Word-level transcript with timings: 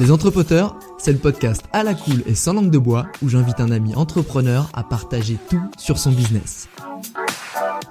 Les 0.00 0.10
Entrepoteurs, 0.10 0.76
c'est 0.96 1.12
le 1.12 1.18
podcast 1.18 1.62
à 1.74 1.82
la 1.82 1.92
cool 1.92 2.22
et 2.24 2.34
sans 2.34 2.54
langue 2.54 2.70
de 2.70 2.78
bois 2.78 3.04
où 3.22 3.28
j'invite 3.28 3.60
un 3.60 3.70
ami 3.70 3.94
entrepreneur 3.94 4.70
à 4.72 4.82
partager 4.82 5.36
tout 5.50 5.60
sur 5.76 5.98
son 5.98 6.10
business. 6.10 6.70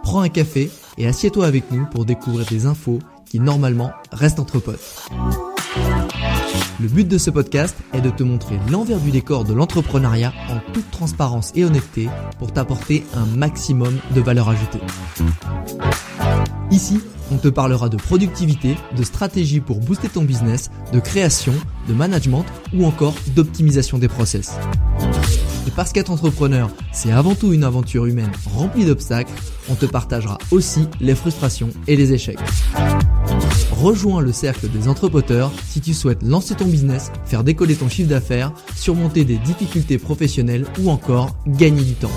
Prends 0.01 0.21
un 0.21 0.29
café 0.29 0.71
et 0.97 1.05
assieds-toi 1.05 1.45
avec 1.45 1.69
nous 1.71 1.85
pour 1.85 2.05
découvrir 2.05 2.47
des 2.47 2.65
infos 2.65 2.97
qui 3.25 3.39
normalement 3.39 3.91
restent 4.11 4.39
entre 4.39 4.57
potes. 4.57 5.07
Le 6.79 6.87
but 6.87 7.07
de 7.07 7.19
ce 7.19 7.29
podcast 7.29 7.77
est 7.93 8.01
de 8.01 8.09
te 8.09 8.23
montrer 8.23 8.57
l'envers 8.71 8.99
du 8.99 9.11
décor 9.11 9.43
de 9.43 9.53
l'entrepreneuriat 9.53 10.33
en 10.49 10.73
toute 10.73 10.89
transparence 10.89 11.51
et 11.53 11.63
honnêteté 11.63 12.09
pour 12.39 12.51
t'apporter 12.51 13.05
un 13.13 13.27
maximum 13.37 13.99
de 14.15 14.21
valeur 14.21 14.49
ajoutée. 14.49 14.81
Ici, 16.71 17.01
on 17.31 17.37
te 17.37 17.47
parlera 17.47 17.89
de 17.89 17.97
productivité, 17.97 18.75
de 18.95 19.03
stratégie 19.03 19.59
pour 19.59 19.79
booster 19.79 20.09
ton 20.09 20.23
business, 20.23 20.69
de 20.93 20.99
création, 20.99 21.53
de 21.87 21.93
management 21.93 22.45
ou 22.73 22.85
encore 22.85 23.15
d'optimisation 23.35 23.97
des 23.97 24.07
process. 24.07 24.53
Et 25.67 25.71
parce 25.71 25.91
qu'être 25.91 26.11
entrepreneur, 26.11 26.69
c'est 26.91 27.11
avant 27.11 27.35
tout 27.35 27.53
une 27.53 27.63
aventure 27.63 28.05
humaine 28.05 28.31
remplie 28.55 28.85
d'obstacles, 28.85 29.31
on 29.69 29.75
te 29.75 29.85
partagera 29.85 30.37
aussi 30.51 30.87
les 30.99 31.15
frustrations 31.15 31.69
et 31.87 31.95
les 31.95 32.13
échecs. 32.13 32.39
Rejoins 33.71 34.21
le 34.21 34.33
cercle 34.33 34.67
des 34.67 34.87
entrepreneurs 34.87 35.51
si 35.67 35.79
tu 35.79 35.93
souhaites 35.93 36.23
lancer 36.23 36.55
ton 36.55 36.65
business, 36.65 37.11
faire 37.25 37.43
décoller 37.43 37.75
ton 37.75 37.87
chiffre 37.87 38.09
d'affaires, 38.09 38.51
surmonter 38.75 39.23
des 39.23 39.37
difficultés 39.37 39.97
professionnelles 39.97 40.65
ou 40.81 40.89
encore 40.89 41.37
gagner 41.47 41.83
du 41.83 41.93
temps. 41.93 42.11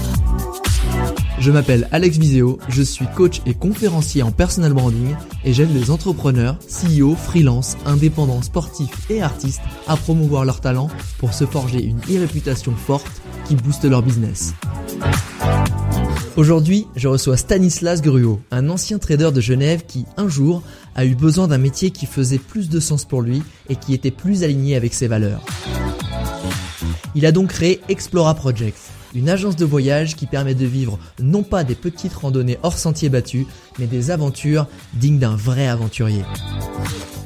Je 1.43 1.51
m'appelle 1.51 1.89
Alex 1.91 2.19
Viseo, 2.19 2.61
je 2.69 2.83
suis 2.83 3.07
coach 3.17 3.43
et 3.47 3.55
conférencier 3.55 4.23
en 4.23 4.31
personal 4.31 4.73
branding 4.73 5.17
et 5.45 5.53
j'aide 5.53 5.75
les 5.75 5.91
entrepreneurs, 5.91 6.57
CEO, 6.69 7.17
freelance, 7.17 7.77
indépendants, 7.85 8.43
sportifs 8.43 9.11
et 9.11 9.23
artistes 9.23 9.61
à 9.89 9.97
promouvoir 9.97 10.45
leurs 10.45 10.61
talents 10.61 10.89
pour 11.19 11.35
se 11.35 11.45
forger 11.45 11.83
une 11.83 11.98
e-réputation 11.98 12.77
forte 12.77 13.20
qui 13.48 13.57
booste 13.57 13.85
leur 13.85 14.03
business. 14.03 14.55
Aujourd'hui, 16.37 16.87
je 16.95 17.09
reçois 17.09 17.37
Stanislas 17.37 18.03
Gruot, 18.03 18.41
un 18.53 18.69
ancien 18.69 19.01
trader 19.01 19.33
de 19.33 19.41
Genève 19.41 19.83
qui, 19.85 20.07
un 20.17 20.29
jour, 20.29 20.63
a 20.95 21.05
eu 21.05 21.17
besoin 21.17 21.48
d'un 21.48 21.59
métier 21.59 21.91
qui 21.91 22.07
faisait 22.07 22.39
plus 22.39 22.69
de 22.69 22.79
sens 22.79 23.05
pour 23.05 23.20
lui 23.20 23.43
et 23.69 23.75
qui 23.75 23.95
était 23.95 24.13
plus 24.13 24.45
aligné 24.45 24.77
avec 24.77 24.95
ses 24.95 25.09
valeurs. 25.09 25.45
Il 27.17 27.27
a 27.27 27.33
donc 27.33 27.48
créé 27.48 27.81
Explora 27.89 28.35
Projects, 28.35 28.92
une 29.14 29.28
agence 29.28 29.56
de 29.56 29.64
voyage 29.64 30.16
qui 30.16 30.27
permet 30.27 30.55
de 30.55 30.66
vivre 30.66 30.98
non 31.20 31.42
pas 31.42 31.64
des 31.64 31.74
petites 31.74 32.14
randonnées 32.14 32.58
hors 32.62 32.78
sentiers 32.78 33.08
battus, 33.08 33.46
mais 33.78 33.86
des 33.86 34.10
aventures 34.10 34.66
dignes 34.94 35.18
d'un 35.18 35.36
vrai 35.36 35.68
aventurier. 35.68 36.24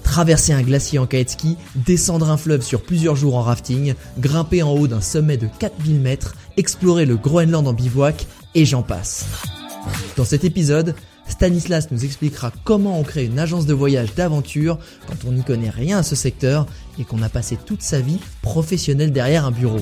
Traverser 0.02 0.52
un 0.52 0.62
glacier 0.62 0.98
en 0.98 1.06
kayak 1.06 1.30
ski, 1.30 1.56
descendre 1.74 2.30
un 2.30 2.36
fleuve 2.36 2.62
sur 2.62 2.82
plusieurs 2.82 3.16
jours 3.16 3.36
en 3.36 3.42
rafting, 3.42 3.94
grimper 4.18 4.62
en 4.62 4.72
haut 4.72 4.86
d'un 4.86 5.00
sommet 5.00 5.36
de 5.36 5.48
4000 5.58 6.00
mètres, 6.00 6.34
explorer 6.56 7.04
le 7.04 7.16
Groenland 7.16 7.66
en 7.66 7.72
bivouac, 7.72 8.26
et 8.54 8.64
j'en 8.64 8.82
passe. 8.82 9.26
Dans 10.16 10.24
cet 10.24 10.44
épisode, 10.44 10.94
Stanislas 11.28 11.90
nous 11.90 12.04
expliquera 12.04 12.52
comment 12.64 12.98
on 12.98 13.02
crée 13.02 13.26
une 13.26 13.38
agence 13.38 13.66
de 13.66 13.74
voyage 13.74 14.14
d'aventure 14.14 14.78
quand 15.06 15.28
on 15.28 15.32
n'y 15.32 15.42
connaît 15.42 15.70
rien 15.70 15.98
à 15.98 16.02
ce 16.02 16.14
secteur 16.14 16.66
et 16.98 17.04
qu'on 17.04 17.22
a 17.22 17.28
passé 17.28 17.58
toute 17.62 17.82
sa 17.82 18.00
vie 18.00 18.20
professionnelle 18.42 19.12
derrière 19.12 19.44
un 19.44 19.50
bureau. 19.50 19.80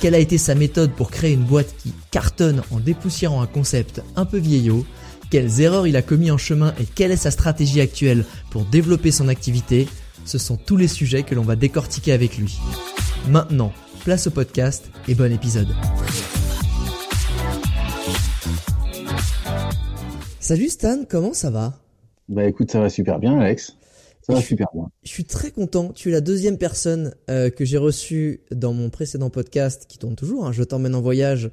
Quelle 0.00 0.14
a 0.14 0.18
été 0.18 0.38
sa 0.38 0.54
méthode 0.54 0.92
pour 0.92 1.10
créer 1.10 1.34
une 1.34 1.44
boîte 1.44 1.74
qui 1.76 1.92
cartonne 2.10 2.62
en 2.70 2.80
dépoussiérant 2.80 3.42
un 3.42 3.46
concept 3.46 4.00
un 4.16 4.24
peu 4.24 4.38
vieillot? 4.38 4.86
Quelles 5.30 5.60
erreurs 5.60 5.86
il 5.86 5.94
a 5.94 6.00
commis 6.00 6.30
en 6.30 6.38
chemin 6.38 6.72
et 6.80 6.86
quelle 6.86 7.12
est 7.12 7.16
sa 7.16 7.30
stratégie 7.30 7.82
actuelle 7.82 8.24
pour 8.50 8.64
développer 8.64 9.10
son 9.10 9.28
activité? 9.28 9.86
Ce 10.24 10.38
sont 10.38 10.56
tous 10.56 10.78
les 10.78 10.88
sujets 10.88 11.22
que 11.22 11.34
l'on 11.34 11.42
va 11.42 11.54
décortiquer 11.54 12.12
avec 12.12 12.38
lui. 12.38 12.58
Maintenant, 13.28 13.74
place 14.02 14.26
au 14.26 14.30
podcast 14.30 14.90
et 15.06 15.14
bon 15.14 15.30
épisode. 15.30 15.68
Salut 20.38 20.70
Stan, 20.70 21.04
comment 21.06 21.34
ça 21.34 21.50
va? 21.50 21.74
Bah 22.30 22.46
écoute, 22.46 22.70
ça 22.70 22.80
va 22.80 22.88
super 22.88 23.18
bien 23.18 23.38
Alex. 23.38 23.76
Ça 24.30 24.36
va 24.36 24.42
super 24.42 24.68
bien. 24.72 24.90
Je 25.02 25.08
suis 25.08 25.24
très 25.24 25.50
content. 25.50 25.92
Tu 25.92 26.08
es 26.08 26.12
la 26.12 26.20
deuxième 26.20 26.58
personne 26.58 27.14
euh, 27.28 27.50
que 27.50 27.64
j'ai 27.64 27.78
reçue 27.78 28.42
dans 28.50 28.72
mon 28.72 28.90
précédent 28.90 29.30
podcast 29.30 29.86
qui 29.88 29.98
tourne 29.98 30.16
toujours. 30.16 30.46
Hein, 30.46 30.52
je 30.52 30.62
t'emmène 30.62 30.94
en 30.94 31.00
voyage 31.00 31.50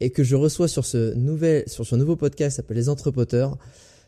et 0.00 0.10
que 0.10 0.24
je 0.24 0.36
reçois 0.36 0.68
sur 0.68 0.84
ce 0.84 1.14
nouvel, 1.14 1.64
sur 1.66 1.86
ce 1.86 1.96
nouveau 1.96 2.16
podcast 2.16 2.54
qui 2.54 2.56
s'appelle 2.56 2.76
Les 2.76 2.88
Entrepoteurs. 2.88 3.58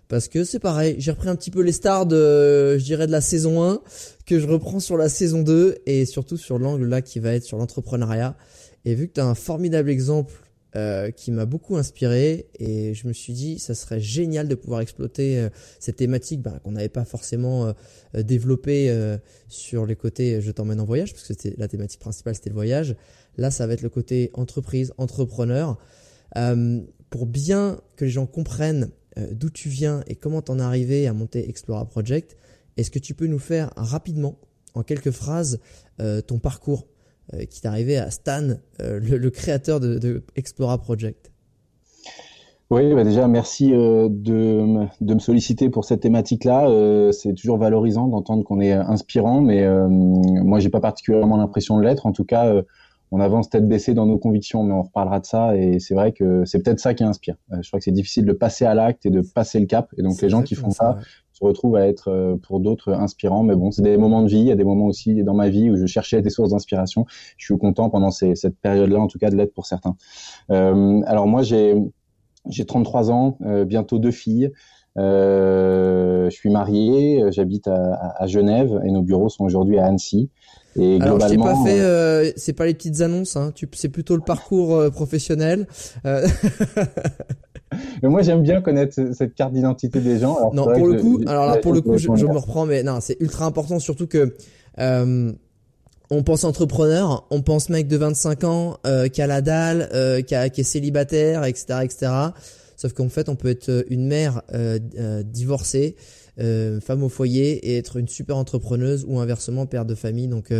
Parce 0.08 0.28
que 0.28 0.44
c'est 0.44 0.58
pareil, 0.58 0.96
j'ai 0.98 1.10
repris 1.10 1.28
un 1.28 1.36
petit 1.36 1.50
peu 1.50 1.62
les 1.62 1.72
stars 1.72 2.06
de, 2.06 2.76
je 2.76 2.84
dirais, 2.84 3.06
de 3.06 3.12
la 3.12 3.22
saison 3.22 3.64
1, 3.64 3.80
que 4.26 4.38
je 4.38 4.46
reprends 4.46 4.80
sur 4.80 4.96
la 4.96 5.08
saison 5.08 5.42
2 5.42 5.78
et 5.86 6.04
surtout 6.04 6.36
sur 6.36 6.58
l'angle 6.58 6.86
là 6.86 7.00
qui 7.00 7.18
va 7.18 7.32
être 7.32 7.44
sur 7.44 7.56
l'entrepreneuriat. 7.56 8.36
Et 8.84 8.94
vu 8.94 9.08
que 9.08 9.14
tu 9.14 9.20
as 9.20 9.26
un 9.26 9.34
formidable 9.34 9.88
exemple 9.90 10.34
euh, 10.74 11.10
qui 11.10 11.32
m'a 11.32 11.44
beaucoup 11.44 11.76
inspiré. 11.76 12.46
Et 12.58 12.94
je 12.94 13.06
me 13.06 13.12
suis 13.12 13.34
dit 13.34 13.58
ça 13.58 13.74
serait 13.74 14.00
génial 14.00 14.48
de 14.48 14.54
pouvoir 14.54 14.80
exploiter 14.80 15.38
euh, 15.38 15.50
cette 15.78 15.96
thématique 15.96 16.40
bah, 16.40 16.60
qu'on 16.64 16.72
n'avait 16.72 16.88
pas 16.88 17.04
forcément 17.04 17.66
euh, 18.14 18.22
développée 18.22 18.90
sur 19.48 19.84
les 19.84 19.96
côtés 19.96 20.40
je 20.40 20.50
t'emmène 20.50 20.80
en 20.80 20.86
voyage 20.86 21.12
parce 21.12 21.26
que 21.26 21.34
c'était 21.34 21.54
la 21.58 21.68
thématique 21.68 22.00
principale 22.00 22.34
c'était 22.34 22.48
le 22.48 22.54
voyage. 22.54 22.96
Là 23.36 23.50
ça 23.50 23.66
va 23.66 23.74
être 23.74 23.82
le 23.82 23.90
côté 23.90 24.30
entreprise 24.32 24.94
entrepreneur. 24.96 25.78
Pour 27.10 27.26
bien 27.26 27.78
que 27.96 28.06
les 28.06 28.10
gens 28.10 28.26
comprennent 28.26 28.90
d'où 29.30 29.50
tu 29.50 29.68
viens 29.68 30.02
et 30.06 30.14
comment 30.14 30.40
t'en 30.40 30.58
es 30.58 30.62
arrivé 30.62 31.06
à 31.06 31.12
monter 31.12 31.48
Explora 31.50 31.86
Project 31.86 32.36
est-ce 32.78 32.90
que 32.90 32.98
tu 32.98 33.12
peux 33.12 33.26
nous 33.26 33.38
faire 33.38 33.72
rapidement 33.76 34.38
en 34.72 34.82
quelques 34.82 35.10
phrases 35.10 35.60
ton 35.98 36.38
parcours? 36.38 36.86
Euh, 37.34 37.44
qui 37.44 37.60
est 37.62 37.66
arrivé 37.66 37.96
à 37.96 38.10
Stan, 38.10 38.42
euh, 38.80 39.00
le, 39.00 39.30
créateur 39.30 39.80
de, 39.80 40.22
Explora 40.36 40.78
Project. 40.78 41.30
Oui, 42.70 42.94
bah 42.94 43.04
déjà 43.04 43.28
merci 43.28 43.72
euh, 43.72 44.08
de, 44.10 44.86
de, 45.00 45.14
me 45.14 45.18
solliciter 45.18 45.68
pour 45.68 45.84
cette 45.84 46.00
thématique-là. 46.00 47.12
c'est 47.12 47.34
toujours 47.34 47.58
valorisant 47.58 48.08
d'entendre 48.08 48.44
qu'on 48.44 48.60
est 48.60 48.72
inspirant, 48.72 49.40
mais 49.40 49.66
moi 49.88 50.58
j'ai 50.58 50.70
pas 50.70 50.80
particulièrement 50.80 51.36
l'impression 51.36 51.78
de 51.78 51.84
l'être. 51.84 52.06
En 52.06 52.12
tout 52.12 52.24
cas, 52.24 52.52
on 53.12 53.20
avance 53.20 53.50
tête 53.50 53.68
baissée 53.68 53.94
dans 53.94 54.06
nos 54.06 54.18
convictions, 54.18 54.64
mais 54.64 54.72
on 54.72 54.82
reparlera 54.82 55.20
de 55.20 55.26
ça. 55.26 55.56
Et 55.56 55.78
c'est 55.78 55.94
vrai 55.94 56.12
que 56.12 56.44
c'est 56.44 56.62
peut-être 56.62 56.80
ça 56.80 56.94
qui 56.94 57.04
inspire. 57.04 57.36
je 57.60 57.68
crois 57.68 57.78
que 57.78 57.84
c'est 57.84 57.92
difficile 57.92 58.24
de 58.24 58.32
passer 58.32 58.64
à 58.64 58.74
l'acte 58.74 59.06
et 59.06 59.10
de 59.10 59.20
passer 59.20 59.60
le 59.60 59.66
cap. 59.66 59.92
Et 59.98 60.02
donc 60.02 60.20
les 60.20 60.30
gens 60.30 60.42
qui 60.42 60.54
font 60.54 60.70
ça, 60.70 60.98
se 61.32 61.44
retrouve 61.44 61.76
à 61.76 61.86
être 61.86 62.08
euh, 62.08 62.36
pour 62.36 62.60
d'autres 62.60 62.92
inspirants. 62.92 63.42
Mais 63.42 63.54
bon, 63.54 63.70
c'est 63.70 63.82
des 63.82 63.96
moments 63.96 64.22
de 64.22 64.28
vie. 64.28 64.38
Il 64.38 64.46
y 64.46 64.52
a 64.52 64.56
des 64.56 64.64
moments 64.64 64.86
aussi 64.86 65.22
dans 65.22 65.34
ma 65.34 65.48
vie 65.48 65.70
où 65.70 65.76
je 65.76 65.86
cherchais 65.86 66.22
des 66.22 66.30
sources 66.30 66.50
d'inspiration. 66.50 67.06
Je 67.36 67.44
suis 67.44 67.58
content 67.58 67.90
pendant 67.90 68.10
cette 68.10 68.56
période-là, 68.60 69.00
en 69.00 69.08
tout 69.08 69.18
cas, 69.18 69.30
de 69.30 69.36
l'être 69.36 69.54
pour 69.54 69.66
certains. 69.66 69.96
Euh, 70.50 71.00
alors 71.06 71.26
moi, 71.26 71.42
j'ai 71.42 71.74
j'ai 72.48 72.64
33 72.64 73.12
ans, 73.12 73.38
euh, 73.42 73.64
bientôt 73.64 74.00
deux 74.00 74.10
filles. 74.10 74.50
Je 74.96 76.28
suis 76.30 76.50
marié, 76.50 77.24
j'habite 77.30 77.68
à, 77.68 78.14
à, 78.18 78.26
Genève 78.26 78.80
et 78.84 78.90
nos 78.90 79.02
bureaux 79.02 79.28
sont 79.28 79.44
aujourd'hui 79.44 79.78
à 79.78 79.86
Annecy. 79.86 80.30
Et 80.76 80.98
Alors, 81.02 81.20
je 81.20 81.36
pas 81.36 81.54
fait, 81.64 81.80
euh, 81.80 82.30
c'est 82.36 82.54
pas 82.54 82.64
les 82.64 82.72
petites 82.72 83.02
annonces, 83.02 83.36
hein. 83.36 83.52
Tu, 83.54 83.68
c'est 83.74 83.90
plutôt 83.90 84.16
le 84.16 84.22
parcours 84.22 84.90
professionnel. 84.90 85.66
mais 86.04 86.22
moi, 88.02 88.22
j'aime 88.22 88.42
bien 88.42 88.62
connaître 88.62 88.94
cette 89.12 89.34
carte 89.34 89.52
d'identité 89.52 90.00
des 90.00 90.18
gens. 90.18 90.36
Alors, 90.36 90.54
non, 90.54 90.64
pour 90.72 90.86
le 90.86 91.00
coup, 91.00 91.20
alors 91.26 91.46
là, 91.46 91.58
pour 91.58 91.74
le 91.74 91.82
coup, 91.82 91.98
je, 91.98 92.08
me 92.08 92.38
reprends, 92.38 92.64
mais 92.64 92.82
non, 92.82 92.98
c'est 93.00 93.18
ultra 93.20 93.44
important, 93.44 93.78
surtout 93.78 94.06
que 94.06 94.34
euh, 94.78 95.32
on 96.10 96.22
pense 96.22 96.44
entrepreneur, 96.44 97.26
on 97.30 97.40
pense 97.40 97.68
mec 97.68 97.88
de 97.88 97.96
25 97.96 98.44
ans 98.44 98.76
euh, 98.86 99.08
qui 99.08 99.22
a 99.22 99.26
la 99.26 99.40
dalle, 99.40 99.88
euh, 99.94 100.20
qui, 100.20 100.34
a, 100.34 100.50
qui 100.50 100.60
est 100.60 100.64
célibataire, 100.64 101.44
etc., 101.44 101.80
etc. 101.82 102.12
Sauf 102.82 102.94
qu'en 102.94 103.08
fait, 103.08 103.28
on 103.28 103.36
peut 103.36 103.46
être 103.46 103.84
une 103.90 104.08
mère 104.08 104.42
euh, 104.52 104.80
euh 104.98 105.22
divorcée, 105.22 105.94
euh, 106.40 106.80
femme 106.80 107.04
au 107.04 107.08
foyer 107.08 107.70
et 107.70 107.76
être 107.76 107.96
une 107.96 108.08
super 108.08 108.36
entrepreneuse 108.36 109.04
ou 109.06 109.20
inversement 109.20 109.66
père 109.66 109.84
de 109.84 109.94
famille. 109.94 110.26
Donc 110.26 110.50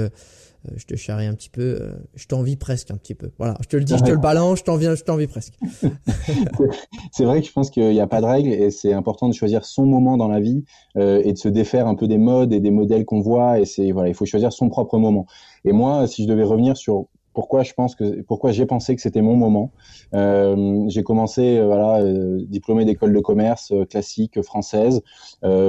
euh, 0.71 0.75
je 0.77 0.87
te 0.87 0.95
charrie 0.95 1.27
un 1.27 1.35
petit 1.35 1.49
peu, 1.49 1.79
euh, 1.81 1.93
je 2.15 2.27
t'envie 2.29 2.55
presque 2.55 2.93
un 2.93 2.97
petit 2.97 3.15
peu. 3.15 3.31
Voilà, 3.39 3.57
je 3.63 3.67
te 3.67 3.77
le 3.77 3.83
dis, 3.83 3.95
je 3.99 4.05
te 4.05 4.11
le 4.11 4.19
balance, 4.19 4.61
je 4.61 4.65
t'envie, 4.65 4.87
je 4.95 5.03
t'envie 5.03 5.27
presque. 5.27 5.55
c'est 7.13 7.25
vrai 7.25 7.41
que 7.41 7.47
je 7.49 7.53
pense 7.53 7.71
qu'il 7.71 7.91
n'y 7.91 8.01
a 8.01 8.07
pas 8.07 8.21
de 8.21 8.27
règle 8.27 8.51
et 8.51 8.71
c'est 8.71 8.93
important 8.93 9.29
de 9.29 9.35
choisir 9.35 9.65
son 9.65 9.87
moment 9.87 10.17
dans 10.17 10.29
la 10.29 10.39
vie 10.39 10.65
euh, 10.97 11.21
et 11.25 11.33
de 11.33 11.39
se 11.39 11.49
défaire 11.49 11.89
un 11.89 11.97
peu 11.97 12.07
des 12.07 12.19
modes 12.19 12.53
et 12.53 12.61
des 12.61 12.71
modèles 12.71 13.05
qu'on 13.05 13.21
voit 13.21 13.59
et 13.59 13.65
c'est 13.65 13.91
voilà, 13.91 14.09
il 14.09 14.15
faut 14.15 14.27
choisir 14.27 14.53
son 14.53 14.69
propre 14.69 14.99
moment. 14.99 15.27
Et 15.65 15.73
moi, 15.73 16.07
si 16.07 16.23
je 16.23 16.29
devais 16.29 16.45
revenir 16.45 16.77
sur 16.77 17.07
pourquoi 17.35 17.63
je 17.63 17.73
pense 17.73 17.95
que 17.95 18.23
pourquoi 18.23 18.53
j'ai 18.53 18.67
pensé 18.67 18.95
que 18.95 19.03
c'était 19.03 19.23
mon 19.23 19.37
moment. 19.37 19.73
Euh, 20.15 20.85
j'ai 20.89 21.03
commencé 21.03 21.59
euh, 21.59 21.67
voilà 21.67 22.01
euh, 22.01 22.45
diplômé 22.49 22.85
d'école 22.85 23.13
de 23.13 23.21
commerce 23.21 23.73
euh, 23.73 23.85
classique 23.85 24.43
française 24.43 25.03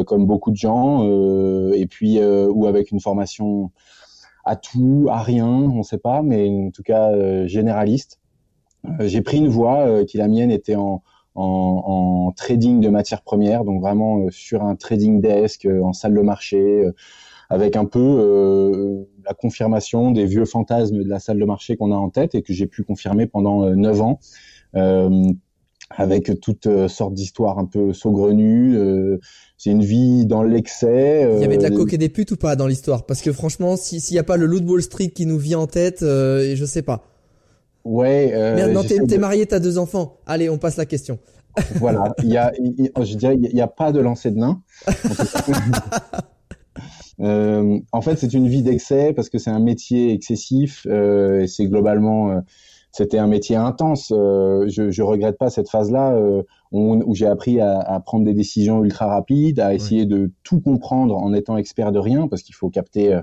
comme 0.06 0.26
beaucoup 0.26 0.52
de 0.52 0.56
gens 0.56 1.04
et 1.74 1.88
puis 1.88 2.20
ou 2.24 2.68
avec 2.68 2.92
une 2.92 3.00
formation 3.00 3.72
à 4.46 4.56
tout, 4.56 5.08
à 5.10 5.22
rien, 5.22 5.48
on 5.48 5.78
ne 5.78 5.84
sait 5.84 5.98
pas, 5.98 6.22
mais 6.22 6.50
en 6.50 6.70
tout 6.70 6.84
cas 6.84 7.12
généraliste. 7.48 8.20
j'ai 9.00 9.22
pris 9.22 9.38
une 9.38 9.48
voie 9.48 10.06
qui 10.06 10.18
la 10.18 10.28
mienne 10.28 10.52
était 10.52 10.76
en, 10.76 11.02
en, 11.36 11.44
en, 12.26 12.32
trading 12.34 12.82
de 12.82 12.90
matières 12.90 13.24
premières, 13.24 13.64
donc 13.64 13.82
vraiment 13.82 14.28
sur 14.30 14.64
un 14.64 14.76
trading 14.76 15.22
desk 15.22 15.68
en 15.82 15.94
salle 15.94 16.14
de 16.14 16.22
marché 16.22 16.86
avec 17.54 17.76
un 17.76 17.86
peu 17.86 18.00
euh, 18.00 19.04
la 19.26 19.36
confirmation 19.36 20.10
des 20.10 20.26
vieux 20.26 20.46
fantasmes 20.46 21.04
de 21.04 21.10
la 21.10 21.20
salle 21.20 21.38
de 21.38 21.46
marché 21.46 21.78
qu'on 21.78 21.92
a 21.92 21.96
en 21.96 22.10
tête 22.10 22.34
et 22.34 22.42
que 22.42 22.52
j'ai 22.52 22.66
pu 22.66 22.84
confirmer 22.84 23.28
pendant 23.28 23.64
euh, 23.64 23.76
neuf 23.76 24.02
ans. 24.02 24.20
Euh, 24.76 25.24
avec 25.96 26.40
toutes 26.40 26.88
sortes 26.88 27.14
d'histoires 27.14 27.60
un 27.60 27.66
peu 27.66 27.94
saugrenues. 27.94 28.76
c'est 29.58 29.70
une 29.70 29.84
vie 29.84 30.26
dans 30.26 30.42
l'excès. 30.42 31.30
Il 31.36 31.42
y 31.42 31.46
avait 31.46 31.58
de 31.58 31.62
la 31.62 31.70
coque 31.70 31.94
et 31.94 32.00
des 32.00 32.10
putes 32.10 32.32
ou 32.32 32.36
pas 32.36 32.56
dans 32.56 32.66
l'histoire? 32.66 33.06
Parce 33.06 33.22
que 33.22 33.32
franchement, 33.32 33.76
s'il 33.76 34.02
n'y 34.12 34.18
a 34.18 34.24
pas 34.24 34.38
le 34.38 34.48
Loot 34.48 34.64
Wall 34.68 34.82
Street 34.82 35.10
qui 35.10 35.28
nous 35.28 35.38
vient 35.38 35.60
en 35.60 35.68
tête, 35.68 36.02
euh, 36.02 36.56
je 36.56 36.66
sais 36.66 36.82
pas. 36.82 37.04
Ouais. 37.86 38.32
Euh, 38.34 38.56
Merde, 38.56 38.72
non, 38.72 38.82
t'es, 38.82 38.98
t'es 39.08 39.20
marié, 39.20 39.46
t'as 39.46 39.60
deux 39.60 39.78
enfants. 39.78 40.18
Allez, 40.26 40.50
on 40.50 40.58
passe 40.58 40.78
la 40.78 40.88
question. 40.88 41.20
voilà, 41.76 42.16
il 42.24 42.30
y 42.30 42.38
a, 42.38 42.52
je 43.00 43.16
dirais, 43.16 43.36
il 43.36 43.54
n'y 43.54 43.62
a 43.62 43.68
pas 43.68 43.92
de 43.92 44.00
lancer 44.00 44.32
de 44.32 44.40
nain. 44.40 44.64
Euh, 47.20 47.80
en 47.92 48.02
fait, 48.02 48.18
c'est 48.18 48.34
une 48.34 48.48
vie 48.48 48.64
d'excès 48.64 49.14
parce 49.14 49.30
que 49.30 49.38
c'est 49.38 49.50
un 49.50 49.60
métier 49.60 50.14
excessif. 50.14 50.86
Euh, 50.90 51.42
et 51.42 51.48
c'est 51.48 51.66
globalement, 51.66 52.32
euh, 52.32 52.40
c'était 52.92 53.20
un 53.20 53.28
métier 53.28 53.56
intense. 53.56 54.12
Euh, 54.16 54.68
je, 54.68 54.92
je 54.92 55.02
regrette 55.02 55.38
pas 55.38 55.50
cette 55.50 55.70
phase-là 55.70 56.14
euh, 56.14 56.44
où, 56.72 56.96
où 57.06 57.16
j'ai 57.16 57.28
appris 57.28 57.60
à, 57.60 57.80
à, 57.80 58.00
prendre 58.00 58.26
des 58.26 58.34
décisions 58.34 58.84
ultra 58.84 59.08
rapides, 59.08 59.60
à 59.60 59.74
essayer 59.74 60.06
de 60.06 60.32
tout 60.44 60.60
comprendre 60.60 61.16
en 61.16 61.34
étant 61.34 61.58
expert 61.58 61.92
de 61.92 62.00
rien 62.00 62.28
parce 62.28 62.42
qu'il 62.42 62.56
faut 62.56 62.70
capter 62.70 63.20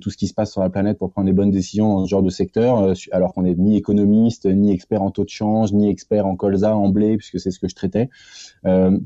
tout 0.00 0.10
ce 0.10 0.16
qui 0.16 0.26
se 0.26 0.34
passe 0.34 0.52
sur 0.52 0.60
la 0.60 0.70
planète 0.70 0.98
pour 0.98 1.10
prendre 1.10 1.26
des 1.26 1.32
bonnes 1.32 1.50
décisions 1.50 1.98
dans 1.98 2.04
ce 2.04 2.10
genre 2.10 2.22
de 2.22 2.30
secteur, 2.30 2.94
alors 3.10 3.34
qu'on 3.34 3.42
n'est 3.42 3.54
ni 3.54 3.76
économiste, 3.76 4.46
ni 4.46 4.72
expert 4.72 5.02
en 5.02 5.10
taux 5.10 5.24
de 5.24 5.28
change, 5.28 5.72
ni 5.72 5.88
expert 5.88 6.26
en 6.26 6.36
colza, 6.36 6.76
en 6.76 6.88
blé, 6.88 7.16
puisque 7.16 7.38
c'est 7.38 7.50
ce 7.50 7.58
que 7.58 7.68
je 7.68 7.74
traitais. 7.74 8.08
Euh, 8.66 8.98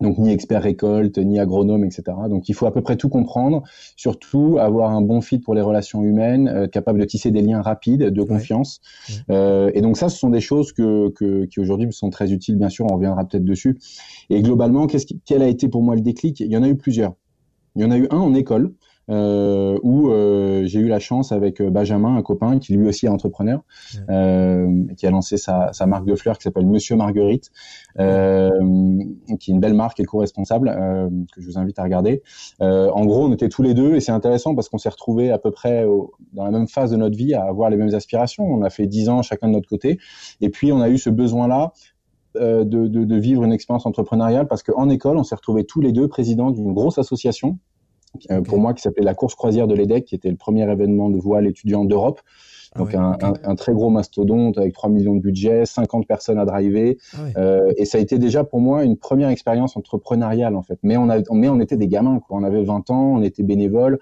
donc 0.00 0.18
ni 0.18 0.30
expert 0.30 0.62
récolte, 0.62 1.18
ni 1.18 1.38
agronome, 1.38 1.84
etc. 1.84 2.02
Donc 2.28 2.48
il 2.48 2.54
faut 2.54 2.66
à 2.66 2.72
peu 2.72 2.80
près 2.80 2.96
tout 2.96 3.08
comprendre, 3.08 3.62
surtout 3.96 4.58
avoir 4.58 4.90
un 4.90 5.02
bon 5.02 5.20
fit 5.20 5.38
pour 5.38 5.54
les 5.54 5.60
relations 5.60 6.02
humaines, 6.02 6.48
euh, 6.48 6.66
capable 6.66 6.98
de 7.00 7.04
tisser 7.04 7.30
des 7.30 7.42
liens 7.42 7.62
rapides, 7.62 8.04
de 8.04 8.22
confiance. 8.22 8.80
Euh, 9.30 9.70
et 9.74 9.80
donc 9.80 9.96
ça, 9.96 10.08
ce 10.08 10.18
sont 10.18 10.30
des 10.30 10.40
choses 10.40 10.72
que, 10.72 11.10
que 11.10 11.44
qui 11.46 11.60
aujourd'hui 11.60 11.86
me 11.86 11.92
sont 11.92 12.10
très 12.10 12.32
utiles, 12.32 12.56
bien 12.56 12.68
sûr, 12.68 12.86
on 12.90 12.94
reviendra 12.94 13.24
peut-être 13.24 13.44
dessus. 13.44 13.78
Et 14.30 14.42
globalement, 14.42 14.86
qu'est-ce 14.86 15.06
qui, 15.06 15.20
quel 15.24 15.42
a 15.42 15.48
été 15.48 15.68
pour 15.68 15.82
moi 15.82 15.94
le 15.94 16.00
déclic? 16.00 16.40
Il 16.40 16.50
y 16.50 16.56
en 16.56 16.62
a 16.62 16.68
eu 16.68 16.76
plusieurs. 16.76 17.14
Il 17.76 17.82
y 17.82 17.84
en 17.84 17.90
a 17.90 17.98
eu 17.98 18.08
un 18.10 18.18
en 18.18 18.34
école 18.34 18.74
euh, 19.10 19.78
où 19.82 20.10
euh, 20.10 20.64
j'ai 20.66 20.78
eu 20.78 20.88
la 20.88 21.00
chance 21.00 21.32
avec 21.32 21.60
euh, 21.60 21.70
Benjamin, 21.70 22.16
un 22.16 22.22
copain 22.22 22.58
qui 22.58 22.74
lui 22.74 22.86
aussi 22.86 23.06
est 23.06 23.08
entrepreneur, 23.08 23.62
euh, 24.08 24.84
qui 24.96 25.06
a 25.06 25.10
lancé 25.10 25.36
sa, 25.36 25.72
sa, 25.72 25.86
marque 25.86 26.06
de 26.06 26.14
fleurs 26.14 26.38
qui 26.38 26.44
s'appelle 26.44 26.66
Monsieur 26.66 26.96
Marguerite, 26.96 27.50
euh, 27.98 28.50
qui 29.40 29.50
est 29.50 29.54
une 29.54 29.60
belle 29.60 29.74
marque 29.74 29.98
et 30.00 30.04
co-responsable 30.04 30.70
que 31.32 31.40
je 31.40 31.46
vous 31.46 31.58
invite 31.58 31.78
à 31.78 31.82
regarder. 31.82 32.22
en 32.60 33.04
gros, 33.04 33.26
on 33.26 33.32
était 33.32 33.48
tous 33.48 33.62
les 33.62 33.74
deux 33.74 33.96
et 33.96 34.00
c'est 34.00 34.12
intéressant 34.12 34.54
parce 34.54 34.68
qu'on 34.68 34.78
s'est 34.78 34.88
retrouvés 34.88 35.30
à 35.30 35.38
peu 35.38 35.50
près 35.50 35.84
au, 35.84 36.12
dans 36.32 36.44
la 36.44 36.50
même 36.50 36.68
phase 36.68 36.90
de 36.90 36.96
notre 36.96 37.16
vie 37.16 37.34
à 37.34 37.44
avoir 37.44 37.70
les 37.70 37.76
mêmes 37.76 37.94
aspirations. 37.94 38.44
On 38.44 38.62
a 38.62 38.70
fait 38.70 38.86
dix 38.86 39.08
ans 39.08 39.22
chacun 39.22 39.48
de 39.48 39.54
notre 39.54 39.68
côté 39.68 39.98
et 40.40 40.50
puis 40.50 40.72
on 40.72 40.80
a 40.80 40.88
eu 40.88 40.98
ce 40.98 41.10
besoin-là 41.10 41.72
de, 42.36 42.62
de, 42.62 42.86
de, 42.86 43.16
vivre 43.16 43.42
une 43.42 43.52
expérience 43.52 43.86
entrepreneuriale 43.86 44.46
parce 44.46 44.62
qu'en 44.62 44.88
école, 44.88 45.16
on 45.16 45.24
s'est 45.24 45.34
retrouvés 45.34 45.64
tous 45.64 45.80
les 45.80 45.90
deux 45.90 46.06
présidents 46.06 46.52
d'une 46.52 46.72
grosse 46.72 46.98
association 46.98 47.58
euh, 48.30 48.40
pour 48.40 48.58
moi 48.58 48.74
qui 48.74 48.82
s'appelait 48.82 49.04
la 49.04 49.14
course 49.14 49.34
croisière 49.34 49.66
de 49.66 49.74
l'EDEC, 49.74 50.04
qui 50.04 50.14
était 50.14 50.30
le 50.30 50.36
premier 50.36 50.70
événement 50.70 51.10
de 51.10 51.18
voile 51.18 51.46
étudiant 51.46 51.84
d'Europe. 51.84 52.20
Ah 52.72 52.78
Donc 52.78 52.94
un, 52.94 53.16
un, 53.20 53.32
un, 53.42 53.54
très 53.56 53.72
gros 53.72 53.90
mastodonte 53.90 54.56
avec 54.56 54.72
3 54.74 54.90
millions 54.90 55.16
de 55.16 55.20
budget, 55.20 55.66
50 55.66 56.06
personnes 56.06 56.38
à 56.38 56.44
driver. 56.44 56.96
Ah 57.14 57.18
euh, 57.36 57.72
et 57.76 57.84
ça 57.84 57.98
a 57.98 58.00
été 58.00 58.16
déjà 58.18 58.44
pour 58.44 58.60
moi 58.60 58.84
une 58.84 58.96
première 58.96 59.28
expérience 59.28 59.76
entrepreneuriale 59.76 60.54
en 60.54 60.62
fait. 60.62 60.78
Mais 60.84 60.96
on, 60.96 61.08
a, 61.10 61.18
mais 61.32 61.48
on 61.48 61.58
était 61.58 61.76
des 61.76 61.88
gamins, 61.88 62.20
quoi. 62.20 62.38
on 62.38 62.44
avait 62.44 62.62
20 62.62 62.90
ans, 62.90 63.14
on 63.16 63.22
était 63.22 63.42
bénévoles. 63.42 63.98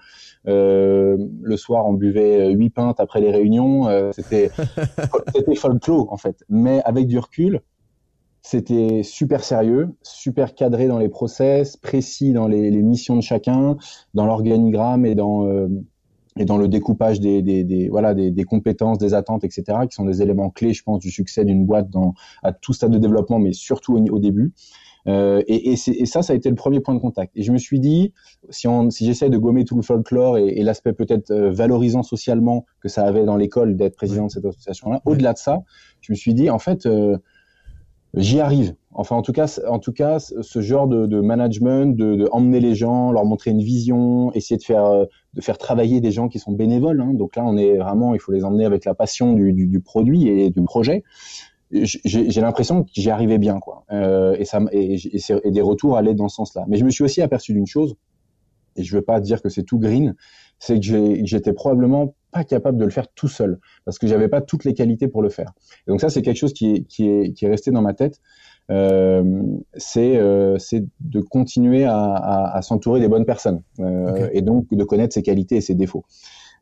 Euh, 0.47 1.17
le 1.41 1.57
soir, 1.57 1.87
on 1.87 1.93
buvait 1.93 2.51
8 2.51 2.69
pintes 2.69 2.99
après 2.99 3.21
les 3.21 3.31
réunions. 3.31 3.87
Euh, 3.87 4.11
c'était 4.13 4.51
c'était 5.35 5.55
folklore 5.55 6.13
en 6.13 6.17
fait. 6.17 6.43
Mais 6.47 6.81
avec 6.85 7.07
du 7.07 7.17
recul, 7.17 7.61
c'était 8.41 9.01
super 9.03 9.43
sérieux, 9.43 9.89
super 10.01 10.55
cadré 10.55 10.87
dans 10.87 10.99
les 10.99 11.09
process, 11.09 11.77
précis 11.77 12.31
dans 12.33 12.47
les, 12.47 12.71
les 12.71 12.81
missions 12.81 13.15
de 13.15 13.21
chacun, 13.21 13.77
dans 14.13 14.25
l'organigramme 14.25 15.05
et 15.05 15.15
dans 15.15 15.45
euh, 15.45 15.67
et 16.37 16.45
dans 16.45 16.57
le 16.57 16.67
découpage 16.67 17.19
des, 17.19 17.41
des, 17.41 17.63
des 17.63 17.89
voilà 17.89 18.13
des, 18.13 18.31
des, 18.31 18.43
compétences, 18.45 18.97
des 18.97 19.13
attentes, 19.13 19.43
etc., 19.43 19.79
qui 19.89 19.95
sont 19.95 20.05
des 20.05 20.21
éléments 20.21 20.49
clés, 20.49 20.73
je 20.73 20.83
pense, 20.83 20.99
du 20.99 21.11
succès 21.11 21.43
d'une 21.43 21.65
boîte 21.65 21.89
dans 21.89 22.13
à 22.43 22.53
tout 22.53 22.71
stade 22.71 22.91
de 22.91 22.97
développement, 22.97 23.39
mais 23.39 23.51
surtout 23.51 23.97
au, 23.97 24.05
au 24.15 24.19
début. 24.19 24.53
Euh, 25.07 25.41
et, 25.47 25.71
et, 25.71 25.73
et, 25.73 26.05
ça, 26.05 26.21
ça 26.21 26.33
a 26.33 26.35
été 26.35 26.49
le 26.49 26.55
premier 26.55 26.81
point 26.81 26.93
de 26.93 26.99
contact. 26.99 27.31
Et 27.35 27.43
je 27.43 27.51
me 27.51 27.57
suis 27.57 27.79
dit, 27.79 28.13
si, 28.49 28.67
on, 28.67 28.89
si 28.89 29.05
j'essaie 29.05 29.29
de 29.29 29.37
gommer 29.37 29.65
tout 29.65 29.75
le 29.75 29.81
folklore 29.81 30.37
et, 30.37 30.47
et 30.47 30.63
l'aspect 30.63 30.93
peut-être 30.93 31.31
euh, 31.31 31.51
valorisant 31.51 32.03
socialement 32.03 32.65
que 32.81 32.89
ça 32.89 33.03
avait 33.03 33.23
dans 33.25 33.35
l'école 33.35 33.75
d'être 33.75 33.95
président 33.95 34.27
de 34.27 34.31
cette 34.31 34.45
association-là, 34.45 35.01
au-delà 35.05 35.33
de 35.33 35.37
ça, 35.37 35.63
je 36.01 36.11
me 36.11 36.15
suis 36.15 36.33
dit, 36.33 36.49
en 36.49 36.59
fait, 36.59 36.85
euh, 36.85 37.17
j'y 38.15 38.39
arrive. 38.39 38.75
Enfin, 38.91 39.15
en 39.15 39.21
tout 39.21 39.31
cas, 39.31 39.59
en 39.67 39.79
tout 39.79 39.93
cas, 39.93 40.19
ce 40.19 40.61
genre 40.61 40.87
de, 40.87 41.05
de 41.05 41.21
management, 41.21 41.95
de, 41.95 42.15
de, 42.15 42.27
emmener 42.31 42.59
les 42.59 42.75
gens, 42.75 43.11
leur 43.11 43.23
montrer 43.23 43.51
une 43.51 43.61
vision, 43.61 44.33
essayer 44.33 44.57
de 44.57 44.63
faire, 44.63 44.85
euh, 44.85 45.05
de 45.33 45.41
faire 45.41 45.57
travailler 45.57 46.01
des 46.01 46.11
gens 46.11 46.27
qui 46.27 46.39
sont 46.39 46.51
bénévoles. 46.51 46.99
Hein. 46.99 47.13
Donc 47.13 47.35
là, 47.35 47.45
on 47.45 47.55
est 47.55 47.77
vraiment, 47.77 48.13
il 48.13 48.19
faut 48.19 48.31
les 48.31 48.43
emmener 48.43 48.65
avec 48.65 48.85
la 48.85 48.95
passion 48.95 49.33
du, 49.33 49.53
du, 49.53 49.67
du 49.67 49.79
produit 49.79 50.27
et 50.27 50.49
du 50.49 50.63
projet. 50.63 51.03
J'ai 51.71 52.41
l'impression 52.41 52.83
que 52.83 52.89
j'y 52.93 53.11
arrivais 53.11 53.37
bien, 53.37 53.59
quoi. 53.59 53.85
Euh, 53.91 54.35
et 54.39 54.45
ça, 54.45 54.59
et, 54.71 54.95
et, 54.95 55.19
et, 55.43 55.51
des 55.51 55.61
retours 55.61 55.97
allaient 55.97 56.15
dans 56.15 56.27
ce 56.27 56.37
sens-là. 56.37 56.65
Mais 56.67 56.77
je 56.77 56.83
me 56.83 56.89
suis 56.89 57.03
aussi 57.03 57.21
aperçu 57.21 57.53
d'une 57.53 57.67
chose, 57.67 57.95
et 58.75 58.83
je 58.83 58.95
veux 58.95 59.03
pas 59.03 59.19
dire 59.19 59.39
que 59.41 59.49
c'est 59.49 59.63
tout 59.63 59.77
green, 59.77 60.15
c'est 60.57 60.79
que 60.79 61.25
j'étais 61.25 61.53
probablement 61.53 62.15
pas 62.31 62.43
capable 62.43 62.77
de 62.77 62.85
le 62.85 62.91
faire 62.91 63.07
tout 63.07 63.27
seul 63.27 63.59
parce 63.85 63.97
que 63.99 64.07
j'avais 64.07 64.27
pas 64.27 64.41
toutes 64.41 64.65
les 64.65 64.73
qualités 64.73 65.07
pour 65.07 65.21
le 65.21 65.29
faire. 65.29 65.53
Et 65.87 65.91
donc 65.91 66.01
ça, 66.01 66.09
c'est 66.09 66.21
quelque 66.21 66.37
chose 66.37 66.53
qui 66.53 66.71
est, 66.71 66.83
qui 66.83 67.07
est, 67.09 67.33
qui 67.33 67.45
est 67.45 67.49
resté 67.49 67.71
dans 67.71 67.81
ma 67.81 67.93
tête. 67.93 68.19
Euh, 68.71 69.41
c'est 69.75 70.17
euh, 70.17 70.57
de 70.99 71.21
continuer 71.21 71.85
à, 71.85 71.97
à, 71.97 72.57
à 72.57 72.61
s'entourer 72.61 72.99
des 72.99 73.07
bonnes 73.07 73.25
personnes 73.25 73.63
euh, 73.79 74.11
okay. 74.11 74.29
et 74.37 74.41
donc 74.41 74.71
de 74.71 74.83
connaître 74.83 75.13
ses 75.13 75.23
qualités 75.23 75.55
et 75.55 75.61
ses 75.61 75.75
défauts. 75.75 76.05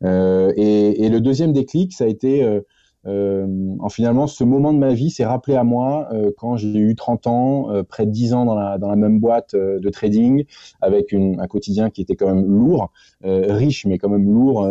Euh, 0.04 0.54
et, 0.56 1.06
et, 1.06 1.10
le 1.10 1.20
deuxième 1.20 1.52
déclic, 1.52 1.92
ça 1.94 2.06
a 2.06 2.08
été 2.08 2.62
en 3.06 3.88
finalement, 3.88 4.28
ce 4.28 4.44
moment 4.44 4.74
de 4.74 4.80
ma 4.80 4.94
vie 4.94 5.10
s'est 5.10 5.26
rappelé 5.26 5.56
à 5.56 5.64
moi 5.64 6.10
quand 6.38 6.58
j'ai 6.58 6.78
eu 6.78 6.94
30 6.94 7.28
ans, 7.28 7.84
près 7.88 8.06
de 8.06 8.12
10 8.12 8.34
ans 8.34 8.44
dans 8.44 8.56
la, 8.56 8.78
dans 8.78 8.90
la 8.90 8.98
même 8.98 9.22
boîte 9.22 9.56
de 9.56 9.90
trading, 9.90 10.44
avec 10.82 11.14
une, 11.14 11.40
un 11.40 11.48
quotidien 11.48 11.90
qui 11.90 12.02
était 12.02 12.18
quand 12.18 12.28
même 12.28 12.46
lourd, 12.46 12.92
riche 13.24 13.86
mais 13.86 13.98
quand 13.98 14.10
même 14.10 14.30
lourd 14.30 14.68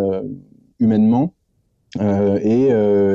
humainement, 0.80 1.34
et 1.98 2.68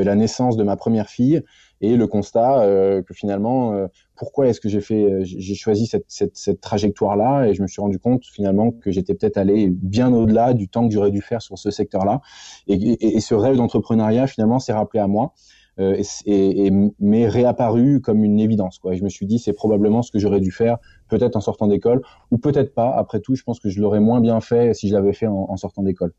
la 0.03 0.15
naissance 0.15 0.57
de 0.57 0.63
ma 0.63 0.75
première 0.75 1.07
fille 1.07 1.43
et 1.81 1.95
le 1.95 2.07
constat 2.07 2.65
que 3.05 3.13
finalement, 3.13 3.87
pourquoi 4.15 4.47
est-ce 4.47 4.61
que 4.61 4.69
j'ai 4.69 4.81
fait, 4.81 5.23
j'ai 5.23 5.55
choisi 5.55 5.87
cette, 5.87 6.05
cette, 6.07 6.61
trajectoire-là 6.61 7.47
et 7.47 7.53
je 7.53 7.61
me 7.63 7.67
suis 7.67 7.81
rendu 7.81 7.97
compte 7.97 8.23
finalement 8.23 8.71
que 8.71 8.91
j'étais 8.91 9.15
peut-être 9.15 9.37
allé 9.37 9.69
bien 9.69 10.13
au-delà 10.13 10.53
du 10.53 10.67
temps 10.67 10.87
que 10.87 10.93
j'aurais 10.93 11.11
dû 11.11 11.21
faire 11.21 11.41
sur 11.41 11.57
ce 11.57 11.71
secteur-là 11.71 12.21
et, 12.67 13.19
ce 13.19 13.33
rêve 13.33 13.57
d'entrepreneuriat 13.57 14.27
finalement 14.27 14.59
s'est 14.59 14.73
rappelé 14.73 15.01
à 15.01 15.07
moi. 15.07 15.33
Euh, 15.79 16.03
et, 16.25 16.67
et 16.67 16.71
m'est 16.99 17.29
réapparu 17.29 18.01
comme 18.01 18.25
une 18.25 18.41
évidence. 18.41 18.77
Quoi. 18.77 18.93
Et 18.93 18.97
je 18.97 19.05
me 19.05 19.09
suis 19.09 19.25
dit, 19.25 19.39
c'est 19.39 19.53
probablement 19.53 20.01
ce 20.01 20.11
que 20.11 20.19
j'aurais 20.19 20.41
dû 20.41 20.51
faire, 20.51 20.77
peut-être 21.07 21.37
en 21.37 21.39
sortant 21.39 21.65
d'école, 21.65 22.01
ou 22.29 22.37
peut-être 22.37 22.73
pas. 22.73 22.91
Après 22.91 23.21
tout, 23.21 23.35
je 23.35 23.43
pense 23.43 23.61
que 23.61 23.69
je 23.69 23.79
l'aurais 23.79 24.01
moins 24.01 24.19
bien 24.19 24.41
fait 24.41 24.73
si 24.73 24.89
je 24.89 24.93
l'avais 24.93 25.13
fait 25.13 25.27
en 25.27 25.55
sortant 25.55 25.81
d'école. 25.81 26.13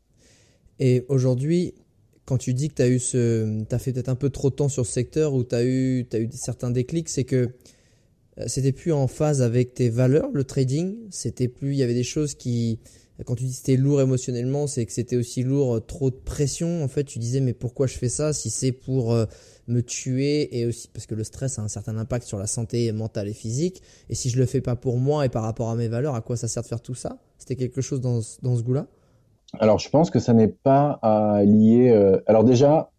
Et 0.79 1.05
aujourd'hui, 1.09 1.73
quand 2.25 2.37
tu 2.37 2.53
dis 2.53 2.69
que 2.69 2.75
tu 2.75 2.81
as 2.81 2.87
eu 2.87 2.99
ce, 2.99 3.63
as 3.71 3.79
fait 3.79 3.93
peut-être 3.93 4.09
un 4.09 4.15
peu 4.15 4.29
trop 4.29 4.49
de 4.49 4.55
temps 4.55 4.69
sur 4.69 4.85
ce 4.85 4.91
secteur 4.91 5.33
ou 5.33 5.43
tu 5.43 5.55
as 5.55 5.63
eu, 5.63 6.07
as 6.13 6.19
eu 6.19 6.29
certains 6.31 6.71
déclics, 6.71 7.09
c'est 7.09 7.25
que 7.25 7.49
euh, 8.39 8.45
c'était 8.47 8.71
plus 8.71 8.91
en 8.91 9.07
phase 9.07 9.41
avec 9.41 9.73
tes 9.73 9.89
valeurs, 9.89 10.29
le 10.33 10.43
trading. 10.43 10.95
C'était 11.09 11.47
plus, 11.47 11.73
il 11.73 11.77
y 11.77 11.83
avait 11.83 11.93
des 11.93 12.03
choses 12.03 12.33
qui, 12.33 12.79
quand 13.25 13.35
tu 13.35 13.43
dis 13.43 13.53
c'était 13.53 13.75
lourd 13.75 14.01
émotionnellement, 14.01 14.67
c'est 14.67 14.85
que 14.85 14.91
c'était 14.91 15.17
aussi 15.17 15.43
lourd, 15.43 15.75
euh, 15.75 15.79
trop 15.79 16.09
de 16.09 16.15
pression. 16.15 16.83
En 16.83 16.87
fait, 16.87 17.03
tu 17.03 17.19
disais 17.19 17.41
mais 17.41 17.53
pourquoi 17.53 17.87
je 17.87 17.97
fais 17.97 18.09
ça 18.09 18.33
si 18.33 18.49
c'est 18.49 18.71
pour 18.71 19.13
euh, 19.13 19.25
me 19.67 19.81
tuer 19.81 20.57
et 20.57 20.65
aussi 20.65 20.87
parce 20.87 21.05
que 21.05 21.15
le 21.15 21.23
stress 21.23 21.59
a 21.59 21.61
un 21.61 21.67
certain 21.67 21.97
impact 21.97 22.25
sur 22.25 22.39
la 22.39 22.47
santé 22.47 22.91
mentale 22.91 23.27
et 23.27 23.33
physique. 23.33 23.81
Et 24.09 24.15
si 24.15 24.29
je 24.29 24.37
le 24.39 24.45
fais 24.45 24.61
pas 24.61 24.75
pour 24.75 24.97
moi 24.97 25.25
et 25.25 25.29
par 25.29 25.43
rapport 25.43 25.69
à 25.69 25.75
mes 25.75 25.87
valeurs, 25.87 26.15
à 26.15 26.21
quoi 26.21 26.37
ça 26.37 26.47
sert 26.47 26.63
de 26.63 26.67
faire 26.67 26.81
tout 26.81 26.95
ça? 26.95 27.19
C'était 27.37 27.55
quelque 27.55 27.81
chose 27.81 28.01
dans, 28.01 28.21
dans 28.41 28.55
ce 28.55 28.63
goût-là? 28.63 28.87
Alors, 29.59 29.79
je 29.79 29.89
pense 29.89 30.09
que 30.09 30.19
ça 30.19 30.33
n'est 30.33 30.47
pas 30.47 30.99
à 31.01 31.43
lier. 31.43 31.89
Euh, 31.89 32.19
alors 32.27 32.43
déjà, 32.43 32.91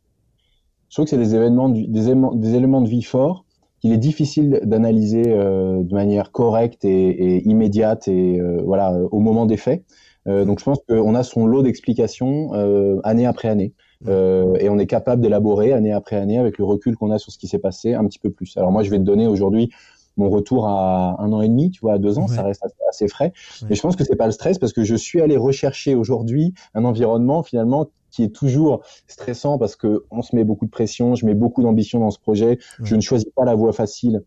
je 0.89 0.97
trouve 0.97 1.05
que 1.05 1.11
c'est 1.11 1.19
des 1.19 1.35
événements, 1.35 1.69
des, 1.69 1.87
des 1.87 2.55
éléments 2.55 2.81
de 2.81 2.89
vie 2.89 3.03
forts 3.03 3.45
qu'il 3.81 3.93
est 3.93 3.99
difficile 3.99 4.61
d'analyser 4.65 5.25
de 5.25 5.95
manière 5.95 6.33
correcte 6.33 6.87
et, 6.87 7.09
et 7.11 7.47
immédiate 7.47 8.09
et 8.09 8.41
voilà 8.65 8.97
au 9.11 9.21
moment 9.21 9.45
des 9.45 9.59
faits. 9.59 9.85
Euh, 10.27 10.45
donc 10.45 10.59
je 10.59 10.65
pense 10.65 10.79
qu'on 10.89 11.15
a 11.15 11.23
son 11.23 11.47
lot 11.47 11.63
d'explications 11.63 12.55
euh, 12.55 13.01
année 13.05 13.27
après 13.27 13.49
année. 13.49 13.75
Euh, 14.07 14.55
et 14.61 14.69
on 14.69 14.79
est 14.79 14.87
capable 14.87 15.23
d'élaborer 15.23 15.73
année 15.73 15.93
après 15.93 16.17
année 16.17 16.39
avec 16.39 16.59
le 16.59 16.65
recul 16.65 16.97
qu'on 16.97 17.11
a 17.11 17.19
sur 17.19 17.33
ce 17.33 17.39
qui 17.39 17.47
s'est 17.47 17.59
passé 17.59 17.95
un 17.95 18.05
petit 18.07 18.19
peu 18.19 18.31
plus. 18.31 18.57
Alors 18.57 18.71
moi, 18.71 18.83
je 18.83 18.91
vais 18.91 18.99
te 18.99 19.03
donner 19.03 19.27
aujourd'hui 19.27 19.71
mon 20.17 20.31
retour 20.31 20.69
à 20.69 21.17
un 21.21 21.33
an 21.33 21.41
et 21.41 21.49
demi, 21.49 21.71
tu 21.71 21.81
vois, 21.81 21.95
à 21.95 21.99
deux 21.99 22.19
ans, 22.19 22.29
ça 22.29 22.43
reste 22.43 22.63
assez, 22.89 23.09
frais. 23.09 23.33
Et 23.69 23.75
je 23.75 23.81
pense 23.81 23.97
que 23.97 24.05
c'est 24.05 24.17
pas 24.17 24.27
le 24.27 24.33
stress 24.33 24.59
parce 24.59 24.73
que 24.73 24.85
je 24.85 24.95
suis 24.95 25.21
allé 25.21 25.37
rechercher 25.37 25.95
aujourd'hui 25.95 26.55
un 26.75 26.85
environnement 26.85 27.43
finalement 27.43 27.89
qui 28.11 28.23
est 28.23 28.35
toujours 28.35 28.83
stressant 29.09 29.59
parce 29.59 29.75
que 29.75 30.05
on 30.11 30.23
se 30.23 30.37
met 30.37 30.45
beaucoup 30.45 30.67
de 30.67 30.71
pression, 30.71 31.17
je 31.17 31.27
mets 31.27 31.35
beaucoup 31.35 31.63
d'ambition 31.63 31.99
dans 31.99 32.11
ce 32.11 32.21
projet, 32.21 32.59
je 32.83 32.95
ne 32.95 33.01
choisis 33.01 33.29
pas 33.35 33.45
la 33.45 33.57
voie 33.57 33.73
facile. 33.73 34.23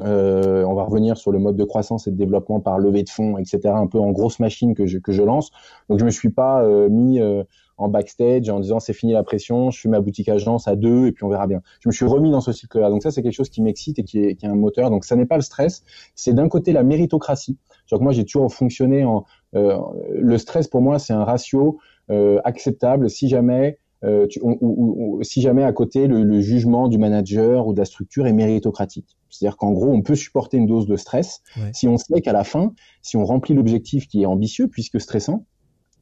Euh, 0.00 0.64
on 0.64 0.74
va 0.74 0.84
revenir 0.84 1.16
sur 1.16 1.30
le 1.30 1.38
mode 1.38 1.56
de 1.56 1.64
croissance 1.64 2.06
et 2.06 2.10
de 2.10 2.16
développement 2.16 2.60
par 2.60 2.78
levée 2.78 3.02
de 3.02 3.10
fonds, 3.10 3.38
etc. 3.38 3.60
Un 3.66 3.86
peu 3.86 3.98
en 3.98 4.10
grosse 4.10 4.40
machine 4.40 4.74
que 4.74 4.86
je, 4.86 4.98
que 4.98 5.12
je 5.12 5.22
lance. 5.22 5.50
Donc 5.88 6.00
je 6.00 6.04
me 6.04 6.10
suis 6.10 6.30
pas 6.30 6.62
euh, 6.62 6.88
mis 6.88 7.20
euh, 7.20 7.44
en 7.76 7.88
backstage 7.88 8.48
en 8.48 8.60
disant 8.60 8.80
c'est 8.80 8.92
fini 8.92 9.12
la 9.12 9.22
pression, 9.22 9.70
je 9.70 9.80
fais 9.80 9.88
ma 9.88 10.00
boutique 10.00 10.28
agence 10.28 10.66
à 10.66 10.76
deux 10.76 11.06
et 11.06 11.12
puis 11.12 11.24
on 11.24 11.28
verra 11.28 11.46
bien. 11.46 11.60
Je 11.80 11.88
me 11.88 11.92
suis 11.92 12.06
remis 12.06 12.30
dans 12.30 12.40
ce 12.40 12.52
cycle-là. 12.52 12.90
Donc 12.90 13.02
ça 13.02 13.10
c'est 13.10 13.22
quelque 13.22 13.34
chose 13.34 13.50
qui 13.50 13.62
m'excite 13.62 13.98
et 13.98 14.04
qui 14.04 14.18
est, 14.20 14.34
qui 14.34 14.46
est 14.46 14.48
un 14.48 14.56
moteur. 14.56 14.90
Donc 14.90 15.04
ça 15.04 15.16
n'est 15.16 15.26
pas 15.26 15.36
le 15.36 15.42
stress, 15.42 15.84
c'est 16.14 16.34
d'un 16.34 16.48
côté 16.48 16.72
la 16.72 16.82
méritocratie. 16.82 17.58
Donc 17.90 18.00
moi 18.00 18.12
j'ai 18.12 18.24
toujours 18.24 18.52
fonctionné 18.52 19.04
en 19.04 19.24
le 19.52 20.36
stress 20.36 20.66
pour 20.66 20.80
moi 20.80 20.98
c'est 20.98 21.12
un 21.12 21.22
ratio 21.22 21.78
acceptable 22.08 23.08
si 23.08 23.28
jamais 23.28 23.78
euh, 24.04 24.26
ou, 24.42 25.18
si 25.22 25.40
jamais 25.40 25.64
à 25.64 25.72
côté 25.72 26.06
le, 26.06 26.40
jugement 26.40 26.88
du 26.88 26.98
manager 26.98 27.66
ou 27.66 27.72
de 27.72 27.78
la 27.78 27.84
structure 27.84 28.26
est 28.26 28.32
méritocratique. 28.32 29.16
C'est-à-dire 29.30 29.56
qu'en 29.56 29.72
gros, 29.72 29.90
on 29.90 30.02
peut 30.02 30.14
supporter 30.14 30.58
une 30.58 30.66
dose 30.66 30.86
de 30.86 30.96
stress 30.96 31.42
si 31.72 31.88
on 31.88 31.96
sait 31.96 32.20
qu'à 32.20 32.32
la 32.32 32.44
fin, 32.44 32.72
si 33.02 33.16
on 33.16 33.24
remplit 33.24 33.54
l'objectif 33.54 34.06
qui 34.06 34.22
est 34.22 34.26
ambitieux 34.26 34.68
puisque 34.68 35.00
stressant, 35.00 35.46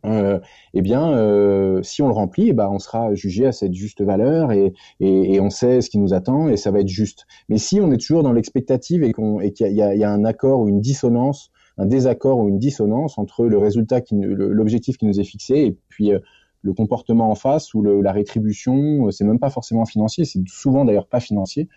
euh, 0.04 0.40
eh 0.74 0.82
bien, 0.82 1.12
euh, 1.12 1.80
si 1.82 2.02
on 2.02 2.08
le 2.08 2.12
remplit, 2.12 2.48
eh 2.48 2.52
ben, 2.52 2.68
on 2.68 2.80
sera 2.80 3.14
jugé 3.14 3.46
à 3.46 3.52
cette 3.52 3.72
juste 3.72 4.02
valeur 4.02 4.50
et, 4.50 4.72
et, 4.98 5.34
et, 5.34 5.40
on 5.40 5.48
sait 5.48 5.80
ce 5.80 5.90
qui 5.90 5.98
nous 5.98 6.12
attend 6.12 6.48
et 6.48 6.56
ça 6.56 6.72
va 6.72 6.80
être 6.80 6.88
juste. 6.88 7.26
Mais 7.48 7.58
si 7.58 7.80
on 7.80 7.92
est 7.92 7.98
toujours 7.98 8.24
dans 8.24 8.32
l'expectative 8.32 9.04
et 9.04 9.12
qu'il 9.12 9.68
y, 9.68 9.76
y, 9.76 10.04
a 10.04 10.10
un 10.10 10.24
accord 10.24 10.60
ou 10.60 10.68
une 10.68 10.80
dissonance, 10.80 11.50
un 11.78 11.86
désaccord 11.86 12.38
ou 12.38 12.48
une 12.48 12.58
dissonance 12.58 13.16
entre 13.16 13.44
le 13.44 13.58
résultat, 13.58 14.00
l'objectif 14.10 14.96
qui 14.96 15.06
nous 15.06 15.20
est 15.20 15.24
fixé 15.24 15.58
et 15.58 15.78
puis 15.88 16.12
euh, 16.12 16.18
le 16.62 16.72
comportement 16.72 17.30
en 17.30 17.34
face 17.34 17.74
ou 17.74 17.82
le, 17.82 18.00
la 18.00 18.12
rétribution, 18.12 19.06
euh, 19.06 19.10
c'est 19.10 19.24
même 19.24 19.38
pas 19.38 19.50
forcément 19.50 19.84
financier, 19.84 20.24
c'est 20.24 20.40
souvent 20.46 20.84
d'ailleurs 20.84 21.06
pas 21.06 21.20
financier. 21.20 21.68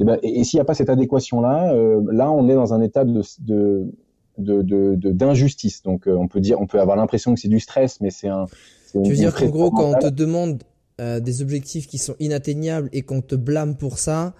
Et, 0.00 0.04
ben, 0.04 0.18
et, 0.22 0.44
s'il 0.44 0.58
n'y 0.58 0.60
a 0.60 0.64
pas 0.64 0.74
cette 0.74 0.90
adéquation-là, 0.90 1.72
euh, 1.72 2.02
là 2.10 2.30
on 2.30 2.48
est 2.48 2.54
dans 2.54 2.74
un 2.74 2.82
état 2.82 3.04
de, 3.04 3.22
de 3.38 3.92
d'injustice. 4.96 5.82
De, 5.82 5.90
Donc 5.90 6.08
euh, 6.08 6.16
on 6.16 6.26
peut 6.28 6.40
dire, 6.40 6.60
on 6.60 6.66
peut 6.66 6.80
avoir 6.80 6.96
l'impression 6.96 7.34
que 7.34 7.40
c'est 7.40 7.48
du 7.48 7.60
stress, 7.60 8.00
mais 8.00 8.10
c'est 8.10 8.28
un. 8.28 8.46
Tu 8.92 9.10
veux 9.10 9.16
dire 9.16 9.34
qu'en 9.34 9.46
gros, 9.46 9.70
quand 9.70 9.94
on 9.94 9.98
te 9.98 10.06
demande 10.06 10.62
des 10.98 11.42
objectifs 11.42 11.88
qui 11.88 11.98
sont 11.98 12.14
inatteignables 12.20 12.88
et 12.92 13.02
qu'on 13.02 13.20
te 13.20 13.34
blâme 13.34 13.76
pour 13.76 13.98
ça, 13.98 14.34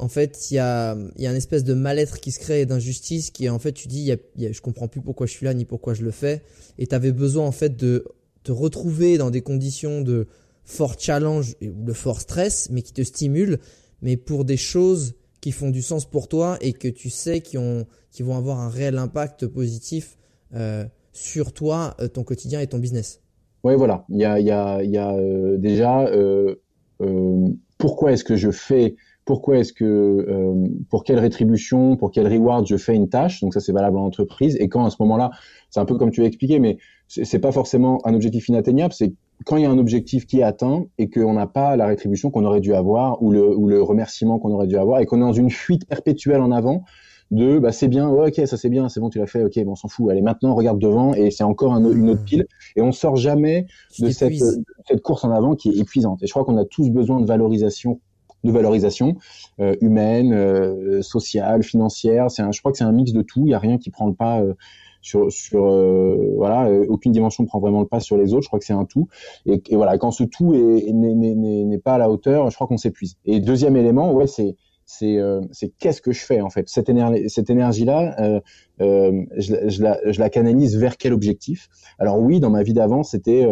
en 0.00 0.08
fait, 0.08 0.50
il 0.50 0.54
y 0.54 0.58
a, 0.58 0.96
y 1.16 1.26
a 1.28 1.30
une 1.30 1.36
espèce 1.36 1.62
de 1.62 1.74
mal-être 1.74 2.18
qui 2.18 2.32
se 2.32 2.40
crée 2.40 2.66
d'injustice 2.66 3.30
qui, 3.30 3.48
en 3.48 3.60
fait, 3.60 3.72
tu 3.72 3.86
dis, 3.86 4.00
y 4.00 4.10
a, 4.10 4.16
y 4.36 4.46
a, 4.46 4.52
je 4.52 4.60
comprends 4.60 4.88
plus 4.88 5.00
pourquoi 5.00 5.28
je 5.28 5.32
suis 5.32 5.46
là 5.46 5.54
ni 5.54 5.64
pourquoi 5.64 5.94
je 5.94 6.02
le 6.02 6.10
fais, 6.10 6.42
et 6.78 6.88
tu 6.88 6.94
avais 6.96 7.12
besoin 7.12 7.46
en 7.46 7.52
fait 7.52 7.76
de 7.76 8.04
te 8.42 8.52
retrouver 8.52 9.18
dans 9.18 9.30
des 9.30 9.42
conditions 9.42 10.00
de 10.00 10.26
fort 10.64 10.94
challenge 10.98 11.56
ou 11.62 11.84
de 11.84 11.92
fort 11.92 12.20
stress, 12.20 12.68
mais 12.70 12.82
qui 12.82 12.92
te 12.92 13.02
stimulent, 13.02 13.58
mais 14.02 14.16
pour 14.16 14.44
des 14.44 14.56
choses 14.56 15.14
qui 15.40 15.52
font 15.52 15.70
du 15.70 15.82
sens 15.82 16.04
pour 16.04 16.28
toi 16.28 16.58
et 16.60 16.72
que 16.72 16.88
tu 16.88 17.10
sais 17.10 17.40
qui, 17.40 17.58
ont, 17.58 17.86
qui 18.10 18.22
vont 18.22 18.36
avoir 18.36 18.60
un 18.60 18.68
réel 18.68 18.98
impact 18.98 19.46
positif 19.46 20.18
euh, 20.54 20.84
sur 21.12 21.52
toi, 21.52 21.94
euh, 22.00 22.08
ton 22.08 22.24
quotidien 22.24 22.60
et 22.60 22.66
ton 22.66 22.78
business. 22.78 23.20
Oui, 23.64 23.74
voilà. 23.76 24.04
Il 24.08 24.18
y 24.18 24.24
a, 24.24 24.38
y 24.40 24.50
a, 24.50 24.82
y 24.82 24.96
a 24.96 25.14
euh, 25.14 25.58
déjà 25.58 26.10
pourquoi 27.78 28.12
est-ce 28.12 28.24
que 28.24 28.36
je 28.36 28.50
fais 28.50 28.96
pourquoi 29.30 29.58
est-ce 29.58 29.72
que, 29.72 29.84
euh, 29.84 30.68
pour 30.88 31.04
quelle 31.04 31.20
rétribution, 31.20 31.96
pour 31.96 32.10
quel 32.10 32.26
reward 32.26 32.66
je 32.66 32.76
fais 32.76 32.96
une 32.96 33.08
tâche. 33.08 33.40
Donc 33.42 33.54
ça, 33.54 33.60
c'est 33.60 33.70
valable 33.70 33.96
en 33.96 34.06
entreprise. 34.06 34.56
Et 34.58 34.68
quand 34.68 34.84
à 34.84 34.90
ce 34.90 34.96
moment-là, 34.98 35.30
c'est 35.70 35.78
un 35.78 35.84
peu 35.84 35.96
comme 35.96 36.10
tu 36.10 36.22
as 36.22 36.24
expliqué, 36.24 36.58
mais 36.58 36.78
c'est 37.06 37.38
pas 37.38 37.52
forcément 37.52 38.00
un 38.04 38.12
objectif 38.12 38.48
inatteignable. 38.48 38.92
C'est 38.92 39.14
quand 39.46 39.56
il 39.56 39.62
y 39.62 39.66
a 39.66 39.70
un 39.70 39.78
objectif 39.78 40.26
qui 40.26 40.40
est 40.40 40.42
atteint 40.42 40.86
et 40.98 41.08
qu'on 41.08 41.34
n'a 41.34 41.46
pas 41.46 41.76
la 41.76 41.86
rétribution 41.86 42.32
qu'on 42.32 42.44
aurait 42.44 42.58
dû 42.58 42.74
avoir 42.74 43.22
ou 43.22 43.30
le, 43.30 43.56
ou 43.56 43.68
le 43.68 43.80
remerciement 43.80 44.40
qu'on 44.40 44.50
aurait 44.50 44.66
dû 44.66 44.76
avoir 44.76 44.98
et 44.98 45.06
qu'on 45.06 45.18
est 45.18 45.20
dans 45.20 45.32
une 45.32 45.50
fuite 45.50 45.86
perpétuelle 45.86 46.40
en 46.40 46.50
avant 46.50 46.82
de 47.30 47.60
bah 47.60 47.70
c'est 47.70 47.86
bien 47.86 48.08
ok 48.08 48.42
ça 48.44 48.56
c'est 48.56 48.68
bien 48.68 48.88
c'est 48.88 48.98
bon 48.98 49.08
tu 49.08 49.20
l'as 49.20 49.28
fait 49.28 49.44
ok 49.44 49.62
bon 49.64 49.72
on 49.72 49.76
s'en 49.76 49.86
fout 49.86 50.10
allez 50.10 50.20
maintenant 50.20 50.52
regarde 50.56 50.80
devant 50.80 51.14
et 51.14 51.30
c'est 51.30 51.44
encore 51.44 51.72
un, 51.72 51.92
une 51.92 52.10
autre 52.10 52.24
pile 52.24 52.44
et 52.74 52.82
on 52.82 52.90
sort 52.90 53.14
jamais 53.14 53.66
de 54.00 54.10
cette, 54.10 54.34
cette 54.88 55.00
course 55.00 55.22
en 55.22 55.30
avant 55.30 55.54
qui 55.54 55.68
est 55.68 55.78
épuisante 55.78 56.20
et 56.24 56.26
je 56.26 56.32
crois 56.32 56.44
qu'on 56.44 56.56
a 56.56 56.64
tous 56.64 56.90
besoin 56.90 57.20
de 57.20 57.26
valorisation 57.26 58.00
de 58.44 58.50
valorisation 58.50 59.16
euh, 59.60 59.74
humaine, 59.80 60.32
euh, 60.32 61.02
sociale, 61.02 61.62
financière. 61.62 62.30
C'est 62.30 62.42
je 62.52 62.58
crois 62.60 62.72
que 62.72 62.78
c'est 62.78 62.84
un 62.84 62.92
mix 62.92 63.12
de 63.12 63.22
tout. 63.22 63.42
Il 63.46 63.50
y 63.50 63.54
a 63.54 63.58
rien 63.58 63.78
qui 63.78 63.90
prend 63.90 64.06
le 64.06 64.14
pas 64.14 64.40
euh, 64.40 64.54
sur, 65.02 65.32
sur 65.32 65.64
voilà, 66.36 66.70
aucune 66.88 67.12
dimension 67.12 67.42
ne 67.42 67.48
prend 67.48 67.58
vraiment 67.58 67.80
le 67.80 67.86
pas 67.86 68.00
sur 68.00 68.18
les 68.18 68.34
autres. 68.34 68.42
Je 68.42 68.48
crois 68.48 68.58
que 68.58 68.66
c'est 68.66 68.74
un 68.74 68.84
tout. 68.84 69.08
Et, 69.46 69.62
voilà, 69.72 69.96
quand 69.96 70.10
ce 70.10 70.24
tout 70.24 70.52
n'est 70.52 71.78
pas 71.78 71.94
à 71.94 71.98
la 71.98 72.10
hauteur, 72.10 72.50
je 72.50 72.54
crois 72.54 72.66
qu'on 72.66 72.76
s'épuise. 72.76 73.16
Et 73.24 73.40
deuxième 73.40 73.76
élément, 73.76 74.12
ouais, 74.12 74.26
c'est 74.26 74.56
c'est 74.84 75.18
c'est 75.52 75.72
qu'est-ce 75.78 76.02
que 76.02 76.12
je 76.12 76.20
fais 76.20 76.40
en 76.40 76.50
fait? 76.50 76.68
Cette 76.68 76.88
énergie 76.88 77.30
cette 77.30 77.48
énergie 77.48 77.84
là 77.84 78.16
euh, 78.20 78.40
euh, 78.80 79.24
je, 79.36 79.82
la, 79.82 79.98
je 80.10 80.18
la 80.18 80.30
canalise 80.30 80.76
vers 80.76 80.96
quel 80.96 81.12
objectif? 81.12 81.68
Alors 81.98 82.18
oui 82.18 82.40
dans 82.40 82.50
ma 82.50 82.64
vie 82.64 82.72
d'avant 82.72 83.04
c'était 83.04 83.46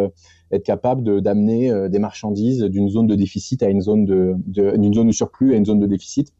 être 0.52 0.64
capable 0.64 1.20
d'amener 1.20 1.70
euh, 1.70 1.88
des 1.88 1.98
marchandises 1.98 2.62
d'une 2.62 2.88
zone 2.88 3.06
de 3.06 3.14
déficit 3.14 3.62
à 3.62 3.68
une 3.68 3.80
zone 3.80 4.04
de, 4.04 4.34
d'une 4.46 4.94
zone 4.94 5.08
de 5.08 5.12
surplus 5.12 5.54
à 5.54 5.56
une 5.56 5.66
zone 5.66 5.80
de 5.80 5.86
déficit. 5.86 6.32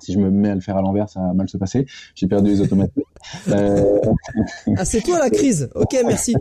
Si 0.00 0.12
je 0.12 0.18
me 0.18 0.30
mets 0.30 0.50
à 0.50 0.54
le 0.54 0.60
faire 0.60 0.76
à 0.76 0.82
l'envers, 0.82 1.08
ça 1.08 1.20
va 1.20 1.32
mal 1.34 1.48
se 1.48 1.56
passer. 1.56 1.86
J'ai 2.14 2.26
perdu 2.26 2.50
les 2.50 2.60
automatiques. 2.60 3.04
Euh... 3.48 4.00
Ah, 4.76 4.84
c'est 4.84 5.00
toi 5.00 5.18
la 5.18 5.30
crise. 5.30 5.70
Ok, 5.74 5.96
merci. 6.04 6.34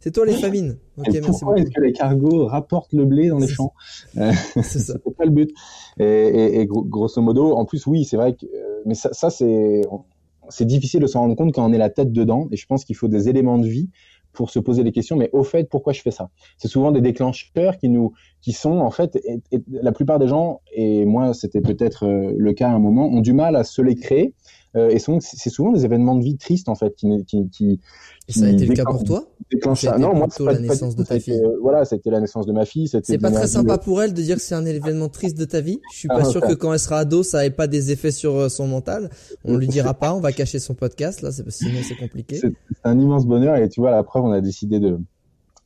C'est 0.00 0.10
toi 0.10 0.26
les 0.26 0.34
famines. 0.34 0.78
Ok, 0.98 1.06
merci 1.12 1.30
pourquoi 1.30 1.58
est-ce 1.58 1.70
que 1.70 1.80
les 1.80 1.92
cargos 1.92 2.46
rapportent 2.46 2.92
le 2.92 3.04
blé 3.04 3.28
dans 3.28 3.38
les 3.38 3.46
champs 3.46 3.72
euh, 4.18 4.32
C'est 4.62 4.80
ça. 4.80 4.98
pas 5.16 5.24
le 5.24 5.30
but. 5.30 5.52
Et, 5.98 6.04
et, 6.04 6.60
et, 6.60 6.66
grosso 6.66 7.22
modo, 7.22 7.56
en 7.56 7.64
plus, 7.64 7.86
oui, 7.86 8.04
c'est 8.04 8.16
vrai 8.16 8.34
que, 8.34 8.46
mais 8.84 8.94
ça, 8.94 9.12
ça 9.12 9.30
c'est, 9.30 9.82
c'est 10.48 10.64
difficile 10.64 11.00
de 11.00 11.06
s'en 11.06 11.20
rendre 11.20 11.36
compte 11.36 11.54
quand 11.54 11.64
on 11.64 11.72
est 11.72 11.78
la 11.78 11.90
tête 11.90 12.12
dedans. 12.12 12.48
Et 12.50 12.56
je 12.56 12.66
pense 12.66 12.84
qu'il 12.84 12.96
faut 12.96 13.08
des 13.08 13.28
éléments 13.28 13.58
de 13.58 13.66
vie 13.66 13.90
pour 14.34 14.50
se 14.50 14.58
poser 14.58 14.84
des 14.84 14.92
questions, 14.92 15.16
mais 15.16 15.30
au 15.32 15.44
fait, 15.44 15.68
pourquoi 15.68 15.92
je 15.92 16.02
fais 16.02 16.10
ça? 16.10 16.28
C'est 16.58 16.68
souvent 16.68 16.92
des 16.92 17.00
déclencheurs 17.00 17.78
qui 17.78 17.88
nous, 17.88 18.12
qui 18.40 18.52
sont 18.52 18.78
en 18.78 18.90
fait, 18.90 19.18
la 19.70 19.92
plupart 19.92 20.18
des 20.18 20.28
gens, 20.28 20.60
et 20.72 21.04
moi 21.04 21.32
c'était 21.32 21.60
peut-être 21.60 22.06
euh, 22.06 22.34
le 22.36 22.52
cas 22.52 22.68
à 22.68 22.72
un 22.72 22.78
moment, 22.78 23.06
ont 23.06 23.20
du 23.20 23.32
mal 23.32 23.56
à 23.56 23.64
se 23.64 23.80
les 23.80 23.94
créer 23.94 24.34
euh, 24.76 24.90
et 24.90 24.98
c'est 24.98 25.50
souvent 25.50 25.72
des 25.72 25.84
événements 25.84 26.16
de 26.16 26.22
vie 26.22 26.36
tristes 26.36 26.68
en 26.68 26.74
fait 26.74 26.94
qui, 26.96 27.24
qui, 27.26 27.48
qui, 27.48 27.80
ça 28.28 28.46
a 28.46 28.48
été 28.48 28.66
le 28.66 28.74
cas 28.74 28.84
pour 28.84 29.04
toi? 29.04 29.28
Non, 29.98 30.14
moi 30.14 30.26
c'est 30.30 30.42
la 30.42 30.58
naissance 30.58 30.96
de 30.96 31.04
ta 31.04 31.20
fille? 31.20 31.34
Euh, 31.34 31.58
voilà, 31.60 31.84
c'était 31.84 32.10
la 32.10 32.20
naissance 32.20 32.46
de 32.46 32.52
ma 32.52 32.64
fille. 32.64 32.88
C'est 32.88 33.18
pas 33.18 33.30
très 33.30 33.46
sympa 33.46 33.78
pour 33.78 34.02
elle 34.02 34.14
de 34.14 34.22
dire 34.22 34.36
que 34.36 34.42
c'est 34.42 34.54
un 34.54 34.64
événement 34.64 35.08
triste 35.08 35.38
de 35.38 35.44
ta 35.44 35.60
vie? 35.60 35.80
Je 35.92 35.98
suis 35.98 36.08
ah, 36.10 36.18
pas 36.18 36.24
sûr 36.24 36.40
que 36.40 36.54
quand 36.54 36.72
elle 36.72 36.78
sera 36.78 37.00
ado, 37.00 37.22
ça 37.22 37.44
ait 37.46 37.50
pas 37.50 37.66
des 37.66 37.92
effets 37.92 38.10
sur 38.10 38.36
euh, 38.36 38.48
son 38.48 38.66
mental. 38.66 39.10
On 39.44 39.56
lui 39.56 39.68
dira 39.68 39.94
pas, 39.94 40.14
on 40.14 40.20
va 40.20 40.32
cacher 40.32 40.58
son 40.58 40.74
podcast 40.74 41.22
là, 41.22 41.30
sinon 41.30 41.80
c'est 41.86 41.96
compliqué. 41.96 42.36
C'est 42.36 42.54
un 42.84 42.98
immense 42.98 43.26
bonheur 43.26 43.56
et 43.56 43.68
tu 43.68 43.80
vois 43.80 43.90
la 43.90 44.02
preuve, 44.02 44.24
on 44.24 44.32
a 44.32 44.40
décidé 44.40 44.80
de 44.80 44.98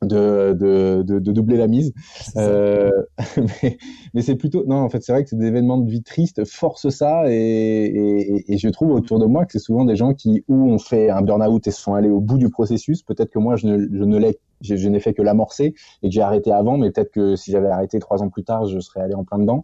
de, 0.01 0.53
de, 0.53 1.03
de, 1.03 1.19
de, 1.19 1.31
doubler 1.31 1.57
la 1.57 1.67
mise. 1.67 1.93
Euh, 2.37 2.89
mais, 3.37 3.77
mais 4.13 4.21
c'est 4.21 4.35
plutôt 4.35 4.63
non 4.65 4.77
en 4.77 4.89
fait 4.89 5.03
c'est 5.03 5.11
vrai 5.11 5.23
que 5.23 5.29
c'est 5.29 5.37
des 5.37 5.47
événements 5.47 5.77
de 5.77 5.89
vie 5.89 6.03
tristes 6.03 6.45
forcent 6.45 6.89
ça 6.89 7.23
et, 7.27 7.35
et, 7.35 8.53
et, 8.53 8.57
je 8.57 8.69
trouve 8.69 8.91
autour 8.91 9.19
de 9.19 9.25
moi 9.25 9.45
que 9.45 9.51
c'est 9.51 9.59
souvent 9.59 9.85
des 9.85 9.95
gens 9.95 10.13
qui 10.13 10.43
ou 10.47 10.71
ont 10.71 10.79
fait 10.79 11.09
un 11.09 11.21
burn-out 11.21 11.67
et 11.67 11.71
se 11.71 11.81
sont 11.81 11.93
allés 11.93 12.09
au 12.09 12.21
bout 12.21 12.37
du 12.37 12.49
processus. 12.49 13.03
Peut-être 13.03 13.29
que 13.29 13.39
moi 13.39 13.55
je 13.55 13.67
ne, 13.67 13.77
je 13.79 14.03
ne 14.03 14.17
l'ai 14.17 14.39
je, 14.61 14.75
je 14.75 14.89
n'ai 14.89 14.99
fait 14.99 15.13
que 15.13 15.21
l'amorcer 15.21 15.73
et 16.03 16.09
que 16.09 16.13
j'ai 16.13 16.21
arrêté 16.21 16.51
avant, 16.51 16.77
mais 16.77 16.91
peut-être 16.91 17.11
que 17.11 17.35
si 17.35 17.51
j'avais 17.51 17.69
arrêté 17.69 17.99
trois 17.99 18.21
ans 18.21 18.29
plus 18.29 18.43
tard, 18.43 18.65
je 18.65 18.79
serais 18.79 19.01
allé 19.01 19.15
en 19.15 19.23
plein 19.23 19.39
dedans, 19.39 19.63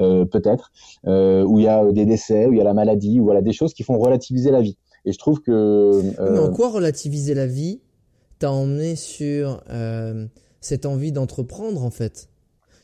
euh, 0.00 0.24
peut-être. 0.24 0.70
Euh, 1.06 1.44
où 1.44 1.58
il 1.58 1.64
y 1.64 1.68
a 1.68 1.90
des 1.92 2.04
décès, 2.04 2.46
où 2.46 2.52
il 2.52 2.58
y 2.58 2.60
a 2.60 2.64
la 2.64 2.74
maladie, 2.74 3.20
ou 3.20 3.24
voilà 3.24 3.42
des 3.42 3.52
choses 3.52 3.74
qui 3.74 3.82
font 3.82 3.98
relativiser 3.98 4.50
la 4.50 4.60
vie. 4.60 4.76
Et 5.04 5.12
je 5.12 5.18
trouve 5.18 5.40
que. 5.40 5.50
Euh... 5.50 6.32
Mais 6.32 6.38
en 6.38 6.50
quoi 6.50 6.70
relativiser 6.70 7.34
la 7.34 7.46
vie 7.46 7.80
t'a 8.38 8.50
emmené 8.50 8.96
sur 8.96 9.62
euh, 9.70 10.26
cette 10.60 10.86
envie 10.86 11.12
d'entreprendre 11.12 11.84
en 11.84 11.90
fait 11.90 12.28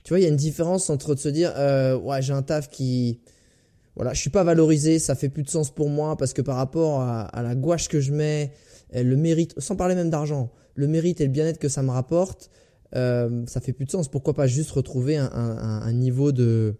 Tu 0.05 0.11
vois, 0.11 0.21
il 0.21 0.23
y 0.23 0.27
a 0.27 0.29
une 0.29 0.37
différence 0.37 0.91
entre 0.91 1.15
de 1.15 1.21
se 1.21 1.29
dire 1.29 1.53
euh, 1.57 1.99
ouais 1.99 2.23
j'ai 2.23 2.33
un 2.33 2.43
taf 2.43 2.69
qui 2.69 3.21
voilà 3.97 4.13
je 4.15 4.21
suis 4.21 4.31
pas 4.31 4.45
valorisé, 4.45 4.99
ça 4.99 5.15
fait 5.15 5.29
plus 5.29 5.43
de 5.43 5.51
sens 5.51 5.71
pour 5.71 5.91
moi 5.91 6.17
parce 6.17 6.33
que 6.33 6.43
par 6.43 6.57
rapport 6.57 7.01
à, 7.01 7.43
la 7.43 7.55
gouache 7.55 7.89
que 7.89 8.01
je 8.01 8.13
mets, 8.13 8.53
le 8.95 9.17
mérite, 9.17 9.59
sans 9.59 9.77
parler 9.77 9.95
même 9.95 10.11
d'argent, 10.11 10.51
le 10.75 10.87
mérite 10.87 11.21
et 11.21 11.25
le 11.25 11.33
bien-être 11.33 11.59
que 11.59 11.69
ça 11.69 11.83
me 11.83 11.91
rapporte, 11.91 12.51
euh, 12.95 13.45
ça 13.47 13.61
fait 13.61 13.73
plus 13.73 13.87
de 13.87 13.91
sens. 13.91 14.09
Pourquoi 14.09 14.35
pas 14.35 14.47
juste 14.47 14.71
retrouver 14.73 15.17
un, 15.17 15.93
niveau 15.93 16.33
de 16.33 16.77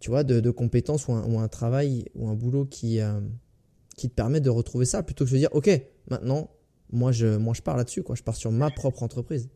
tu 0.00 0.10
vois 0.10 0.24
de, 0.24 0.50
compétences 0.50 1.08
ou 1.08 1.12
un, 1.12 1.48
travail 1.48 2.06
ou 2.14 2.28
un 2.28 2.34
boulot 2.34 2.64
qui 2.64 3.00
euh, 3.00 3.20
qui 3.96 4.08
te 4.08 4.14
permet 4.14 4.40
de 4.40 4.50
retrouver 4.50 4.84
ça 4.84 5.02
plutôt 5.02 5.24
que 5.24 5.30
de 5.30 5.36
dire 5.36 5.48
ok 5.52 5.70
maintenant 6.10 6.50
moi 6.92 7.12
je, 7.12 7.36
moi 7.36 7.54
je 7.54 7.62
pars 7.62 7.76
là-dessus, 7.76 8.02
quoi. 8.02 8.14
Je 8.14 8.22
pars 8.22 8.36
sur 8.36 8.50
ma 8.50 8.70
propre 8.70 9.02
entreprise. 9.02 9.48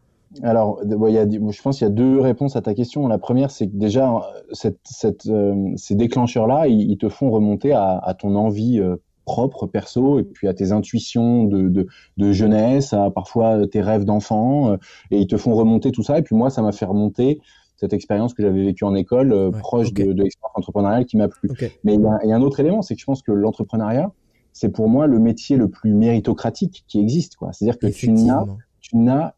Alors, 0.42 0.80
il 0.84 1.12
y 1.12 1.18
a, 1.18 1.26
je 1.28 1.62
pense 1.62 1.78
qu'il 1.78 1.86
y 1.86 1.90
a 1.90 1.92
deux 1.92 2.20
réponses 2.20 2.54
à 2.54 2.62
ta 2.62 2.72
question. 2.74 3.08
La 3.08 3.18
première, 3.18 3.50
c'est 3.50 3.66
que 3.66 3.76
déjà, 3.76 4.22
cette, 4.52 4.78
cette, 4.84 5.26
euh, 5.26 5.72
ces 5.76 5.96
déclencheurs-là, 5.96 6.68
ils, 6.68 6.96
te 6.98 7.08
font 7.08 7.30
remonter 7.30 7.72
à, 7.72 7.98
à 7.98 8.14
ton 8.14 8.36
envie 8.36 8.78
euh, 8.78 8.96
propre, 9.24 9.66
perso, 9.66 10.20
et 10.20 10.22
puis 10.22 10.46
à 10.46 10.54
tes 10.54 10.70
intuitions 10.70 11.44
de, 11.44 11.68
de, 11.68 11.86
de 12.16 12.32
jeunesse, 12.32 12.92
à 12.92 13.10
parfois 13.10 13.66
tes 13.66 13.80
rêves 13.80 14.04
d'enfant, 14.04 14.72
euh, 14.72 14.76
et 15.10 15.18
ils 15.18 15.26
te 15.26 15.36
font 15.36 15.54
remonter 15.54 15.90
tout 15.90 16.04
ça. 16.04 16.16
Et 16.16 16.22
puis 16.22 16.36
moi, 16.36 16.48
ça 16.48 16.62
m'a 16.62 16.72
fait 16.72 16.86
remonter 16.86 17.40
cette 17.76 17.92
expérience 17.92 18.32
que 18.32 18.42
j'avais 18.42 18.62
vécue 18.62 18.84
en 18.84 18.94
école, 18.94 19.50
proche 19.58 19.92
de, 19.92 20.12
de 20.12 20.22
l'expérience 20.22 20.52
entrepreneuriale 20.54 21.06
qui 21.06 21.16
m'a 21.16 21.28
plu. 21.28 21.50
Mais 21.82 21.94
il 21.94 22.02
y, 22.02 22.06
a, 22.06 22.18
il 22.22 22.28
y, 22.28 22.32
a, 22.32 22.36
un 22.36 22.42
autre 22.42 22.60
élément, 22.60 22.82
c'est 22.82 22.94
que 22.94 23.00
je 23.00 23.06
pense 23.06 23.22
que 23.22 23.32
l'entrepreneuriat, 23.32 24.12
c'est 24.52 24.70
pour 24.70 24.88
moi 24.88 25.06
le 25.06 25.18
métier 25.18 25.56
le 25.56 25.68
plus 25.68 25.94
méritocratique 25.94 26.84
qui 26.86 27.00
existe. 27.00 27.36
Quoi. 27.36 27.52
C'est-à-dire 27.52 27.78
que 27.78 27.86
tu 27.86 28.10
n'as, 28.10 28.44
tu 28.80 28.96
n'as 28.96 29.34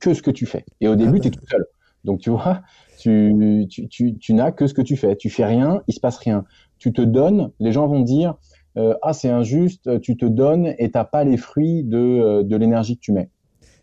que 0.00 0.14
ce 0.14 0.22
que 0.22 0.30
tu 0.30 0.46
fais. 0.46 0.64
Et 0.80 0.88
au 0.88 0.96
début, 0.96 1.18
ah 1.18 1.20
tu 1.20 1.28
es 1.28 1.30
bah. 1.30 1.36
tout 1.40 1.46
seul. 1.46 1.66
Donc 2.04 2.20
tu 2.20 2.30
vois, 2.30 2.62
tu, 2.98 3.66
tu, 3.70 3.88
tu, 3.88 4.16
tu 4.18 4.34
n'as 4.34 4.52
que 4.52 4.66
ce 4.66 4.74
que 4.74 4.82
tu 4.82 4.96
fais. 4.96 5.16
Tu 5.16 5.30
fais 5.30 5.44
rien, 5.44 5.82
il 5.88 5.94
se 5.94 6.00
passe 6.00 6.18
rien. 6.18 6.44
Tu 6.78 6.92
te 6.92 7.00
donnes, 7.00 7.50
les 7.60 7.72
gens 7.72 7.86
vont 7.86 8.00
dire 8.00 8.36
euh, 8.76 8.94
ah 9.02 9.12
c'est 9.12 9.30
injuste, 9.30 10.00
tu 10.00 10.16
te 10.16 10.26
donnes 10.26 10.74
et 10.78 10.90
t'as 10.90 11.04
pas 11.04 11.24
les 11.24 11.36
fruits 11.36 11.84
de, 11.84 11.98
euh, 11.98 12.42
de 12.42 12.56
l'énergie 12.56 12.96
que 12.96 13.00
tu 13.00 13.12
mets. 13.12 13.30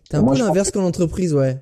T'es 0.09 0.17
un 0.17 0.23
peu 0.23 0.37
l'inverse 0.37 0.71
qu'en 0.71 0.83
entreprise, 0.83 1.33
ouais. 1.33 1.59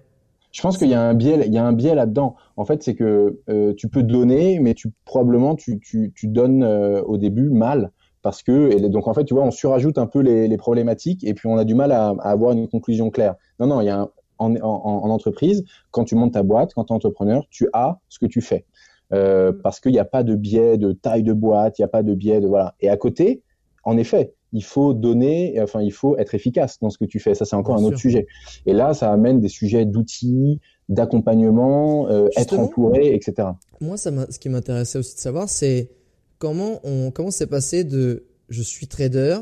Je 0.52 0.62
pense 0.64 0.80
qu'il 0.80 0.90
y 0.90 0.96
a 0.96 1.02
un 1.02 1.14
biais, 1.14 1.44
il 1.46 1.54
y 1.54 1.60
a 1.60 1.66
un 1.66 1.74
biais 1.74 1.94
là-dedans. 1.94 2.36
En 2.58 2.66
fait, 2.66 2.82
c'est 2.82 2.96
que 2.96 3.40
euh, 3.50 3.76
tu 3.78 3.88
peux 3.88 4.02
donner, 4.02 4.60
mais 4.60 4.74
tu 4.74 4.90
probablement 5.06 5.56
tu, 5.56 5.80
tu, 5.80 6.12
tu 6.16 6.28
donnes 6.28 6.64
au 6.64 7.18
début 7.18 7.50
mal 7.50 7.92
parce 8.22 8.44
que 8.44 8.72
et 8.72 8.90
donc 8.90 9.08
en 9.08 9.14
fait 9.14 9.24
tu 9.24 9.34
vois 9.34 9.44
on 9.44 9.52
surajoute 9.52 9.98
un 9.98 10.08
peu 10.08 10.20
les, 10.20 10.48
les 10.48 10.58
problématiques 10.58 11.24
et 11.24 11.34
puis 11.34 11.48
on 11.48 11.58
a 11.58 11.66
du 11.66 11.76
mal 11.76 11.92
à, 11.92 12.10
à, 12.20 12.32
avoir 12.32 12.52
une 12.52 12.68
conclusion 12.68 13.10
claire. 13.10 13.36
Non 13.60 13.68
non 13.68 13.82
il 13.82 13.86
y 13.86 13.90
a 13.90 14.00
un, 14.00 14.10
en, 14.38 14.56
en, 14.56 14.60
en, 14.62 15.10
entreprise 15.10 15.64
quand 15.92 16.06
tu 16.06 16.16
montes 16.16 16.34
ta 16.34 16.44
boîte 16.44 16.74
quand 16.74 16.86
tu 16.86 16.94
es 16.94 16.96
entrepreneur 16.96 17.46
tu 17.50 17.68
as 17.74 18.00
ce 18.10 18.20
que 18.20 18.26
tu 18.26 18.42
fais. 18.42 18.66
Euh, 19.12 19.52
parce 19.64 19.80
qu'il 19.80 19.92
n'y 19.92 20.00
a 20.00 20.06
pas 20.06 20.22
de 20.24 20.36
biais 20.36 20.78
de 20.78 20.92
taille 20.92 21.24
de 21.24 21.34
boîte 21.34 21.80
il 21.80 21.82
n'y 21.82 21.86
a 21.86 21.90
pas 21.90 22.04
de 22.04 22.14
biais 22.14 22.42
de 22.42 22.48
voilà. 22.48 22.76
Et 22.80 22.90
à 22.90 22.98
côté 22.98 23.42
en 23.84 23.98
effet 23.98 24.34
il 24.52 24.64
faut 24.64 24.94
donner 24.94 25.60
enfin 25.62 25.82
il 25.82 25.94
faut 25.94 26.18
être 26.18 26.36
efficace 26.36 26.80
dans 26.80 26.90
ce 26.90 26.98
que 26.98 27.06
tu 27.06 27.20
fais. 27.20 27.36
Ça 27.36 27.46
c'est 27.46 27.56
encore 27.56 27.78
un 27.78 27.84
autre 27.84 27.98
sujet. 27.98 28.28
Et 28.66 28.74
là 28.74 28.94
ça 28.94 29.12
amène 29.12 29.40
des 29.40 29.48
sujets 29.48 29.86
d'outils 29.86 30.60
d'accompagnement 30.90 32.10
euh, 32.10 32.28
être 32.36 32.58
entouré 32.58 33.14
etc. 33.14 33.50
Moi 33.80 33.96
ça 33.96 34.12
ce 34.30 34.40
qui 34.40 34.50
m'intéressait 34.50 35.00
aussi 35.00 35.16
de 35.16 35.20
savoir 35.20 35.48
c'est 35.48 35.90
comment 36.39 36.79
on 36.84 37.12
c'est 37.31 37.48
passé 37.48 37.84
de 37.84 38.25
je 38.48 38.63
suis 38.63 38.88
trader 38.88 39.39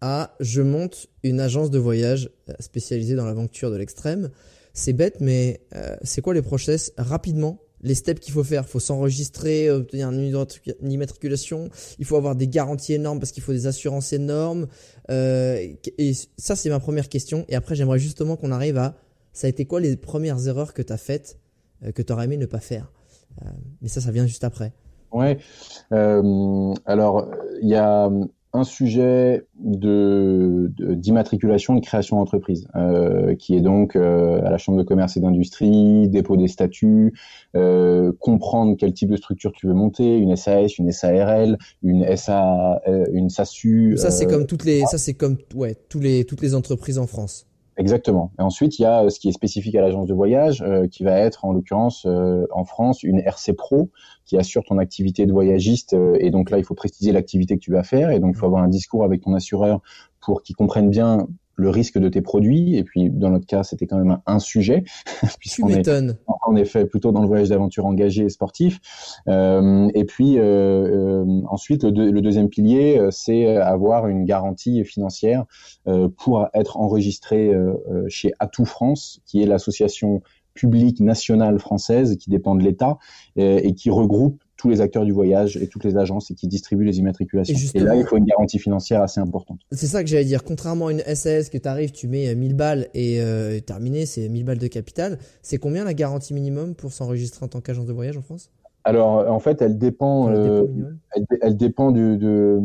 à 0.00 0.34
je 0.40 0.62
monte 0.62 1.08
une 1.22 1.40
agence 1.40 1.70
de 1.70 1.78
voyage 1.78 2.30
euh, 2.48 2.54
spécialisée 2.60 3.14
dans 3.14 3.26
l'aventure 3.26 3.70
de 3.70 3.76
l'extrême. 3.76 4.30
C'est 4.72 4.92
bête, 4.92 5.20
mais 5.20 5.60
euh, 5.74 5.96
c'est 6.02 6.22
quoi 6.22 6.34
les 6.34 6.42
process 6.42 6.92
rapidement? 6.96 7.60
Les 7.82 7.94
steps 7.94 8.20
qu'il 8.20 8.32
faut 8.32 8.44
faire, 8.44 8.64
il 8.66 8.70
faut 8.70 8.80
s'enregistrer, 8.80 9.70
obtenir 9.70 10.10
une 10.10 10.92
immatriculation, 10.92 11.68
il 11.98 12.04
faut 12.04 12.16
avoir 12.16 12.34
des 12.34 12.48
garanties 12.48 12.94
énormes 12.94 13.20
parce 13.20 13.32
qu'il 13.32 13.42
faut 13.42 13.52
des 13.52 13.66
assurances 13.66 14.12
énormes. 14.12 14.66
Euh, 15.10 15.74
et 15.98 16.12
ça, 16.38 16.56
c'est 16.56 16.70
ma 16.70 16.80
première 16.80 17.08
question. 17.08 17.44
Et 17.48 17.54
après, 17.54 17.74
j'aimerais 17.74 17.98
justement 17.98 18.36
qu'on 18.36 18.50
arrive 18.50 18.78
à, 18.78 18.96
ça 19.32 19.46
a 19.46 19.50
été 19.50 19.66
quoi 19.66 19.80
les 19.80 19.96
premières 19.96 20.46
erreurs 20.48 20.72
que 20.72 20.82
tu 20.82 20.92
as 20.92 20.96
faites, 20.96 21.38
que 21.94 22.02
tu 22.02 22.12
aurais 22.12 22.24
aimé 22.24 22.38
ne 22.38 22.46
pas 22.46 22.60
faire? 22.60 22.90
Mais 23.82 23.88
ça, 23.88 24.00
ça 24.00 24.10
vient 24.10 24.26
juste 24.26 24.44
après. 24.44 24.72
Ouais. 25.16 25.38
Euh, 25.92 26.74
alors, 26.84 27.26
il 27.62 27.68
y 27.68 27.74
a 27.74 28.10
un 28.52 28.64
sujet 28.64 29.46
de 29.58 30.70
d'immatriculation 30.78 31.76
et 31.76 31.80
de 31.80 31.84
création 31.84 32.16
d'entreprise, 32.16 32.66
euh, 32.74 33.34
qui 33.34 33.56
est 33.56 33.60
donc 33.60 33.96
euh, 33.96 34.40
à 34.44 34.50
la 34.50 34.58
Chambre 34.58 34.78
de 34.78 34.82
commerce 34.82 35.16
et 35.16 35.20
d'industrie, 35.20 36.08
dépôt 36.08 36.36
des 36.36 36.48
statuts, 36.48 37.14
euh, 37.54 38.12
comprendre 38.20 38.76
quel 38.78 38.92
type 38.92 39.10
de 39.10 39.16
structure 39.16 39.52
tu 39.52 39.66
veux 39.66 39.74
monter, 39.74 40.16
une 40.18 40.36
SAS, 40.36 40.78
une 40.78 40.92
SARL, 40.92 41.58
une 41.82 42.16
SA, 42.16 42.80
euh, 42.88 43.04
une 43.12 43.30
SASU. 43.30 43.96
Ça 43.96 44.10
c'est 44.10 44.26
comme 44.26 44.46
toutes 44.46 44.64
les, 44.64 44.84
ça 44.86 44.98
c'est 44.98 45.14
comme 45.14 45.38
ouais 45.54 45.76
tous 45.88 46.00
les 46.00 46.24
toutes 46.24 46.42
les 46.42 46.54
entreprises 46.54 46.98
en 46.98 47.06
France. 47.06 47.46
Exactement. 47.78 48.32
Et 48.38 48.42
ensuite, 48.42 48.78
il 48.78 48.82
y 48.82 48.84
a 48.86 49.04
euh, 49.04 49.10
ce 49.10 49.20
qui 49.20 49.28
est 49.28 49.32
spécifique 49.32 49.74
à 49.74 49.82
l'agence 49.82 50.06
de 50.06 50.14
voyage, 50.14 50.62
euh, 50.62 50.86
qui 50.88 51.04
va 51.04 51.18
être 51.18 51.44
en 51.44 51.52
l'occurrence 51.52 52.06
euh, 52.06 52.46
en 52.50 52.64
France 52.64 53.02
une 53.02 53.20
RC 53.20 53.52
Pro 53.52 53.90
qui 54.24 54.38
assure 54.38 54.64
ton 54.64 54.78
activité 54.78 55.26
de 55.26 55.32
voyagiste. 55.32 55.94
et 56.18 56.30
donc 56.30 56.50
là, 56.50 56.58
il 56.58 56.64
faut 56.64 56.74
préciser 56.74 57.12
l'activité 57.12 57.54
que 57.54 57.60
tu 57.60 57.70
vas 57.70 57.84
faire. 57.84 58.10
Et 58.10 58.18
donc, 58.18 58.32
il 58.34 58.38
faut 58.38 58.46
avoir 58.46 58.62
un 58.62 58.68
discours 58.68 59.04
avec 59.04 59.22
ton 59.22 59.34
assureur 59.34 59.80
pour 60.20 60.42
qu'il 60.42 60.56
comprenne 60.56 60.90
bien 60.90 61.28
le 61.56 61.70
risque 61.70 61.98
de 61.98 62.08
tes 62.08 62.20
produits. 62.20 62.76
Et 62.76 62.84
puis, 62.84 63.10
dans 63.10 63.30
notre 63.30 63.46
cas, 63.46 63.64
c'était 63.64 63.86
quand 63.86 63.98
même 63.98 64.18
un, 64.26 64.38
sujet. 64.38 64.84
puisqu'on 65.40 65.68
est 65.70 65.88
en 66.26 66.56
effet 66.56 66.84
plutôt 66.84 67.10
dans 67.10 67.22
le 67.22 67.26
voyage 67.26 67.48
d'aventure 67.48 67.86
engagé 67.86 68.24
et 68.24 68.28
sportif. 68.28 68.80
Euh, 69.28 69.88
et 69.94 70.04
puis, 70.04 70.38
euh, 70.38 70.44
euh 70.44 71.42
ensuite, 71.48 71.84
le, 71.84 72.10
le, 72.10 72.20
deuxième 72.20 72.48
pilier, 72.48 72.98
euh, 72.98 73.10
c'est 73.10 73.56
avoir 73.56 74.06
une 74.06 74.24
garantie 74.24 74.84
financière 74.84 75.44
euh, 75.88 76.08
pour 76.08 76.46
être 76.54 76.76
enregistré 76.76 77.52
chez 78.08 78.32
Atout 78.38 78.64
France, 78.64 79.20
qui 79.26 79.42
est 79.42 79.46
l'association 79.46 80.22
publique 80.54 81.00
nationale 81.00 81.58
française 81.58 82.16
qui 82.16 82.30
dépend 82.30 82.54
de 82.54 82.62
l'État 82.62 82.98
et 83.36 83.74
qui 83.74 83.90
regroupe 83.90 84.42
tous 84.56 84.68
les 84.68 84.80
acteurs 84.80 85.04
du 85.04 85.12
voyage 85.12 85.56
et 85.56 85.68
toutes 85.68 85.84
les 85.84 85.96
agences 85.96 86.30
et 86.30 86.34
qui 86.34 86.48
distribuent 86.48 86.84
les 86.84 86.98
immatriculations. 86.98 87.56
Et, 87.74 87.80
là, 87.80 87.94
il 87.94 88.04
faut 88.04 88.16
une 88.16 88.24
garantie 88.24 88.58
financière 88.58 89.02
assez 89.02 89.20
importante. 89.20 89.60
C'est 89.72 89.86
ça 89.86 90.02
que 90.02 90.08
j'allais 90.08 90.24
dire. 90.24 90.44
Contrairement 90.44 90.88
à 90.88 90.92
une 90.92 91.02
SAS 91.14 91.50
que 91.50 91.58
tu 91.58 91.68
arrives, 91.68 91.92
tu 91.92 92.08
mets 92.08 92.34
1000 92.34 92.54
balles 92.54 92.88
et 92.94 93.20
euh, 93.20 93.60
terminé, 93.60 94.06
c'est 94.06 94.28
1000 94.28 94.44
balles 94.44 94.58
de 94.58 94.66
capital. 94.66 95.18
C'est 95.42 95.58
combien 95.58 95.84
la 95.84 95.94
garantie 95.94 96.34
minimum 96.34 96.74
pour 96.74 96.92
s'enregistrer 96.92 97.44
en 97.44 97.48
tant 97.48 97.60
qu'agence 97.60 97.86
de 97.86 97.92
voyage 97.92 98.16
en 98.16 98.22
France? 98.22 98.50
Alors, 98.84 99.28
en 99.30 99.40
fait, 99.40 99.62
elle 99.62 99.78
dépend, 99.78 100.30
euh, 100.30 100.64
elle, 101.14 101.26
elle, 101.42 101.56
dépend 101.56 101.90
du, 101.90 102.16
de, 102.16 102.60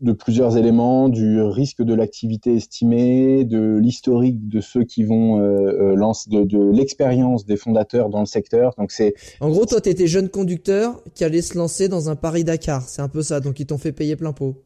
de 0.00 0.12
plusieurs 0.12 0.56
éléments, 0.56 1.08
du 1.08 1.40
risque 1.40 1.82
de 1.82 1.94
l'activité 1.94 2.56
estimée, 2.56 3.44
de 3.44 3.78
l'historique 3.78 4.48
de 4.48 4.60
ceux 4.60 4.84
qui 4.84 5.04
vont 5.04 5.38
euh, 5.38 5.92
euh 5.92 5.94
lancer, 5.94 6.28
de, 6.30 6.44
de 6.44 6.70
l'expérience 6.70 7.46
des 7.46 7.56
fondateurs 7.56 8.10
dans 8.10 8.20
le 8.20 8.26
secteur. 8.26 8.74
Donc 8.76 8.92
c'est. 8.92 9.14
En 9.40 9.50
gros, 9.50 9.66
toi, 9.66 9.80
tu 9.80 9.88
étais 9.88 10.06
jeune 10.06 10.28
conducteur 10.28 11.00
qui 11.14 11.24
allait 11.24 11.42
se 11.42 11.56
lancer 11.56 11.88
dans 11.88 12.10
un 12.10 12.16
Paris 12.16 12.44
Dakar. 12.44 12.82
C'est 12.82 13.02
un 13.02 13.08
peu 13.08 13.22
ça. 13.22 13.40
Donc 13.40 13.60
ils 13.60 13.66
t'ont 13.66 13.78
fait 13.78 13.92
payer 13.92 14.16
plein 14.16 14.32
pot. 14.32 14.56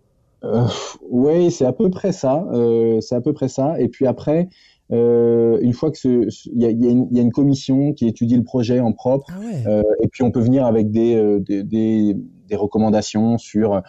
Euh, 0.44 0.64
oui, 1.10 1.50
c'est 1.50 1.66
à 1.66 1.72
peu 1.72 1.90
près 1.90 2.12
ça. 2.12 2.46
Euh, 2.52 3.00
c'est 3.00 3.14
à 3.14 3.20
peu 3.20 3.32
près 3.32 3.48
ça. 3.48 3.80
Et 3.80 3.88
puis 3.88 4.06
après. 4.06 4.48
Euh, 4.90 5.58
une 5.60 5.74
fois 5.74 5.90
que 5.90 5.98
il 6.02 6.62
y 6.62 6.64
a, 6.64 6.70
y, 6.70 6.78
y 6.78 7.18
a, 7.18 7.22
une 7.22 7.30
commission 7.30 7.92
qui 7.92 8.06
étudie 8.06 8.36
le 8.38 8.42
projet 8.42 8.80
en 8.80 8.94
propre, 8.94 9.26
ah 9.28 9.38
ouais. 9.38 9.62
euh, 9.66 9.82
et 10.02 10.08
puis 10.08 10.22
on 10.22 10.30
peut 10.30 10.40
venir 10.40 10.64
avec 10.64 10.90
des, 10.90 11.38
des, 11.40 11.62
des, 11.62 12.16
des 12.48 12.56
recommandations 12.56 13.36
sur 13.36 13.82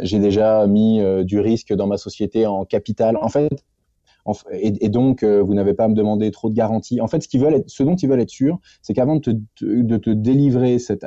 j'ai 0.00 0.18
déjà 0.18 0.66
mis 0.66 1.00
euh, 1.00 1.24
du 1.24 1.40
risque 1.40 1.72
dans 1.72 1.86
ma 1.86 1.96
société 1.96 2.46
en 2.46 2.64
capital. 2.64 3.16
En 3.16 3.28
fait, 3.28 3.64
et, 4.52 4.88
donc 4.88 5.22
euh, 5.22 5.42
vous 5.42 5.54
n'avez 5.54 5.74
pas 5.74 5.84
à 5.84 5.88
me 5.88 5.94
demander 5.94 6.30
trop 6.30 6.50
de 6.50 6.54
garanties. 6.54 7.00
En 7.00 7.08
fait, 7.08 7.22
ce, 7.22 7.28
qu'ils 7.28 7.40
veulent 7.40 7.64
ce 7.66 7.82
dont 7.82 7.96
ils 7.96 8.08
veulent 8.08 8.20
être 8.20 8.30
sûrs, 8.30 8.58
c'est 8.82 8.92
qu'avant 8.92 9.16
de 9.16 9.20
te, 9.20 9.64
de 9.64 9.96
te 9.96 10.10
délivrer 10.10 10.78
cette, 10.78 11.06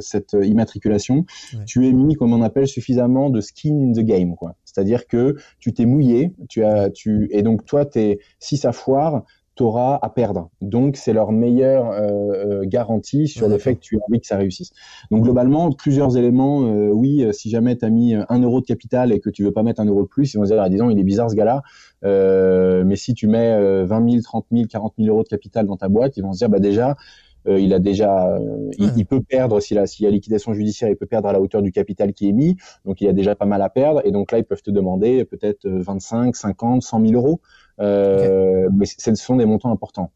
cette 0.00 0.34
immatriculation, 0.40 1.26
tu 1.66 1.86
es 1.86 1.92
mis, 1.92 2.14
comme 2.14 2.32
on 2.32 2.42
appelle, 2.42 2.66
suffisamment 2.66 3.30
de 3.30 3.40
skin 3.40 3.90
in 3.90 3.92
the 3.92 4.04
game. 4.04 4.34
C'est-à-dire 4.64 5.06
que 5.06 5.36
tu 5.60 5.72
t'es 5.72 5.84
mouillé, 5.84 6.32
tu 6.48 6.64
as, 6.64 6.90
tu, 6.90 7.28
et 7.30 7.42
donc 7.42 7.64
toi, 7.64 7.84
es, 7.94 8.18
si 8.40 8.56
ça 8.56 8.72
foire, 8.72 9.24
t'auras 9.54 9.98
à 10.02 10.10
perdre. 10.10 10.50
Donc, 10.60 10.96
c'est 10.96 11.12
leur 11.12 11.32
meilleure 11.32 11.90
euh, 11.90 12.00
euh 12.02 12.64
garantie 12.64 13.28
sur 13.28 13.48
le 13.48 13.58
fait 13.58 13.76
que 13.76 13.80
tu 13.80 13.96
as 13.96 14.00
envie 14.08 14.20
que 14.20 14.26
ça 14.26 14.36
réussisse. 14.36 14.70
Donc, 15.10 15.22
globalement, 15.22 15.70
plusieurs 15.72 16.16
éléments. 16.16 16.62
Euh, 16.62 16.90
oui, 16.92 17.24
si 17.32 17.50
jamais 17.50 17.76
tu 17.76 17.84
as 17.84 17.90
mis 17.90 18.14
un 18.14 18.38
euro 18.40 18.60
de 18.60 18.66
capital 18.66 19.12
et 19.12 19.20
que 19.20 19.30
tu 19.30 19.44
veux 19.44 19.52
pas 19.52 19.62
mettre 19.62 19.80
un 19.80 19.86
euro 19.86 20.02
de 20.02 20.08
plus, 20.08 20.34
ils 20.34 20.38
vont 20.38 20.44
se 20.44 20.52
dire, 20.52 20.62
ah, 20.62 20.68
disons, 20.68 20.90
il 20.90 20.98
est 20.98 21.04
bizarre 21.04 21.30
ce 21.30 21.36
gars-là. 21.36 21.62
mais 22.84 22.96
si 22.96 23.14
tu 23.14 23.26
mets 23.26 23.84
20 23.84 24.10
000, 24.10 24.22
30 24.22 24.46
000, 24.52 24.64
40 24.68 24.94
000 24.98 25.08
euros 25.08 25.22
de 25.22 25.28
capital 25.28 25.66
dans 25.66 25.76
ta 25.76 25.88
boîte, 25.88 26.16
ils 26.16 26.22
vont 26.22 26.32
se 26.32 26.38
dire, 26.38 26.48
bah 26.48 26.58
déjà, 26.58 26.96
il 27.46 27.74
a 27.74 27.78
déjà, 27.78 28.38
il, 28.78 29.06
peut 29.06 29.20
perdre 29.20 29.60
s'il 29.60 29.78
a, 29.78 29.86
s'il 29.86 30.04
y 30.04 30.06
a 30.06 30.10
liquidation 30.10 30.54
judiciaire, 30.54 30.88
il 30.88 30.96
peut 30.96 31.06
perdre 31.06 31.28
à 31.28 31.32
la 31.32 31.40
hauteur 31.40 31.62
du 31.62 31.72
capital 31.72 32.12
qui 32.12 32.28
est 32.28 32.32
mis, 32.32 32.56
donc 32.84 33.00
il 33.00 33.08
a 33.08 33.12
déjà 33.12 33.34
pas 33.34 33.46
mal 33.46 33.62
à 33.62 33.68
perdre, 33.68 34.00
et 34.04 34.12
donc 34.12 34.32
là 34.32 34.38
ils 34.38 34.44
peuvent 34.44 34.62
te 34.62 34.70
demander 34.70 35.24
peut-être 35.24 35.68
25, 35.68 36.34
50, 36.34 36.82
100 36.82 37.06
000 37.06 37.12
euros, 37.14 37.40
mais 37.78 38.86
ce 38.86 39.14
sont 39.14 39.36
des 39.36 39.46
montants 39.46 39.70
importants. 39.70 40.10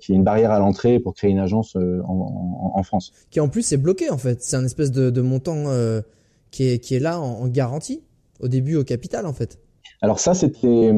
qui 0.00 0.12
est 0.12 0.16
une 0.16 0.24
barrière 0.24 0.50
à 0.50 0.58
l'entrée 0.58 0.98
pour 0.98 1.14
créer 1.14 1.30
une 1.30 1.38
agence 1.38 1.76
en, 1.76 2.72
en, 2.74 2.82
France. 2.82 3.12
Qui 3.30 3.40
en 3.40 3.48
plus 3.48 3.72
est 3.72 3.76
bloqué 3.76 4.10
en 4.10 4.18
fait. 4.18 4.42
C'est 4.42 4.56
un 4.56 4.64
espèce 4.64 4.90
de, 4.90 5.10
de 5.10 5.20
montant 5.20 5.64
qui, 6.50 6.68
est, 6.68 6.78
qui 6.78 6.94
est 6.94 7.00
là 7.00 7.20
en, 7.20 7.42
en 7.42 7.48
garantie 7.48 8.02
au 8.40 8.48
début 8.48 8.76
au 8.76 8.84
capital 8.84 9.26
en 9.26 9.32
fait. 9.32 9.58
Alors 10.02 10.18
ça, 10.18 10.34
c'était 10.34 10.92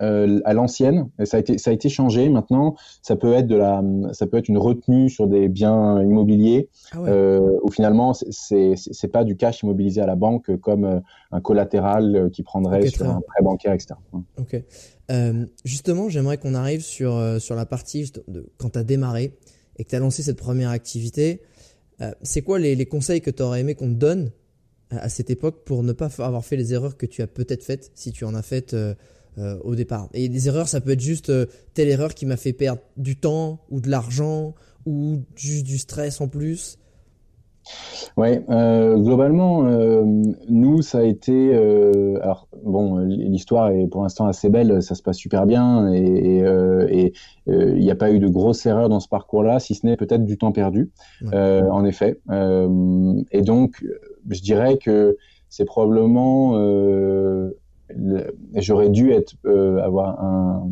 euh, 0.00 0.40
à 0.44 0.54
l'ancienne, 0.54 1.08
ça 1.24 1.36
a 1.36 1.40
été 1.40 1.58
ça 1.58 1.70
a 1.70 1.72
été 1.72 1.88
changé. 1.88 2.28
Maintenant, 2.28 2.74
ça 3.02 3.16
peut 3.16 3.32
être 3.32 3.46
de 3.46 3.56
la, 3.56 3.82
ça 4.12 4.26
peut 4.26 4.38
être 4.38 4.48
une 4.48 4.58
retenue 4.58 5.08
sur 5.08 5.26
des 5.26 5.48
biens 5.48 6.02
immobiliers, 6.02 6.68
ah 6.92 6.98
euh, 7.06 7.58
où 7.62 7.70
finalement 7.70 8.12
c'est 8.14 8.74
c'est 8.76 9.08
pas 9.08 9.24
du 9.24 9.36
cash 9.36 9.62
immobilisé 9.62 10.00
à 10.00 10.06
la 10.06 10.16
banque 10.16 10.56
comme 10.56 10.84
euh, 10.84 11.00
un 11.30 11.40
collatéral 11.40 12.16
euh, 12.16 12.28
qui 12.28 12.42
prendrait 12.42 12.88
sur 12.88 13.08
un 13.08 13.20
prêt 13.20 13.42
bancaire, 13.42 13.72
etc. 13.72 13.94
Ok. 14.38 14.62
Euh, 15.10 15.46
justement, 15.64 16.08
j'aimerais 16.08 16.38
qu'on 16.38 16.54
arrive 16.54 16.80
sur 16.80 17.40
sur 17.40 17.54
la 17.54 17.66
partie 17.66 18.10
de, 18.26 18.50
quand 18.58 18.70
tu 18.70 18.78
as 18.78 18.84
démarré 18.84 19.36
et 19.76 19.84
que 19.84 19.90
tu 19.90 19.96
as 19.96 20.00
lancé 20.00 20.22
cette 20.22 20.38
première 20.38 20.70
activité. 20.70 21.42
c'est 22.22 22.42
quoi 22.42 22.58
les, 22.58 22.74
les 22.74 22.86
conseils 22.86 23.20
que 23.20 23.30
tu 23.30 23.42
aurais 23.42 23.60
aimé 23.60 23.74
qu'on 23.74 23.88
te 23.88 23.98
donne 23.98 24.30
à 24.90 25.08
cette 25.08 25.30
époque 25.30 25.64
pour 25.64 25.82
ne 25.82 25.92
pas 25.92 26.08
avoir 26.18 26.44
fait 26.44 26.56
les 26.56 26.72
erreurs 26.72 26.96
que 26.96 27.06
tu 27.06 27.22
as 27.22 27.26
peut-être 27.26 27.64
faites 27.64 27.90
si 27.94 28.12
tu 28.12 28.24
en 28.24 28.34
as 28.34 28.42
faites 28.42 28.74
euh, 28.74 28.94
euh, 29.38 29.58
au 29.64 29.74
départ. 29.74 30.08
Et 30.14 30.28
des 30.28 30.48
erreurs, 30.48 30.68
ça 30.68 30.80
peut 30.80 30.90
être 30.90 31.00
juste 31.00 31.30
euh, 31.30 31.46
telle 31.74 31.88
erreur 31.88 32.14
qui 32.14 32.26
m'a 32.26 32.36
fait 32.36 32.52
perdre 32.52 32.82
du 32.96 33.16
temps 33.16 33.60
ou 33.70 33.80
de 33.80 33.90
l'argent 33.90 34.54
ou 34.86 35.22
juste 35.34 35.66
du 35.66 35.78
stress 35.78 36.20
en 36.20 36.28
plus. 36.28 36.78
Ouais, 38.18 38.44
globalement, 38.46 39.62
nous, 40.50 40.82
ça 40.82 40.98
a 40.98 41.02
été. 41.02 41.54
alors, 42.20 42.46
bon, 42.62 42.98
l'histoire 42.98 43.70
est 43.70 43.86
pour 43.86 44.02
l'instant 44.02 44.26
assez 44.26 44.50
belle, 44.50 44.82
ça 44.82 44.94
se 44.94 45.02
passe 45.02 45.16
super 45.16 45.46
bien 45.46 45.90
et 45.90 46.42
il 47.46 47.78
n'y 47.78 47.90
a 47.90 47.94
pas 47.94 48.10
eu 48.12 48.18
de 48.18 48.28
grosses 48.28 48.66
erreurs 48.66 48.90
dans 48.90 49.00
ce 49.00 49.08
parcours-là, 49.08 49.60
si 49.60 49.74
ce 49.74 49.86
n'est 49.86 49.96
peut-être 49.96 50.26
du 50.26 50.36
temps 50.36 50.52
perdu, 50.52 50.90
en 51.32 51.84
effet. 51.86 52.20
et 52.30 53.40
donc, 53.40 53.82
je 54.28 54.42
dirais 54.42 54.76
que 54.76 55.16
c'est 55.54 55.64
probablement 55.64 56.58
euh, 56.58 57.50
j'aurais 58.54 58.90
dû 58.90 59.12
être 59.12 59.34
euh, 59.46 59.82
avoir 59.82 60.22
un 60.22 60.68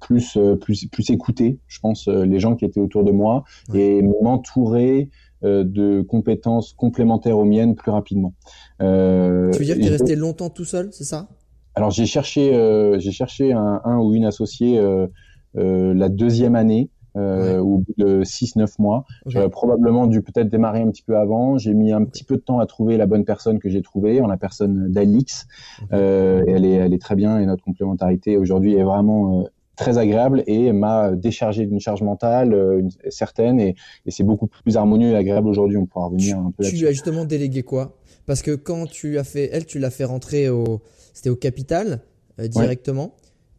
plus 0.00 0.36
plus 0.60 0.86
plus 0.88 1.10
écouter 1.10 1.58
je 1.68 1.78
pense 1.78 2.08
euh, 2.08 2.24
les 2.24 2.40
gens 2.40 2.56
qui 2.56 2.64
étaient 2.64 2.80
autour 2.80 3.04
de 3.04 3.12
moi 3.12 3.44
et 3.72 4.02
m'entourer 4.02 5.10
de 5.42 6.02
compétences 6.02 6.72
complémentaires 6.72 7.36
aux 7.36 7.44
miennes 7.44 7.74
plus 7.74 7.90
rapidement. 7.90 8.32
Euh, 8.80 9.50
tu 9.50 9.58
veux 9.58 9.64
dire 9.64 9.74
que 9.76 9.80
tu 9.80 9.86
es 9.88 9.90
resté 9.90 10.14
longtemps 10.14 10.50
tout 10.50 10.64
seul, 10.64 10.90
c'est 10.92 11.02
ça? 11.02 11.28
Alors 11.74 11.90
j'ai 11.90 12.06
cherché, 12.06 12.54
euh, 12.54 12.98
j'ai 13.00 13.10
cherché 13.10 13.52
un, 13.52 13.80
un, 13.84 13.98
ou 13.98 14.14
une 14.14 14.24
associée 14.24 14.78
euh, 14.78 15.92
la 15.94 16.08
deuxième 16.08 16.54
année 16.54 16.90
euh, 17.16 17.58
au 17.58 17.78
bout 17.78 17.94
de 17.98 18.22
6-9 18.22 18.74
mois. 18.78 19.04
J'aurais 19.26 19.50
probablement 19.50 20.06
dû 20.06 20.22
peut-être 20.22 20.48
démarrer 20.48 20.80
un 20.80 20.90
petit 20.90 21.02
peu 21.02 21.16
avant. 21.16 21.58
J'ai 21.58 21.74
mis 21.74 21.92
un 21.92 22.04
petit 22.04 22.24
peu 22.24 22.36
de 22.36 22.42
temps 22.42 22.58
à 22.58 22.66
trouver 22.66 22.96
la 22.96 23.06
bonne 23.06 23.24
personne 23.24 23.58
que 23.58 23.68
j'ai 23.68 23.82
trouvée, 23.82 24.20
en 24.20 24.26
la 24.26 24.36
personne 24.36 24.90
d'Alix. 24.90 25.46
Euh, 25.92 26.42
elle, 26.46 26.64
est, 26.64 26.72
elle 26.72 26.94
est 26.94 27.02
très 27.02 27.16
bien 27.16 27.38
et 27.38 27.46
notre 27.46 27.64
complémentarité 27.64 28.36
aujourd'hui 28.36 28.74
est 28.74 28.84
vraiment 28.84 29.40
euh, 29.40 29.44
très 29.76 29.98
agréable 29.98 30.42
et 30.46 30.72
m'a 30.72 31.12
déchargé 31.12 31.66
d'une 31.66 31.80
charge 31.80 32.02
mentale 32.02 32.54
euh, 32.54 32.80
une, 32.80 32.90
certaine 33.10 33.60
et, 33.60 33.74
et 34.06 34.10
c'est 34.10 34.24
beaucoup 34.24 34.46
plus 34.46 34.76
harmonieux 34.76 35.12
et 35.12 35.16
agréable 35.16 35.48
aujourd'hui. 35.48 35.76
On 35.76 35.86
pourra 35.86 36.06
revenir 36.06 36.38
un 36.38 36.50
peu 36.50 36.62
là-dessus. 36.62 36.76
Tu 36.76 36.82
lui 36.82 36.88
as 36.88 36.92
justement 36.92 37.24
délégué 37.24 37.62
quoi? 37.62 37.96
Parce 38.26 38.42
que 38.42 38.52
quand 38.52 38.86
tu 38.86 39.18
as 39.18 39.24
fait, 39.24 39.50
elle, 39.52 39.66
tu 39.66 39.78
l'as 39.78 39.90
fait 39.90 40.04
rentrer 40.04 40.48
au, 40.48 40.80
c'était 41.12 41.30
au 41.30 41.36
capital 41.36 42.00
euh, 42.38 42.48
directement. 42.48 43.14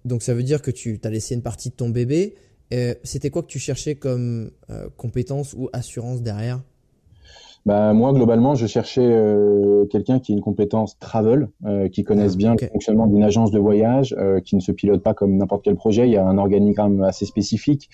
Donc 0.05 0.23
ça 0.23 0.33
veut 0.33 0.43
dire 0.43 0.61
que 0.61 0.71
tu 0.71 0.99
as 1.03 1.09
laissé 1.09 1.35
une 1.35 1.41
partie 1.41 1.69
de 1.69 1.75
ton 1.75 1.89
bébé. 1.89 2.35
Euh, 2.73 2.95
c'était 3.03 3.29
quoi 3.29 3.43
que 3.43 3.47
tu 3.47 3.59
cherchais 3.59 3.95
comme 3.95 4.49
euh, 4.69 4.88
compétence 4.97 5.53
ou 5.53 5.69
assurance 5.73 6.21
derrière? 6.21 6.62
Bah, 7.65 7.93
moi, 7.93 8.12
globalement, 8.12 8.55
je 8.55 8.67
cherchais 8.67 9.05
euh, 9.05 9.86
quelqu'un 9.86 10.19
qui 10.19 10.33
ait 10.33 10.36
une 10.36 10.41
compétence 10.41 10.99
travel, 10.99 11.47
qui 11.93 12.03
connaisse 12.03 12.33
ah, 12.33 12.38
bien 12.38 12.55
le 12.59 12.67
fonctionnement 12.67 13.07
d'une 13.07 13.23
agence 13.23 13.51
de 13.51 13.59
voyage, 13.59 14.13
qui 14.43 14.57
ne 14.57 14.62
se 14.62 14.73
pilote 14.73 15.01
pas 15.01 15.13
comme 15.13 15.38
n'importe 15.38 15.63
quel 15.63 15.75
projet. 15.75 16.05
Il 16.05 16.12
y 16.12 16.17
a 16.17 16.25
un 16.25 16.38
organigramme 16.38 17.01
assez 17.03 17.25
spécifique. 17.25 17.89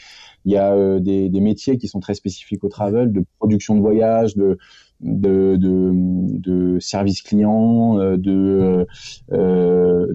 Il 0.45 0.53
y 0.53 0.57
a 0.57 0.99
des, 0.99 1.29
des, 1.29 1.39
métiers 1.39 1.77
qui 1.77 1.87
sont 1.87 1.99
très 1.99 2.15
spécifiques 2.15 2.63
au 2.63 2.69
travel, 2.69 3.11
de 3.11 3.23
production 3.37 3.75
de 3.75 3.81
voyage, 3.81 4.35
de, 4.35 4.57
de, 5.01 5.55
de, 5.55 5.91
de 5.93 6.79
service 6.79 7.21
client, 7.21 7.97
euh, 7.99 8.17
de 8.17 8.85
euh, 9.31 10.13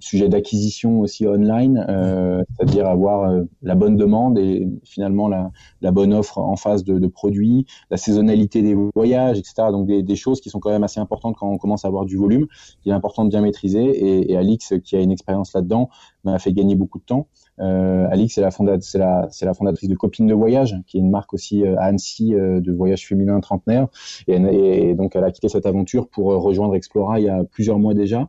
sujet 0.00 0.28
d'acquisition 0.28 1.00
aussi 1.00 1.26
online, 1.26 1.84
euh, 1.88 2.42
c'est-à-dire 2.56 2.86
avoir 2.86 3.30
euh, 3.30 3.42
la 3.62 3.74
bonne 3.74 3.96
demande 3.96 4.38
et 4.38 4.66
finalement 4.84 5.28
la, 5.28 5.50
la 5.80 5.90
bonne 5.90 6.14
offre 6.14 6.38
en 6.38 6.56
face 6.56 6.84
de, 6.84 6.98
de, 6.98 7.06
produits, 7.06 7.66
la 7.90 7.96
saisonnalité 7.96 8.62
des 8.62 8.76
voyages, 8.94 9.38
etc. 9.38 9.54
Donc 9.70 9.86
des, 9.86 10.02
des, 10.02 10.16
choses 10.16 10.40
qui 10.40 10.50
sont 10.50 10.60
quand 10.60 10.70
même 10.70 10.84
assez 10.84 11.00
importantes 11.00 11.36
quand 11.38 11.48
on 11.48 11.58
commence 11.58 11.84
à 11.84 11.88
avoir 11.88 12.04
du 12.04 12.16
volume, 12.16 12.46
qui 12.82 12.90
est 12.90 12.92
important 12.92 13.24
de 13.24 13.30
bien 13.30 13.42
maîtriser. 13.42 13.84
Et, 13.84 14.32
et 14.32 14.36
Alix, 14.36 14.74
qui 14.82 14.96
a 14.96 15.00
une 15.00 15.12
expérience 15.12 15.52
là-dedans, 15.52 15.90
m'a 16.24 16.38
fait 16.38 16.52
gagner 16.52 16.74
beaucoup 16.74 16.98
de 16.98 17.04
temps. 17.04 17.26
Euh, 17.60 18.08
Alix, 18.10 18.34
c'est 18.34 18.40
la, 18.40 18.50
c'est 18.80 18.98
la, 18.98 19.28
c'est 19.30 19.44
la 19.44 19.54
fondatrice 19.54 19.88
de 19.88 19.94
Copine 19.94 20.26
de 20.26 20.34
Voyage, 20.34 20.76
qui 20.86 20.96
est 20.96 21.00
une 21.00 21.10
marque 21.10 21.34
aussi 21.34 21.64
à 21.66 21.82
Annecy 21.82 22.30
de 22.32 22.72
voyage 22.72 23.06
féminin 23.06 23.40
trentenaire. 23.40 23.88
Et, 24.26 24.94
donc, 24.94 25.16
elle 25.16 25.24
a 25.24 25.30
quitté 25.30 25.48
cette 25.48 25.66
aventure 25.66 26.08
pour 26.08 26.32
euh, 26.32 26.38
rejoindre 26.38 26.74
Explora 26.74 27.20
il 27.20 27.26
y 27.26 27.28
a 27.28 27.44
plusieurs 27.44 27.78
mois 27.78 27.94
déjà. 27.94 28.28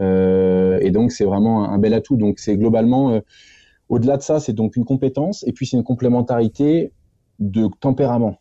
Euh, 0.00 0.78
et 0.80 0.90
donc, 0.90 1.12
c'est 1.12 1.24
vraiment 1.24 1.68
un, 1.68 1.78
bel 1.78 1.94
atout. 1.94 2.16
Donc, 2.16 2.38
c'est 2.38 2.56
globalement, 2.56 3.10
euh, 3.10 3.20
au-delà 3.88 4.16
de 4.16 4.22
ça, 4.22 4.40
c'est 4.40 4.52
donc 4.52 4.76
une 4.76 4.84
compétence 4.84 5.44
et 5.46 5.52
puis 5.52 5.66
c'est 5.66 5.76
une 5.76 5.84
complémentarité 5.84 6.92
de 7.38 7.68
tempérament. 7.80 8.36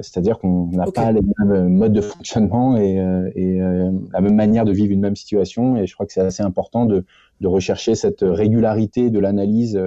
C'est-à-dire 0.00 0.38
qu'on 0.38 0.68
n'a 0.68 0.84
pas 0.84 1.10
les 1.10 1.20
mêmes 1.20 1.68
modes 1.68 1.92
de 1.92 2.00
fonctionnement 2.00 2.76
et, 2.76 2.94
la 2.94 4.20
même 4.20 4.36
manière 4.36 4.64
de 4.64 4.70
vivre 4.70 4.92
une 4.92 5.00
même 5.00 5.16
situation. 5.16 5.76
Et 5.76 5.88
je 5.88 5.94
crois 5.94 6.06
que 6.06 6.12
c'est 6.12 6.20
assez 6.20 6.44
important 6.44 6.86
de, 6.86 7.04
de, 7.42 7.48
rechercher 7.48 7.94
cette 7.94 8.22
régularité 8.22 9.10
de 9.10 9.18
l'analyse 9.18 9.78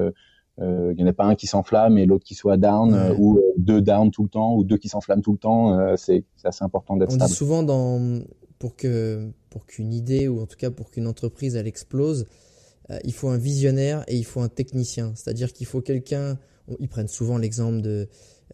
euh, 0.61 0.93
il 0.93 0.97
n'y 0.97 1.03
en 1.03 1.07
a 1.07 1.13
pas 1.13 1.25
un 1.25 1.35
qui 1.35 1.47
s'enflamme 1.47 1.97
et 1.97 2.05
l'autre 2.05 2.23
qui 2.23 2.33
soit 2.33 2.55
down 2.55 2.93
euh, 2.93 3.13
ou 3.17 3.37
euh, 3.37 3.41
deux 3.57 3.81
down 3.81 4.09
tout 4.09 4.23
le 4.23 4.29
temps 4.29 4.55
ou 4.55 4.63
deux 4.63 4.77
qui 4.77 4.87
s'enflamment 4.87 5.21
tout 5.21 5.33
le 5.33 5.37
temps. 5.37 5.95
c'est 5.97 6.23
assez 6.43 6.63
important 6.63 6.95
d'être 6.95 7.11
stable. 7.11 7.23
On 7.23 7.27
dit 7.27 7.33
souvent 7.33 7.63
dans, 7.63 8.21
pour 8.57 8.75
que 8.75 9.29
pour 9.49 9.65
qu'une 9.65 9.93
idée 9.93 10.27
ou 10.27 10.41
en 10.41 10.45
tout 10.45 10.57
cas 10.57 10.71
pour 10.71 10.91
qu'une 10.91 11.07
entreprise 11.07 11.55
elle 11.55 11.67
explose, 11.67 12.25
il 13.03 13.13
faut 13.13 13.29
un 13.29 13.37
visionnaire 13.37 14.03
et 14.07 14.15
il 14.15 14.23
faut 14.23 14.41
un 14.41 14.47
technicien. 14.47 15.11
C'est-à-dire 15.15 15.51
qu'il 15.51 15.65
faut 15.65 15.81
quelqu'un. 15.81 16.37
Ils 16.79 16.87
prennent 16.87 17.07
souvent 17.07 17.37
l'exemple 17.37 17.81
de 17.81 18.07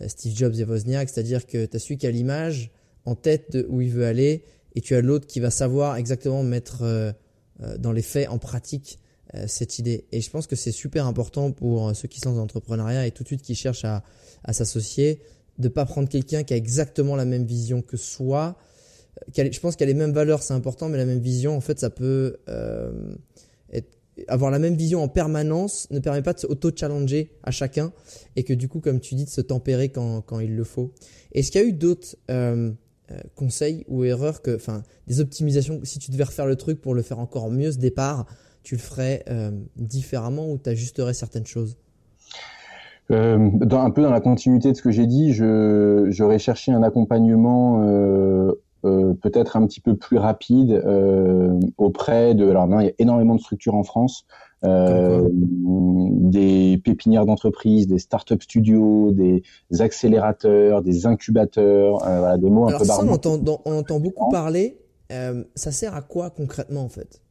Steve 0.07 0.35
Jobs 0.35 0.55
et 0.55 0.63
Wozniak, 0.63 1.07
c'est-à-dire 1.07 1.45
que 1.45 1.65
tu 1.65 1.75
as 1.75 1.79
celui 1.79 1.97
qui 1.97 2.07
a 2.07 2.11
l'image 2.11 2.71
en 3.05 3.15
tête 3.15 3.51
de 3.51 3.65
où 3.69 3.79
il 3.81 3.89
veut 3.89 4.05
aller 4.05 4.43
et 4.75 4.81
tu 4.81 4.95
as 4.95 5.01
l'autre 5.01 5.27
qui 5.27 5.39
va 5.39 5.49
savoir 5.49 5.97
exactement 5.97 6.43
mettre 6.43 7.13
dans 7.79 7.91
les 7.91 8.01
faits, 8.01 8.29
en 8.29 8.37
pratique, 8.37 8.99
euh, 9.35 9.45
cette 9.47 9.79
idée. 9.79 10.05
Et 10.11 10.19
je 10.19 10.29
pense 10.29 10.45
que 10.45 10.57
c'est 10.57 10.73
super 10.73 11.05
important 11.05 11.51
pour 11.51 11.87
euh, 11.87 11.93
ceux 11.93 12.09
qui 12.09 12.19
sont 12.19 12.33
dans 12.33 12.39
l'entrepreneuriat 12.39 13.07
et 13.07 13.11
tout 13.11 13.23
de 13.23 13.27
suite 13.27 13.41
qui 13.41 13.55
cherchent 13.55 13.85
à, 13.85 14.03
à 14.43 14.51
s'associer, 14.51 15.21
de 15.57 15.69
pas 15.69 15.85
prendre 15.85 16.09
quelqu'un 16.09 16.43
qui 16.43 16.53
a 16.53 16.57
exactement 16.57 17.15
la 17.15 17.23
même 17.23 17.45
vision 17.45 17.81
que 17.81 17.95
soi. 17.95 18.57
Euh, 19.37 19.49
je 19.49 19.59
pense 19.61 19.77
qu'il 19.77 19.87
y 19.87 19.89
a 19.89 19.93
les 19.93 19.97
mêmes 19.97 20.11
valeurs, 20.11 20.43
c'est 20.43 20.53
important, 20.53 20.89
mais 20.89 20.97
la 20.97 21.05
même 21.05 21.19
vision, 21.19 21.55
en 21.55 21.61
fait, 21.61 21.79
ça 21.79 21.89
peut 21.89 22.39
euh, 22.49 23.15
avoir 24.27 24.51
la 24.51 24.59
même 24.59 24.75
vision 24.75 25.01
en 25.01 25.07
permanence 25.07 25.89
ne 25.91 25.99
permet 25.99 26.21
pas 26.21 26.33
de 26.33 26.39
s'auto-challenger 26.39 27.31
à 27.43 27.51
chacun 27.51 27.93
et 28.35 28.43
que 28.43 28.53
du 28.53 28.67
coup, 28.67 28.81
comme 28.81 28.99
tu 28.99 29.15
dis, 29.15 29.25
de 29.25 29.29
se 29.29 29.41
tempérer 29.41 29.89
quand, 29.89 30.21
quand 30.21 30.39
il 30.39 30.55
le 30.55 30.63
faut. 30.63 30.93
Est-ce 31.31 31.51
qu'il 31.51 31.61
y 31.61 31.63
a 31.63 31.67
eu 31.67 31.73
d'autres 31.73 32.17
euh, 32.29 32.71
conseils 33.35 33.85
ou 33.87 34.03
erreurs 34.03 34.41
que, 34.41 34.55
enfin, 34.55 34.83
des 35.07 35.19
optimisations, 35.19 35.79
si 35.83 35.99
tu 35.99 36.11
devais 36.11 36.23
refaire 36.23 36.45
le 36.45 36.55
truc 36.55 36.81
pour 36.81 36.93
le 36.93 37.01
faire 37.01 37.19
encore 37.19 37.49
mieux 37.49 37.71
ce 37.71 37.77
départ, 37.77 38.25
tu 38.63 38.75
le 38.75 38.81
ferais 38.81 39.23
euh, 39.29 39.51
différemment 39.75 40.49
ou 40.51 40.57
tu 40.57 40.69
ajusterais 40.69 41.13
certaines 41.13 41.45
choses? 41.45 41.77
Euh, 43.09 43.49
un 43.71 43.91
peu 43.91 44.01
dans 44.01 44.11
la 44.11 44.21
continuité 44.21 44.71
de 44.71 44.77
ce 44.77 44.81
que 44.81 44.91
j'ai 44.91 45.07
dit, 45.07 45.33
j'aurais 45.33 46.39
cherché 46.39 46.71
un 46.71 46.83
accompagnement 46.83 47.83
euh, 47.83 48.53
euh, 48.83 49.13
peut-être 49.13 49.57
un 49.57 49.67
petit 49.67 49.79
peu 49.79 49.95
plus 49.95 50.17
rapide 50.17 50.71
euh, 50.71 51.59
auprès 51.77 52.33
de. 52.33 52.49
Alors, 52.49 52.67
il 52.81 52.85
y 52.85 52.89
a 52.89 52.93
énormément 52.99 53.35
de 53.35 53.39
structures 53.39 53.75
en 53.75 53.83
France, 53.83 54.25
euh, 54.63 55.27
des 55.31 56.79
pépinières 56.83 57.25
d'entreprise, 57.25 57.87
des 57.87 57.99
start-up 57.99 58.41
studios, 58.41 59.11
des 59.11 59.43
accélérateurs, 59.79 60.81
des 60.81 61.05
incubateurs, 61.05 61.99
voilà, 61.99 62.37
des 62.37 62.49
mots 62.49 62.69
un 62.69 62.77
peu 62.77 62.85
ça, 62.85 62.99
on 63.03 63.07
entend, 63.09 63.39
on 63.65 63.77
entend 63.79 63.99
beaucoup 63.99 64.29
parler. 64.29 64.77
ça 65.55 65.71
sert 65.71 65.95
à 65.95 66.01
quoi 66.01 66.29
concrètement 66.29 66.81
en 66.81 66.89
fait? 66.89 67.21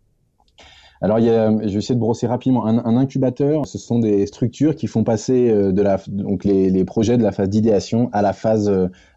Alors, 1.02 1.18
il 1.18 1.24
y 1.24 1.30
a, 1.30 1.50
je 1.50 1.72
vais 1.72 1.78
essayer 1.78 1.94
de 1.94 2.00
brosser 2.00 2.26
rapidement. 2.26 2.66
Un, 2.66 2.84
un 2.84 2.96
incubateur, 2.96 3.66
ce 3.66 3.78
sont 3.78 3.98
des 3.98 4.26
structures 4.26 4.74
qui 4.74 4.86
font 4.86 5.02
passer 5.02 5.48
euh, 5.48 5.72
de 5.72 5.80
la, 5.80 5.98
donc 6.08 6.44
les, 6.44 6.68
les 6.68 6.84
projets 6.84 7.16
de 7.16 7.22
la 7.22 7.32
phase 7.32 7.48
d'idéation 7.48 8.10
à 8.12 8.20
la 8.20 8.32
phase, 8.32 8.68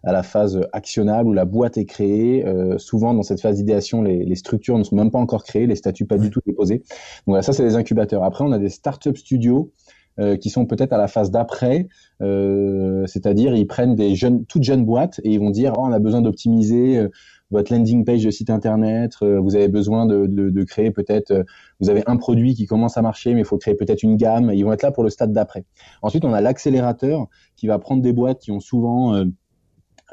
à 0.04 0.12
la 0.12 0.24
phase 0.24 0.62
actionnable 0.72 1.30
où 1.30 1.34
la 1.34 1.46
boîte 1.46 1.78
est 1.78 1.86
créée. 1.86 2.46
Euh, 2.46 2.78
souvent, 2.78 3.14
dans 3.14 3.24
cette 3.24 3.42
phase 3.42 3.58
d'idéation, 3.58 4.02
les, 4.02 4.24
les, 4.24 4.36
structures 4.36 4.78
ne 4.78 4.84
sont 4.84 4.96
même 4.96 5.12
pas 5.12 5.20
encore 5.20 5.44
créées, 5.44 5.68
les 5.68 5.76
statuts 5.76 6.06
pas 6.06 6.18
du 6.18 6.30
tout 6.30 6.40
déposés. 6.46 6.78
Donc, 6.78 6.86
voilà, 7.28 7.42
ça, 7.42 7.52
c'est 7.52 7.64
des 7.64 7.76
incubateurs. 7.76 8.24
Après, 8.24 8.44
on 8.46 8.52
a 8.52 8.60
des 8.60 8.70
startup 8.70 9.18
studios 9.18 9.72
euh, 10.20 10.38
qui 10.38 10.52
sont 10.52 10.68
peut-être 10.68 10.94
à 10.94 11.00
la 11.00 11.08
phase 11.08 11.32
d'après, 11.32 11.88
euh, 12.22 13.04
c'est-à-dire 13.08 13.56
ils 13.56 13.66
prennent 13.66 13.96
des 13.96 14.14
jeunes, 14.14 14.46
toutes 14.46 14.62
jeunes 14.62 14.86
boîtes 14.86 15.20
et 15.24 15.32
ils 15.32 15.40
vont 15.40 15.50
dire 15.50 15.74
oh, 15.76 15.86
on 15.88 15.92
a 15.92 15.98
besoin 15.98 16.22
d'optimiser 16.22 17.00
euh, 17.00 17.10
votre 17.54 17.74
landing 17.74 18.04
page 18.04 18.24
de 18.24 18.32
site 18.32 18.50
internet, 18.50 19.14
euh, 19.22 19.40
vous 19.40 19.56
avez 19.56 19.70
besoin 19.70 20.06
de, 20.06 20.26
de, 20.28 20.50
de 20.50 20.64
créer 20.64 20.92
peut-être, 20.92 21.46
vous 21.80 21.90
avez 21.90 22.04
un 22.08 22.18
produit 22.18 22.56
qui 22.56 22.66
commence 22.66 22.98
à 22.98 23.02
marcher, 23.02 23.34
mais 23.34 23.42
il 23.42 23.46
faut 23.46 23.58
créer 23.58 23.76
peut-être 23.76 24.04
une 24.04 24.18
gamme. 24.18 24.52
Ils 24.54 24.64
vont 24.64 24.74
être 24.74 24.84
là 24.84 24.92
pour 24.92 25.04
le 25.04 25.10
stade 25.10 25.32
d'après. 25.32 25.64
Ensuite, 26.02 26.26
on 26.26 26.34
a 26.34 26.42
l'accélérateur 26.42 27.28
qui 27.56 27.68
va 27.68 27.80
prendre 27.80 28.02
des 28.02 28.12
boîtes 28.12 28.40
qui 28.40 28.52
ont 28.52 28.60
souvent 28.60 29.24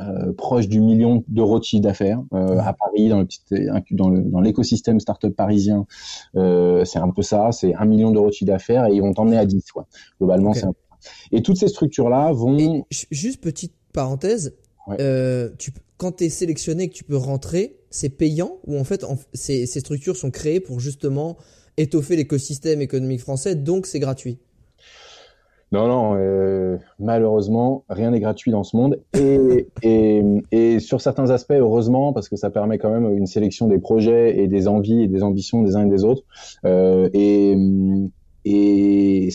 euh, 0.01 0.33
proche 0.33 0.69
du 0.69 0.81
million 0.81 1.25
d'euros 1.29 1.59
de 1.59 1.65
chiffre 1.65 1.83
d'affaires 1.83 2.23
euh, 2.33 2.59
à 2.59 2.73
Paris 2.73 3.09
dans 3.09 3.19
le 3.19 3.27
petit 3.27 3.41
dans 3.91 4.41
l'écosystème 4.41 4.99
startup 4.99 5.35
parisien 5.35 5.85
euh, 6.37 6.87
c'est 6.87 7.01
un 7.01 7.11
peu 7.11 7.21
ça 7.21 7.53
c'est 7.53 7.75
un 7.75 7.85
million 7.85 8.11
d'euros 8.11 8.29
de 8.29 8.33
chiffre 8.33 8.51
d'affaires 8.51 8.87
et 8.87 8.95
ils 8.95 9.03
vont 9.03 9.13
t'emmener 9.13 9.37
à 9.37 9.45
10 9.45 9.73
quoi 9.73 9.89
globalement 10.19 10.55
c'est 10.55 10.65
un 10.65 10.73
peu 10.73 11.09
et 11.33 11.43
toutes 11.43 11.59
ces 11.59 11.69
structures 11.69 12.09
là 12.09 12.33
vont 12.33 12.57
et 12.57 12.85
juste 13.11 13.43
petite 13.43 13.75
parenthèse 13.93 14.55
ouais. 14.91 14.97
euh, 15.01 15.51
tu 15.59 15.73
quand 15.97 16.13
tu 16.17 16.25
es 16.25 16.29
sélectionné 16.29 16.89
que 16.89 16.95
tu 16.95 17.05
peux 17.05 17.17
rentrer 17.17 17.77
c'est 17.91 18.09
payant 18.09 18.59
ou 18.67 18.79
en 18.79 18.85
fait 18.85 19.05
en, 19.05 19.19
ces, 19.35 19.67
ces 19.67 19.81
structures 19.81 20.17
sont 20.17 20.31
créées 20.31 20.61
pour 20.61 20.81
justement 20.81 21.37
étoffer 21.77 22.17
l'écosystème 22.17 22.81
économique 22.81 23.21
français 23.21 23.55
donc 23.55 23.87
c'est 23.87 24.01
gratuit? 24.01 24.39
Non, 25.73 25.87
non, 25.87 26.17
euh, 26.17 26.79
malheureusement, 26.99 27.85
rien 27.89 28.11
n'est 28.11 28.19
gratuit 28.19 28.51
dans 28.51 28.65
ce 28.65 28.77
monde. 28.77 29.01
Et, 29.15 29.69
et, 29.83 30.23
et, 30.51 30.81
sur 30.81 31.01
certains 31.01 31.31
aspects, 31.31 31.53
heureusement, 31.53 32.13
parce 32.13 32.29
que 32.29 32.35
ça 32.35 32.51
permet 32.51 32.79
quand 32.79 32.91
même 32.91 33.17
une 33.17 33.27
sélection 33.27 33.69
des 33.69 33.79
projets 33.79 34.39
et 34.41 34.49
des 34.49 34.67
envies 34.67 35.03
et 35.03 35.07
des 35.09 35.23
ambitions 35.23 35.63
des 35.63 35.77
uns 35.77 35.87
et 35.87 35.91
des 35.91 36.05
autres. 36.05 36.25
Euh, 36.65 37.09
et 37.13 37.57
et 38.45 39.29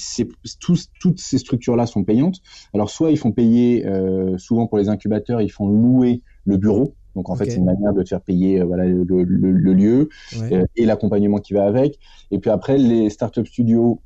tous, 0.60 0.90
toutes 1.00 1.20
ces 1.20 1.38
structures-là 1.38 1.86
sont 1.86 2.04
payantes. 2.04 2.42
Alors, 2.74 2.90
soit 2.90 3.12
ils 3.12 3.18
font 3.18 3.32
payer, 3.32 3.86
euh, 3.86 4.38
souvent 4.38 4.68
pour 4.68 4.78
les 4.78 4.90
incubateurs, 4.90 5.42
ils 5.42 5.52
font 5.52 5.68
louer 5.68 6.22
le 6.46 6.58
bureau. 6.58 6.96
Donc 7.16 7.30
en 7.30 7.34
okay. 7.34 7.46
fait, 7.46 7.52
c'est 7.52 7.58
une 7.58 7.66
manière 7.66 7.94
de 7.94 8.04
te 8.04 8.10
faire 8.10 8.22
payer 8.22 8.60
euh, 8.60 8.66
voilà 8.66 8.86
le, 8.86 9.04
le, 9.04 9.24
le 9.24 9.74
lieu 9.74 10.10
ouais. 10.38 10.54
euh, 10.54 10.66
et 10.76 10.86
l'accompagnement 10.86 11.38
qui 11.38 11.54
va 11.54 11.66
avec. 11.66 11.98
Et 12.32 12.40
puis 12.40 12.50
après, 12.50 12.78
les 12.78 13.10
startup 13.10 13.48
studios 13.48 14.02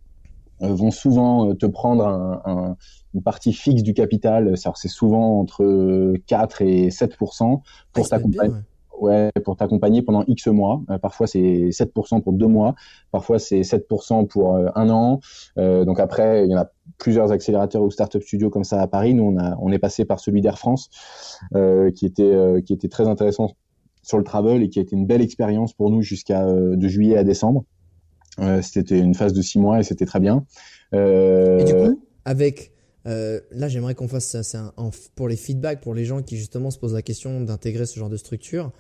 euh, 0.62 0.74
vont 0.74 0.92
souvent 0.92 1.50
euh, 1.50 1.54
te 1.54 1.66
prendre 1.66 2.06
un, 2.06 2.42
un, 2.46 2.78
une 3.14 3.22
partie 3.24 3.54
fixe 3.54 3.82
du 3.82 3.94
capital. 3.94 4.56
C'est 4.58 4.88
souvent 4.88 5.40
entre 5.40 6.14
4 6.28 6.62
et 6.62 6.92
7 6.92 7.18
pour 7.18 7.34
ah, 7.40 8.02
t'accompagner. 8.10 8.54
Ouais. 9.00 9.32
pour 9.44 9.56
t'accompagner 9.56 10.02
pendant 10.02 10.24
X 10.28 10.48
mois. 10.48 10.82
Euh, 10.90 10.98
parfois 10.98 11.28
c'est 11.28 11.70
7% 11.70 12.22
pour 12.22 12.34
deux 12.34 12.48
mois, 12.48 12.76
parfois 13.12 13.40
c'est 13.40 13.62
7% 13.62 14.28
pour 14.28 14.56
euh, 14.56 14.68
un 14.76 14.90
an. 14.90 15.20
Euh, 15.58 15.86
donc 15.86 16.00
après, 16.00 16.46
il 16.46 16.52
y 16.52 16.56
en 16.56 16.60
a 16.60 16.70
plusieurs 16.98 17.32
accélérateurs 17.32 17.82
ou 17.82 17.92
startup 17.92 18.22
studios 18.22 18.50
comme 18.50 18.64
ça 18.64 18.82
à 18.82 18.88
Paris. 18.88 19.14
Nous, 19.14 19.24
on, 19.24 19.38
a, 19.38 19.56
on 19.62 19.72
est 19.72 19.80
passé 19.80 20.06
par 20.06 20.20
celui 20.20 20.42
d'Air 20.42 20.58
France, 20.58 20.90
qui 21.96 22.06
était 22.06 22.64
qui 22.66 22.74
était 22.74 22.90
très 22.90 23.08
intéressant 23.08 23.52
sur 24.02 24.18
le 24.18 24.24
travel 24.24 24.64
et 24.64 24.70
qui 24.70 24.80
a 24.80 24.82
été 24.82 24.96
une 24.96 25.06
belle 25.06 25.22
expérience 25.22 25.74
pour 25.74 25.90
nous 25.90 26.02
jusqu'à 26.02 26.46
de 26.46 26.88
juillet 26.88 27.18
à 27.18 27.24
décembre. 27.24 27.66
C'était 28.62 29.00
une 29.00 29.16
phase 29.16 29.34
de 29.34 29.42
six 29.42 29.60
mois 29.60 29.80
et 29.80 29.84
c'était 29.84 30.06
très 30.06 30.20
bien. 30.20 30.46
Et 30.94 31.64
du 31.66 31.74
coup, 31.74 32.02
avec 32.26 32.72
euh, 33.08 33.40
là, 33.52 33.68
j'aimerais 33.68 33.96
qu'on 33.96 34.08
fasse 34.08 34.42
ça, 34.42 34.74
un, 34.78 34.92
pour 35.16 35.28
les 35.28 35.36
feedbacks, 35.36 35.82
pour 35.82 35.94
les 35.94 36.06
gens 36.06 36.22
qui 36.22 36.38
justement 36.38 36.72
se 36.72 36.78
posent 36.78 36.94
la 36.94 37.02
question 37.02 37.42
d'intégrer 37.42 37.86
ce 37.86 38.00
genre 38.00 38.10
de 38.10 38.18
structure 38.18 38.72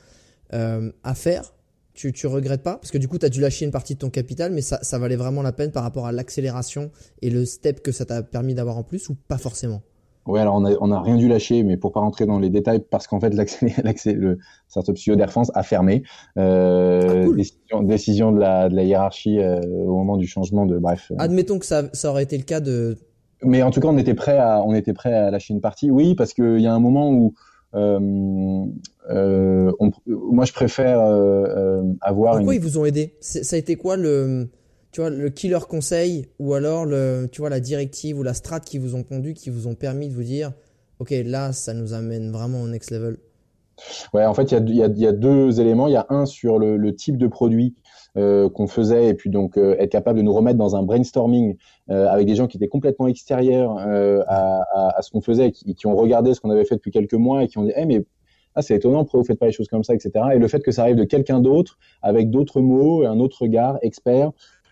euh, 0.53 0.91
à 1.03 1.15
faire. 1.15 1.53
Tu, 1.93 2.13
tu 2.13 2.27
regrettes 2.27 2.63
pas? 2.63 2.77
Parce 2.77 2.91
que 2.91 2.97
du 2.97 3.07
coup, 3.07 3.17
tu 3.17 3.25
as 3.25 3.29
dû 3.29 3.41
lâcher 3.41 3.65
une 3.65 3.71
partie 3.71 3.95
de 3.95 3.99
ton 3.99 4.09
capital, 4.09 4.51
mais 4.51 4.61
ça, 4.61 4.79
ça 4.83 4.99
valait 4.99 5.17
vraiment 5.17 5.41
la 5.41 5.51
peine 5.51 5.71
par 5.71 5.83
rapport 5.83 6.05
à 6.05 6.11
l'accélération 6.11 6.91
et 7.21 7.29
le 7.29 7.45
step 7.45 7.81
que 7.81 7.91
ça 7.91 8.05
t'a 8.05 8.23
permis 8.23 8.53
d'avoir 8.53 8.77
en 8.77 8.83
plus 8.83 9.09
ou 9.09 9.15
pas 9.27 9.37
forcément? 9.37 9.81
Ouais, 10.29 10.39
alors 10.39 10.55
on 10.55 10.65
a, 10.65 10.75
on 10.79 10.91
a 10.91 11.01
rien 11.01 11.17
dû 11.17 11.27
lâcher, 11.27 11.63
mais 11.63 11.75
pour 11.75 11.91
pas 11.91 12.01
rentrer 12.01 12.27
dans 12.27 12.37
les 12.37 12.51
détails, 12.51 12.83
parce 12.87 13.07
qu'en 13.07 13.19
fait, 13.19 13.29
le 14.05 14.37
Startup 14.67 14.95
Studio 14.95 15.15
d'Air 15.15 15.31
France 15.31 15.51
a 15.55 15.63
fermé. 15.63 16.03
Euh, 16.37 17.23
ah, 17.23 17.25
cool. 17.25 17.37
décision, 17.37 17.83
décision 17.83 18.31
de 18.31 18.39
la, 18.39 18.69
de 18.69 18.75
la 18.75 18.83
hiérarchie 18.83 19.39
euh, 19.39 19.59
au 19.61 19.95
moment 19.95 20.17
du 20.17 20.27
changement 20.27 20.67
de, 20.67 20.77
bref. 20.77 21.11
Admettons 21.17 21.57
que 21.57 21.65
ça, 21.65 21.83
ça 21.93 22.11
aurait 22.11 22.23
été 22.23 22.37
le 22.37 22.43
cas 22.43 22.59
de. 22.59 22.97
Mais 23.43 23.61
en 23.63 23.71
tout 23.71 23.79
cas, 23.79 23.87
on 23.87 23.97
était 23.97 24.13
prêt 24.13 24.37
à, 24.37 24.61
on 24.63 24.73
était 24.73 24.93
prêt 24.93 25.13
à 25.13 25.31
lâcher 25.31 25.53
une 25.53 25.61
partie. 25.61 25.91
Oui, 25.91 26.15
parce 26.15 26.33
qu'il 26.33 26.59
y 26.59 26.67
a 26.67 26.73
un 26.73 26.79
moment 26.79 27.11
où, 27.11 27.33
euh, 27.73 28.65
euh, 29.09 29.71
on, 29.79 29.91
moi, 30.07 30.45
je 30.45 30.53
préfère 30.53 30.99
euh, 30.99 31.83
avoir. 32.01 32.35
Pourquoi 32.35 32.55
une... 32.55 32.61
ils 32.61 32.63
vous 32.63 32.77
ont 32.77 32.85
aidé? 32.85 33.15
Ça 33.21 33.55
a 33.55 33.59
été 33.59 33.75
quoi 33.75 33.95
le 33.95 34.49
tu 34.91 35.01
vois, 35.01 35.09
le 35.09 35.29
killer 35.29 35.59
conseil 35.67 36.27
ou 36.39 36.53
alors 36.53 36.85
le, 36.85 37.27
tu 37.31 37.41
vois, 37.41 37.49
la 37.49 37.59
directive 37.59 38.17
ou 38.17 38.23
la 38.23 38.33
strat 38.33 38.59
qui 38.59 38.79
vous 38.79 38.95
ont 38.95 39.03
conduit, 39.03 39.33
qui 39.33 39.49
vous 39.49 39.67
ont 39.67 39.75
permis 39.75 40.09
de 40.09 40.13
vous 40.13 40.23
dire, 40.23 40.51
OK, 40.99 41.13
là, 41.25 41.51
ça 41.53 41.73
nous 41.73 41.93
amène 41.93 42.31
vraiment 42.31 42.61
au 42.61 42.67
next 42.67 42.91
level? 42.91 43.17
Ouais, 44.13 44.25
en 44.25 44.33
fait, 44.33 44.51
il 44.51 44.75
y 44.75 44.83
a, 44.83 45.11
deux 45.11 45.59
éléments. 45.61 45.87
Il 45.87 45.93
y 45.93 45.97
a 45.97 46.05
un 46.09 46.25
sur 46.25 46.59
le, 46.59 46.95
type 46.95 47.17
de 47.17 47.27
produit 47.27 47.75
euh, 48.17 48.49
qu'on 48.49 48.67
faisait 48.67 49.09
et 49.09 49.13
puis 49.13 49.29
donc 49.29 49.57
euh, 49.57 49.75
être 49.77 49.91
capable 49.91 50.17
de 50.17 50.23
nous 50.23 50.33
remettre 50.33 50.57
dans 50.57 50.75
un 50.75 50.81
brainstorming 50.81 51.55
euh, 51.91 52.07
avec 52.07 52.25
des 52.25 52.33
gens 52.35 52.47
qui 52.47 52.57
étaient 52.57 52.67
complètement 52.67 53.07
extérieurs 53.07 53.77
à, 54.27 55.01
ce 55.01 55.11
qu'on 55.11 55.21
faisait, 55.21 55.51
qui, 55.51 55.87
ont 55.87 55.95
regardé 55.95 56.33
ce 56.33 56.41
qu'on 56.41 56.49
avait 56.49 56.65
fait 56.65 56.75
depuis 56.75 56.91
quelques 56.91 57.13
mois 57.13 57.43
et 57.43 57.47
qui 57.47 57.57
ont 57.57 57.63
dit, 57.63 57.73
hey, 57.75 57.85
mais 57.85 58.03
ah, 58.55 58.61
c'est 58.61 58.75
étonnant, 58.75 59.03
pourquoi 59.03 59.21
vous 59.21 59.25
faites 59.25 59.39
pas 59.39 59.45
les 59.45 59.51
choses 59.51 59.67
comme 59.67 59.83
ça, 59.83 59.93
etc. 59.93 60.11
Et 60.33 60.39
le 60.39 60.47
fait 60.47 60.61
que 60.61 60.71
ça 60.71 60.81
arrive 60.81 60.95
de 60.95 61.03
quelqu'un 61.03 61.39
d'autre, 61.39 61.77
avec 62.01 62.29
d'autres 62.31 62.61
mots, 62.61 63.05
un 63.05 63.19
autre 63.19 63.43
regard, 63.43 63.77
expert, 63.83 64.31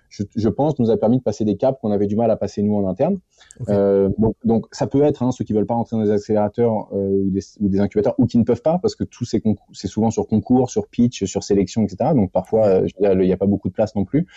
je, 0.09 0.23
je, 0.35 0.49
pense, 0.49 0.77
nous 0.79 0.89
a 0.91 0.97
permis 0.97 1.17
de 1.17 1.23
passer 1.23 1.45
des 1.45 1.57
caps 1.57 1.79
qu'on 1.81 1.91
avait 1.91 2.07
du 2.07 2.15
mal 2.15 2.31
à 2.31 2.35
passer 2.35 2.61
nous 2.61 2.75
en 2.75 2.87
interne. 2.87 3.19
Okay. 3.59 3.71
Euh, 3.71 4.09
donc, 4.17 4.35
donc, 4.43 4.65
ça 4.71 4.87
peut 4.87 5.03
être 5.03 5.23
hein, 5.23 5.31
ceux 5.31 5.43
qui 5.43 5.53
veulent 5.53 5.65
pas 5.65 5.73
rentrer 5.73 5.97
dans 5.97 6.03
des 6.03 6.11
accélérateurs 6.11 6.87
euh, 6.93 7.25
ou, 7.25 7.29
des, 7.29 7.41
ou, 7.59 7.69
des, 7.69 7.79
incubateurs 7.79 8.15
ou 8.17 8.25
qui 8.25 8.37
ne 8.37 8.43
peuvent 8.43 8.61
pas 8.61 8.79
parce 8.79 8.95
que 8.95 9.03
tout 9.03 9.25
c'est 9.25 9.41
c'est 9.73 9.87
souvent 9.87 10.11
sur 10.11 10.27
concours, 10.27 10.69
sur 10.69 10.87
pitch, 10.87 11.25
sur 11.25 11.43
sélection, 11.43 11.83
etc. 11.83 12.11
Donc 12.15 12.31
parfois 12.31 12.65
euh, 12.67 12.87
il 12.99 13.19
n'y 13.19 13.33
a 13.33 13.37
pas 13.37 13.45
beaucoup 13.45 13.69
de 13.69 13.73
place 13.73 13.95
non 13.95 14.05
plus. 14.05 14.27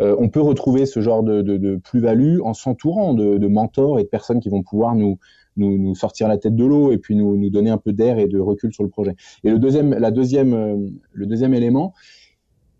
Euh, 0.00 0.16
on 0.18 0.28
peut 0.28 0.40
retrouver 0.40 0.86
ce 0.86 1.00
genre 1.00 1.22
de, 1.22 1.42
de, 1.42 1.56
de 1.56 1.76
plus-value 1.76 2.40
en 2.42 2.54
s'entourant 2.54 3.14
de, 3.14 3.38
de, 3.38 3.46
mentors 3.46 3.98
et 3.98 4.04
de 4.04 4.08
personnes 4.08 4.40
qui 4.40 4.48
vont 4.48 4.62
pouvoir 4.62 4.94
nous 4.94 5.18
nous, 5.56 5.78
nous 5.78 5.94
sortir 5.94 6.28
la 6.28 6.38
tête 6.38 6.56
de 6.56 6.64
l'eau 6.64 6.92
et 6.92 6.98
puis 6.98 7.14
nous, 7.14 7.36
nous 7.36 7.50
donner 7.50 7.70
un 7.70 7.78
peu 7.78 7.92
d'air 7.92 8.18
et 8.18 8.26
de 8.26 8.38
recul 8.38 8.72
sur 8.72 8.84
le 8.84 8.88
projet. 8.88 9.16
Et 9.44 9.50
le 9.50 9.58
deuxième, 9.58 9.92
la 9.92 10.10
deuxième, 10.10 10.54
euh, 10.54 10.76
le 11.12 11.26
deuxième 11.26 11.54
élément, 11.54 11.92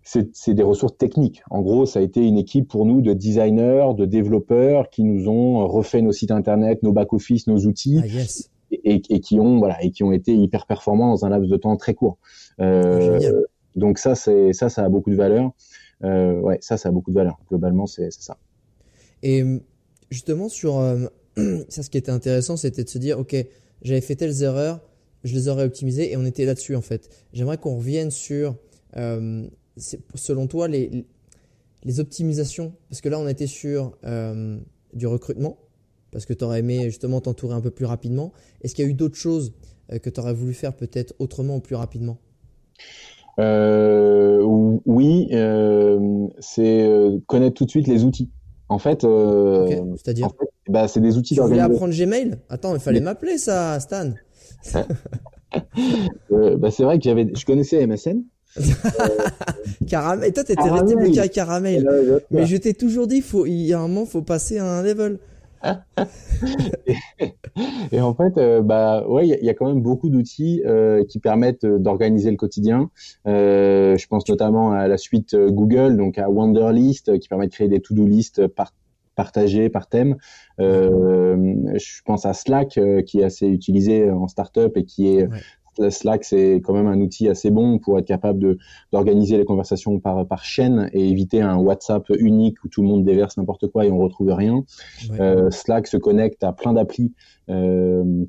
c'est 0.03 0.55
des 0.55 0.63
ressources 0.63 0.97
techniques. 0.97 1.43
En 1.51 1.63
gros, 1.63 1.87
ça 1.87 2.01
a 2.01 2.03
été 2.03 2.27
une 2.27 2.39
équipe 2.39 2.69
pour 2.69 2.87
nous 2.87 3.01
de 3.01 3.13
designers, 3.13 3.93
de 3.97 4.05
développeurs 4.05 4.91
qui 4.91 5.05
nous 5.05 5.29
ont 5.29 5.67
refait 5.67 6.03
nos 6.03 6.13
sites 6.13 6.31
internet, 6.31 6.83
nos 6.83 6.93
back-office, 6.93 7.47
nos 7.47 7.59
outils. 7.67 8.01
Ah, 8.03 8.07
yes. 8.07 8.51
et, 8.71 9.03
et, 9.09 9.21
qui 9.21 9.39
ont 9.39 9.59
voilà 9.59 9.83
et 9.83 9.91
qui 9.91 10.03
ont 10.03 10.13
été 10.13 10.35
hyper 10.35 10.67
performants 10.67 11.11
dans 11.11 11.25
un 11.25 11.29
laps 11.29 11.49
de 11.49 11.57
temps 11.57 11.77
très 11.77 11.95
court. 11.95 12.19
Euh, 12.61 13.43
donc 13.77 13.99
ça 13.99 14.15
c'est 14.15 14.53
ça 14.53 14.69
ça 14.69 14.85
a 14.85 14.89
beaucoup 14.89 15.11
de 15.11 15.17
valeur. 15.17 15.53
Euh, 16.05 16.41
ouais 16.41 16.59
ça 16.61 16.77
ça 16.77 16.89
a 16.89 16.93
beaucoup 16.93 17.11
de 17.11 17.17
valeur. 17.17 17.39
Globalement 17.49 17.87
c'est 17.87 18.11
ça. 18.11 18.37
Et 19.23 19.45
justement 20.11 20.49
sur 20.49 20.79
euh, 20.79 21.07
ça 21.69 21.83
ce 21.83 21.91
qui 21.91 21.99
était 21.99 22.11
intéressant 22.11 22.57
c'était 22.57 22.85
de 22.85 22.89
se 22.89 22.99
dire 22.99 23.19
ok 23.19 23.37
j'avais 23.83 24.01
fait 24.01 24.17
telles 24.17 24.43
erreurs 24.43 24.81
je 25.25 25.35
les 25.35 25.49
aurais 25.49 25.65
optimisées 25.65 26.13
et 26.13 26.17
on 26.17 26.25
était 26.25 26.45
là-dessus 26.45 26.77
en 26.77 26.81
fait. 26.81 27.09
J'aimerais 27.33 27.59
qu'on 27.59 27.77
revienne 27.77 28.11
sur 28.11 28.57
euh, 28.97 29.47
selon 29.77 30.47
toi 30.47 30.69
les, 30.69 31.05
les 31.85 32.01
optimisations? 32.01 32.73
Parce 32.89 33.01
que 33.01 33.09
là, 33.09 33.19
on 33.19 33.29
était 33.29 33.47
sur 33.47 33.97
euh, 34.05 34.59
du 34.95 35.07
recrutement, 35.07 35.59
parce 36.11 36.27
que 36.27 36.33
tu 36.33 36.45
aurais 36.45 36.61
aimé 36.61 36.85
justement 36.85 37.21
t'entourer 37.21 37.55
un 37.55 37.61
peu 37.61 37.71
plus 37.71 37.87
rapidement. 37.87 38.33
Est-ce 38.63 38.75
qu'il 38.75 38.85
y 38.85 38.89
a 38.89 38.91
eu 38.91 38.95
d'autres 38.95 39.17
choses 39.17 39.55
euh, 39.93 39.99
que 39.99 40.11
tu 40.11 40.21
aurais 40.21 40.35
voulu 40.35 40.55
faire 40.55 40.75
peut-être 40.75 41.15
autrement 41.19 41.57
ou 41.57 41.61
plus 41.61 41.77
rapidement? 41.77 42.19
Euh, 43.39 44.43
Oui, 44.85 45.29
euh, 45.33 46.29
c'est 46.39 46.89
connaître 47.27 47.55
tout 47.55 47.65
de 47.65 47.71
suite 47.71 47.87
les 47.87 48.05
outils. 48.05 48.31
En 48.69 48.79
fait, 48.79 49.05
okay. 49.05 49.83
c'est-à-dire, 49.97 50.27
en 50.27 50.31
fait, 50.31 50.49
bah, 50.69 50.89
c'est 50.89 51.01
des 51.01 51.19
outils. 51.19 51.35
Tu 51.35 51.41
voulais 51.41 51.61
apprendre 51.61 51.93
Gmail? 51.93 52.39
Attends, 52.49 52.75
il 52.75 52.81
fallait 52.81 53.01
Mais... 53.01 53.07
m'appeler 53.07 53.37
ça, 53.37 53.79
Stan. 53.81 54.13
bah, 56.31 56.71
c'est 56.71 56.85
vrai 56.85 56.99
que 56.99 57.05
j'avais, 57.05 57.31
je 57.35 57.45
connaissais 57.45 57.87
MSN. 57.87 58.23
Caramel. 59.89 60.29
Et 60.29 60.33
toi, 60.33 60.45
t'étais 60.45 60.69
resté 60.69 60.97
bloqué 60.97 61.21
à 61.21 61.29
caramel. 61.29 61.87
Mais 62.31 62.47
je 62.47 62.57
t'ai 62.57 62.75
toujours 62.75 63.07
dit, 63.07 63.21
faut, 63.21 63.47
il 63.47 63.63
y 63.63 63.73
a 63.73 63.79
un 63.79 63.89
moment, 63.89 64.07
faut 64.07 64.23
passer 64.23 64.59
à 64.59 64.65
un 64.65 64.83
level. 64.83 65.19
et, 67.93 68.01
en 68.01 68.15
fait, 68.15 68.39
euh, 68.39 68.63
bah 68.63 69.07
ouais, 69.07 69.29
il 69.29 69.45
y, 69.45 69.49
a 69.49 69.55
quand 69.55 69.67
même 69.67 69.81
beaucoup 69.81 70.09
d'outils 70.09 70.63
euh, 70.67 71.05
qui 71.05 71.21
permettent 71.21 71.65
euh, 71.65 71.79
d'organiser 71.79 72.31
le 72.31 72.37
quotidien. 72.37 72.91
Euh, 73.27 73.97
je 73.97 74.07
pense 74.09 74.29
notamment 74.29 74.73
à 74.73 74.89
la 74.89 74.99
suite 74.99 75.37
Google, 75.37 75.97
donc 75.97 76.19
à 76.19 76.29
Wonderlist, 76.29 77.19
qui 77.19 77.29
permet 77.29 77.47
de 77.47 77.53
créer 77.53 77.69
des 77.69 77.81
to-do 77.81 78.07
list 78.07 78.47
par 78.49 78.73
partagées 79.15 79.69
par 79.69 79.89
thème. 79.89 80.17
je 80.59 82.03
pense 82.07 82.25
à 82.25 82.33
Slack, 82.33 82.81
qui 83.05 83.21
est 83.21 83.25
assez 83.25 83.47
utilisé 83.47 84.11
en 84.11 84.27
startup 84.27 84.75
et 84.75 84.85
qui 84.85 85.09
est 85.09 85.29
Slack, 85.91 86.25
c'est 86.25 86.61
quand 86.65 86.75
même 86.75 86.87
un 86.87 87.01
outil 87.01 87.29
assez 87.29 87.51
bon 87.51 87.79
pour 87.79 87.99
être 87.99 88.07
capable 88.07 88.59
d'organiser 88.93 89.37
les 89.39 89.45
conversations 89.45 89.99
par, 90.01 90.27
par 90.27 90.45
chaîne 90.45 90.91
et 90.93 91.09
éviter 91.09 91.41
un 91.41 91.57
WhatsApp 91.57 92.05
unique 92.19 92.63
où 92.65 92.69
tout 92.69 92.83
le 92.83 92.89
monde 92.89 93.05
déverse 93.05 93.37
n'importe 93.37 93.69
quoi 93.69 93.87
et 93.87 93.91
on 93.91 93.99
retrouve 93.99 94.33
rien. 94.33 94.65
Euh, 95.19 95.51
Slack 95.51 95.87
se 95.87 95.97
connecte 95.97 96.45
à 96.45 96.53
plein 96.53 96.73
d'applis. 96.73 97.13
Euh, 97.49 98.25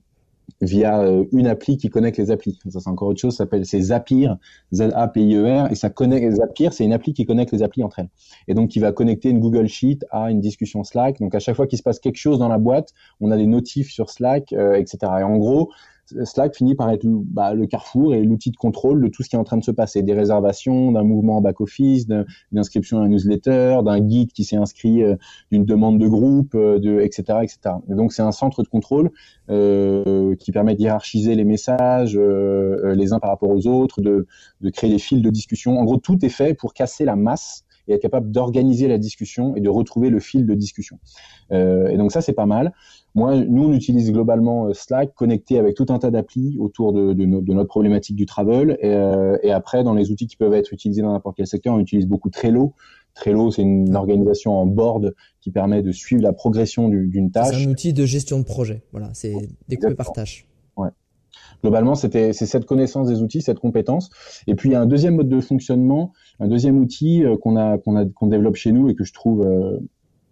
via 0.61 1.01
euh, 1.01 1.25
une 1.31 1.47
appli 1.47 1.77
qui 1.77 1.89
connecte 1.89 2.17
les 2.17 2.29
applis. 2.31 2.59
Ça, 2.69 2.79
c'est 2.79 2.89
encore 2.89 3.09
autre 3.09 3.19
chose, 3.19 3.33
ça 3.33 3.45
s'appelle 3.45 3.65
c'est 3.65 3.79
Zapier, 3.79 4.29
Z-A-P-I-E-R, 4.73 5.71
et 5.71 5.75
ça 5.75 5.89
connecte, 5.89 6.35
Zapier, 6.35 6.69
c'est 6.71 6.83
une 6.83 6.93
appli 6.93 7.13
qui 7.13 7.25
connecte 7.25 7.51
les 7.51 7.63
applis 7.63 7.83
entre 7.83 7.99
elles. 7.99 8.09
Et 8.47 8.53
donc, 8.53 8.69
qui 8.69 8.79
va 8.79 8.91
connecter 8.91 9.29
une 9.29 9.39
Google 9.39 9.67
Sheet 9.67 9.99
à 10.11 10.31
une 10.31 10.41
discussion 10.41 10.83
Slack. 10.83 11.19
Donc, 11.19 11.33
à 11.33 11.39
chaque 11.39 11.55
fois 11.55 11.65
qu'il 11.65 11.77
se 11.77 11.83
passe 11.83 11.99
quelque 11.99 12.17
chose 12.17 12.39
dans 12.39 12.49
la 12.49 12.57
boîte, 12.57 12.93
on 13.19 13.31
a 13.31 13.37
des 13.37 13.47
notifs 13.47 13.91
sur 13.91 14.09
Slack, 14.09 14.51
etc. 14.51 14.97
Et 15.19 15.23
en 15.23 15.37
gros, 15.37 15.71
Slack 16.23 16.55
finit 16.55 16.75
par 16.75 16.89
être 16.89 17.05
bah, 17.05 17.53
le 17.53 17.65
carrefour 17.65 18.13
et 18.13 18.23
l'outil 18.23 18.51
de 18.51 18.57
contrôle 18.57 19.01
de 19.01 19.07
tout 19.07 19.23
ce 19.23 19.29
qui 19.29 19.35
est 19.35 19.39
en 19.39 19.43
train 19.43 19.57
de 19.57 19.63
se 19.63 19.71
passer, 19.71 20.01
des 20.03 20.13
réservations, 20.13 20.91
d'un 20.91 21.03
mouvement 21.03 21.37
en 21.37 21.41
back-office, 21.41 22.07
d'une 22.07 22.25
inscription 22.55 22.99
à 22.99 23.03
un 23.03 23.07
newsletter, 23.07 23.79
d'un 23.85 23.99
guide 23.99 24.31
qui 24.33 24.43
s'est 24.43 24.57
inscrit, 24.57 25.01
euh, 25.03 25.15
d'une 25.51 25.65
demande 25.65 25.99
de 25.99 26.07
groupe, 26.07 26.55
euh, 26.55 26.79
de, 26.79 26.99
etc., 26.99 27.39
etc. 27.41 27.75
donc 27.87 28.13
c'est 28.13 28.21
un 28.21 28.31
centre 28.31 28.63
de 28.63 28.67
contrôle 28.67 29.11
euh, 29.49 30.35
qui 30.35 30.51
permet 30.51 30.75
de 30.75 30.81
hiérarchiser 30.81 31.35
les 31.35 31.43
messages 31.43 32.17
les 32.17 33.13
uns 33.13 33.19
par 33.19 33.29
rapport 33.29 33.49
aux 33.49 33.67
autres, 33.67 34.01
de, 34.01 34.27
de 34.61 34.69
créer 34.69 34.89
des 34.89 34.99
fils 34.99 35.21
de 35.21 35.29
discussion. 35.29 35.79
En 35.79 35.83
gros, 35.83 35.97
tout 35.97 36.23
est 36.25 36.29
fait 36.29 36.53
pour 36.53 36.73
casser 36.73 37.05
la 37.05 37.15
masse 37.15 37.62
et 37.87 37.93
être 37.93 38.01
capable 38.01 38.31
d'organiser 38.31 38.87
la 38.87 38.97
discussion 38.97 39.55
et 39.55 39.61
de 39.61 39.69
retrouver 39.69 40.09
le 40.09 40.19
fil 40.19 40.45
de 40.45 40.53
discussion. 40.53 40.99
Euh, 41.51 41.87
et 41.87 41.97
donc 41.97 42.11
ça, 42.11 42.21
c'est 42.21 42.33
pas 42.33 42.45
mal. 42.45 42.73
Moi, 43.15 43.35
nous, 43.35 43.65
on 43.65 43.73
utilise 43.73 44.11
globalement 44.11 44.67
euh, 44.67 44.73
Slack 44.73 45.13
connecté 45.13 45.59
avec 45.59 45.75
tout 45.75 45.85
un 45.89 45.99
tas 45.99 46.09
d'applis 46.09 46.57
autour 46.59 46.93
de, 46.93 47.13
de, 47.13 47.25
de, 47.25 47.53
notre 47.53 47.69
problématique 47.69 48.15
du 48.15 48.25
travel. 48.25 48.77
Et, 48.81 48.87
euh, 48.87 49.37
et, 49.43 49.51
après, 49.51 49.83
dans 49.83 49.93
les 49.93 50.11
outils 50.11 50.27
qui 50.27 50.35
peuvent 50.35 50.53
être 50.53 50.73
utilisés 50.73 51.01
dans 51.01 51.11
n'importe 51.11 51.37
quel 51.37 51.47
secteur, 51.47 51.75
on 51.75 51.79
utilise 51.79 52.07
beaucoup 52.07 52.29
Trello. 52.29 52.73
Trello, 53.13 53.51
c'est 53.51 53.61
une 53.61 53.95
organisation 53.95 54.57
en 54.57 54.65
board 54.65 55.13
qui 55.39 55.51
permet 55.51 55.83
de 55.83 55.91
suivre 55.91 56.23
la 56.23 56.33
progression 56.33 56.89
d'une 56.89 57.29
tâche. 57.29 57.55
C'est 57.55 57.67
un 57.67 57.69
outil 57.69 57.93
de 57.93 58.05
gestion 58.05 58.39
de 58.39 58.43
projet. 58.43 58.81
Voilà, 58.91 59.11
c'est 59.13 59.35
découpé 59.67 59.93
par 59.93 60.11
tâche. 60.13 60.47
Globalement, 61.63 61.95
c'était 61.95 62.33
c'est 62.33 62.45
cette 62.45 62.65
connaissance 62.65 63.07
des 63.07 63.21
outils, 63.21 63.41
cette 63.41 63.59
compétence. 63.59 64.09
Et 64.47 64.55
puis 64.55 64.69
il 64.69 64.73
y 64.73 64.75
a 64.75 64.81
un 64.81 64.85
deuxième 64.85 65.15
mode 65.15 65.29
de 65.29 65.39
fonctionnement, 65.39 66.11
un 66.39 66.47
deuxième 66.47 66.77
outil 66.77 67.23
euh, 67.23 67.37
qu'on 67.37 67.55
a 67.55 67.77
qu'on 67.77 67.95
a 67.95 68.05
qu'on 68.05 68.27
développe 68.27 68.55
chez 68.55 68.73
nous 68.73 68.89
et 68.89 68.95
que 68.95 69.05
je 69.05 69.13
trouve 69.13 69.45
euh, 69.45 69.79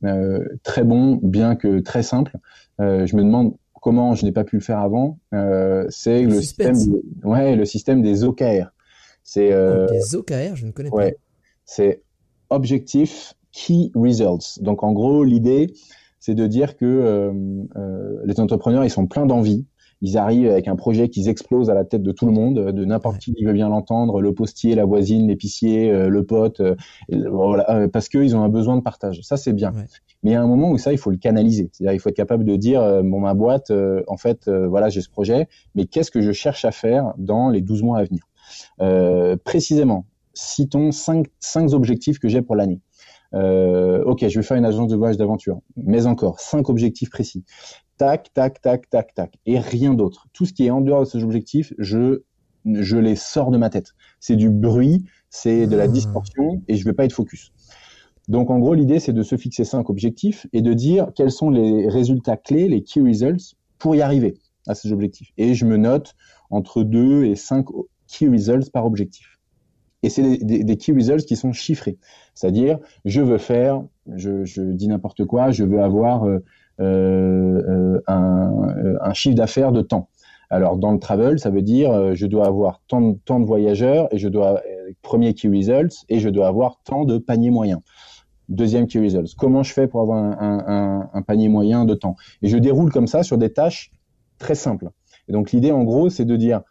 euh, 0.03 0.43
très 0.63 0.83
bon, 0.83 1.19
bien 1.21 1.55
que 1.55 1.79
très 1.79 2.03
simple. 2.03 2.37
Euh, 2.79 3.05
je 3.05 3.15
me 3.15 3.23
demande 3.23 3.53
comment 3.81 4.15
je 4.15 4.25
n'ai 4.25 4.31
pas 4.31 4.43
pu 4.43 4.57
le 4.57 4.61
faire 4.61 4.79
avant. 4.79 5.19
Euh, 5.33 5.85
c'est 5.89 6.23
le, 6.23 6.41
système, 6.41 6.73
des, 6.73 7.27
ouais, 7.27 7.55
le 7.55 7.65
système 7.65 8.01
des 8.01 8.23
OKR. 8.23 8.71
C'est 9.23 9.51
euh, 9.51 9.87
des 9.87 10.15
OKR, 10.15 10.55
je 10.55 10.65
ne 10.65 10.71
connais 10.71 10.89
ouais, 10.89 11.11
pas. 11.11 11.17
C'est 11.65 12.01
Objective 12.49 13.11
Key 13.51 13.91
Results. 13.95 14.61
Donc 14.61 14.83
en 14.83 14.91
gros, 14.91 15.23
l'idée, 15.23 15.73
c'est 16.19 16.35
de 16.35 16.47
dire 16.47 16.77
que 16.77 17.31
les 18.25 18.39
entrepreneurs, 18.39 18.83
ils 18.83 18.89
sont 18.89 19.07
pleins 19.07 19.25
d'envie 19.25 19.65
ils 20.01 20.17
arrivent 20.17 20.49
avec 20.49 20.67
un 20.67 20.75
projet 20.75 21.09
qui 21.09 21.27
explose 21.29 21.69
à 21.69 21.73
la 21.73 21.85
tête 21.85 22.03
de 22.03 22.11
tout 22.11 22.25
le 22.25 22.31
monde, 22.31 22.71
de 22.71 22.85
n'importe 22.85 23.19
qui 23.19 23.33
qui 23.33 23.45
veut 23.45 23.53
bien 23.53 23.69
l'entendre, 23.69 24.21
le 24.21 24.33
postier, 24.33 24.75
la 24.75 24.85
voisine, 24.85 25.27
l'épicier, 25.27 25.91
euh, 25.91 26.09
le 26.09 26.25
pote, 26.25 26.59
euh, 26.59 26.75
voilà, 27.09 27.69
euh, 27.69 27.87
parce 27.87 28.09
qu'ils 28.09 28.35
ont 28.35 28.43
un 28.43 28.49
besoin 28.49 28.75
de 28.75 28.81
partage. 28.81 29.21
Ça, 29.21 29.37
c'est 29.37 29.53
bien. 29.53 29.71
Mais 30.23 30.31
il 30.31 30.33
y 30.33 30.35
a 30.35 30.41
un 30.41 30.47
moment 30.47 30.71
où 30.71 30.77
ça, 30.77 30.91
il 30.91 30.97
faut 30.97 31.11
le 31.11 31.17
canaliser. 31.17 31.69
C'est-à-dire, 31.71 31.93
il 31.93 31.99
faut 31.99 32.09
être 32.09 32.15
capable 32.15 32.45
de 32.45 32.55
dire, 32.55 32.81
bon, 33.03 33.19
ma 33.19 33.33
boîte, 33.33 33.71
en 34.07 34.17
fait, 34.17 34.49
voilà, 34.49 34.89
j'ai 34.89 35.01
ce 35.01 35.09
projet, 35.09 35.47
mais 35.75 35.85
qu'est-ce 35.85 36.11
que 36.11 36.21
je 36.21 36.31
cherche 36.31 36.65
à 36.65 36.71
faire 36.71 37.13
dans 37.17 37.49
les 37.49 37.61
12 37.61 37.83
mois 37.83 37.99
à 37.99 38.03
venir? 38.03 39.37
Précisément, 39.43 40.05
citons 40.33 40.91
cinq, 40.91 41.27
cinq 41.39 41.73
objectifs 41.73 42.19
que 42.19 42.27
j'ai 42.27 42.41
pour 42.41 42.55
l'année. 42.55 42.81
Euh, 43.33 44.03
ok, 44.03 44.27
je 44.27 44.39
vais 44.39 44.43
faire 44.43 44.57
une 44.57 44.65
agence 44.65 44.89
de 44.89 44.95
voyage 44.95 45.17
d'aventure, 45.17 45.61
mais 45.77 46.05
encore 46.05 46.39
cinq 46.39 46.69
objectifs 46.69 47.09
précis 47.09 47.45
tac, 48.01 48.33
tac, 48.33 48.59
tac, 48.61 48.89
tac, 48.89 49.13
tac, 49.13 49.37
et 49.45 49.59
rien 49.59 49.93
d'autre. 49.93 50.27
Tout 50.33 50.47
ce 50.47 50.53
qui 50.53 50.65
est 50.65 50.71
en 50.71 50.81
dehors 50.81 51.01
de 51.01 51.05
ces 51.05 51.23
objectifs, 51.23 51.71
je, 51.77 52.23
je 52.65 52.97
les 52.97 53.15
sors 53.15 53.51
de 53.51 53.59
ma 53.59 53.69
tête. 53.69 53.93
C'est 54.19 54.35
du 54.35 54.49
bruit, 54.49 55.05
c'est 55.29 55.67
de 55.67 55.75
la 55.75 55.87
hmm. 55.87 55.91
distorsion, 55.91 56.63
et 56.67 56.77
je 56.77 56.83
vais 56.83 56.93
pas 56.93 57.05
être 57.05 57.13
focus. 57.13 57.51
Donc 58.27 58.49
en 58.49 58.57
gros, 58.57 58.73
l'idée, 58.73 58.99
c'est 58.99 59.13
de 59.13 59.21
se 59.21 59.37
fixer 59.37 59.65
cinq 59.65 59.91
objectifs 59.91 60.47
et 60.51 60.63
de 60.63 60.73
dire 60.73 61.11
quels 61.13 61.29
sont 61.29 61.51
les 61.51 61.87
résultats 61.87 62.37
clés, 62.37 62.67
les 62.67 62.81
key 62.81 63.01
results, 63.01 63.55
pour 63.77 63.95
y 63.95 64.01
arriver 64.01 64.33
à 64.67 64.73
ces 64.73 64.91
objectifs. 64.91 65.31
Et 65.37 65.53
je 65.53 65.67
me 65.67 65.77
note 65.77 66.15
entre 66.49 66.81
deux 66.81 67.25
et 67.25 67.35
cinq 67.35 67.67
key 68.07 68.27
results 68.27 68.71
par 68.73 68.87
objectif. 68.87 69.37
Et 70.01 70.09
c'est 70.09 70.37
des, 70.37 70.77
key 70.77 70.93
results 70.93 71.27
qui 71.27 71.35
sont 71.35 71.53
chiffrés. 71.53 71.99
C'est-à-dire, 72.33 72.79
je 73.05 73.21
veux 73.21 73.37
faire, 73.37 73.83
je, 74.15 74.43
je 74.43 74.63
dis 74.63 74.87
n'importe 74.87 75.23
quoi, 75.25 75.51
je 75.51 75.63
veux 75.63 75.83
avoir 75.83 76.23
euh, 76.23 76.39
un, 76.81 78.51
un 79.01 79.13
chiffre 79.13 79.35
d'affaires 79.35 79.71
de 79.71 79.81
temps. 79.81 80.09
Alors 80.51 80.75
dans 80.75 80.91
le 80.91 80.99
travel, 80.99 81.39
ça 81.39 81.49
veut 81.49 81.61
dire 81.61 81.91
euh, 81.91 82.13
je 82.13 82.25
dois 82.27 82.45
avoir 82.45 82.81
tant 82.89 83.01
de, 83.01 83.17
tant 83.23 83.39
de 83.39 83.45
voyageurs 83.45 84.09
et 84.11 84.17
je 84.17 84.27
dois 84.27 84.61
premier 85.01 85.33
key 85.33 85.47
results 85.47 86.03
et 86.09 86.19
je 86.19 86.27
dois 86.27 86.47
avoir 86.47 86.81
tant 86.83 87.05
de 87.05 87.17
paniers 87.17 87.51
moyens. 87.51 87.79
Deuxième 88.49 88.85
key 88.85 88.99
results. 88.99 89.33
Comment 89.37 89.63
je 89.63 89.71
fais 89.71 89.87
pour 89.87 90.01
avoir 90.01 90.17
un, 90.17 90.63
un, 90.67 91.09
un, 91.13 91.21
panier 91.21 91.47
moyen 91.47 91.85
de 91.85 91.93
temps? 91.93 92.17
Et 92.41 92.49
je 92.49 92.57
déroule 92.57 92.91
comme 92.91 93.07
ça 93.07 93.23
sur 93.23 93.37
des 93.37 93.53
tâches 93.53 93.91
très 94.39 94.55
simples. 94.55 94.89
Et 95.29 95.31
donc 95.31 95.53
l'idée 95.53 95.71
en 95.71 95.85
gros, 95.85 96.09
c'est 96.09 96.25
de 96.25 96.35
dire 96.35 96.61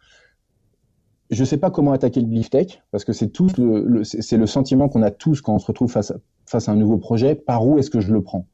je 1.31 1.41
ne 1.41 1.45
sais 1.45 1.57
pas 1.57 1.71
comment 1.71 1.91
attaquer 1.91 2.21
le 2.21 2.27
beefsteak 2.27 2.83
parce 2.91 3.03
que 3.03 3.13
c'est 3.13 3.29
tout 3.29 3.47
le, 3.57 4.03
c'est 4.03 4.37
le 4.37 4.45
sentiment 4.45 4.89
qu'on 4.89 5.01
a 5.01 5.09
tous 5.09 5.41
quand 5.41 5.55
on 5.55 5.59
se 5.59 5.65
retrouve 5.65 5.91
face 5.91 6.11
à, 6.11 6.17
face 6.45 6.69
à 6.69 6.73
un 6.73 6.75
nouveau 6.75 6.99
projet. 6.99 7.33
Par 7.33 7.65
où 7.65 7.79
est-ce 7.79 7.89
que 7.89 7.99
je 7.99 8.13
le 8.13 8.21
prends? 8.21 8.45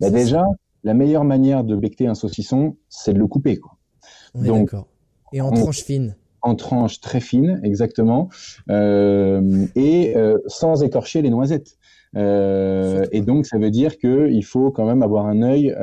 Bah 0.00 0.10
Déjà, 0.10 0.44
la 0.86 0.94
meilleure 0.94 1.24
manière 1.24 1.64
de 1.64 1.74
becter 1.74 2.06
un 2.06 2.14
saucisson, 2.14 2.76
c'est 2.88 3.12
de 3.12 3.18
le 3.18 3.26
couper. 3.26 3.56
Quoi. 3.56 3.72
Donc, 4.36 4.70
et 5.32 5.40
en 5.40 5.50
tranches 5.50 5.82
fines. 5.82 6.16
En 6.42 6.54
tranches 6.54 7.00
très 7.00 7.18
fines, 7.18 7.60
exactement, 7.64 8.28
euh, 8.70 9.66
et 9.74 10.16
euh, 10.16 10.38
sans 10.46 10.84
écorcher 10.84 11.22
les 11.22 11.30
noisettes. 11.30 11.76
Euh, 12.14 13.04
et 13.10 13.20
donc, 13.20 13.46
ça 13.46 13.58
veut 13.58 13.72
dire 13.72 13.98
que 13.98 14.30
il 14.30 14.44
faut 14.44 14.70
quand 14.70 14.86
même 14.86 15.02
avoir 15.02 15.26
un 15.26 15.42
œil 15.42 15.74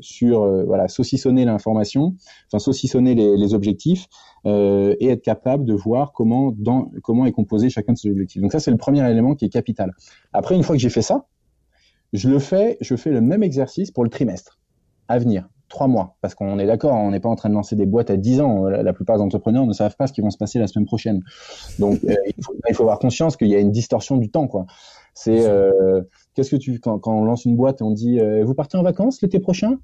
sur, 0.00 0.44
voilà, 0.66 0.88
saucissonner 0.88 1.44
l'information, 1.44 2.16
enfin 2.48 2.58
saucissonner 2.58 3.14
les, 3.14 3.36
les 3.36 3.54
objectifs 3.54 4.08
et 4.44 5.08
être 5.08 5.22
capable 5.22 5.66
de 5.66 5.74
voir 5.74 6.12
comment, 6.12 6.52
dans, 6.56 6.90
comment 7.04 7.26
est 7.26 7.32
composé 7.32 7.70
chacun 7.70 7.92
de 7.92 7.98
ces 7.98 8.10
objectifs. 8.10 8.42
Donc 8.42 8.50
ça, 8.50 8.58
c'est 8.58 8.72
le 8.72 8.76
premier 8.76 9.08
élément 9.08 9.36
qui 9.36 9.44
est 9.44 9.50
capital. 9.50 9.92
Après, 10.32 10.56
une 10.56 10.64
fois 10.64 10.74
que 10.74 10.82
j'ai 10.82 10.90
fait 10.90 11.02
ça, 11.02 11.26
je 12.12 12.28
le 12.28 12.38
fais, 12.38 12.78
je 12.80 12.96
fais 12.96 13.10
le 13.10 13.20
même 13.20 13.42
exercice 13.42 13.90
pour 13.90 14.04
le 14.04 14.10
trimestre 14.10 14.58
à 15.08 15.18
venir, 15.18 15.48
trois 15.68 15.88
mois, 15.88 16.16
parce 16.20 16.34
qu'on 16.34 16.58
est 16.58 16.66
d'accord, 16.66 16.94
on 16.94 17.10
n'est 17.10 17.20
pas 17.20 17.28
en 17.28 17.36
train 17.36 17.48
de 17.48 17.54
lancer 17.54 17.76
des 17.76 17.86
boîtes 17.86 18.10
à 18.10 18.16
10 18.16 18.40
ans. 18.40 18.64
La, 18.64 18.92
plupart 18.92 19.16
des 19.16 19.22
entrepreneurs 19.22 19.66
ne 19.66 19.72
savent 19.72 19.96
pas 19.96 20.06
ce 20.06 20.12
qui 20.12 20.20
va 20.20 20.30
se 20.30 20.36
passer 20.36 20.58
la 20.58 20.66
semaine 20.66 20.86
prochaine. 20.86 21.22
Donc, 21.78 22.02
euh, 22.04 22.14
il, 22.26 22.44
faut, 22.44 22.54
il, 22.68 22.74
faut, 22.74 22.82
avoir 22.82 22.98
conscience 22.98 23.36
qu'il 23.36 23.48
y 23.48 23.54
a 23.54 23.58
une 23.58 23.72
distorsion 23.72 24.16
du 24.16 24.30
temps, 24.30 24.46
quoi. 24.46 24.66
C'est 25.14 25.48
euh, 25.48 26.02
qu'est-ce 26.34 26.50
que 26.50 26.56
tu 26.56 26.78
quand, 26.78 27.00
quand, 27.00 27.12
on 27.12 27.24
lance 27.24 27.44
une 27.44 27.56
boîte 27.56 27.80
et 27.80 27.84
on 27.84 27.90
dit 27.90 28.20
euh, 28.20 28.44
vous 28.44 28.54
partez 28.54 28.76
en 28.76 28.84
vacances 28.84 29.20
l'été 29.20 29.40
prochain? 29.40 29.78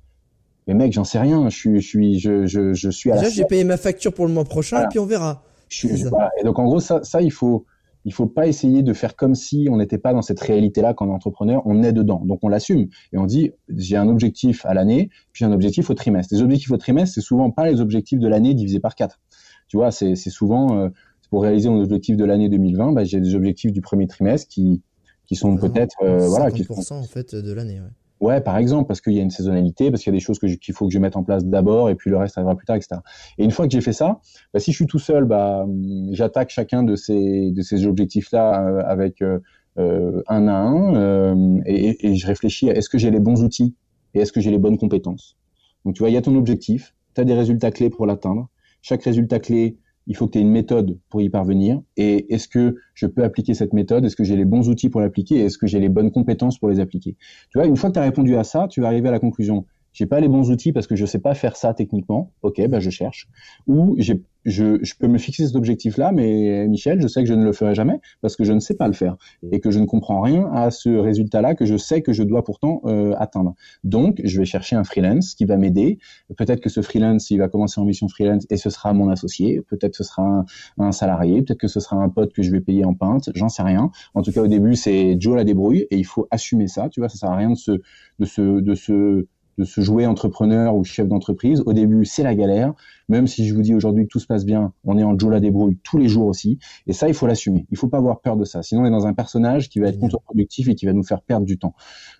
Mais 0.68 0.74
mec, 0.74 0.92
j'en 0.92 1.02
sais 1.02 1.18
rien. 1.18 1.48
Je 1.48 1.56
suis, 1.56 1.80
je 1.80 1.86
suis, 1.88 2.18
je, 2.20 2.46
je, 2.46 2.72
je 2.72 2.88
suis 2.88 3.10
à 3.10 3.16
Déjà, 3.16 3.30
j'ai 3.30 3.44
payé 3.44 3.64
ma 3.64 3.76
facture 3.76 4.14
pour 4.14 4.26
le 4.26 4.32
mois 4.32 4.44
prochain 4.44 4.84
et 4.84 4.86
puis 4.88 5.00
on 5.00 5.06
verra. 5.06 5.42
Je 5.68 5.88
suis, 5.88 6.04
voilà. 6.04 6.30
Et 6.40 6.44
donc 6.44 6.58
en 6.60 6.64
gros, 6.64 6.78
ça, 6.78 7.02
ça 7.02 7.20
il 7.20 7.32
faut 7.32 7.66
il 8.04 8.12
faut 8.12 8.26
pas 8.26 8.46
essayer 8.46 8.82
de 8.82 8.92
faire 8.92 9.16
comme 9.16 9.34
si 9.34 9.68
on 9.70 9.78
n'était 9.78 9.98
pas 9.98 10.12
dans 10.12 10.22
cette 10.22 10.40
réalité-là 10.40 10.94
quand 10.94 11.06
on 11.06 11.10
est 11.10 11.14
entrepreneur, 11.14 11.62
on 11.64 11.82
est 11.82 11.92
dedans. 11.92 12.22
Donc 12.24 12.40
on 12.42 12.48
l'assume 12.48 12.88
et 13.12 13.18
on 13.18 13.26
dit 13.26 13.52
j'ai 13.68 13.96
un 13.96 14.08
objectif 14.08 14.64
à 14.66 14.74
l'année, 14.74 15.10
puis 15.32 15.44
un 15.44 15.52
objectif 15.52 15.90
au 15.90 15.94
trimestre. 15.94 16.34
Les 16.34 16.42
objectifs 16.42 16.70
au 16.70 16.76
trimestre, 16.76 17.14
c'est 17.14 17.20
souvent 17.20 17.50
pas 17.50 17.70
les 17.70 17.80
objectifs 17.80 18.18
de 18.18 18.28
l'année 18.28 18.54
divisés 18.54 18.80
par 18.80 18.94
quatre. 18.94 19.20
Tu 19.68 19.76
vois, 19.76 19.90
c'est 19.90 20.14
souvent 20.16 20.78
euh, 20.78 20.88
pour 21.30 21.42
réaliser 21.42 21.68
mon 21.68 21.80
objectif 21.80 22.16
de 22.16 22.24
l'année 22.24 22.48
2020, 22.48 22.92
bah, 22.92 23.04
j'ai 23.04 23.20
des 23.20 23.34
objectifs 23.34 23.72
du 23.72 23.80
premier 23.80 24.06
trimestre 24.06 24.48
qui 24.48 24.82
qui 25.26 25.36
sont 25.36 25.56
peut-être 25.56 25.96
euh, 26.02 26.28
voilà 26.28 26.50
qui 26.50 26.64
sont... 26.64 26.94
en 26.94 27.02
fait 27.02 27.34
de 27.34 27.52
l'année. 27.52 27.80
Ouais. 27.80 27.88
Ouais, 28.24 28.40
par 28.40 28.56
exemple, 28.56 28.88
parce 28.88 29.02
qu'il 29.02 29.12
y 29.12 29.18
a 29.18 29.22
une 29.22 29.28
saisonnalité, 29.30 29.90
parce 29.90 30.02
qu'il 30.02 30.10
y 30.10 30.16
a 30.16 30.18
des 30.18 30.24
choses 30.24 30.38
qu'il 30.38 30.74
faut 30.74 30.86
que 30.86 30.94
je 30.94 30.98
mette 30.98 31.14
en 31.14 31.22
place 31.22 31.44
d'abord, 31.44 31.90
et 31.90 31.94
puis 31.94 32.08
le 32.08 32.16
reste 32.16 32.38
arrivera 32.38 32.56
plus 32.56 32.64
tard, 32.64 32.76
etc. 32.76 33.02
Et 33.36 33.44
une 33.44 33.50
fois 33.50 33.66
que 33.66 33.72
j'ai 33.72 33.82
fait 33.82 33.92
ça, 33.92 34.18
bah, 34.54 34.60
si 34.60 34.72
je 34.72 34.76
suis 34.76 34.86
tout 34.86 34.98
seul, 34.98 35.26
bah, 35.26 35.66
j'attaque 36.10 36.48
chacun 36.48 36.84
de 36.84 36.96
ces 36.96 37.86
objectifs-là 37.86 38.66
euh, 38.66 38.82
avec 38.86 39.20
euh, 39.20 39.40
euh, 39.78 40.22
un 40.26 40.48
à 40.48 40.54
un, 40.54 41.60
et, 41.66 42.12
et, 42.12 42.16
je 42.16 42.26
réfléchis 42.26 42.66
est-ce 42.68 42.88
que 42.88 42.96
j'ai 42.96 43.10
les 43.10 43.20
bons 43.20 43.44
outils 43.44 43.74
et 44.14 44.20
est-ce 44.20 44.32
que 44.32 44.40
j'ai 44.40 44.50
les 44.50 44.58
bonnes 44.58 44.78
compétences. 44.78 45.36
Donc 45.84 45.94
tu 45.94 45.98
vois, 45.98 46.08
il 46.08 46.14
y 46.14 46.16
a 46.16 46.22
ton 46.22 46.34
objectif, 46.34 46.94
tu 47.14 47.20
as 47.20 47.24
des 47.24 47.34
résultats 47.34 47.72
clés 47.72 47.90
pour 47.90 48.06
l'atteindre. 48.06 48.48
Chaque 48.80 49.02
résultat 49.02 49.38
clé, 49.38 49.76
il 50.06 50.16
faut 50.16 50.26
que 50.26 50.32
tu 50.32 50.38
aies 50.38 50.42
une 50.42 50.50
méthode 50.50 50.98
pour 51.08 51.20
y 51.22 51.30
parvenir. 51.30 51.80
Et 51.96 52.32
est-ce 52.32 52.48
que 52.48 52.76
je 52.94 53.06
peux 53.06 53.24
appliquer 53.24 53.54
cette 53.54 53.72
méthode? 53.72 54.04
Est-ce 54.04 54.16
que 54.16 54.24
j'ai 54.24 54.36
les 54.36 54.44
bons 54.44 54.68
outils 54.68 54.90
pour 54.90 55.00
l'appliquer? 55.00 55.40
Est-ce 55.40 55.58
que 55.58 55.66
j'ai 55.66 55.80
les 55.80 55.88
bonnes 55.88 56.10
compétences 56.10 56.58
pour 56.58 56.68
les 56.68 56.80
appliquer? 56.80 57.16
Tu 57.50 57.58
vois, 57.58 57.66
une 57.66 57.76
fois 57.76 57.90
que 57.90 57.94
tu 57.94 58.00
as 58.00 58.02
répondu 58.02 58.36
à 58.36 58.44
ça, 58.44 58.68
tu 58.68 58.80
vas 58.80 58.88
arriver 58.88 59.08
à 59.08 59.12
la 59.12 59.20
conclusion 59.20 59.66
j'ai 59.94 60.06
pas 60.06 60.20
les 60.20 60.28
bons 60.28 60.50
outils 60.50 60.72
parce 60.72 60.86
que 60.86 60.96
je 60.96 61.06
sais 61.06 61.20
pas 61.20 61.34
faire 61.34 61.56
ça 61.56 61.72
techniquement. 61.72 62.32
Ok, 62.42 62.60
ben 62.68 62.80
je 62.80 62.90
cherche. 62.90 63.28
Ou 63.66 63.96
je, 63.98 64.14
je 64.44 64.94
peux 64.98 65.06
me 65.06 65.18
fixer 65.18 65.46
cet 65.46 65.56
objectif-là, 65.56 66.12
mais 66.12 66.66
Michel, 66.68 67.00
je 67.00 67.06
sais 67.06 67.22
que 67.22 67.28
je 67.28 67.34
ne 67.34 67.44
le 67.44 67.52
ferai 67.52 67.74
jamais 67.74 68.00
parce 68.20 68.36
que 68.36 68.44
je 68.44 68.52
ne 68.52 68.60
sais 68.60 68.74
pas 68.74 68.86
le 68.88 68.92
faire 68.92 69.16
et 69.50 69.60
que 69.60 69.70
je 69.70 69.78
ne 69.78 69.86
comprends 69.86 70.20
rien 70.20 70.50
à 70.52 70.70
ce 70.70 70.90
résultat-là 70.90 71.54
que 71.54 71.64
je 71.64 71.76
sais 71.76 72.02
que 72.02 72.12
je 72.12 72.22
dois 72.22 72.44
pourtant 72.44 72.82
euh, 72.84 73.14
atteindre. 73.18 73.54
Donc, 73.84 74.20
je 74.22 74.38
vais 74.38 74.44
chercher 74.44 74.76
un 74.76 74.84
freelance 74.84 75.34
qui 75.34 75.44
va 75.44 75.56
m'aider. 75.56 75.98
Peut-être 76.36 76.60
que 76.60 76.68
ce 76.68 76.82
freelance, 76.82 77.30
il 77.30 77.38
va 77.38 77.48
commencer 77.48 77.80
en 77.80 77.84
mission 77.84 78.08
freelance 78.08 78.46
et 78.50 78.56
ce 78.56 78.70
sera 78.70 78.92
mon 78.92 79.08
associé. 79.08 79.62
Peut-être 79.62 79.92
que 79.92 79.98
ce 79.98 80.04
sera 80.04 80.22
un, 80.22 80.44
un 80.78 80.92
salarié. 80.92 81.42
Peut-être 81.42 81.60
que 81.60 81.68
ce 81.68 81.80
sera 81.80 81.96
un 81.96 82.08
pote 82.08 82.32
que 82.32 82.42
je 82.42 82.50
vais 82.50 82.60
payer 82.60 82.84
en 82.84 82.94
pinte. 82.94 83.30
J'en 83.34 83.48
sais 83.48 83.62
rien. 83.62 83.90
En 84.14 84.22
tout 84.22 84.32
cas, 84.32 84.42
au 84.42 84.48
début, 84.48 84.74
c'est 84.74 85.16
Joe 85.20 85.36
la 85.36 85.44
débrouille 85.44 85.86
et 85.90 85.96
il 85.96 86.04
faut 86.04 86.26
assumer 86.30 86.66
ça. 86.66 86.88
Tu 86.88 87.00
vois, 87.00 87.08
ça 87.08 87.16
sert 87.16 87.30
à 87.30 87.36
rien 87.36 87.50
de 87.50 87.56
se, 87.56 87.72
de 88.18 88.24
se, 88.24 88.60
de 88.60 88.74
se 88.74 89.26
de 89.58 89.64
se 89.64 89.80
jouer 89.80 90.06
entrepreneur 90.06 90.74
ou 90.74 90.84
chef 90.84 91.08
d'entreprise. 91.08 91.62
Au 91.66 91.72
début, 91.72 92.04
c'est 92.04 92.22
la 92.22 92.34
galère. 92.34 92.74
Même 93.08 93.26
si 93.26 93.46
je 93.46 93.54
vous 93.54 93.60
dis 93.60 93.74
aujourd'hui 93.74 94.04
que 94.04 94.08
tout 94.08 94.18
se 94.18 94.26
passe 94.26 94.46
bien, 94.46 94.72
on 94.84 94.96
est 94.96 95.02
en 95.02 95.18
Joe 95.18 95.30
la 95.30 95.40
débrouille 95.40 95.78
tous 95.82 95.98
les 95.98 96.08
jours 96.08 96.26
aussi. 96.26 96.58
Et 96.86 96.92
ça, 96.92 97.06
il 97.08 97.14
faut 97.14 97.26
l'assumer. 97.26 97.66
Il 97.70 97.76
faut 97.76 97.88
pas 97.88 97.98
avoir 97.98 98.20
peur 98.20 98.36
de 98.36 98.44
ça. 98.44 98.62
Sinon, 98.62 98.82
on 98.82 98.86
est 98.86 98.90
dans 98.90 99.06
un 99.06 99.12
personnage 99.12 99.68
qui 99.68 99.78
va 99.78 99.88
être 99.88 99.98
contre-productif 99.98 100.68
et 100.68 100.74
qui 100.74 100.86
va 100.86 100.92
nous 100.92 101.02
faire 101.02 101.20
perdre 101.20 101.44
du 101.44 101.58
temps. 101.58 101.74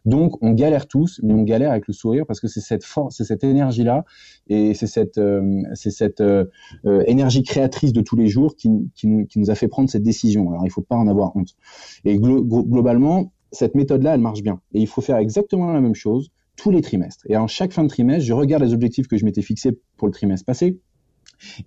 Donc, 0.05 0.43
on 0.43 0.53
galère 0.53 0.87
tous, 0.87 1.21
mais 1.23 1.33
on 1.33 1.43
galère 1.43 1.71
avec 1.71 1.89
le 1.89 1.95
sourire 1.95 2.27
parce 2.27 2.41
que 2.41 2.49
c'est 2.49 2.61
cette 2.61 2.85
force, 2.85 3.17
c'est 3.17 3.25
cette 3.25 3.45
énergie-là 3.45 4.05
et 4.49 4.75
c'est 4.75 4.87
cette, 4.87 5.17
euh, 5.19 5.63
c'est 5.75 5.91
cette 5.91 6.21
euh, 6.21 6.45
euh, 6.85 7.03
énergie 7.07 7.43
créatrice 7.43 7.93
de 7.93 8.03
tous 8.03 8.17
les 8.17 8.29
jours 8.29 8.55
qui, 8.55 8.71
qui, 8.95 9.07
nous 9.09 9.51
a 9.51 9.55
fait 9.55 9.69
prendre 9.69 9.89
cette 9.89 10.03
décision. 10.03 10.51
Alors, 10.51 10.67
il 10.67 10.71
faut 10.71 10.83
pas 10.83 10.97
en 10.97 11.09
avoir 11.09 11.35
honte. 11.35 11.57
Et 12.05 12.19
globalement, 12.19 13.33
cette 13.53 13.75
méthode-là, 13.75 14.15
elle 14.15 14.21
marche 14.21 14.43
bien. 14.43 14.61
Et 14.75 14.81
il 14.81 14.87
faut 14.87 15.01
faire 15.01 15.17
exactement 15.17 15.73
la 15.73 15.81
même 15.81 15.95
chose 15.95 16.31
tous 16.57 16.71
les 16.71 16.81
trimestres. 16.81 17.25
Et 17.29 17.37
en 17.37 17.47
chaque 17.47 17.73
fin 17.73 17.83
de 17.83 17.89
trimestre, 17.89 18.25
je 18.25 18.33
regarde 18.33 18.63
les 18.63 18.73
objectifs 18.73 19.09
que 19.09 19.17
je 19.17 19.25
m'étais 19.25 19.43
fixés 19.43 19.79
pour 19.97 20.09
le 20.09 20.13
trimestre 20.13 20.45
passé. 20.45 20.79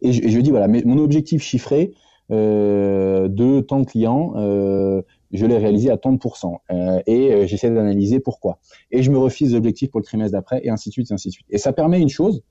Et 0.02 0.14
je, 0.14 0.28
je 0.28 0.40
dis, 0.40 0.50
voilà, 0.50 0.68
mon 0.68 0.98
objectif 0.98 1.42
chiffré 1.44 1.92
euh, 2.32 3.28
de 3.28 3.62
tant 3.62 3.80
de 3.80 3.86
clients, 3.86 4.34
euh, 4.36 5.02
je 5.32 5.46
l'ai 5.46 5.58
réalisé 5.58 5.90
à 5.90 5.98
tant 5.98 6.12
de 6.12 6.18
pourcents. 6.18 6.62
Euh, 6.72 7.02
et 7.06 7.34
euh, 7.34 7.48
j'essaie 7.48 7.70
d'analyser 7.70 8.20
pourquoi. 8.20 8.60
Et 8.92 9.04
je 9.04 9.12
me 9.12 9.18
refise 9.18 9.54
l'objectif 9.54 9.92
pour 9.92 10.00
le 10.00 10.06
trimestre 10.06 10.34
d'après, 10.34 10.62
et 10.64 10.70
ainsi 10.70 10.90
de 10.90 10.94
suite, 10.94 11.12
et 11.12 11.14
ainsi 11.14 11.30
de 11.30 11.34
suite. 11.34 11.48
Et 11.50 11.58
ça 11.58 11.74
permet 11.74 12.00
une 12.00 12.10
chose, 12.10 12.44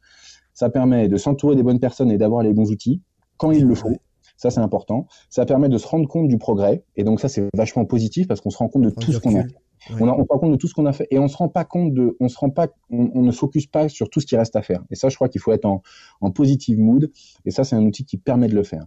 ça 0.55 0.71
permet 0.71 1.09
de 1.09 1.17
s'entourer 1.17 1.57
des 1.57 1.63
bonnes 1.63 1.81
personnes 1.81 2.11
et 2.11 2.19
d'avoir 2.19 2.43
les 2.43 2.53
bons 2.53 2.71
outils 2.71 3.03
quand 3.37 3.51
il 3.51 3.65
le 3.65 3.75
faut. 3.75 3.97
Ça, 4.37 4.51
c'est 4.51 4.61
important. 4.61 5.07
Ça 5.31 5.47
permet 5.47 5.69
de 5.69 5.79
se 5.79 5.87
rendre 5.87 6.09
compte 6.09 6.29
du 6.29 6.37
progrès. 6.37 6.85
Et 6.97 7.05
donc, 7.05 7.21
ça, 7.21 7.29
c'est 7.29 7.45
vachement 7.55 7.85
positif 7.87 8.29
parce 8.29 8.41
qu'on 8.41 8.51
se 8.51 8.59
rend 8.59 8.69
compte 8.69 8.83
de 8.83 8.91
tout 8.91 9.13
ce 9.13 9.19
qu'on 9.19 9.35
a 9.35 9.43
fait. 9.43 9.55
On, 9.91 10.09
on, 10.09 10.25
se 10.25 10.29
rend 10.29 10.39
compte 10.39 10.53
de 10.53 10.57
tout 10.57 10.67
ce 10.67 10.75
qu'on 10.75 10.87
a 10.87 10.93
fait 10.93 11.07
et 11.11 11.19
on 11.19 11.29
se 11.29 11.37
rend 11.37 11.49
pas 11.49 11.65
compte 11.65 11.95
de, 11.95 12.17
on 12.21 12.29
se 12.29 12.39
rend 12.39 12.51
pas, 12.51 12.69
on, 12.91 13.23
ne 13.23 13.31
focus 13.31 13.67
pas 13.67 13.89
sur 13.89 14.11
tout 14.11 14.21
ce 14.21 14.27
qui 14.27 14.37
reste 14.37 14.57
à 14.57 14.63
faire. 14.63 14.83
Et 14.91 14.95
ça, 14.95 15.09
je 15.09 15.15
crois 15.15 15.29
qu'il 15.29 15.41
faut 15.41 15.53
être 15.53 15.65
en, 15.65 15.83
en 16.21 16.31
positive 16.31 16.79
mood. 16.79 17.11
Et 17.45 17.51
ça, 17.51 17.65
c'est 17.65 17.77
un 17.77 17.85
outil 17.85 18.05
qui 18.05 18.17
permet 18.17 18.49
de 18.49 18.55
le 18.55 18.65
faire. 18.65 18.85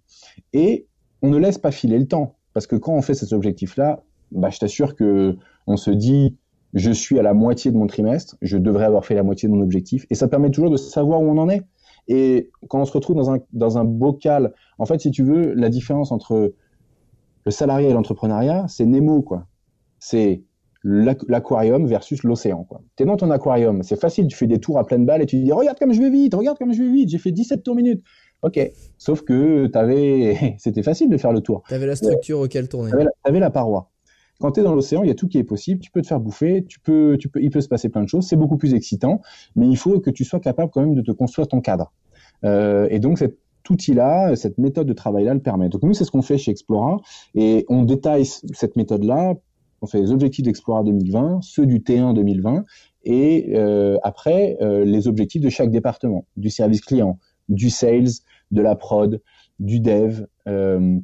Et 0.54 0.88
on 1.22 1.30
ne 1.30 1.38
laisse 1.38 1.58
pas 1.58 1.72
filer 1.72 1.98
le 1.98 2.08
temps 2.08 2.36
parce 2.54 2.68
que 2.68 2.76
quand 2.76 2.94
on 2.94 3.02
fait 3.02 3.14
cet 3.14 3.34
objectif-là, 3.34 4.04
bah, 4.32 4.50
je 4.50 4.60
t'assure 4.60 4.96
que 4.96 5.38
on 5.68 5.78
se 5.78 5.92
dit, 5.92 6.36
je 6.74 6.92
suis 6.92 7.20
à 7.20 7.22
la 7.22 7.34
moitié 7.34 7.72
de 7.72 7.78
mon 7.78 7.88
trimestre, 7.88 8.36
je 8.42 8.58
devrais 8.58 8.86
avoir 8.86 9.06
fait 9.06 9.16
la 9.16 9.24
moitié 9.24 9.48
de 9.48 9.54
mon 9.54 9.62
objectif. 9.62 10.06
Et 10.10 10.16
ça 10.16 10.28
permet 10.28 10.50
toujours 10.52 10.70
de 10.70 10.78
savoir 10.78 11.22
où 11.22 11.26
on 11.26 11.38
en 11.38 11.50
est. 11.50 11.64
Et 12.08 12.50
quand 12.68 12.82
on 12.82 12.86
se 12.86 12.92
retrouve 12.92 13.16
dans 13.16 13.32
un, 13.32 13.38
dans 13.54 13.78
un 13.78 13.86
bocal, 13.86 14.54
en 14.78 14.86
fait, 14.86 15.00
si 15.00 15.12
tu 15.12 15.24
veux, 15.24 15.54
la 15.54 15.70
différence 15.70 16.12
entre 16.12 16.54
le 17.46 17.52
salarié 17.52 17.90
et 17.90 17.94
l'entrepreneuriat, 17.94 18.66
c'est 18.68 18.86
Nemo, 18.86 19.22
quoi. 19.22 19.46
C'est 20.00 20.44
l'aquarium 20.84 21.86
versus 21.86 22.24
l'océan. 22.24 22.68
Tu 22.96 23.04
es 23.04 23.06
dans 23.06 23.18
ton 23.18 23.32
aquarium, 23.32 23.84
c'est 23.84 24.00
facile, 24.00 24.28
tu 24.28 24.38
fais 24.38 24.48
des 24.48 24.60
tours 24.60 24.80
à 24.80 24.86
pleine 24.86 25.06
balle 25.06 25.22
et 25.22 25.26
tu 25.26 25.38
dis 25.38 25.52
regarde 25.52 25.78
comme 25.78 25.94
je 25.94 26.02
vais 26.02 26.10
vite, 26.10 26.34
regarde 26.34 26.58
comme 26.58 26.74
je 26.74 26.82
vais 26.82 26.90
vite, 26.90 27.10
j'ai 27.10 27.18
fait 27.18 27.32
17 27.32 27.64
tours 27.64 27.76
minutes. 27.76 28.04
Ok, 28.42 28.60
sauf 28.98 29.24
que 29.24 29.68
t'avais, 29.68 30.56
c'était 30.58 30.84
facile 30.84 31.10
de 31.10 31.18
faire 31.18 31.34
le 31.34 31.42
tour. 31.42 31.64
Tu 31.68 31.74
avais 31.74 31.88
la 31.88 31.96
structure 31.96 32.40
auquel 32.40 32.70
tourner. 32.70 32.92
Tu 32.92 32.98
avais, 33.26 33.40
la 33.40 33.50
paroi. 33.50 33.92
Quand 34.40 34.54
tu 34.54 34.62
es 34.62 34.64
dans 34.64 34.74
l'océan, 34.74 35.04
il 35.04 35.10
y 35.10 35.12
a 35.12 35.16
tout 35.16 35.28
qui 35.28 35.38
est 35.38 35.44
possible. 35.44 35.82
Tu 35.82 35.92
peux 35.92 36.02
te 36.02 36.08
faire 36.08 36.22
bouffer, 36.22 36.64
tu 36.66 36.80
peux, 36.80 37.18
tu 37.20 37.28
peux, 37.28 37.42
il 37.42 37.50
peut 37.50 37.60
se 37.60 37.68
passer 37.68 37.90
plein 37.90 38.04
de 38.04 38.08
choses. 38.08 38.26
C'est 38.26 38.38
beaucoup 38.38 38.56
plus 38.56 38.74
excitant, 38.74 39.22
mais 39.58 39.68
il 39.68 39.76
faut 39.76 40.00
que 40.00 40.10
tu 40.10 40.24
sois 40.24 40.40
capable 40.40 40.72
quand 40.72 40.82
même 40.82 40.96
de 40.96 41.02
te 41.02 41.12
construire 41.12 41.50
ton 41.50 41.60
cadre. 41.60 41.92
Euh, 42.46 42.88
et 42.90 43.00
donc 43.00 43.20
cet 43.20 43.38
outil-là, 43.70 44.38
cette 44.38 44.58
méthode 44.58 44.88
de 44.88 44.94
travail-là 44.94 45.34
le 45.34 45.42
permet. 45.42 45.68
Donc 45.68 45.84
nous, 45.84 45.94
c'est 45.94 46.06
ce 46.06 46.12
qu'on 46.12 46.22
fait 46.22 46.38
chez 46.38 46.52
Explora 46.52 46.98
et 47.36 47.66
on 47.68 47.84
détaille 47.84 48.26
cette 48.26 48.78
méthode-là 48.78 49.36
on 49.82 49.88
fait 49.88 50.02
les 50.02 50.12
objectifs 50.12 50.44
d'Explora 50.44 50.84
2020, 50.84 51.40
ceux 51.42 51.66
du 51.66 51.80
T1 51.80 52.14
2020, 52.14 52.66
et 53.04 53.54
euh, 53.56 53.98
après 54.04 54.58
euh, 54.62 54.84
les 54.86 55.08
objectifs 55.08 55.42
de 55.42 55.50
chaque 55.50 55.72
département, 55.72 56.26
du 56.38 56.50
service 56.50 56.82
client, 56.82 57.20
du 57.48 57.70
sales, 57.70 58.10
de 58.52 58.62
la 58.62 58.76
prod, 58.76 59.22
du 59.60 59.80
dev, 59.80 60.26
euh, 60.48 61.00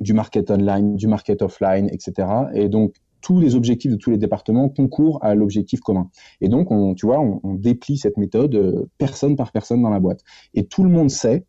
du 0.00 0.12
market 0.12 0.50
online, 0.50 0.96
du 0.96 1.06
market 1.06 1.42
offline, 1.42 1.88
etc. 1.90 2.28
Et 2.54 2.68
donc 2.68 2.94
tous 3.22 3.40
les 3.40 3.54
objectifs 3.54 3.90
de 3.90 3.96
tous 3.96 4.10
les 4.10 4.18
départements 4.18 4.68
concourent 4.68 5.18
à 5.22 5.34
l'objectif 5.34 5.80
commun. 5.80 6.10
Et 6.40 6.48
donc, 6.48 6.70
on, 6.70 6.94
tu 6.94 7.06
vois, 7.06 7.18
on, 7.18 7.40
on 7.42 7.54
déplie 7.54 7.96
cette 7.96 8.18
méthode 8.18 8.88
personne 8.98 9.34
par 9.34 9.50
personne 9.50 9.82
dans 9.82 9.90
la 9.90 9.98
boîte. 9.98 10.20
Et 10.54 10.66
tout 10.66 10.84
le 10.84 10.90
monde 10.90 11.10
sait 11.10 11.44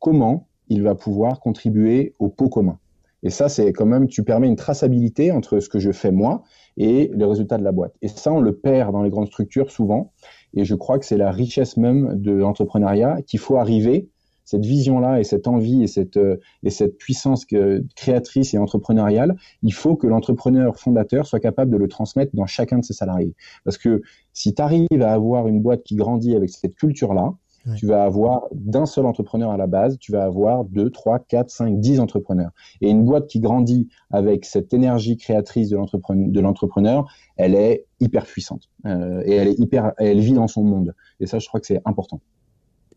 comment 0.00 0.48
il 0.68 0.82
va 0.82 0.96
pouvoir 0.96 1.38
contribuer 1.38 2.14
au 2.18 2.28
pot 2.28 2.48
commun. 2.48 2.78
Et 3.22 3.30
ça, 3.30 3.48
c'est 3.48 3.72
quand 3.72 3.86
même, 3.86 4.06
tu 4.08 4.22
permets 4.22 4.46
une 4.46 4.56
traçabilité 4.56 5.32
entre 5.32 5.58
ce 5.60 5.68
que 5.68 5.78
je 5.78 5.90
fais 5.90 6.12
moi 6.12 6.42
et 6.76 7.10
le 7.14 7.26
résultat 7.26 7.58
de 7.58 7.64
la 7.64 7.72
boîte. 7.72 7.94
Et 8.02 8.08
ça, 8.08 8.32
on 8.32 8.40
le 8.40 8.56
perd 8.56 8.92
dans 8.92 9.02
les 9.02 9.10
grandes 9.10 9.26
structures 9.26 9.70
souvent. 9.70 10.12
Et 10.54 10.64
je 10.64 10.74
crois 10.74 10.98
que 10.98 11.06
c'est 11.06 11.16
la 11.16 11.30
richesse 11.30 11.76
même 11.76 12.20
de 12.20 12.32
l'entrepreneuriat 12.32 13.22
qu'il 13.22 13.40
faut 13.40 13.56
arriver, 13.56 14.08
cette 14.46 14.64
vision-là 14.64 15.20
et 15.20 15.24
cette 15.24 15.48
envie 15.48 15.82
et 15.82 15.88
cette, 15.88 16.16
euh, 16.16 16.36
et 16.62 16.70
cette 16.70 16.96
puissance 16.96 17.44
créatrice 17.96 18.54
et 18.54 18.58
entrepreneuriale, 18.58 19.36
il 19.62 19.74
faut 19.74 19.96
que 19.96 20.06
l'entrepreneur 20.06 20.78
fondateur 20.78 21.26
soit 21.26 21.40
capable 21.40 21.72
de 21.72 21.76
le 21.76 21.88
transmettre 21.88 22.34
dans 22.34 22.46
chacun 22.46 22.78
de 22.78 22.84
ses 22.84 22.94
salariés. 22.94 23.34
Parce 23.64 23.76
que 23.76 24.02
si 24.32 24.54
tu 24.54 24.62
arrives 24.62 25.02
à 25.02 25.12
avoir 25.12 25.48
une 25.48 25.60
boîte 25.60 25.82
qui 25.82 25.96
grandit 25.96 26.36
avec 26.36 26.50
cette 26.50 26.76
culture-là, 26.76 27.34
tu 27.76 27.86
vas 27.86 28.04
avoir 28.04 28.46
d'un 28.52 28.86
seul 28.86 29.06
entrepreneur 29.06 29.50
à 29.50 29.56
la 29.56 29.66
base, 29.66 29.98
tu 29.98 30.12
vas 30.12 30.24
avoir 30.24 30.64
deux, 30.64 30.90
trois, 30.90 31.18
quatre, 31.18 31.50
cinq, 31.50 31.80
dix 31.80 31.98
entrepreneurs. 31.98 32.50
Et 32.80 32.90
une 32.90 33.04
boîte 33.04 33.26
qui 33.26 33.40
grandit 33.40 33.88
avec 34.10 34.44
cette 34.44 34.72
énergie 34.72 35.16
créatrice 35.16 35.70
de 35.70 36.40
l'entrepreneur, 36.40 37.06
elle 37.36 37.54
est 37.54 37.86
hyper 38.00 38.24
puissante 38.26 38.68
euh, 38.86 39.22
et 39.24 39.34
elle 39.34 39.48
est 39.48 39.58
hyper, 39.58 39.92
elle 39.98 40.20
vit 40.20 40.34
dans 40.34 40.48
son 40.48 40.62
monde. 40.62 40.94
Et 41.20 41.26
ça, 41.26 41.38
je 41.38 41.48
crois 41.48 41.60
que 41.60 41.66
c'est 41.66 41.80
important. 41.84 42.20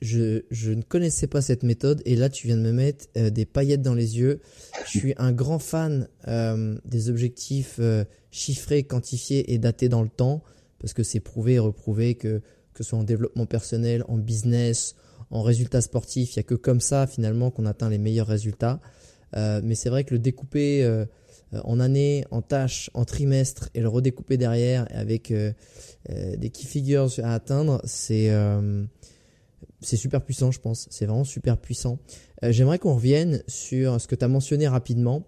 Je, 0.02 0.44
je, 0.50 0.72
ne 0.72 0.82
connaissais 0.82 1.28
pas 1.28 1.42
cette 1.42 1.64
méthode 1.64 2.02
et 2.06 2.16
là 2.16 2.30
tu 2.30 2.48
viens 2.48 2.56
de 2.56 2.62
me 2.62 2.72
mettre 2.72 3.08
euh, 3.18 3.30
des 3.30 3.46
paillettes 3.46 3.82
dans 3.82 3.94
les 3.94 4.18
yeux. 4.18 4.40
Je 4.86 4.98
suis 4.98 5.14
un 5.18 5.34
grand 5.34 5.60
fan 5.60 6.08
euh, 6.30 6.78
des 6.86 7.10
objectifs 7.10 7.78
euh, 7.80 8.06
chiffrés, 8.32 8.84
quantifiés 8.84 9.54
et 9.54 9.58
datés 9.58 9.90
dans 9.90 10.02
le 10.02 10.08
temps 10.08 10.42
parce 10.80 10.94
que 10.94 11.04
c'est 11.04 11.20
prouvé 11.20 11.56
et 11.56 11.60
reprouvé 11.60 12.16
que 12.16 12.42
que 12.80 12.86
ce 12.86 12.92
soit 12.92 13.00
en 13.00 13.04
développement 13.04 13.46
personnel, 13.46 14.06
en 14.08 14.18
business, 14.18 14.96
en 15.32 15.42
résultats 15.42 15.82
sportifs. 15.82 16.36
Il 16.36 16.40
n'y 16.40 16.42
a 16.42 16.44
que 16.44 16.56
comme 16.56 16.80
ça 16.80 17.08
finalement 17.08 17.52
qu'on 17.52 17.66
atteint 17.66 17.90
les 17.90 17.98
meilleurs 17.98 18.28
résultats. 18.28 18.80
Euh, 19.36 19.60
mais 19.62 19.76
c'est 19.76 19.90
vrai 19.90 20.06
que 20.06 20.14
le 20.14 20.20
découper 20.20 20.84
euh, 20.86 21.06
en 21.52 21.82
années, 21.82 22.24
en 22.32 22.42
tâches, 22.42 22.90
en 22.94 23.04
trimestres 23.04 23.70
et 23.74 23.82
le 23.82 23.90
redécouper 23.90 24.38
derrière 24.38 24.88
avec 24.92 25.32
euh, 25.32 25.52
des 26.08 26.50
key 26.52 26.66
figures 26.66 27.10
à 27.22 27.34
atteindre, 27.34 27.82
c'est 27.84 28.32
c'est 29.82 29.98
super 29.98 30.24
puissant, 30.24 30.52
je 30.52 30.60
pense. 30.60 30.88
C'est 30.90 31.06
vraiment 31.06 31.26
super 31.26 31.58
puissant. 31.58 32.00
J'aimerais 32.44 32.80
qu'on 32.80 32.96
revienne 32.96 33.44
sur 33.48 34.00
ce 34.00 34.08
que 34.08 34.16
tu 34.16 34.24
as 34.24 34.28
mentionné 34.30 34.68
rapidement. 34.68 35.28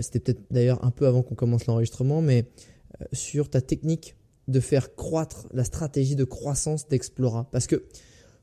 C'était 0.00 0.20
peut-être 0.20 0.42
d'ailleurs 0.50 0.84
un 0.84 0.90
peu 0.90 1.06
avant 1.06 1.22
qu'on 1.22 1.34
commence 1.34 1.66
l'enregistrement, 1.66 2.22
mais 2.22 2.46
sur 3.12 3.48
ta 3.48 3.60
technique 3.60 4.16
de 4.50 4.60
faire 4.60 4.94
croître 4.94 5.46
la 5.52 5.64
stratégie 5.64 6.16
de 6.16 6.24
croissance 6.24 6.88
d'Explora. 6.88 7.48
Parce 7.50 7.66
que 7.66 7.84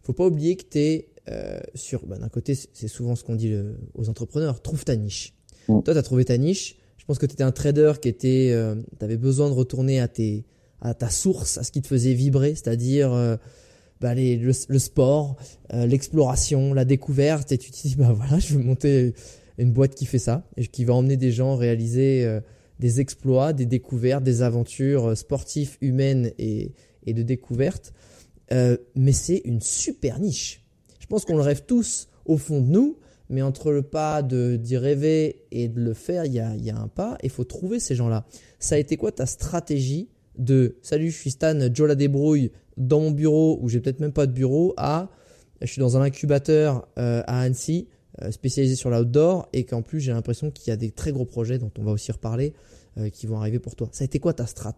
faut 0.08 0.14
pas 0.14 0.26
oublier 0.26 0.56
que 0.56 0.64
tu 0.64 0.80
es 0.80 1.10
euh, 1.30 1.60
sur, 1.76 2.06
bah, 2.06 2.18
d'un 2.18 2.30
côté, 2.30 2.56
c'est 2.56 2.88
souvent 2.88 3.16
ce 3.16 3.24
qu'on 3.26 3.36
dit 3.36 3.54
aux 3.94 4.10
entrepreneurs, 4.10 4.62
trouve 4.62 4.86
ta 4.86 4.96
niche. 4.96 5.34
Mm. 5.68 5.82
Toi, 5.82 5.94
tu 5.94 6.00
as 6.00 6.04
trouvé 6.04 6.26
ta 6.26 6.38
niche. 6.38 6.78
Je 6.98 7.06
pense 7.06 7.20
que 7.20 7.26
tu 7.26 7.34
étais 7.34 7.44
un 7.44 7.52
trader 7.52 7.94
qui 8.02 8.08
était, 8.08 8.52
euh, 8.54 8.76
tu 8.98 9.04
avais 9.04 9.18
besoin 9.18 9.50
de 9.50 9.54
retourner 9.54 10.00
à, 10.00 10.08
tes, 10.08 10.46
à 10.82 10.94
ta 10.94 11.10
source, 11.10 11.58
à 11.58 11.64
ce 11.64 11.72
qui 11.72 11.82
te 11.82 11.88
faisait 11.88 12.14
vibrer, 12.14 12.56
c'est-à-dire 12.56 13.12
euh, 13.12 13.36
bah, 14.00 14.14
les, 14.14 14.38
le, 14.38 14.80
sport, 14.80 15.36
l'exploration, 15.74 16.74
la 16.74 16.86
découverte. 16.86 17.52
Et 17.52 17.58
tu 17.58 17.72
te 17.72 17.82
dis, 17.82 17.96
bah 17.98 18.14
voilà, 18.14 18.40
je 18.40 18.58
vais 18.58 18.64
monter 18.64 19.14
une 19.58 19.72
boîte 19.74 19.96
qui 19.96 20.06
fait 20.06 20.20
ça 20.20 20.48
et 20.56 20.68
qui 20.68 20.86
va 20.86 20.94
emmener 20.94 21.18
des 21.18 21.32
gens 21.32 21.56
réaliser 21.58 22.40
des 22.80 23.00
exploits, 23.00 23.54
des 23.54 23.66
découvertes, 23.66 24.24
des 24.24 24.42
aventures 24.42 25.08
euh, 25.08 25.16
sportives, 25.16 25.78
humaines 25.82 26.32
et, 26.38 26.74
et 27.06 27.14
de 27.14 27.24
découverte. 27.24 27.94
Euh, 28.52 28.78
mais 28.96 29.12
c'est 29.12 29.42
une 29.46 29.62
super 29.62 30.20
niche. 30.20 30.64
Je 31.00 31.08
pense 31.08 31.26
qu'on 31.26 31.36
le 31.36 31.42
rêve 31.42 31.64
tous 31.66 32.08
au 32.26 32.38
fond 32.38 32.62
de 32.62 32.68
nous, 32.68 32.98
mais 33.30 33.42
entre 33.42 33.72
le 33.72 33.82
pas 33.82 34.22
d'y 34.22 34.78
rêver 34.78 35.44
et 35.52 35.68
de 35.68 35.82
le 35.82 35.94
faire, 35.94 36.26
il 36.26 36.34
y 36.34 36.40
a, 36.40 36.56
y 36.56 36.70
a, 36.70 36.78
un 36.78 36.88
pas. 36.88 37.18
Il 37.24 37.30
faut 37.30 37.44
trouver 37.44 37.80
ces 37.80 37.96
gens-là. 37.96 38.26
Ça 38.60 38.76
a 38.76 38.78
été 38.78 38.98
quoi 38.98 39.12
ta 39.12 39.26
stratégie 39.26 40.10
de 40.38 40.78
salut, 40.82 41.10
je 41.10 41.18
suis 41.18 41.32
Stan, 41.32 41.58
Joe 41.74 41.88
la 41.88 41.96
débrouille 41.96 42.52
dans 42.78 43.00
mon 43.00 43.12
bureau 43.12 43.58
où 43.62 43.70
j'ai 43.70 43.80
peut-être 43.80 44.00
même 44.00 44.14
pas 44.14 44.28
de 44.28 44.32
bureau 44.32 44.74
à 44.78 45.10
je 45.62 45.66
suis 45.66 45.80
dans 45.80 45.98
un 45.98 46.02
incubateur 46.02 46.88
euh, 47.00 47.24
à 47.26 47.42
Annecy 47.42 47.88
spécialisé 48.32 48.76
sur 48.76 48.90
l'outdoor 48.90 49.48
et 49.54 49.64
qu'en 49.66 49.82
plus 49.82 50.00
j'ai 50.00 50.12
l'impression 50.12 50.52
qu'il 50.52 50.70
y 50.70 50.74
a 50.74 50.78
des 50.78 50.92
très 50.92 51.12
gros 51.12 51.26
projets 51.26 51.58
dont 51.58 51.72
on 51.80 51.84
va 51.84 51.92
aussi 51.92 52.12
reparler 52.12 52.54
euh, 52.98 53.10
qui 53.10 53.28
vont 53.28 53.40
arriver 53.40 53.60
pour 53.60 53.76
toi. 53.76 53.88
Ça 53.92 54.04
a 54.04 54.06
été 54.06 54.20
quoi 54.20 54.34
ta 54.34 54.46
strat? 54.46 54.76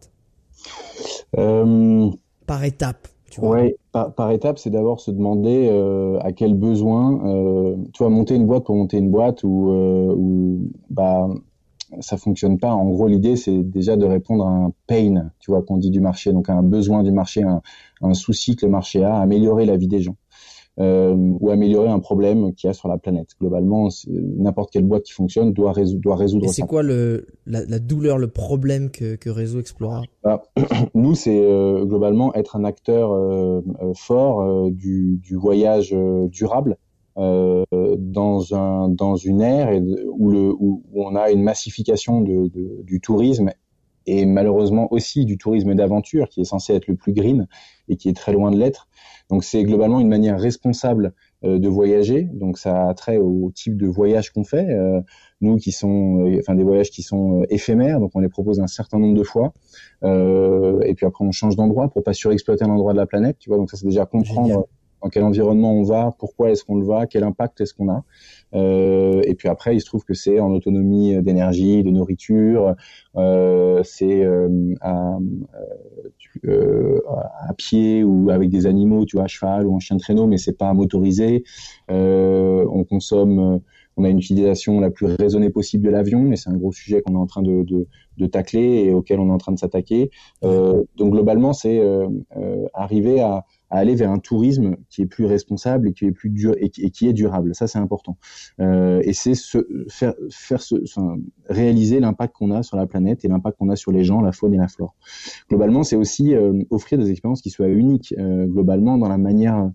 Par 1.34 2.64
étape. 2.64 3.08
Tu 3.30 3.42
vois 3.42 3.52
ouais, 3.52 3.76
par, 3.92 4.32
étape, 4.32 4.58
c'est 4.58 4.72
d'abord 4.72 5.00
se 5.00 5.12
demander 5.12 5.70
à 6.22 6.32
quel 6.32 6.56
besoin, 6.56 7.76
tu 7.94 8.00
vois, 8.00 8.10
monter 8.10 8.34
une 8.34 8.48
boîte 8.48 8.64
pour 8.64 8.74
monter 8.74 8.98
une 8.98 9.12
boîte 9.12 9.44
ou, 9.44 9.70
ou 9.70 10.72
bah, 10.90 11.30
ça 12.00 12.18
fonctionne 12.18 12.60
pas. 12.60 12.72
En 12.72 12.90
gros, 12.90 13.08
l'idée, 13.08 13.36
c'est 13.36 13.64
déjà 13.64 13.98
de 13.98 14.06
répondre 14.06 14.48
à 14.48 14.52
un 14.52 14.72
pain, 14.88 15.32
tu 15.40 15.52
vois, 15.52 15.62
qu'on 15.62 15.78
dit 15.78 15.90
du 15.90 16.00
marché, 16.00 16.32
donc 16.34 16.50
à 16.50 16.54
un 16.54 16.64
besoin 16.64 17.04
du 17.04 17.12
marché, 17.12 17.44
un, 17.44 17.62
un 18.02 18.14
souci 18.14 18.56
que 18.56 18.66
le 18.66 18.72
marché 18.72 19.04
a, 19.04 19.20
améliorer 19.20 19.66
la 19.66 19.78
vie 19.78 19.88
des 19.88 20.02
gens 20.02 20.16
euh, 20.80 21.14
ou 21.40 21.50
améliorer 21.50 21.90
un 21.90 22.00
problème 22.00 22.54
qu'il 22.54 22.68
y 22.68 22.72
a 22.72 22.74
sur 22.74 22.88
la 22.88 22.98
planète. 22.98 23.30
Globalement, 23.40 23.90
n'importe 24.08 24.72
quelle 24.72 24.86
boîte 24.86 25.04
qui 25.04 25.14
fonctionne 25.14 25.52
doit, 25.52 25.74
résoudre, 25.74 26.02
doit 26.02 26.16
résoudre 26.16 26.46
Et 26.46 26.48
c'est 26.50 26.62
quoi 26.62 26.84
le, 26.84 27.28
la, 27.46 27.66
la, 27.66 27.80
douleur, 27.80 28.18
le 28.18 28.28
problème 28.28 28.90
que, 28.90 29.16
que 29.16 29.30
Réseau 29.30 29.60
Explora? 29.60 30.04
Bah, 30.24 30.44
Nous, 30.96 31.16
c'est 31.16 31.38
euh, 31.38 31.86
globalement 31.86 32.34
être 32.34 32.56
un 32.56 32.64
acteur 32.64 33.12
euh, 33.12 33.62
euh 33.82 33.94
fort 33.96 34.42
euh, 34.42 34.70
du, 34.72 35.20
du, 35.22 35.36
voyage 35.36 35.96
durable. 36.32 36.78
dans 37.18 38.54
un 38.54 38.88
dans 38.88 39.16
une 39.18 39.42
ère 39.42 39.70
où 40.18 40.32
le 40.32 40.54
où, 40.58 40.84
on 40.94 41.16
a 41.16 41.32
une 41.32 41.44
massification 41.44 42.22
de, 42.22 42.48
de, 42.48 42.82
du 42.84 43.02
tourisme 43.02 43.52
et 44.10 44.26
malheureusement 44.26 44.92
aussi 44.92 45.26
du 45.26 45.38
tourisme 45.38 45.76
d'aventure 45.76 46.30
qui 46.30 46.42
est 46.42 46.46
censé 46.46 46.74
être 46.74 46.88
le 46.88 46.96
plus 46.96 47.14
green 47.14 47.48
et 47.88 47.96
qui 47.96 48.10
est 48.10 48.16
très 48.16 48.34
loin 48.34 48.52
de 48.52 48.58
l'être 48.58 48.88
donc 49.30 49.44
c'est 49.44 49.64
globalement 49.64 50.00
une 50.00 50.08
manière 50.08 50.40
responsable 50.40 51.14
euh, 51.46 51.60
de 51.60 51.70
voyager. 51.70 52.24
Donc 52.24 52.58
ça 52.58 52.90
a 52.90 52.94
trait 52.96 53.18
au 53.18 53.52
type 53.54 53.78
de 53.78 53.88
voyage 53.88 54.32
qu'on 54.32 54.44
fait. 54.44 54.68
Euh, 54.70 55.02
nous 55.42 55.58
qui 55.58 55.72
sont, 55.72 56.26
euh, 56.26 56.40
enfin 56.40 56.56
des 56.56 56.64
voyages 56.64 56.90
qui 56.90 57.04
sont 57.04 57.46
éphémères, 57.50 58.00
donc 58.00 58.12
on 58.16 58.20
les 58.20 58.30
propose 58.30 58.60
un 58.60 58.68
certain 58.68 58.98
nombre 58.98 59.16
de 59.16 59.24
fois. 59.24 59.54
et 60.04 60.94
puis 60.96 61.06
après 61.06 61.24
on 61.24 61.32
change 61.32 61.56
d'endroit 61.56 61.90
pour 61.90 62.04
pas 62.04 62.14
surexploiter 62.14 62.66
un 62.66 62.70
endroit 62.70 62.94
de 62.94 62.98
la 62.98 63.06
planète. 63.06 63.38
Tu 63.40 63.50
vois, 63.50 63.58
donc 63.58 63.70
ça 63.70 63.78
c'est 63.78 63.86
déjà 63.86 64.06
comprendre 64.06 64.68
dans 65.02 65.10
quel 65.10 65.24
environnement 65.24 65.74
on 65.74 65.84
va, 65.84 66.14
pourquoi 66.18 66.52
est-ce 66.52 66.64
qu'on 66.64 66.78
le 66.78 66.86
va, 66.86 67.08
quel 67.08 67.24
impact 67.24 67.62
est-ce 67.62 67.74
qu'on 67.74 67.90
a. 67.90 68.04
Euh, 68.54 69.22
et 69.26 69.36
puis 69.36 69.48
après, 69.48 69.76
il 69.76 69.82
se 69.82 69.86
trouve 69.86 70.04
que 70.04 70.14
c'est 70.14 70.40
en 70.40 70.52
autonomie 70.52 71.22
d'énergie, 71.22 71.84
de 71.84 71.90
nourriture, 71.90 72.76
euh, 73.16 73.82
c'est 73.84 74.24
euh, 74.24 74.76
à, 74.82 75.18
pied 77.58 78.04
ou 78.04 78.30
avec 78.30 78.50
des 78.50 78.66
animaux, 78.66 79.06
tu 79.06 79.18
vois, 79.18 79.26
à 79.26 79.28
cheval 79.28 79.68
ou 79.68 79.76
en 79.76 79.80
chien 79.80 79.96
de 79.96 80.02
traîneau, 80.02 80.28
mais 80.28 80.38
c'est 80.38 80.58
pas 80.58 80.74
motorisé. 80.74 81.44
On 81.90 82.84
consomme 82.84 83.62
on 84.00 84.06
a 84.06 84.10
une 84.10 84.20
utilisation 84.20 84.80
la 84.80 84.90
plus 84.90 85.06
raisonnée 85.06 85.50
possible 85.50 85.86
de 85.86 85.90
l'avion, 85.90 86.32
et 86.32 86.38
c'est 86.38 86.50
un 86.50 86.58
gros 86.58 86.72
sujet 86.72 87.02
qu'on 87.02 87.16
est 87.16 87.18
en 87.18 87.26
train 87.26 87.42
de, 87.42 87.64
de, 87.64 87.88
de, 88.18 88.26
tacler 88.28 88.86
et 88.86 88.94
auquel 88.94 89.20
on 89.20 89.28
est 89.28 89.34
en 89.34 89.38
train 89.38 89.52
de 89.52 89.60
s'attaquer. 89.60 90.10
Euh, 90.44 90.84
donc 90.96 91.12
globalement, 91.12 91.52
c'est 91.52 91.80
euh, 91.80 92.08
arriver 92.74 93.20
à, 93.20 93.46
à 93.70 93.78
aller 93.78 93.96
vers 93.96 94.12
un 94.12 94.20
tourisme 94.20 94.76
qui 94.90 95.02
est 95.02 95.06
plus 95.06 95.26
responsable 95.26 95.90
et 95.90 95.94
qui 95.94 96.06
est 96.06 96.12
plus 96.12 96.30
dur 96.30 96.56
et 96.58 96.70
qui, 96.70 97.08
est 97.08 97.14
durable. 97.14 97.54
Ça, 97.54 97.68
c'est 97.68 97.80
important. 97.80 98.18
Euh, 98.60 99.02
et 99.04 99.14
c'est 99.14 99.34
faire, 99.90 100.14
faire 100.32 100.62
enfin, 100.84 101.18
réaliser 101.48 102.00
l'impact 102.00 102.36
qu'on 102.36 102.52
a 102.52 102.64
sur 102.64 102.78
la 102.78 102.88
planète 102.88 103.24
et 103.26 103.28
l'impact 103.28 103.58
qu'on 103.58 103.70
a 103.70 103.76
sur 103.76 103.92
les 103.92 104.04
gens, 104.04 104.22
la 104.22 104.32
faune 104.32 104.54
et 104.54 104.58
la 104.58 104.68
flore. 104.68 104.96
Globalement, 105.50 105.84
c'est 105.84 105.96
aussi 105.96 106.34
euh, 106.34 106.64
offrir 106.70 106.98
des 106.98 107.12
expériences 107.12 107.42
qui 107.42 107.50
soient 107.50 107.68
uniques. 107.68 108.14
Euh, 108.18 108.46
globalement, 108.46 108.98
dans 108.98 109.10
la 109.10 109.18
manière 109.18 109.70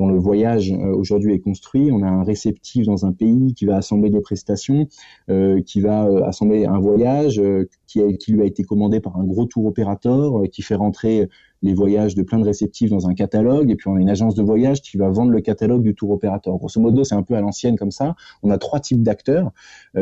dont 0.00 0.08
le 0.08 0.18
voyage 0.18 0.72
euh, 0.72 0.94
aujourd'hui 0.94 1.34
est 1.34 1.40
construit. 1.40 1.90
On 1.92 2.02
a 2.02 2.08
un 2.08 2.24
réceptif 2.24 2.86
dans 2.86 3.04
un 3.04 3.12
pays 3.12 3.52
qui 3.52 3.66
va 3.66 3.76
assembler 3.76 4.08
des 4.08 4.22
prestations, 4.22 4.88
euh, 5.28 5.60
qui 5.60 5.82
va 5.82 6.06
euh, 6.06 6.24
assembler 6.24 6.64
un 6.64 6.78
voyage 6.78 7.40
qui, 7.86 8.00
qui, 8.16 8.32
lui 8.32 8.40
a 8.40 8.46
été 8.46 8.64
commandé 8.64 9.00
par 9.00 9.18
un 9.18 9.24
gros 9.24 9.44
tour 9.44 9.66
opérateur, 9.66 10.42
qui 10.50 10.62
fait 10.62 10.74
rentrer 10.74 11.28
les 11.62 11.74
voyages 11.74 12.14
de 12.14 12.22
plein 12.22 12.38
de 12.38 12.44
réceptifs 12.44 12.90
dans 12.90 13.08
un 13.08 13.14
catalogue, 13.14 13.70
et 13.70 13.76
puis 13.76 13.88
on 13.88 13.96
a 13.96 14.00
une 14.00 14.08
agence 14.08 14.34
de 14.34 14.42
voyage 14.42 14.82
qui 14.82 14.96
va 14.96 15.08
vendre 15.08 15.30
le 15.30 15.40
catalogue 15.40 15.82
du 15.82 15.94
tour 15.94 16.10
opérateur. 16.10 16.56
Grosso 16.56 16.80
modo, 16.80 17.04
c'est 17.04 17.14
un 17.14 17.22
peu 17.22 17.34
à 17.34 17.40
l'ancienne 17.40 17.76
comme 17.76 17.90
ça. 17.90 18.14
On 18.42 18.50
a 18.50 18.58
trois 18.58 18.80
types 18.80 19.02
d'acteurs 19.02 19.52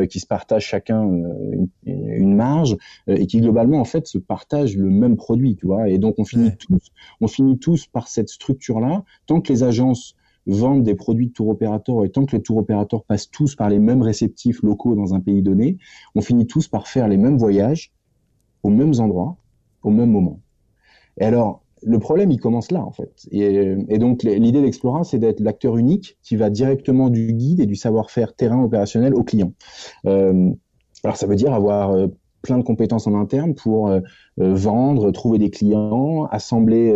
qui 0.09 0.19
se 0.19 0.27
partagent 0.27 0.65
chacun 0.65 1.03
une, 1.03 1.67
une, 1.85 2.35
marge 2.35 2.77
et 3.07 3.27
qui 3.27 3.41
globalement 3.41 3.79
en 3.79 3.85
fait 3.85 4.07
se 4.07 4.17
partagent 4.17 4.77
le 4.77 4.89
même 4.89 5.17
produit, 5.17 5.55
tu 5.55 5.65
vois. 5.65 5.89
Et 5.89 5.97
donc 5.97 6.15
on 6.17 6.25
finit 6.25 6.55
tous, 6.57 6.91
on 7.21 7.27
finit 7.27 7.57
tous 7.57 7.87
par 7.87 8.07
cette 8.07 8.29
structure-là. 8.29 9.03
Tant 9.25 9.41
que 9.41 9.51
les 9.51 9.63
agences 9.63 10.15
vendent 10.45 10.83
des 10.83 10.95
produits 10.95 11.27
de 11.27 11.33
tour 11.33 11.49
opérateur 11.49 12.05
et 12.05 12.09
tant 12.09 12.25
que 12.25 12.35
les 12.35 12.41
tour 12.41 12.57
opérateurs 12.57 13.03
passent 13.03 13.29
tous 13.29 13.55
par 13.55 13.69
les 13.69 13.79
mêmes 13.79 14.01
réceptifs 14.01 14.61
locaux 14.63 14.95
dans 14.95 15.13
un 15.13 15.19
pays 15.19 15.41
donné, 15.41 15.77
on 16.15 16.21
finit 16.21 16.47
tous 16.47 16.67
par 16.67 16.87
faire 16.87 17.07
les 17.07 17.17
mêmes 17.17 17.37
voyages 17.37 17.91
aux 18.63 18.69
mêmes 18.69 18.93
endroits, 18.99 19.37
au 19.83 19.91
même 19.91 20.11
moment. 20.11 20.39
Et 21.19 21.25
alors, 21.25 21.61
le 21.83 21.99
problème, 21.99 22.31
il 22.31 22.39
commence 22.39 22.71
là, 22.71 22.83
en 22.83 22.91
fait. 22.91 23.27
Et, 23.31 23.97
donc, 23.97 24.23
l'idée 24.23 24.61
d'Explora, 24.61 25.03
c'est 25.03 25.19
d'être 25.19 25.39
l'acteur 25.39 25.77
unique 25.77 26.17
qui 26.23 26.35
va 26.35 26.49
directement 26.49 27.09
du 27.09 27.33
guide 27.33 27.59
et 27.59 27.65
du 27.65 27.75
savoir-faire 27.75 28.33
terrain 28.33 28.63
opérationnel 28.63 29.13
au 29.13 29.23
client. 29.23 29.53
Euh, 30.05 30.49
alors, 31.03 31.17
ça 31.17 31.27
veut 31.27 31.35
dire 31.35 31.53
avoir 31.53 31.91
euh, 31.91 32.07
plein 32.41 32.57
de 32.57 32.63
compétences 32.63 33.07
en 33.07 33.15
interne 33.15 33.53
pour 33.53 33.87
euh, 33.87 34.01
vendre, 34.37 35.11
trouver 35.11 35.37
des 35.37 35.49
clients, 35.49 36.25
assembler 36.25 36.95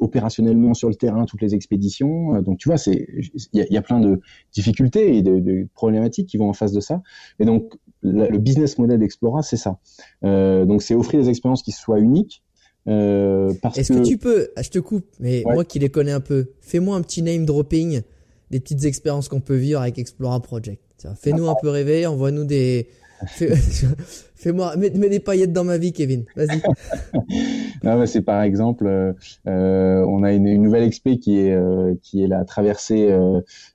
opérationnellement 0.00 0.74
sur 0.74 0.88
le 0.88 0.96
terrain 0.96 1.24
toutes 1.24 1.42
les 1.42 1.54
expéditions. 1.54 2.42
Donc 2.42 2.58
tu 2.58 2.68
vois, 2.68 2.76
c'est 2.76 3.06
il 3.52 3.66
y, 3.70 3.76
a, 3.76 3.82
plein 3.82 4.00
de 4.00 4.20
difficultés 4.52 5.16
et 5.16 5.22
de, 5.22 5.68
problématiques 5.74 6.28
qui 6.28 6.36
vont 6.36 6.48
en 6.48 6.52
face 6.52 6.72
de 6.72 6.80
ça. 6.80 7.00
Et 7.38 7.44
donc 7.44 7.72
le 8.02 8.36
business 8.38 8.78
model 8.78 8.98
d'Explora, 8.98 9.42
c'est 9.42 9.56
ça. 9.56 9.78
Donc 10.22 10.82
c'est 10.82 10.96
offrir 10.96 11.20
des 11.20 11.28
expériences 11.28 11.62
qui 11.62 11.70
soient 11.70 12.00
uniques. 12.00 12.42
Euh, 12.88 13.52
Est-ce 13.76 13.92
que... 13.92 14.02
tu 14.02 14.18
peux, 14.18 14.50
ah, 14.56 14.62
je 14.62 14.70
te 14.70 14.78
coupe, 14.78 15.06
mais 15.20 15.42
moi 15.46 15.64
qui 15.64 15.78
les 15.78 15.88
connais 15.88 16.12
un 16.12 16.20
peu, 16.20 16.46
fais-moi 16.60 16.96
un 16.96 17.02
petit 17.02 17.22
name 17.22 17.44
dropping 17.44 18.02
des 18.50 18.60
petites 18.60 18.84
expériences 18.84 19.28
qu'on 19.28 19.40
peut 19.40 19.56
vivre 19.56 19.80
avec 19.80 19.98
Explora 19.98 20.40
Project. 20.40 20.82
Fais-nous 21.20 21.48
un 21.48 21.56
peu 21.60 21.68
rêver, 21.68 22.06
envoie-nous 22.06 22.44
des, 22.44 22.86
Fais-moi, 24.34 24.76
mets, 24.76 24.90
des 24.90 25.20
paillettes 25.20 25.52
dans 25.52 25.64
ma 25.64 25.78
vie, 25.78 25.92
Kevin. 25.92 26.24
Vas-y. 26.36 26.60
non, 27.84 28.06
c'est 28.06 28.22
par 28.22 28.42
exemple, 28.42 28.86
euh, 28.86 29.12
euh, 29.46 30.04
on 30.06 30.22
a 30.22 30.32
une, 30.32 30.62
nouvelle 30.62 30.84
expé 30.84 31.18
qui 31.18 31.38
est 31.38 31.52
euh, 31.52 31.94
qui 32.02 32.22
est 32.22 32.26
la 32.26 32.44
traversée 32.44 33.08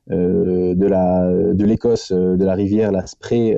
de 0.08 0.86
la 0.86 1.32
de 1.54 1.66
l'Écosse 1.66 2.12
de 2.12 2.44
la 2.44 2.54
rivière 2.54 2.92
la 2.92 3.06
Spray, 3.06 3.56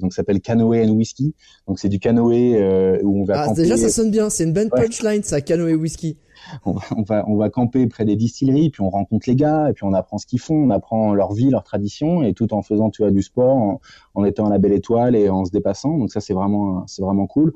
donc 0.00 0.12
s'appelle 0.12 0.40
Canoë 0.40 0.84
and 0.84 0.90
Whisky. 0.90 1.34
Donc 1.66 1.78
c'est 1.78 1.88
du 1.88 1.98
canoë 1.98 3.00
où 3.02 3.22
on 3.22 3.24
va. 3.24 3.46
Ah, 3.48 3.54
déjà 3.54 3.76
ça 3.76 3.88
sonne 3.88 4.10
bien. 4.10 4.30
C'est 4.30 4.44
une 4.44 4.52
bonne 4.52 4.70
punchline, 4.70 5.22
ça, 5.22 5.40
canoë 5.40 5.74
whisky 5.74 6.16
on, 6.64 7.02
va, 7.02 7.24
on 7.28 7.36
va 7.36 7.50
camper 7.50 7.86
près 7.86 8.04
des 8.04 8.16
distilleries, 8.16 8.70
puis 8.70 8.82
on 8.82 8.90
rencontre 8.90 9.28
les 9.28 9.36
gars, 9.36 9.70
et 9.70 9.72
puis 9.72 9.84
on 9.84 9.92
apprend 9.92 10.18
ce 10.18 10.26
qu'ils 10.26 10.40
font, 10.40 10.54
on 10.54 10.70
apprend 10.70 11.14
leur 11.14 11.32
vie, 11.32 11.50
leur 11.50 11.64
tradition, 11.64 12.22
et 12.22 12.34
tout 12.34 12.52
en 12.54 12.62
faisant 12.62 12.90
tu 12.90 13.02
vois 13.02 13.10
du 13.10 13.22
sport, 13.22 13.80
en, 14.14 14.24
étant 14.24 14.46
à 14.46 14.50
la 14.50 14.58
belle 14.58 14.72
étoile 14.72 15.16
et 15.16 15.28
en 15.28 15.44
se 15.44 15.50
dépassant. 15.50 15.96
Donc 15.98 16.10
ça 16.10 16.20
c'est 16.20 16.34
vraiment 16.34 16.84
c'est 16.86 17.02
vraiment 17.02 17.26
cool. 17.26 17.52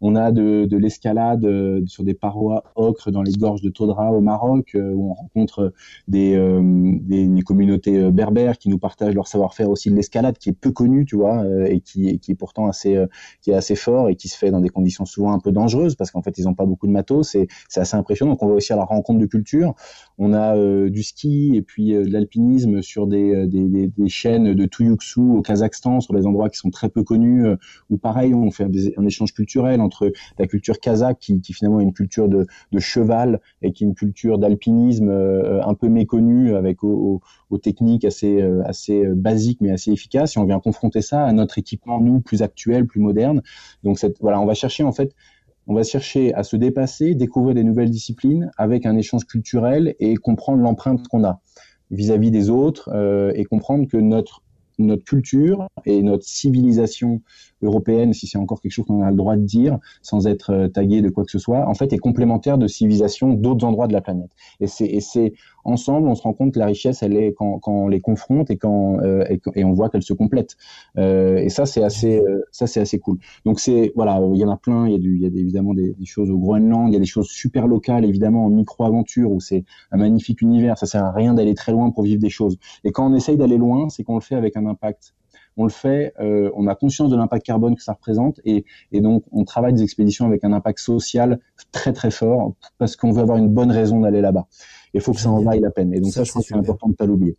On 0.00 0.16
a 0.16 0.32
de, 0.32 0.66
de 0.66 0.76
l'escalade 0.76 1.44
euh, 1.44 1.82
sur 1.86 2.04
des 2.04 2.14
parois 2.14 2.64
ocre 2.74 3.10
dans 3.10 3.22
les 3.22 3.32
gorges 3.32 3.62
de 3.62 3.70
Todra 3.70 4.12
au 4.12 4.20
Maroc, 4.20 4.72
euh, 4.74 4.92
où 4.92 5.10
on 5.10 5.14
rencontre 5.14 5.72
des, 6.08 6.34
euh, 6.34 6.60
des, 6.62 7.42
communautés 7.44 8.10
berbères 8.10 8.58
qui 8.58 8.68
nous 8.68 8.78
partagent 8.78 9.14
leur 9.14 9.28
savoir-faire 9.28 9.68
aussi 9.68 9.90
de 9.90 9.96
l'escalade, 9.96 10.38
qui 10.38 10.48
est 10.48 10.54
peu 10.54 10.70
connu, 10.70 11.04
tu 11.04 11.16
vois, 11.16 11.44
et 11.68 11.80
qui, 11.80 12.18
qui 12.18 12.32
est 12.32 12.34
pourtant 12.34 12.68
assez, 12.68 13.02
qui 13.42 13.50
est 13.50 13.54
assez 13.54 13.76
fort 13.76 14.08
et 14.08 14.16
qui 14.16 14.28
se 14.28 14.38
fait 14.38 14.50
dans 14.50 14.60
des 14.60 14.70
conditions 14.70 15.04
souvent 15.04 15.32
un 15.32 15.38
peu 15.38 15.52
dangereuses 15.52 15.94
parce 15.94 16.10
qu'en 16.10 16.22
fait 16.22 16.38
ils 16.38 16.44
n'ont 16.44 16.54
pas 16.54 16.64
beaucoup 16.64 16.86
de 16.86 16.92
matos. 16.92 17.36
C'est 17.68 17.80
assez 17.80 17.96
impressionnant. 17.96 18.32
Donc 18.32 18.42
on 18.42 18.48
va 18.48 18.54
aussi 18.54 18.72
à 18.72 18.76
la 18.76 18.84
rencontre 18.84 19.20
de 19.20 19.26
culture. 19.26 19.74
On 20.16 20.32
a 20.32 20.56
du 20.88 21.02
ski 21.02 21.52
et 21.54 21.62
puis 21.62 21.92
de 21.92 22.10
l'alpinisme 22.10 22.80
sur 22.80 23.06
des, 23.06 23.46
des, 23.46 23.68
des, 23.88 24.08
chaînes 24.08 24.54
de 24.54 24.64
Tuyuksu 24.66 25.20
au 25.20 25.42
Kazakhstan, 25.42 26.00
sur 26.00 26.14
des 26.14 26.26
endroits 26.26 26.48
qui 26.48 26.56
sont 26.56 26.70
très 26.70 26.88
peu 26.88 27.02
connus, 27.02 27.44
où 27.90 27.98
pareil 27.98 28.32
on 28.32 28.50
fait 28.50 28.66
un 28.96 29.06
échange 29.06 29.34
culturel 29.34 29.80
entre 29.84 30.12
la 30.38 30.46
culture 30.46 30.78
kazakh 30.80 31.18
qui, 31.18 31.40
finalement 31.52 31.80
est 31.80 31.84
une 31.84 31.92
culture 31.92 32.28
de, 32.28 32.46
cheval 32.78 33.40
et 33.62 33.72
qui 33.72 33.84
est 33.84 33.86
une 33.86 33.94
culture 33.94 34.38
d'alpinisme 34.38 35.08
euh, 35.08 35.62
un 35.64 35.74
peu 35.74 35.88
méconnue 35.88 36.54
avec 36.54 36.82
aux, 36.82 37.20
techniques 37.62 38.04
assez 38.04 38.42
euh, 38.42 38.62
assez 38.64 39.04
basiques 39.06 39.60
mais 39.60 39.70
assez 39.70 39.92
efficaces. 39.92 40.36
Et 40.36 40.40
on 40.40 40.44
vient 40.44 40.58
confronter 40.58 41.02
ça 41.02 41.24
à 41.24 41.32
notre 41.32 41.58
équipement 41.58 42.00
nous 42.00 42.20
plus 42.20 42.42
actuel 42.42 42.86
plus 42.86 43.00
moderne. 43.00 43.42
Donc 43.84 43.98
cette, 43.98 44.16
voilà 44.20 44.40
on 44.40 44.46
va 44.46 44.54
chercher 44.54 44.82
en 44.82 44.92
fait 44.92 45.14
on 45.66 45.74
va 45.74 45.82
chercher 45.82 46.34
à 46.34 46.42
se 46.42 46.56
dépasser, 46.56 47.14
découvrir 47.14 47.54
des 47.54 47.64
nouvelles 47.64 47.90
disciplines 47.90 48.50
avec 48.58 48.84
un 48.86 48.96
échange 48.96 49.24
culturel 49.24 49.94
et 49.98 50.16
comprendre 50.16 50.62
l'empreinte 50.62 51.06
qu'on 51.08 51.24
a 51.24 51.40
vis-à-vis 51.90 52.30
des 52.30 52.50
autres 52.50 52.90
euh, 52.92 53.32
et 53.34 53.44
comprendre 53.44 53.88
que 53.88 53.96
notre 53.96 54.42
notre 54.78 55.04
culture 55.04 55.68
et 55.84 56.02
notre 56.02 56.24
civilisation 56.24 57.22
européenne, 57.64 58.12
si 58.12 58.26
c'est 58.26 58.38
encore 58.38 58.60
quelque 58.60 58.72
chose 58.72 58.86
qu'on 58.86 59.02
a 59.02 59.10
le 59.10 59.16
droit 59.16 59.36
de 59.36 59.42
dire, 59.42 59.78
sans 60.02 60.26
être 60.26 60.50
euh, 60.50 60.68
tagué 60.68 61.02
de 61.02 61.08
quoi 61.08 61.24
que 61.24 61.30
ce 61.30 61.38
soit, 61.38 61.68
en 61.68 61.74
fait, 61.74 61.92
est 61.92 61.98
complémentaire 61.98 62.58
de 62.58 62.66
civilisation 62.66 63.32
d'autres 63.32 63.66
endroits 63.66 63.88
de 63.88 63.92
la 63.92 64.00
planète. 64.00 64.30
Et 64.60 64.66
c'est, 64.66 65.32
ensemble, 65.64 66.08
on 66.08 66.14
se 66.14 66.22
rend 66.22 66.32
compte 66.32 66.52
que 66.52 66.58
la 66.58 66.66
richesse, 66.66 67.02
elle 67.02 67.16
est 67.16 67.32
quand, 67.32 67.60
on 67.66 67.88
les 67.88 68.00
confronte 68.00 68.50
et 68.50 68.56
quand 68.56 68.98
euh, 69.00 69.24
et, 69.54 69.64
on 69.64 69.72
voit 69.72 69.88
qu'elle 69.88 70.02
se 70.02 70.12
complète. 70.12 70.56
Euh, 70.98 71.36
et 71.38 71.48
ça, 71.48 71.66
c'est 71.66 71.82
assez, 71.82 72.20
euh, 72.20 72.42
ça 72.52 72.66
c'est 72.66 72.80
assez 72.80 72.98
cool. 72.98 73.18
Donc 73.44 73.60
c'est 73.60 73.92
voilà, 73.96 74.20
il 74.32 74.38
y 74.38 74.44
en 74.44 74.50
a 74.50 74.56
plein. 74.56 74.86
Il 74.86 74.92
y 74.92 75.24
a 75.26 75.28
y 75.28 75.36
a 75.36 75.40
évidemment 75.40 75.74
des, 75.74 75.94
des, 75.94 76.04
choses 76.04 76.30
au 76.30 76.38
Groenland, 76.38 76.88
il 76.88 76.92
y 76.92 76.96
a 76.96 77.00
des 77.00 77.06
choses 77.06 77.28
super 77.28 77.66
locales, 77.66 78.04
évidemment 78.04 78.44
en 78.46 78.50
micro 78.50 78.84
aventure 78.84 79.30
où 79.30 79.40
c'est 79.40 79.64
un 79.90 79.96
magnifique 79.96 80.42
univers. 80.42 80.78
Ça 80.78 80.86
sert 80.86 81.04
à 81.04 81.12
rien 81.12 81.34
d'aller 81.34 81.54
très 81.54 81.72
loin 81.72 81.90
pour 81.90 82.04
vivre 82.04 82.20
des 82.20 82.30
choses. 82.30 82.58
Et 82.84 82.92
quand 82.92 83.10
on 83.10 83.14
essaye 83.14 83.36
d'aller 83.36 83.58
loin, 83.58 83.88
c'est 83.88 84.04
qu'on 84.04 84.14
le 84.14 84.20
fait 84.20 84.34
avec 84.34 84.56
un 84.56 84.66
impact 84.66 85.14
on 85.56 85.64
le 85.64 85.70
fait, 85.70 86.12
euh, 86.20 86.50
on 86.54 86.66
a 86.66 86.74
conscience 86.74 87.10
de 87.10 87.16
l'impact 87.16 87.46
carbone 87.46 87.76
que 87.76 87.82
ça 87.82 87.92
représente 87.92 88.40
et, 88.44 88.64
et, 88.92 89.00
donc 89.00 89.24
on 89.30 89.44
travaille 89.44 89.72
des 89.72 89.82
expéditions 89.82 90.26
avec 90.26 90.44
un 90.44 90.52
impact 90.52 90.78
social 90.78 91.38
très 91.72 91.92
très 91.92 92.10
fort 92.10 92.54
parce 92.78 92.96
qu'on 92.96 93.12
veut 93.12 93.22
avoir 93.22 93.38
une 93.38 93.48
bonne 93.48 93.70
raison 93.70 94.00
d'aller 94.00 94.20
là-bas. 94.20 94.46
Il 94.94 95.00
faut 95.00 95.12
que 95.12 95.20
ça 95.20 95.30
en 95.30 95.42
vaille 95.42 95.60
la 95.60 95.70
peine. 95.70 95.92
Et 95.94 96.00
donc 96.00 96.12
ça, 96.12 96.24
je 96.24 96.30
crois 96.30 96.42
que 96.42 96.48
c'est 96.48 96.54
important 96.54 96.88
de 96.88 96.94
pas 96.94 97.06
l'oublier. 97.06 97.36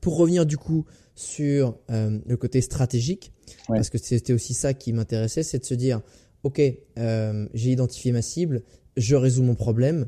Pour 0.00 0.16
revenir 0.16 0.46
du 0.46 0.56
coup 0.56 0.84
sur 1.14 1.76
euh, 1.90 2.18
le 2.26 2.36
côté 2.36 2.60
stratégique, 2.60 3.32
parce 3.68 3.90
que 3.90 3.98
c'était 3.98 4.32
aussi 4.32 4.54
ça 4.54 4.74
qui 4.74 4.92
m'intéressait, 4.92 5.42
c'est 5.42 5.58
de 5.58 5.64
se 5.64 5.74
dire, 5.74 6.00
ok, 6.42 6.60
euh, 6.98 7.48
j'ai 7.54 7.70
identifié 7.70 8.12
ma 8.12 8.22
cible, 8.22 8.62
je 8.96 9.14
résous 9.14 9.42
mon 9.42 9.54
problème. 9.54 10.06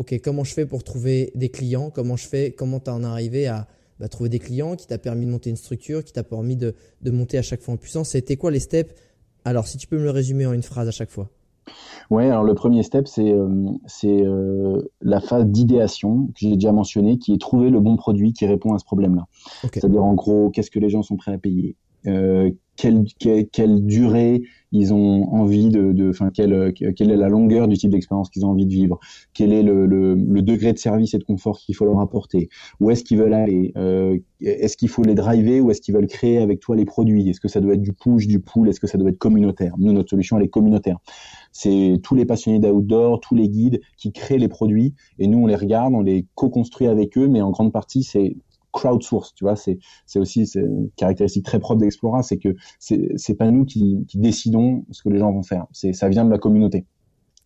Ok, 0.00 0.18
comment 0.24 0.44
je 0.44 0.54
fais 0.54 0.64
pour 0.64 0.82
trouver 0.82 1.30
des 1.34 1.50
clients 1.50 1.90
Comment 1.90 2.16
je 2.16 2.26
fais 2.26 2.52
Comment 2.52 2.80
tu 2.80 2.90
en 2.90 3.02
es 3.02 3.06
arrivé 3.06 3.46
à 3.46 3.68
bah, 4.00 4.08
trouver 4.08 4.30
des 4.30 4.38
clients, 4.38 4.76
qui 4.76 4.86
t'a 4.86 4.98
permis 4.98 5.26
de 5.26 5.30
monter 5.30 5.50
une 5.50 5.56
structure, 5.56 6.02
qui 6.02 6.12
t'a 6.12 6.24
permis 6.24 6.56
de, 6.56 6.74
de, 7.02 7.10
monter 7.10 7.36
à 7.36 7.42
chaque 7.42 7.60
fois 7.60 7.74
en 7.74 7.76
puissance. 7.76 8.08
C'était 8.08 8.36
quoi 8.36 8.50
les 8.50 8.58
steps? 8.58 8.94
Alors, 9.44 9.66
si 9.66 9.76
tu 9.76 9.86
peux 9.86 9.98
me 9.98 10.04
le 10.04 10.10
résumer 10.10 10.46
en 10.46 10.54
une 10.54 10.62
phrase 10.62 10.88
à 10.88 10.90
chaque 10.90 11.10
fois. 11.10 11.28
Ouais, 12.10 12.24
alors 12.24 12.42
le 12.42 12.54
premier 12.54 12.82
step, 12.82 13.06
c'est 13.06 13.30
euh, 13.30 13.68
euh, 14.04 14.82
la 15.02 15.20
phase 15.20 15.46
d'idéation 15.46 16.26
que 16.28 16.38
j'ai 16.38 16.54
déjà 16.54 16.72
mentionné, 16.72 17.18
qui 17.18 17.34
est 17.34 17.38
trouver 17.38 17.70
le 17.70 17.78
bon 17.78 17.96
produit 17.96 18.32
qui 18.32 18.46
répond 18.46 18.74
à 18.74 18.78
ce 18.78 18.84
problème-là. 18.84 19.26
C'est-à-dire 19.72 20.02
en 20.02 20.14
gros, 20.14 20.50
qu'est-ce 20.50 20.70
que 20.70 20.80
les 20.80 20.88
gens 20.88 21.02
sont 21.02 21.16
prêts 21.16 21.32
à 21.32 21.38
payer, 21.38 21.76
euh, 22.06 22.50
quelle, 22.80 23.04
quelle, 23.52 23.84
durée 23.84 24.42
ils 24.72 24.94
ont 24.94 25.24
envie 25.34 25.68
de, 25.68 26.08
enfin 26.08 26.30
quelle, 26.32 26.72
quelle 26.72 27.10
est 27.10 27.16
la 27.16 27.28
longueur 27.28 27.68
du 27.68 27.76
type 27.76 27.90
d'expérience 27.90 28.30
qu'ils 28.30 28.46
ont 28.46 28.50
envie 28.50 28.64
de 28.64 28.72
vivre, 28.72 28.98
quel 29.34 29.52
est 29.52 29.62
le, 29.62 29.84
le, 29.84 30.14
le, 30.14 30.42
degré 30.42 30.72
de 30.72 30.78
service 30.78 31.12
et 31.12 31.18
de 31.18 31.24
confort 31.24 31.58
qu'il 31.58 31.74
faut 31.74 31.84
leur 31.84 32.00
apporter, 32.00 32.48
où 32.78 32.90
est-ce 32.90 33.04
qu'ils 33.04 33.18
veulent 33.18 33.34
aller, 33.34 33.72
euh, 33.76 34.18
est-ce 34.40 34.76
qu'il 34.76 34.88
faut 34.88 35.02
les 35.02 35.14
driver 35.14 35.60
ou 35.60 35.70
est-ce 35.70 35.82
qu'ils 35.82 35.94
veulent 35.94 36.06
créer 36.06 36.38
avec 36.38 36.60
toi 36.60 36.74
les 36.74 36.86
produits, 36.86 37.28
est-ce 37.28 37.40
que 37.40 37.48
ça 37.48 37.60
doit 37.60 37.74
être 37.74 37.82
du 37.82 37.92
push, 37.92 38.26
du 38.26 38.40
pull, 38.40 38.68
est-ce 38.68 38.80
que 38.80 38.86
ça 38.86 38.96
doit 38.96 39.10
être 39.10 39.18
communautaire? 39.18 39.74
Nous 39.78 39.92
notre 39.92 40.10
solution 40.10 40.38
elle 40.38 40.44
est 40.44 40.48
communautaire. 40.48 40.98
C'est 41.52 42.00
tous 42.02 42.14
les 42.14 42.24
passionnés 42.24 42.60
d'outdoor, 42.60 43.20
tous 43.20 43.34
les 43.34 43.48
guides 43.48 43.80
qui 43.98 44.12
créent 44.12 44.38
les 44.38 44.48
produits 44.48 44.94
et 45.18 45.26
nous 45.26 45.38
on 45.38 45.46
les 45.46 45.56
regarde, 45.56 45.92
on 45.94 46.00
les 46.00 46.26
co-construit 46.34 46.86
avec 46.86 47.18
eux, 47.18 47.28
mais 47.28 47.42
en 47.42 47.50
grande 47.50 47.72
partie 47.72 48.04
c'est 48.04 48.36
crowdsource, 48.72 49.34
tu 49.34 49.44
vois, 49.44 49.56
c'est 49.56 49.78
c'est 50.06 50.18
aussi 50.18 50.46
c'est 50.46 50.60
une 50.60 50.90
caractéristique 50.96 51.44
très 51.44 51.58
propre 51.58 51.80
d'Explora, 51.80 52.22
c'est 52.22 52.38
que 52.38 52.54
c'est 52.78 53.12
c'est 53.16 53.34
pas 53.34 53.50
nous 53.50 53.64
qui, 53.64 54.04
qui 54.08 54.18
décidons 54.18 54.84
ce 54.90 55.02
que 55.02 55.08
les 55.08 55.18
gens 55.18 55.32
vont 55.32 55.42
faire, 55.42 55.66
c'est 55.72 55.92
ça 55.92 56.08
vient 56.08 56.24
de 56.24 56.30
la 56.30 56.38
communauté. 56.38 56.86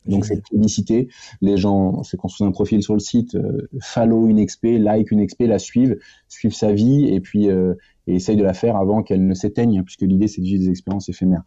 Donc 0.07 0.27
c'est 0.27 0.43
publicité, 0.43 1.09
les 1.41 1.57
gens 1.57 2.03
se 2.03 2.17
construisent 2.17 2.47
un 2.47 2.53
profil 2.53 2.83
sur 2.83 2.93
le 2.93 3.01
site, 3.01 3.37
euh, 3.37 3.69
follow 3.81 4.29
une 4.29 4.45
XP, 4.45 4.79
like 4.79 5.11
une 5.11 5.25
XP, 5.25 5.45
la 5.45 5.59
suivent, 5.59 5.99
suivent 6.29 6.53
sa 6.55 6.75
vie 6.75 7.07
et 7.07 7.21
puis 7.21 7.49
euh, 7.49 7.73
et 8.07 8.17
essayent 8.17 8.37
de 8.37 8.45
la 8.45 8.53
faire 8.53 8.77
avant 8.77 9.03
qu'elle 9.03 9.27
ne 9.27 9.33
s'éteigne, 9.33 9.83
puisque 9.83 10.03
l'idée 10.03 10.29
c'est 10.29 10.43
de 10.43 10.47
vivre 10.47 10.63
des 10.63 10.69
expériences 10.69 11.09
éphémères. 11.09 11.43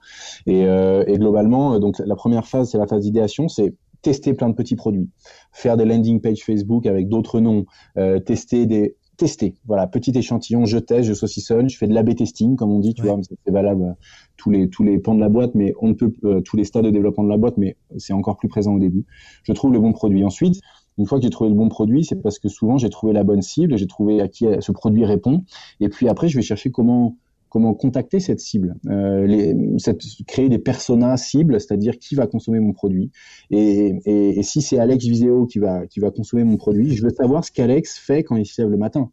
Et, 0.48 0.66
euh, 0.66 1.04
et 1.06 1.20
globalement, 1.20 1.78
donc 1.80 2.00
la 2.00 2.16
première 2.16 2.48
phase 2.48 2.72
c'est 2.72 2.80
la 2.80 2.88
phase 2.88 3.04
d'idéation, 3.04 3.48
c'est 3.48 3.76
tester 4.02 4.34
plein 4.34 4.50
de 4.50 4.56
petits 4.56 4.76
produits, 4.76 5.10
faire 5.52 5.78
des 5.78 5.86
landing 5.86 6.22
pages 6.22 6.44
Facebook 6.44 6.86
avec 6.86 7.10
d'autres 7.10 7.40
noms, 7.40 7.66
euh, 7.98 8.20
tester 8.20 8.66
des 8.66 8.96
tester. 9.18 9.56
Voilà, 9.66 9.88
petit 9.88 10.12
échantillon, 10.16 10.66
je 10.66 10.78
teste, 10.78 11.10
je 11.10 11.14
saucissonne, 11.14 11.70
je 11.70 11.78
fais 11.78 11.88
de 11.88 11.94
l'A/B 11.94 12.16
testing, 12.16 12.56
comme 12.56 12.72
on 12.72 12.80
dit, 12.80 12.94
tu 12.94 13.02
vois, 13.02 13.20
c'est 13.24 13.52
valable 13.52 13.84
euh, 13.84 13.94
tous 14.38 14.52
les 14.52 14.70
tous 14.70 14.84
les 14.84 15.00
pans 15.00 15.16
de 15.16 15.20
la 15.20 15.30
boîte, 15.30 15.56
mais 15.56 15.74
on 15.82 15.90
ne 15.90 15.94
peut 15.94 16.14
euh, 16.24 16.42
tous 16.42 16.56
les 16.56 16.64
stades 16.64 16.86
de 16.86 16.92
développement 16.92 17.24
de 17.24 17.30
la 17.30 17.38
boîte, 17.38 17.58
mais 17.58 17.76
c'est 17.98 18.14
encore 18.14 18.38
plus 18.38 18.48
présent 18.48 18.74
au 18.76 18.80
début. 18.80 19.06
Je 19.44 19.52
trouve 19.54 19.74
le 19.74 19.80
bon 19.80 19.92
produit. 19.92 20.24
Ensuite, 20.24 20.62
une 20.98 21.06
fois 21.06 21.18
que 21.18 21.24
j'ai 21.24 21.30
trouvé 21.30 21.50
le 21.50 21.56
bon 21.56 21.70
produit, 21.70 22.06
c'est 22.06 22.22
parce 22.22 22.40
que 22.40 22.48
souvent 22.48 22.78
j'ai 22.78 22.90
trouvé 22.90 23.14
la 23.14 23.24
bonne 23.24 23.42
cible, 23.42 23.78
j'ai 23.78 23.88
trouvé 23.88 24.22
à 24.22 24.28
qui 24.28 24.46
ce 24.60 24.72
produit 24.72 25.06
répond, 25.06 25.44
et 25.80 25.90
puis 25.90 26.08
après 26.08 26.30
je 26.30 26.38
vais 26.38 26.44
chercher 26.44 26.72
comment 26.72 27.18
comment 27.50 27.74
contacter 27.74 28.20
cette 28.20 28.40
cible, 28.40 28.76
euh, 28.88 29.26
les, 29.26 29.56
cette, 29.78 30.02
créer 30.28 30.50
des 30.50 30.60
personas 30.60 31.18
cibles, 31.18 31.60
c'est-à-dire 31.60 31.98
qui 31.98 32.16
va 32.16 32.28
consommer 32.28 32.60
mon 32.60 32.74
produit. 32.74 33.12
Et, 33.52 33.96
et, 34.06 34.40
et 34.40 34.44
si 34.44 34.62
c'est 34.62 34.80
Alex 34.80 35.06
Viseo 35.06 35.46
qui 35.46 35.60
va, 35.60 35.88
qui 35.88 36.00
va 36.00 36.12
consommer 36.12 36.44
mon 36.44 36.58
produit, 36.58 36.96
je 36.96 37.04
veux 37.04 37.10
savoir 37.10 37.44
ce 37.44 37.52
qu'Alex 37.52 37.98
fait 37.98 38.24
quand 38.24 38.36
il 38.36 38.46
se 38.46 38.62
lève 38.62 38.72
le 38.72 38.78
matin. 38.78 39.12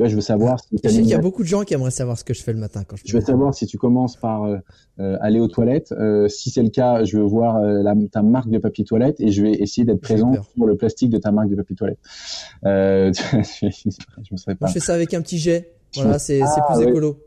Tu 0.00 0.04
vois, 0.04 0.08
je 0.08 0.14
veux 0.14 0.22
savoir. 0.22 0.58
Si 0.60 0.76
qu'il 0.76 1.06
y 1.06 1.12
a 1.12 1.18
beaucoup 1.18 1.42
de 1.42 1.48
gens 1.48 1.62
qui 1.62 1.74
aimeraient 1.74 1.90
savoir 1.90 2.16
ce 2.16 2.24
que 2.24 2.32
je 2.32 2.42
fais 2.42 2.54
le 2.54 2.58
matin 2.58 2.84
quand 2.86 2.96
je. 2.96 3.02
Je 3.04 3.12
veux 3.12 3.22
savoir 3.22 3.52
si 3.52 3.66
tu 3.66 3.76
commences 3.76 4.16
par 4.16 4.44
euh, 4.44 4.56
euh, 4.98 5.18
aller 5.20 5.40
aux 5.40 5.48
toilettes. 5.48 5.92
Euh, 5.92 6.26
si 6.28 6.48
c'est 6.48 6.62
le 6.62 6.70
cas, 6.70 7.04
je 7.04 7.18
veux 7.18 7.22
voir 7.22 7.56
euh, 7.56 7.82
la, 7.82 7.94
ta 8.10 8.22
marque 8.22 8.48
de 8.48 8.56
papier 8.56 8.84
toilette 8.84 9.20
et 9.20 9.30
je 9.30 9.42
vais 9.42 9.52
essayer 9.52 9.84
d'être 9.84 10.00
présent 10.00 10.32
sur 10.32 10.64
le 10.64 10.76
plastique 10.76 11.10
de 11.10 11.18
ta 11.18 11.32
marque 11.32 11.50
de 11.50 11.56
papier 11.56 11.76
toilette. 11.76 11.98
Je, 12.62 14.32
me 14.32 14.36
serais 14.36 14.54
pas. 14.54 14.68
je 14.68 14.72
fais 14.72 14.80
ça 14.80 14.94
avec 14.94 15.12
un 15.12 15.22
petit 15.22 15.38
jet. 15.38 15.72
Voilà, 15.94 16.18
c'est 16.18 16.40
ah, 16.40 16.72
plus 16.72 16.86
écolo 16.86 17.18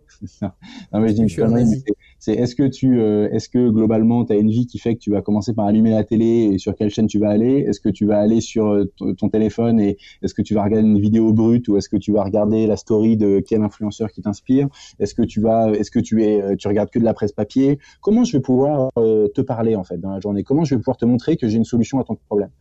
non 0.41 0.99
mais 0.99 1.09
je 1.09 1.24
dis 1.24 1.84
c'est 2.24 2.36
est-ce 2.36 2.55
que 2.55 2.66
tu 2.66 3.01
euh, 3.01 3.28
est-ce 3.34 3.49
que 3.49 3.70
globalement 3.70 4.24
tu 4.24 4.32
as 4.32 4.38
une 4.38 4.49
vie 4.49 4.66
qui 4.66 4.80
fait 4.80 4.95
que 4.95 4.99
tu 4.99 5.11
vas 5.11 5.22
commencer 5.22 5.53
par 5.53 5.66
allumer 5.66 5.89
la 5.89 6.05
télé 6.05 6.51
et 6.53 6.57
sur 6.57 6.74
quelle 6.74 6.89
chaîne 6.89 7.07
tu 7.07 7.20
vas 7.20 7.30
aller? 7.30 7.66
Est-ce 7.68 7.82
que 7.82 7.89
tu 7.89 8.05
vas 8.05 8.18
aller 8.18 8.39
sur 8.39 8.68
euh, 8.68 8.86
ton 9.18 9.28
téléphone 9.28 9.78
et 9.82 9.97
est-ce 10.22 10.34
que 10.34 10.41
tu 10.41 10.53
vas 10.53 10.64
regarder 10.64 10.88
une 10.88 11.01
vidéo 11.01 11.34
brute 11.34 11.68
ou 11.68 11.76
est-ce 11.76 11.89
que 11.89 11.97
tu 11.97 12.14
vas 12.14 12.24
regarder 12.24 12.66
la 12.66 12.78
story 12.78 13.18
de 13.18 13.43
quel 13.45 13.61
influenceur 13.61 14.09
qui 14.09 14.22
t'inspire? 14.22 14.70
Est-ce 14.99 15.14
que 15.14 15.24
tu 15.24 15.41
vas 15.41 15.70
est-ce 15.72 15.91
que 15.91 15.99
tu 15.99 16.24
es 16.24 16.41
euh, 16.41 16.55
tu 16.55 16.70
regardes 16.70 16.89
que 16.89 16.99
de 16.99 17.03
la 17.03 17.14
presse 17.14 17.34
papier? 17.34 17.78
Comment 17.99 18.24
je 18.24 18.38
vais 18.38 18.41
pouvoir 18.41 18.93
te 18.95 19.41
parler 19.41 19.76
en 19.76 19.84
fait 19.84 19.97
dans 19.97 20.11
la 20.11 20.22
journée? 20.22 20.43
Comment 20.43 20.64
je 20.64 20.76
vais 20.76 20.80
pouvoir 20.80 20.95
te 20.95 21.03
montrer 21.03 21.36
que 21.36 21.49
j'ai 21.49 21.57
une 21.57 21.66
solution 21.66 21.99
à 21.99 22.05
ton 22.05 22.16
problème? 22.16 22.51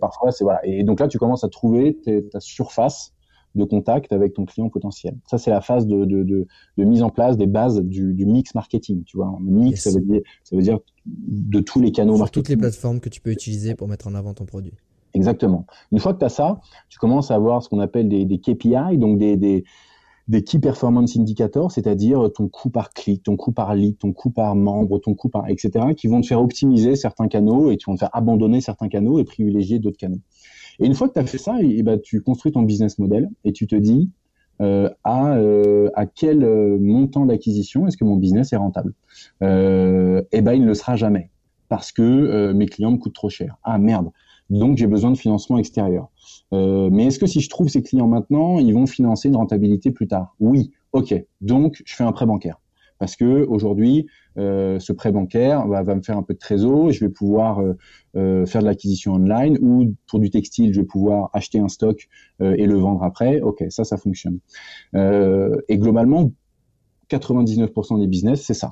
Parfois 0.00 0.32
c'est 0.32 0.44
voilà. 0.44 0.64
Et 0.64 0.84
donc 0.84 1.00
là 1.00 1.08
tu 1.08 1.18
commences 1.18 1.44
à 1.44 1.50
trouver 1.50 1.98
ta 2.32 2.40
surface 2.40 3.12
de 3.54 3.64
contact 3.64 4.12
avec 4.12 4.34
ton 4.34 4.44
client 4.44 4.68
potentiel. 4.68 5.16
Ça, 5.26 5.38
c'est 5.38 5.50
la 5.50 5.60
phase 5.60 5.86
de, 5.86 6.04
de, 6.04 6.22
de, 6.22 6.46
de, 6.76 6.84
mise 6.84 7.02
en 7.02 7.10
place 7.10 7.36
des 7.36 7.46
bases 7.46 7.80
du, 7.80 8.14
du 8.14 8.26
mix 8.26 8.54
marketing. 8.54 9.02
Tu 9.04 9.16
vois, 9.16 9.36
mix, 9.40 9.82
ça, 9.82 9.90
veut 9.90 10.00
dire, 10.04 10.20
ça 10.44 10.56
veut 10.56 10.62
dire 10.62 10.78
de 11.06 11.60
tous 11.60 11.80
les 11.80 11.92
canaux 11.92 12.14
Sur 12.14 12.20
marketing. 12.20 12.42
toutes 12.42 12.48
les 12.48 12.56
plateformes 12.56 13.00
que 13.00 13.08
tu 13.08 13.20
peux 13.20 13.30
utiliser 13.30 13.74
pour 13.74 13.88
mettre 13.88 14.06
en 14.06 14.14
avant 14.14 14.34
ton 14.34 14.44
produit. 14.44 14.74
Exactement. 15.14 15.66
Une 15.90 15.98
fois 15.98 16.14
que 16.14 16.20
tu 16.20 16.24
as 16.24 16.28
ça, 16.28 16.60
tu 16.88 16.98
commences 16.98 17.30
à 17.30 17.34
avoir 17.34 17.62
ce 17.62 17.68
qu'on 17.68 17.80
appelle 17.80 18.08
des, 18.08 18.24
des 18.24 18.38
KPI, 18.38 18.96
donc 18.98 19.18
des, 19.18 19.36
des, 19.36 19.64
des 20.28 20.44
Key 20.44 20.60
Performance 20.60 21.16
Indicators, 21.16 21.72
c'est-à-dire 21.72 22.30
ton 22.32 22.48
coût 22.48 22.70
par 22.70 22.90
clic, 22.90 23.24
ton 23.24 23.36
coût 23.36 23.50
par 23.50 23.74
lead, 23.74 23.98
ton 23.98 24.12
coût 24.12 24.30
par 24.30 24.54
membre, 24.54 25.00
ton 25.00 25.14
coût 25.14 25.28
par, 25.28 25.48
etc., 25.48 25.86
qui 25.96 26.06
vont 26.06 26.20
te 26.20 26.28
faire 26.28 26.40
optimiser 26.40 26.94
certains 26.94 27.26
canaux 27.26 27.72
et 27.72 27.76
qui 27.76 27.86
vont 27.86 27.94
te 27.94 27.98
faire 27.98 28.10
abandonner 28.12 28.60
certains 28.60 28.88
canaux 28.88 29.18
et 29.18 29.24
privilégier 29.24 29.80
d'autres 29.80 29.98
canaux. 29.98 30.20
Et 30.80 30.86
une 30.86 30.94
fois 30.94 31.08
que 31.08 31.14
tu 31.14 31.18
as 31.20 31.26
fait 31.26 31.38
ça, 31.38 31.56
ben, 31.82 32.00
tu 32.00 32.22
construis 32.22 32.52
ton 32.52 32.62
business 32.62 32.98
model 32.98 33.28
et 33.44 33.52
tu 33.52 33.66
te 33.66 33.76
dis 33.76 34.10
euh, 34.60 34.90
à, 35.04 35.36
euh, 35.36 35.88
à 35.94 36.06
quel 36.06 36.44
euh, 36.44 36.78
montant 36.78 37.24
d'acquisition 37.24 37.86
est-ce 37.86 37.96
que 37.96 38.04
mon 38.04 38.16
business 38.16 38.52
est 38.52 38.56
rentable? 38.56 38.92
Et 39.42 40.42
ben 40.42 40.52
il 40.52 40.62
ne 40.62 40.66
le 40.66 40.74
sera 40.74 40.96
jamais 40.96 41.30
parce 41.68 41.92
que 41.92 42.52
mes 42.52 42.66
clients 42.66 42.90
me 42.90 42.96
coûtent 42.96 43.14
trop 43.14 43.28
cher. 43.28 43.56
Ah 43.62 43.78
merde. 43.78 44.10
Donc 44.48 44.76
j'ai 44.76 44.88
besoin 44.88 45.12
de 45.12 45.16
financement 45.16 45.58
extérieur. 45.58 46.08
Mais 46.52 47.06
est-ce 47.06 47.18
que 47.18 47.26
si 47.26 47.40
je 47.40 47.48
trouve 47.48 47.68
ces 47.68 47.82
clients 47.82 48.08
maintenant, 48.08 48.58
ils 48.58 48.74
vont 48.74 48.86
financer 48.86 49.28
une 49.28 49.36
rentabilité 49.36 49.90
plus 49.90 50.08
tard? 50.08 50.34
Oui. 50.40 50.72
Ok. 50.92 51.14
Donc 51.40 51.80
je 51.84 51.94
fais 51.94 52.04
un 52.04 52.12
prêt 52.12 52.26
bancaire 52.26 52.58
parce 53.00 53.16
que 53.16 53.46
aujourd'hui, 53.46 54.06
euh, 54.38 54.78
ce 54.78 54.92
prêt 54.92 55.10
bancaire 55.10 55.66
va, 55.66 55.82
va, 55.82 55.94
me 55.96 56.02
faire 56.02 56.18
un 56.18 56.22
peu 56.22 56.34
de 56.34 56.38
trésor 56.38 56.90
et 56.90 56.92
je 56.92 57.00
vais 57.00 57.10
pouvoir 57.10 57.60
euh, 57.60 57.72
euh, 58.14 58.46
faire 58.46 58.60
de 58.60 58.66
l'acquisition 58.66 59.14
online 59.14 59.58
ou 59.60 59.94
pour 60.06 60.20
du 60.20 60.30
textile, 60.30 60.72
je 60.72 60.80
vais 60.82 60.86
pouvoir 60.86 61.30
acheter 61.32 61.58
un 61.58 61.68
stock 61.68 62.08
et 62.40 62.66
le 62.66 62.76
vendre 62.76 63.02
après. 63.02 63.40
Ok, 63.40 63.64
ça, 63.70 63.84
ça 63.84 63.96
fonctionne. 63.96 64.38
Et 64.94 65.78
globalement, 65.78 66.30
99% 67.10 67.98
des 67.98 68.06
business, 68.06 68.42
c'est 68.42 68.54
ça. 68.54 68.70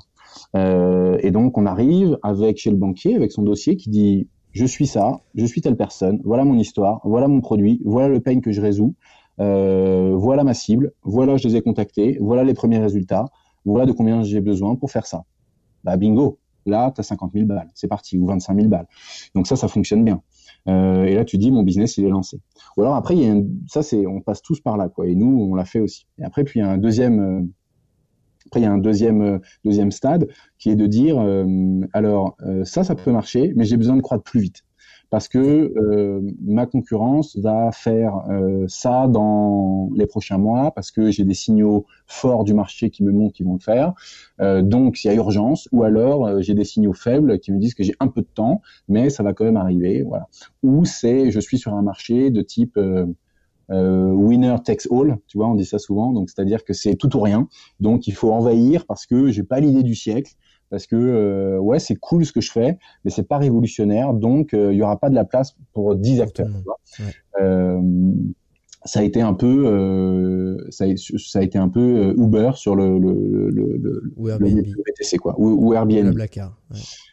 et 0.54 1.30
donc, 1.30 1.56
on 1.56 1.66
arrive 1.66 2.18
avec 2.22 2.58
chez 2.58 2.70
le 2.70 2.76
banquier, 2.76 3.16
avec 3.16 3.32
son 3.32 3.42
dossier 3.42 3.76
qui 3.76 3.88
dit 3.88 4.28
je 4.52 4.66
suis 4.66 4.86
ça, 4.86 5.20
je 5.34 5.46
suis 5.46 5.60
telle 5.62 5.76
personne, 5.76 6.20
voilà 6.24 6.44
mon 6.44 6.58
histoire, 6.58 7.00
voilà 7.04 7.28
mon 7.28 7.40
produit, 7.40 7.80
voilà 7.84 8.08
le 8.08 8.20
pain 8.20 8.40
que 8.40 8.52
je 8.52 8.60
résous, 8.60 8.94
voilà 9.38 10.44
ma 10.44 10.54
cible, 10.54 10.92
voilà 11.02 11.38
je 11.38 11.48
les 11.48 11.56
ai 11.56 11.62
contactés, 11.62 12.18
voilà 12.20 12.44
les 12.44 12.54
premiers 12.54 12.78
résultats 12.78 13.26
voilà 13.64 13.86
de 13.86 13.92
combien 13.92 14.22
j'ai 14.22 14.40
besoin 14.40 14.76
pour 14.76 14.90
faire 14.90 15.06
ça? 15.06 15.24
Bah 15.84 15.96
bingo, 15.96 16.38
là, 16.66 16.92
tu 16.94 17.00
as 17.00 17.04
50 17.04 17.32
000 17.32 17.46
balles, 17.46 17.68
c'est 17.74 17.88
parti, 17.88 18.18
ou 18.18 18.26
25 18.26 18.54
000 18.54 18.68
balles. 18.68 18.86
Donc 19.34 19.46
ça, 19.46 19.56
ça 19.56 19.68
fonctionne 19.68 20.04
bien. 20.04 20.22
Euh, 20.68 21.04
et 21.04 21.14
là, 21.14 21.24
tu 21.24 21.38
dis, 21.38 21.50
mon 21.50 21.62
business, 21.62 21.96
il 21.98 22.04
est 22.04 22.10
lancé. 22.10 22.40
Ou 22.76 22.82
alors 22.82 22.94
après, 22.94 23.16
ça, 23.66 23.82
c'est, 23.82 24.06
on 24.06 24.20
passe 24.20 24.42
tous 24.42 24.60
par 24.60 24.76
là, 24.76 24.88
quoi. 24.88 25.06
Et 25.06 25.14
nous, 25.14 25.48
on 25.50 25.54
l'a 25.54 25.64
fait 25.64 25.80
aussi. 25.80 26.06
Et 26.18 26.24
après, 26.24 26.44
puis 26.44 26.60
il 26.60 26.62
y 26.62 26.66
a 26.66 26.70
un 26.70 26.78
deuxième, 26.78 27.20
euh, 27.20 28.66
un 28.66 28.78
deuxième, 28.78 29.22
euh, 29.22 29.38
deuxième 29.64 29.90
stade 29.90 30.28
qui 30.58 30.70
est 30.70 30.76
de 30.76 30.86
dire, 30.86 31.20
alors 31.92 32.36
ça, 32.64 32.84
ça 32.84 32.94
peut 32.94 33.12
marcher, 33.12 33.52
mais 33.56 33.64
j'ai 33.64 33.76
besoin 33.76 33.96
de 33.96 34.02
croître 34.02 34.24
plus 34.24 34.40
vite 34.40 34.64
parce 35.10 35.28
que 35.28 35.38
euh, 35.38 36.20
ma 36.42 36.66
concurrence 36.66 37.36
va 37.38 37.72
faire 37.72 38.24
euh, 38.28 38.66
ça 38.68 39.06
dans 39.08 39.90
les 39.94 40.06
prochains 40.06 40.38
mois, 40.38 40.70
parce 40.72 40.90
que 40.90 41.10
j'ai 41.10 41.24
des 41.24 41.34
signaux 41.34 41.86
forts 42.06 42.44
du 42.44 42.54
marché 42.54 42.90
qui 42.90 43.02
me 43.04 43.12
montrent 43.12 43.34
qu'ils 43.34 43.46
vont 43.46 43.54
le 43.54 43.60
faire. 43.60 43.94
Euh, 44.40 44.62
donc, 44.62 45.02
il 45.04 45.08
y 45.08 45.10
a 45.10 45.14
urgence, 45.14 45.68
ou 45.72 45.82
alors 45.82 46.40
j'ai 46.42 46.54
des 46.54 46.64
signaux 46.64 46.92
faibles 46.92 47.38
qui 47.38 47.52
me 47.52 47.58
disent 47.58 47.74
que 47.74 47.82
j'ai 47.82 47.94
un 48.00 48.08
peu 48.08 48.20
de 48.20 48.28
temps, 48.32 48.60
mais 48.88 49.08
ça 49.08 49.22
va 49.22 49.32
quand 49.32 49.44
même 49.44 49.56
arriver. 49.56 50.02
Voilà. 50.02 50.28
Ou 50.62 50.84
c'est, 50.84 51.30
je 51.30 51.40
suis 51.40 51.58
sur 51.58 51.74
un 51.74 51.82
marché 51.82 52.30
de 52.30 52.42
type 52.42 52.78
winner 53.70 54.56
takes 54.64 54.86
all, 54.90 55.18
tu 55.26 55.38
vois, 55.38 55.48
on 55.48 55.54
dit 55.54 55.64
ça 55.64 55.78
souvent. 55.78 56.12
Donc, 56.12 56.28
c'est-à-dire 56.30 56.64
que 56.64 56.72
c'est 56.72 56.96
tout 56.96 57.14
ou 57.16 57.20
rien. 57.20 57.48
Donc, 57.80 58.06
il 58.06 58.14
faut 58.14 58.32
envahir 58.32 58.86
parce 58.86 59.06
que 59.06 59.30
j'ai 59.30 59.42
pas 59.42 59.60
l'idée 59.60 59.82
du 59.82 59.94
siècle 59.94 60.34
parce 60.70 60.86
que 60.86 60.96
euh, 60.96 61.58
ouais 61.58 61.78
c'est 61.78 61.96
cool 61.96 62.24
ce 62.24 62.32
que 62.32 62.40
je 62.40 62.50
fais 62.50 62.78
mais 63.04 63.10
c'est 63.10 63.26
pas 63.26 63.38
révolutionnaire. 63.38 64.12
Donc 64.14 64.54
euh, 64.54 64.72
il 64.72 64.78
y 64.78 64.82
aura 64.82 64.98
pas 64.98 65.10
de 65.10 65.14
la 65.14 65.24
place 65.24 65.56
pour 65.72 65.94
10 65.94 66.20
acteurs 66.20 66.48
euh, 67.40 67.80
ça 68.84 69.00
a 69.00 69.02
été 69.02 69.20
un 69.20 69.34
peu 69.34 69.66
euh, 69.66 70.56
ça, 70.70 70.84
a, 70.84 70.96
ça, 70.96 71.40
a, 71.40 71.42
été 71.42 71.58
un 71.58 71.68
peu 71.68 72.14
Uber 72.16 72.52
sur 72.54 72.76
le 72.76 72.98
le 72.98 73.50
le, 73.50 73.76
le, 73.76 74.12
ou 74.16 74.28
Airbnb. 74.28 74.64
le 74.66 75.18
quoi 75.18 75.34
ou, 75.38 75.68
ou 75.68 75.74
Airbnb 75.74 76.14
ouais. 76.16 76.28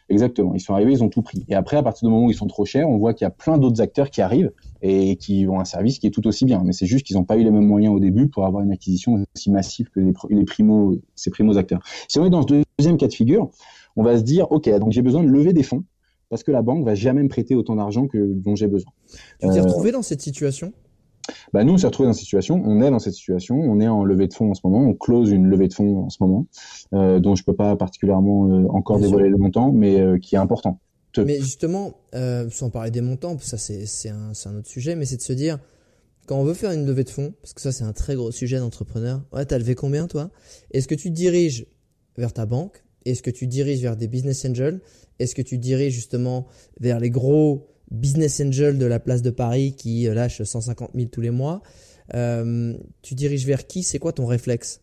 Exactement. 0.08 0.54
Ils 0.54 0.60
sont 0.60 0.72
arrivés, 0.72 0.92
ils 0.92 1.02
ont 1.02 1.08
tout 1.08 1.22
pris. 1.22 1.44
Et 1.48 1.54
après, 1.54 1.76
à 1.76 1.82
partir 1.82 2.06
du 2.06 2.12
moment 2.14 2.26
où 2.26 2.30
ils 2.30 2.36
sont 2.36 2.46
trop 2.46 2.64
chers, 2.64 2.88
on 2.88 2.96
voit 2.98 3.12
qu'il 3.12 3.24
y 3.24 3.28
a 3.28 3.30
plein 3.30 3.58
d'autres 3.58 3.80
acteurs 3.80 4.10
qui 4.10 4.22
arrivent 4.22 4.52
et 4.82 5.16
qui 5.16 5.46
ont 5.48 5.58
un 5.58 5.64
service 5.64 5.98
qui 5.98 6.06
est 6.06 6.10
tout 6.10 6.26
aussi 6.28 6.44
bien. 6.44 6.62
Mais 6.64 6.72
c'est 6.72 6.86
juste 6.86 7.04
qu'ils 7.04 7.16
n'ont 7.16 7.24
pas 7.24 7.36
eu 7.36 7.42
les 7.42 7.50
mêmes 7.50 7.66
moyens 7.66 7.94
au 7.94 7.98
début 7.98 8.28
pour 8.28 8.46
avoir 8.46 8.62
une 8.62 8.70
acquisition 8.70 9.24
aussi 9.34 9.50
massive 9.50 9.88
que 9.90 10.00
les, 10.00 10.12
les 10.30 10.44
primo, 10.44 10.96
ces 11.16 11.30
primos 11.30 11.56
acteurs. 11.56 11.80
Si 12.08 12.18
on 12.20 12.24
est 12.24 12.30
dans 12.30 12.42
ce 12.42 12.62
deuxième 12.78 12.98
cas 12.98 13.08
de 13.08 13.14
figure, 13.14 13.50
on 13.96 14.04
va 14.04 14.16
se 14.16 14.22
dire, 14.22 14.50
OK, 14.52 14.68
donc 14.78 14.92
j'ai 14.92 15.02
besoin 15.02 15.24
de 15.24 15.28
lever 15.28 15.52
des 15.52 15.64
fonds 15.64 15.82
parce 16.28 16.42
que 16.42 16.52
la 16.52 16.62
banque 16.62 16.84
va 16.84 16.94
jamais 16.94 17.22
me 17.22 17.28
prêter 17.28 17.54
autant 17.54 17.76
d'argent 17.76 18.06
que 18.06 18.18
dont 18.18 18.54
j'ai 18.54 18.66
besoin. 18.68 18.92
Tu 19.40 19.48
t'es 19.48 19.58
euh, 19.58 19.62
retrouvé 19.62 19.92
dans 19.92 20.02
cette 20.02 20.20
situation? 20.20 20.72
Bah 21.52 21.64
nous, 21.64 21.74
on 21.74 21.78
s'est 21.78 21.86
retrouvé 21.86 22.08
dans 22.08 22.12
cette 22.12 22.24
situation, 22.24 22.62
on 22.64 22.80
est 22.82 22.90
dans 22.90 22.98
cette 22.98 23.14
situation, 23.14 23.56
on 23.58 23.80
est 23.80 23.88
en 23.88 24.04
levée 24.04 24.28
de 24.28 24.34
fonds 24.34 24.50
en 24.50 24.54
ce 24.54 24.60
moment, 24.64 24.80
on 24.80 24.94
close 24.94 25.30
une 25.30 25.46
levée 25.46 25.68
de 25.68 25.74
fonds 25.74 26.04
en 26.04 26.10
ce 26.10 26.18
moment, 26.20 26.46
euh, 26.94 27.20
dont 27.20 27.34
je 27.34 27.44
peux 27.44 27.54
pas 27.54 27.76
particulièrement 27.76 28.48
euh, 28.48 28.66
encore 28.68 28.98
dévoiler 29.00 29.28
le 29.28 29.36
montant, 29.36 29.72
mais 29.72 30.00
euh, 30.00 30.18
qui 30.18 30.34
est 30.34 30.38
important. 30.38 30.80
Mais 31.18 31.40
justement, 31.40 31.94
sans 32.50 32.68
parler 32.68 32.90
des 32.90 33.00
montants, 33.00 33.38
ça 33.38 33.56
c'est 33.56 34.10
un, 34.10 34.32
un 34.44 34.56
autre 34.56 34.68
sujet, 34.68 34.96
mais 34.96 35.06
c'est 35.06 35.16
de 35.16 35.22
se 35.22 35.32
dire, 35.32 35.58
quand 36.26 36.38
on 36.38 36.44
veut 36.44 36.52
faire 36.52 36.72
une 36.72 36.84
levée 36.84 37.04
de 37.04 37.10
fonds, 37.10 37.32
parce 37.40 37.54
que 37.54 37.62
ça 37.62 37.72
c'est 37.72 37.84
un 37.84 37.94
très 37.94 38.16
gros 38.16 38.30
sujet 38.30 38.58
d'entrepreneur, 38.58 39.22
ouais, 39.32 39.46
t'as 39.46 39.56
levé 39.56 39.74
combien 39.74 40.08
toi? 40.08 40.30
Est-ce 40.72 40.86
que 40.86 40.94
tu 40.94 41.10
diriges 41.10 41.66
vers 42.18 42.34
ta 42.34 42.44
banque? 42.44 42.84
Est-ce 43.06 43.22
que 43.22 43.30
tu 43.30 43.46
diriges 43.46 43.80
vers 43.80 43.96
des 43.96 44.08
business 44.08 44.44
angels? 44.44 44.80
Est-ce 45.18 45.34
que 45.34 45.42
tu 45.42 45.56
diriges 45.56 45.94
justement 45.94 46.46
vers 46.80 47.00
les 47.00 47.08
gros 47.08 47.66
business 47.90 48.40
angel 48.40 48.78
de 48.78 48.86
la 48.86 48.98
place 48.98 49.22
de 49.22 49.30
Paris 49.30 49.74
qui 49.76 50.08
euh, 50.08 50.14
lâche 50.14 50.42
150 50.42 50.90
000 50.94 51.08
tous 51.10 51.20
les 51.20 51.30
mois. 51.30 51.62
Euh, 52.14 52.74
tu 53.02 53.14
diriges 53.14 53.46
vers 53.46 53.66
qui? 53.66 53.82
C'est 53.82 53.98
quoi 53.98 54.12
ton 54.12 54.26
réflexe? 54.26 54.82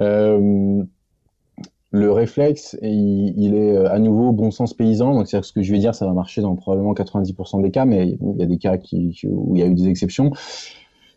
Euh, 0.00 0.82
Le 1.90 2.12
réflexe, 2.12 2.76
il, 2.82 3.54
est 3.54 3.76
à 3.86 3.98
nouveau 3.98 4.32
bon 4.32 4.50
sens 4.50 4.74
paysan. 4.74 5.14
Donc, 5.14 5.28
c'est 5.28 5.42
ce 5.42 5.52
que 5.52 5.62
je 5.62 5.72
vais 5.72 5.78
dire, 5.78 5.94
ça 5.94 6.06
va 6.06 6.12
marcher 6.12 6.42
dans 6.42 6.54
probablement 6.56 6.94
90% 6.94 7.62
des 7.62 7.70
cas, 7.70 7.84
mais 7.84 8.18
il 8.20 8.36
y 8.38 8.42
a 8.42 8.46
des 8.46 8.58
cas 8.58 8.76
où 8.76 9.56
il 9.56 9.60
y 9.60 9.62
a 9.62 9.66
eu 9.66 9.74
des 9.74 9.88
exceptions. 9.88 10.32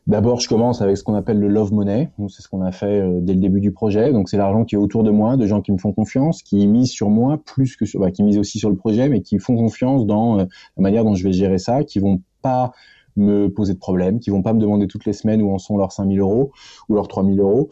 D'abord, 0.08 0.40
je 0.40 0.50
commence 0.50 0.82
avec 0.82 0.98
ce 0.98 1.04
qu'on 1.04 1.14
appelle 1.14 1.40
le 1.40 1.48
love 1.48 1.74
money. 1.74 2.10
C'est 2.30 2.42
ce 2.42 2.48
qu'on 2.48 2.62
a 2.62 2.72
fait 2.72 3.02
euh, 3.02 3.20
dès 3.22 3.34
le 3.34 3.40
début 3.40 3.62
du 3.62 3.72
projet. 3.72 4.12
Donc, 4.12 4.30
c'est 4.30 4.38
l'argent 4.38 4.66
qui 4.66 4.76
est 4.76 4.78
autour 4.78 5.04
de 5.04 5.12
moi, 5.12 5.38
de 5.38 5.46
gens 5.46 5.62
qui 5.62 5.72
me 5.72 5.78
font 5.78 5.94
confiance, 5.94 6.42
qui 6.42 6.68
misent 6.68 6.90
sur 6.90 7.10
moi 7.10 7.40
plus 7.46 7.76
que 7.76 7.86
sur, 7.86 8.00
bah, 8.00 8.10
qui 8.10 8.24
misent 8.24 8.40
aussi 8.40 8.58
sur 8.58 8.70
le 8.70 8.76
projet, 8.76 9.10
mais 9.10 9.22
qui 9.22 9.38
font 9.38 9.56
confiance 9.56 10.08
dans 10.08 10.40
euh, 10.40 10.46
la 10.78 10.82
manière 10.82 11.04
dont 11.04 11.14
je 11.14 11.24
vais 11.24 11.34
gérer 11.34 11.60
ça, 11.60 11.84
qui 11.84 12.00
vont 12.00 12.22
pas 12.42 12.72
me 13.16 13.50
poser 13.50 13.74
de 13.74 13.80
problème, 13.80 14.20
qui 14.20 14.32
vont 14.32 14.42
pas 14.42 14.54
me 14.54 14.60
demander 14.60 14.88
toutes 14.88 15.06
les 15.06 15.14
semaines 15.14 15.42
où 15.42 15.54
en 15.54 15.60
sont 15.60 15.78
leurs 15.78 15.92
5000 15.92 16.20
euros 16.20 16.52
ou 16.90 16.96
leurs 16.96 17.08
3000 17.08 17.40
euros. 17.40 17.70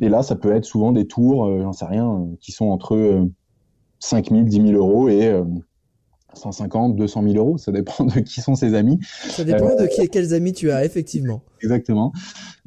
Et 0.00 0.08
là, 0.08 0.22
ça 0.22 0.36
peut 0.36 0.52
être 0.52 0.64
souvent 0.64 0.92
des 0.92 1.06
tours, 1.06 1.44
euh, 1.44 1.62
j'en 1.62 1.72
sais 1.72 1.84
rien, 1.84 2.28
qui 2.40 2.52
sont 2.52 2.68
entre 2.68 3.26
5000, 3.98 4.46
10 4.46 4.68
000 4.68 4.72
euros 4.72 5.10
et 5.10 5.30
150, 6.34 6.96
200 6.96 7.22
000 7.22 7.34
euros, 7.36 7.58
ça 7.58 7.72
dépend 7.72 8.04
de 8.04 8.20
qui 8.20 8.40
sont 8.40 8.54
ses 8.54 8.74
amis. 8.74 8.98
Ça 9.28 9.44
dépend 9.44 9.74
de 9.76 9.86
qui, 9.86 10.08
quels 10.08 10.34
amis 10.34 10.52
tu 10.52 10.70
as, 10.70 10.84
effectivement. 10.84 11.42
Exactement. 11.62 12.12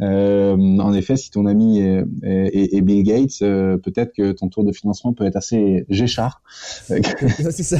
Euh, 0.02 0.56
en 0.56 0.94
effet, 0.94 1.16
si 1.16 1.32
ton 1.32 1.46
ami 1.46 1.80
est, 1.80 2.04
est, 2.24 2.74
est 2.76 2.82
Bill 2.82 3.04
Gates, 3.04 3.42
euh, 3.42 3.78
peut-être 3.78 4.14
que 4.14 4.32
ton 4.32 4.50
tour 4.50 4.64
de 4.64 4.72
financement 4.72 5.14
peut 5.14 5.26
être 5.26 5.36
assez 5.36 5.86
géchard. 5.90 6.42
C'est 6.88 7.64
ça. 7.64 7.78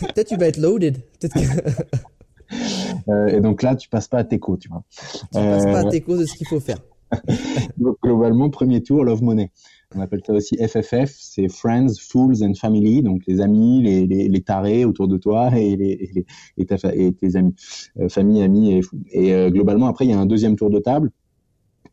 peut-être 0.00 0.28
tu 0.28 0.36
vas 0.36 0.46
être 0.46 0.58
loaded. 0.58 0.98
Peut-être 1.20 1.34
que... 1.34 1.82
euh, 3.08 3.26
et 3.28 3.40
donc 3.40 3.62
là, 3.62 3.76
tu 3.76 3.88
passes 3.88 4.08
pas 4.08 4.18
à 4.18 4.24
Teco, 4.24 4.56
tu 4.56 4.68
vois. 4.68 4.84
Tu 4.90 5.28
passes 5.32 5.64
pas 5.64 5.80
à 5.80 5.90
Teco 5.90 6.16
de 6.16 6.24
ce 6.24 6.34
qu'il 6.34 6.46
faut 6.46 6.60
faire. 6.60 6.78
donc, 7.78 7.96
globalement, 8.02 8.50
premier 8.50 8.82
tour, 8.82 9.04
Love 9.04 9.22
Money. 9.22 9.50
On 9.96 10.00
appelle 10.00 10.22
ça 10.26 10.32
aussi 10.32 10.56
FFF, 10.56 11.14
c'est 11.16 11.48
Friends, 11.48 11.94
Fools 12.00 12.42
and 12.42 12.54
Family, 12.54 13.02
donc 13.02 13.22
les 13.26 13.40
amis, 13.40 13.80
les, 13.82 14.06
les, 14.06 14.28
les 14.28 14.40
tarés 14.40 14.84
autour 14.84 15.06
de 15.06 15.16
toi 15.16 15.56
et, 15.56 15.76
les, 15.76 16.10
et, 16.16 16.26
et 16.56 17.12
tes 17.12 17.36
amis, 17.36 17.54
euh, 18.00 18.08
famille, 18.08 18.42
amis 18.42 18.72
et, 18.72 18.80
et 19.12 19.34
euh, 19.34 19.50
globalement 19.50 19.86
après 19.86 20.04
il 20.04 20.10
y 20.10 20.14
a 20.14 20.18
un 20.18 20.26
deuxième 20.26 20.56
tour 20.56 20.70
de 20.70 20.80
table. 20.80 21.12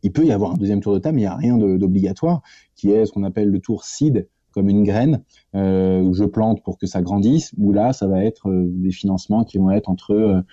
Il 0.04 0.12
peut 0.12 0.26
y 0.26 0.32
avoir 0.32 0.54
un 0.54 0.58
deuxième 0.58 0.82
tour 0.82 0.94
de 0.94 1.00
table, 1.00 1.16
mais 1.16 1.22
il 1.22 1.26
n'y 1.26 1.30
a 1.30 1.36
rien 1.36 1.58
d'obligatoire, 1.58 2.42
qui 2.76 2.90
est 2.90 3.06
ce 3.06 3.12
qu'on 3.12 3.24
appelle 3.24 3.50
le 3.50 3.60
tour 3.60 3.84
seed, 3.84 4.28
comme 4.52 4.68
une 4.68 4.84
graine 4.84 5.24
euh, 5.56 6.02
où 6.02 6.14
je 6.14 6.24
plante 6.24 6.64
pour 6.64 6.78
que 6.78 6.88
ça 6.88 7.02
grandisse. 7.02 7.54
Où 7.58 7.72
là, 7.72 7.94
ça 7.94 8.08
va 8.08 8.24
être 8.24 8.50
euh, 8.50 8.66
des 8.68 8.92
financements 8.92 9.44
qui 9.44 9.60
vont 9.60 9.70
être 9.70 9.90
entre 9.90 10.44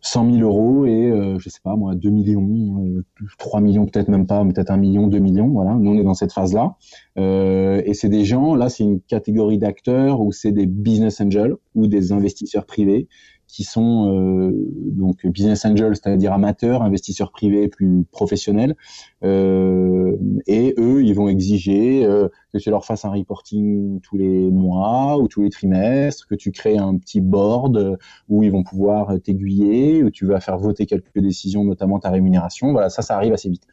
100 0.00 0.32
000 0.32 0.42
euros 0.42 0.86
et 0.86 1.10
euh, 1.10 1.38
je 1.38 1.48
sais 1.48 1.60
pas 1.62 1.74
moi 1.74 1.94
2 1.94 2.08
millions, 2.10 2.84
euh, 2.84 3.04
3 3.38 3.60
millions 3.60 3.86
peut-être 3.86 4.08
même 4.08 4.26
pas, 4.26 4.44
peut-être 4.44 4.70
1 4.70 4.76
million, 4.76 5.08
2 5.08 5.18
millions. 5.18 5.48
Voilà, 5.48 5.74
nous 5.74 5.90
on 5.90 5.98
est 5.98 6.04
dans 6.04 6.14
cette 6.14 6.32
phase-là. 6.32 6.76
Euh, 7.18 7.82
et 7.84 7.94
c'est 7.94 8.08
des 8.08 8.24
gens, 8.24 8.54
là 8.54 8.68
c'est 8.68 8.84
une 8.84 9.00
catégorie 9.00 9.58
d'acteurs 9.58 10.20
où 10.20 10.30
c'est 10.30 10.52
des 10.52 10.66
business 10.66 11.20
angels 11.20 11.56
ou 11.74 11.88
des 11.88 12.12
investisseurs 12.12 12.64
privés 12.64 13.08
qui 13.48 13.64
sont 13.64 14.14
euh, 14.14 14.52
donc 14.76 15.26
business 15.26 15.64
angels, 15.64 15.96
c'est-à-dire 15.96 16.34
amateurs, 16.34 16.82
investisseurs 16.82 17.32
privés 17.32 17.66
plus 17.66 18.04
professionnels. 18.12 18.76
Euh, 19.24 20.16
et 20.46 20.74
eux, 20.78 21.02
ils 21.02 21.14
vont 21.14 21.28
exiger 21.28 22.04
euh, 22.04 22.28
que 22.52 22.58
tu 22.58 22.68
leur 22.68 22.84
fasses 22.84 23.06
un 23.06 23.10
reporting 23.10 24.00
tous 24.02 24.18
les 24.18 24.50
mois 24.50 25.18
ou 25.18 25.28
tous 25.28 25.42
les 25.42 25.48
trimestres, 25.48 26.26
que 26.28 26.34
tu 26.34 26.52
crées 26.52 26.76
un 26.76 26.96
petit 26.98 27.22
board 27.22 27.98
où 28.28 28.42
ils 28.42 28.52
vont 28.52 28.62
pouvoir 28.62 29.18
t'aiguiller, 29.20 30.04
où 30.04 30.10
tu 30.10 30.26
vas 30.26 30.40
faire 30.40 30.58
voter 30.58 30.84
quelques 30.84 31.18
décisions, 31.18 31.64
notamment 31.64 31.98
ta 31.98 32.10
rémunération. 32.10 32.72
Voilà, 32.72 32.90
ça, 32.90 33.00
ça 33.00 33.16
arrive 33.16 33.32
assez 33.32 33.48
vite. 33.48 33.66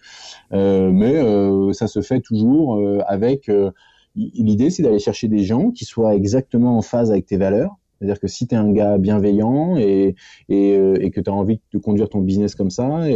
mais 0.51 1.73
ça 1.73 1.87
se 1.87 2.01
fait 2.01 2.21
toujours 2.21 2.81
avec 3.05 3.51
l'idée, 4.15 4.69
c'est 4.69 4.83
d'aller 4.83 4.99
chercher 4.99 5.27
des 5.27 5.43
gens 5.43 5.71
qui 5.71 5.83
soient 5.83 6.15
exactement 6.15 6.77
en 6.77 6.81
phase 6.81 7.11
avec 7.11 7.25
tes 7.25 7.37
valeurs 7.37 7.75
c'est-à-dire 7.99 8.19
que 8.19 8.27
si 8.27 8.47
tu 8.47 8.55
es 8.55 8.57
un 8.57 8.71
gars 8.71 8.97
bienveillant 8.97 9.77
et, 9.77 10.15
et, 10.49 10.75
euh, 10.75 10.97
et 10.99 11.11
que 11.11 11.21
tu 11.21 11.29
as 11.29 11.33
envie 11.33 11.61
de 11.73 11.77
conduire 11.77 12.09
ton 12.09 12.19
business 12.19 12.55
comme 12.55 12.69
ça, 12.69 13.09
et, 13.09 13.13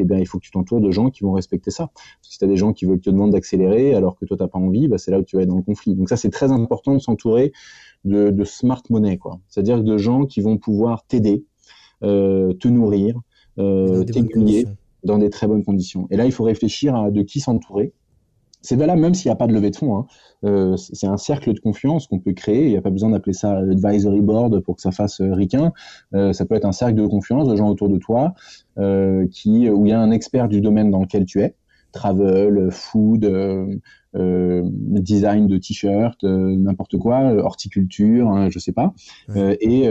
et 0.00 0.04
bien, 0.04 0.18
il 0.18 0.26
faut 0.26 0.38
que 0.38 0.44
tu 0.44 0.50
t'entoures 0.50 0.80
de 0.80 0.90
gens 0.90 1.10
qui 1.10 1.22
vont 1.22 1.32
respecter 1.32 1.70
ça. 1.70 1.90
Si 2.22 2.38
tu 2.38 2.44
as 2.44 2.48
des 2.48 2.56
gens 2.56 2.72
qui 2.72 2.86
veulent 2.86 3.00
te 3.00 3.10
demander 3.10 3.32
d'accélérer 3.32 3.94
alors 3.94 4.16
que 4.16 4.24
toi, 4.24 4.36
tu 4.36 4.46
pas 4.46 4.58
envie, 4.58 4.88
bah, 4.88 4.98
c'est 4.98 5.10
là 5.10 5.18
où 5.18 5.22
tu 5.22 5.36
vas 5.36 5.42
être 5.42 5.48
dans 5.48 5.56
le 5.56 5.62
conflit. 5.62 5.94
Donc 5.94 6.08
ça, 6.08 6.16
c'est 6.16 6.30
très 6.30 6.50
important 6.50 6.94
de 6.94 6.98
s'entourer 6.98 7.52
de, 8.04 8.30
de, 8.30 8.44
smart 8.44 8.82
money, 8.90 9.18
quoi. 9.18 9.38
C'est-à-dire 9.48 9.82
de 9.82 9.98
gens 9.98 10.24
qui 10.24 10.40
vont 10.40 10.58
pouvoir 10.58 11.06
t'aider, 11.06 11.44
euh, 12.02 12.52
te 12.54 12.68
nourrir, 12.68 13.20
euh, 13.58 14.04
t'aiguiller 14.04 14.66
dans 15.04 15.18
des 15.18 15.30
très 15.30 15.46
bonnes 15.46 15.64
conditions. 15.64 16.06
Et 16.10 16.16
là, 16.16 16.24
il 16.24 16.32
faut 16.32 16.44
réfléchir 16.44 16.94
à 16.94 17.10
de 17.10 17.22
qui 17.22 17.40
s'entourer. 17.40 17.92
C'est 18.62 18.76
valable 18.76 19.00
même 19.00 19.14
s'il 19.14 19.28
n'y 19.28 19.32
a 19.32 19.36
pas 19.36 19.46
de 19.46 19.52
levée 19.52 19.70
de 19.70 19.76
fonds. 19.76 19.96
Hein. 19.96 20.06
Euh, 20.44 20.76
c'est 20.76 21.06
un 21.06 21.16
cercle 21.16 21.52
de 21.52 21.60
confiance 21.60 22.06
qu'on 22.06 22.18
peut 22.18 22.32
créer. 22.32 22.66
Il 22.66 22.70
n'y 22.70 22.76
a 22.76 22.82
pas 22.82 22.90
besoin 22.90 23.10
d'appeler 23.10 23.32
ça 23.32 23.58
advisory 23.58 24.20
board 24.20 24.60
pour 24.60 24.76
que 24.76 24.82
ça 24.82 24.92
fasse 24.92 25.20
euh, 25.20 25.34
ricain. 25.34 25.72
Euh, 26.14 26.32
ça 26.32 26.46
peut 26.46 26.54
être 26.54 26.64
un 26.64 26.72
cercle 26.72 26.94
de 26.94 27.06
confiance 27.06 27.48
de 27.48 27.56
gens 27.56 27.68
autour 27.68 27.88
de 27.88 27.98
toi 27.98 28.34
euh, 28.78 29.26
qui 29.30 29.68
où 29.68 29.86
il 29.86 29.90
y 29.90 29.92
a 29.92 30.00
un 30.00 30.10
expert 30.10 30.48
du 30.48 30.60
domaine 30.60 30.90
dans 30.90 31.00
lequel 31.00 31.24
tu 31.24 31.40
es 31.40 31.54
travel, 31.92 32.70
food, 32.70 33.24
euh, 33.24 33.66
euh, 34.14 34.62
design 34.64 35.46
de 35.46 35.56
t-shirt, 35.56 36.22
euh, 36.24 36.56
n'importe 36.56 36.98
quoi, 36.98 37.32
horticulture, 37.44 38.28
hein, 38.28 38.48
je 38.50 38.58
sais 38.58 38.72
pas, 38.72 38.92
et 39.34 39.88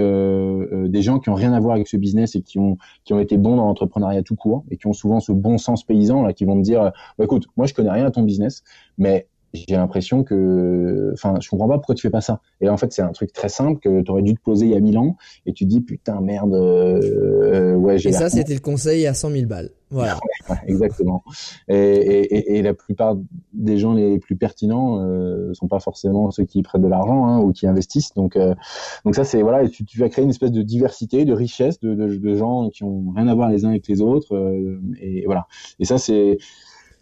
des 0.89 1.01
gens 1.01 1.19
qui 1.19 1.29
ont 1.29 1.35
rien 1.35 1.53
à 1.53 1.59
voir 1.59 1.75
avec 1.75 1.87
ce 1.87 1.97
business 1.97 2.35
et 2.35 2.41
qui 2.41 2.59
ont 2.59 2.77
qui 3.03 3.13
ont 3.13 3.19
été 3.19 3.37
bons 3.37 3.55
dans 3.55 3.65
l'entrepreneuriat 3.65 4.23
tout 4.23 4.35
court 4.35 4.63
et 4.69 4.77
qui 4.77 4.87
ont 4.87 4.93
souvent 4.93 5.19
ce 5.19 5.31
bon 5.31 5.57
sens 5.57 5.83
paysan 5.83 6.23
là, 6.23 6.33
qui 6.33 6.45
vont 6.45 6.55
me 6.55 6.63
dire, 6.63 6.91
bah, 7.17 7.23
écoute, 7.23 7.47
moi 7.57 7.67
je 7.67 7.73
connais 7.73 7.91
rien 7.91 8.05
à 8.05 8.11
ton 8.11 8.23
business, 8.23 8.63
mais 8.97 9.27
j'ai 9.53 9.75
l'impression 9.75 10.23
que, 10.23 11.11
enfin, 11.13 11.35
je 11.41 11.49
comprends 11.49 11.67
pas 11.67 11.77
pourquoi 11.77 11.95
tu 11.95 12.01
fais 12.01 12.09
pas 12.09 12.21
ça. 12.21 12.41
Et 12.61 12.69
en 12.69 12.77
fait, 12.77 12.91
c'est 12.91 13.01
un 13.01 13.11
truc 13.11 13.33
très 13.33 13.49
simple 13.49 13.79
que 13.79 14.01
tu 14.01 14.11
aurais 14.11 14.21
dû 14.21 14.33
te 14.33 14.41
poser 14.41 14.65
il 14.65 14.71
y 14.71 14.75
a 14.75 14.79
mille 14.79 14.97
ans 14.97 15.17
et 15.45 15.53
tu 15.53 15.65
te 15.65 15.69
dis 15.69 15.81
putain 15.81 16.21
merde, 16.21 16.53
euh, 16.53 17.75
ouais. 17.75 17.95
Et 17.95 18.11
ça, 18.11 18.29
c'était 18.29 18.53
le 18.53 18.59
conseil 18.59 19.07
à 19.07 19.13
100 19.13 19.31
000 19.31 19.45
balles. 19.47 19.71
Voilà. 19.91 20.17
exactement. 20.67 21.23
Et, 21.67 21.75
et, 21.75 22.57
et, 22.57 22.61
la 22.61 22.73
plupart 22.73 23.17
des 23.53 23.77
gens 23.77 23.93
les 23.93 24.19
plus 24.19 24.37
pertinents 24.37 25.01
euh, 25.01 25.53
sont 25.53 25.67
pas 25.67 25.79
forcément 25.79 26.31
ceux 26.31 26.45
qui 26.45 26.63
prêtent 26.63 26.81
de 26.81 26.87
l'argent 26.87 27.25
hein, 27.25 27.39
ou 27.39 27.51
qui 27.51 27.67
investissent. 27.67 28.13
Donc, 28.13 28.37
euh, 28.37 28.55
donc 29.03 29.15
ça, 29.15 29.25
c'est 29.25 29.41
voilà, 29.41 29.67
tu, 29.67 29.83
tu, 29.83 29.99
vas 29.99 30.07
créer 30.07 30.23
une 30.23 30.29
espèce 30.29 30.51
de 30.51 30.61
diversité, 30.61 31.25
de 31.25 31.33
richesse 31.33 31.79
de, 31.81 31.93
de, 31.93 32.15
de 32.15 32.35
gens 32.35 32.69
qui 32.69 32.83
ont 32.83 33.11
rien 33.15 33.27
à 33.27 33.35
voir 33.35 33.49
les 33.49 33.65
uns 33.65 33.69
avec 33.69 33.87
les 33.87 34.01
autres. 34.01 34.33
Euh, 34.33 34.81
et 35.01 35.25
voilà. 35.25 35.47
Et 35.79 35.85
ça, 35.85 35.97
c'est 35.97 36.37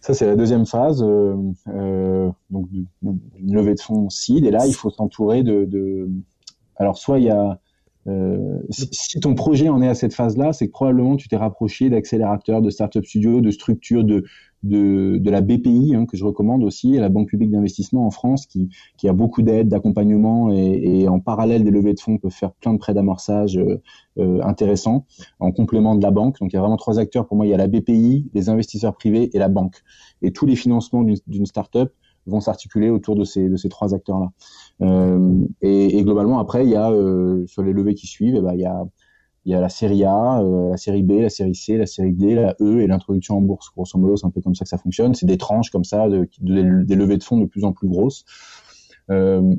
ça, 0.02 0.14
c'est 0.14 0.26
la 0.26 0.36
deuxième 0.36 0.66
phase, 0.66 1.04
euh, 1.04 1.36
euh, 1.68 2.30
donc 2.50 2.68
une 3.04 3.54
levée 3.54 3.76
de 3.76 3.82
fonds 3.82 4.10
seed. 4.10 4.45
Et 4.45 4.52
là, 4.52 4.66
il 4.66 4.74
faut 4.74 4.89
s'entourer 4.89 5.43
de, 5.43 5.66
de, 5.66 6.10
Alors, 6.78 6.97
soit 6.97 7.20
il 7.20 7.26
y 7.26 7.30
a 7.30 7.60
euh, 8.08 8.60
si, 8.70 9.20
ton 9.20 9.36
projet 9.36 9.70
en 9.70 9.82
est 9.82 9.88
à 9.88 9.95
cette 9.95 10.14
phase-là, 10.14 10.54
c'est 10.54 10.68
que 10.68 10.72
probablement 10.72 11.16
tu 11.16 11.28
t'es 11.28 11.36
rapproché 11.36 11.89
d'accélérateurs, 11.89 12.62
de 12.62 12.70
start-up 12.70 13.06
studios, 13.06 13.41
de 13.41 13.52
structures, 13.52 14.04
de, 14.04 14.24
de, 14.64 15.18
de 15.18 15.30
la 15.30 15.41
BPI 15.41 15.95
hein, 15.95 16.05
que 16.05 16.18
je 16.18 16.26
recommande 16.26 16.64
aussi, 16.64 16.93
la 16.93 17.10
Banque 17.10 17.30
publique 17.30 17.51
d'investissement 17.51 18.05
en 18.05 18.12
France, 18.12 18.45
qui, 18.45 18.70
qui 18.97 19.07
a 19.07 19.14
beaucoup 19.14 19.41
d'aide, 19.41 19.70
d'accompagnement 19.70 20.51
et, 20.51 21.01
et, 21.01 21.07
en 21.07 21.20
parallèle 21.20 21.64
des 21.64 21.72
levées 21.72 21.93
de 21.93 21.99
fonds 21.99 22.18
peut 22.18 22.30
faire 22.30 22.51
plein 22.53 22.74
de 22.74 22.78
prêts 22.78 22.93
d'amorçage 22.93 23.57
euh, 23.57 23.82
euh, 24.18 24.41
intéressants 24.43 25.05
en 25.39 25.51
complément 25.51 25.95
de 25.95 26.03
la 26.03 26.12
banque. 26.12 26.39
Donc 26.39 26.51
il 26.51 26.55
y 26.55 26.60
a 26.60 26.62
vraiment 26.62 26.78
trois 26.78 26.99
acteurs. 26.99 27.28
Pour 27.28 27.38
moi, 27.38 27.45
il 27.45 27.49
y 27.49 27.53
a 27.53 27.57
la 27.57 27.68
BPI, 27.68 28.30
les 28.34 28.49
investisseurs 28.49 28.95
privés 28.95 29.30
et 29.34 29.39
la 29.39 29.49
banque. 29.49 29.82
Et 30.22 30.32
tous 30.32 30.45
les 30.45 30.55
financements 30.55 31.03
d'une 31.03 31.45
start-up 31.45 31.93
vont 32.26 32.41
s'articuler 32.41 32.89
autour 32.89 33.16
de 33.16 33.24
ces, 33.24 33.49
de 33.49 33.55
ces 33.55 33.70
trois 33.70 33.93
acteurs-là. 33.93 34.32
Euh, 34.82 35.45
et, 35.62 35.97
et, 35.97 36.03
globalement, 36.03 36.39
après, 36.39 36.66
il 36.66 36.70
y 36.70 36.76
a 36.76 36.91
euh, 36.91 37.45
sur 37.47 37.64
les 37.64 37.74
levées 37.74 37.95
qui 37.95 38.07
suivent, 38.07 38.36
eh 38.36 38.41
ben, 38.41 38.53
il 38.53 38.62
y 38.62 38.66
a 38.66 38.84
il 39.50 39.54
y 39.54 39.56
a 39.56 39.62
la 39.62 39.70
série 39.70 40.04
A, 40.04 40.41
euh, 40.41 40.70
la 40.70 40.78
série 40.78 41.02
B, 41.02 41.22
la 41.22 41.30
série 41.32 41.56
C, 41.56 41.76
la 41.76 41.88
série 41.88 42.14
D, 42.14 42.36
la 42.36 42.56
E 42.62 42.82
et 42.82 42.88
l'introduction 42.88 43.36
en 43.38 43.41
bourse. 43.41 43.72
Grosso 43.76 43.97
modo, 43.97 44.16
c'est 44.16 44.28
un 44.28 44.30
peu 44.30 44.41
comme 44.41 44.54
ça 44.54 44.64
que 44.64 44.70
ça 44.70 44.78
fonctionne. 44.78 45.16
C'est 45.16 45.26
des 45.26 45.39
tranches 45.39 45.72
comme 45.72 45.84
ça, 45.84 46.08
de, 46.08 46.30
des 46.39 46.95
levées 46.95 47.18
de 47.18 47.24
fonds 47.24 47.39
de 47.39 47.47
plus 47.47 47.64
en 47.64 47.74
plus 47.74 47.88
grosses. 47.88 48.26
Euh, 49.10 49.56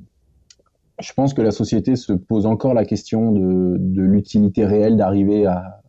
je 1.00 1.12
pense 1.12 1.34
que 1.34 1.42
la 1.42 1.50
société 1.50 1.96
se 1.96 2.12
pose 2.12 2.46
encore 2.46 2.72
la 2.72 2.84
question 2.84 3.32
de, 3.32 4.00
l'utilité 4.00 4.64
réelle 4.64 4.96
d'arriver 4.96 5.46
à, 5.46 5.82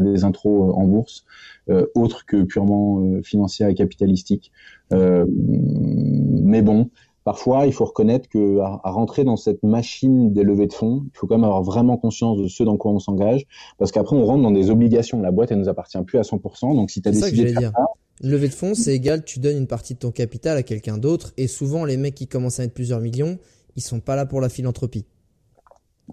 des 0.00 0.24
intros 0.24 0.74
en 0.74 0.84
bourse, 0.84 1.26
euh, 1.68 1.86
autres 1.94 2.24
que 2.24 2.44
purement 2.44 3.00
euh, 3.00 3.22
financières 3.22 3.68
et 3.68 3.74
capitalistiques. 3.74 4.52
Euh, 4.94 5.26
mais 5.28 6.62
bon, 6.62 6.88
parfois, 7.24 7.66
il 7.66 7.72
faut 7.72 7.84
reconnaître 7.84 8.28
que 8.28 8.60
à, 8.60 8.80
rentrer 8.84 9.24
dans 9.24 9.36
cette 9.36 9.62
machine 9.62 10.32
des 10.32 10.42
levées 10.42 10.66
de 10.66 10.72
fonds, 10.72 11.04
il 11.06 11.16
faut 11.16 11.26
quand 11.26 11.36
même 11.36 11.44
avoir 11.44 11.62
vraiment 11.62 11.96
conscience 11.96 12.38
de 12.38 12.46
ce 12.48 12.62
dans 12.62 12.76
quoi 12.76 12.92
on 12.92 12.98
s'engage, 12.98 13.46
parce 13.78 13.90
qu'après, 13.90 14.14
on 14.14 14.24
rentre 14.24 14.42
dans 14.42 14.50
des 14.50 14.70
obligations. 14.70 15.20
La 15.20 15.32
boîte, 15.32 15.50
elle 15.50 15.58
nous 15.58 15.68
appartient 15.68 16.00
plus 16.02 16.18
à 16.18 16.22
100%. 16.22 16.74
Donc, 16.76 16.90
si 16.90 17.02
tu 17.02 17.08
as 17.08 17.12
décidé 17.12 17.44
de 17.44 17.58
faire 17.58 17.72
ça, 17.72 17.84
levée 18.20 18.48
de 18.48 18.54
fonds, 18.54 18.74
c'est 18.74 18.94
égal, 18.94 19.24
tu 19.24 19.40
donnes 19.40 19.56
une 19.56 19.66
partie 19.66 19.94
de 19.94 19.98
ton 19.98 20.10
capital 20.10 20.56
à 20.56 20.62
quelqu'un 20.62 20.98
d'autre, 20.98 21.32
et 21.36 21.48
souvent, 21.48 21.84
les 21.84 21.96
mecs 21.96 22.14
qui 22.14 22.28
commencent 22.28 22.60
à 22.60 22.64
être 22.64 22.74
plusieurs 22.74 23.00
millions, 23.00 23.38
ils 23.76 23.82
sont 23.82 24.00
pas 24.00 24.16
là 24.16 24.26
pour 24.26 24.40
la 24.40 24.48
philanthropie. 24.48 25.06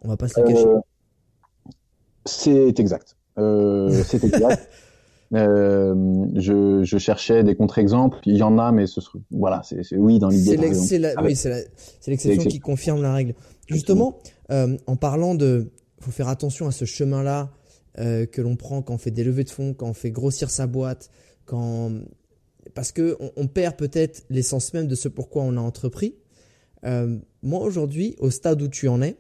On 0.01 0.07
va 0.07 0.17
pas 0.17 0.27
se 0.27 0.39
le 0.39 0.47
cacher. 0.47 0.65
Euh, 0.65 0.79
c'est 2.25 2.79
exact. 2.79 3.17
Euh, 3.37 4.03
c'est 4.05 4.23
exact. 4.23 4.69
Euh, 5.33 6.25
je, 6.35 6.83
je, 6.83 6.97
cherchais 6.97 7.43
des 7.43 7.55
contre-exemples. 7.55 8.19
Il 8.25 8.35
y 8.35 8.43
en 8.43 8.57
a, 8.57 8.71
mais 8.71 8.85
ce 8.85 8.99
voilà, 9.31 9.61
c'est 9.63 9.95
oui 9.95 10.19
dans 10.19 10.27
l'idée. 10.27 10.57
C'est 10.73 10.99
l'exception 12.07 12.49
qui 12.49 12.59
confirme 12.59 13.01
la 13.01 13.13
règle. 13.13 13.33
Justement, 13.67 14.19
euh, 14.51 14.77
en 14.87 14.97
parlant 14.97 15.35
de, 15.35 15.71
faut 16.01 16.11
faire 16.11 16.27
attention 16.27 16.67
à 16.67 16.71
ce 16.71 16.83
chemin-là 16.83 17.51
euh, 17.99 18.25
que 18.25 18.41
l'on 18.41 18.57
prend 18.57 18.81
quand 18.81 18.95
on 18.95 18.97
fait 18.97 19.11
des 19.11 19.23
levées 19.23 19.45
de 19.45 19.49
fonds, 19.49 19.73
quand 19.73 19.87
on 19.87 19.93
fait 19.93 20.11
grossir 20.11 20.49
sa 20.49 20.67
boîte, 20.67 21.09
quand 21.45 21.91
parce 22.73 22.91
que 22.91 23.15
on, 23.21 23.31
on 23.37 23.47
perd 23.47 23.77
peut-être 23.77 24.23
l'essence 24.29 24.73
même 24.73 24.87
de 24.87 24.95
ce 24.95 25.07
pourquoi 25.07 25.43
on 25.43 25.55
a 25.55 25.61
entrepris. 25.61 26.15
Moi 26.83 27.59
aujourd'hui, 27.61 28.15
au 28.19 28.31
stade 28.31 28.61
où 28.61 28.67
tu 28.67 28.89
en 28.89 29.01
es, 29.01 29.15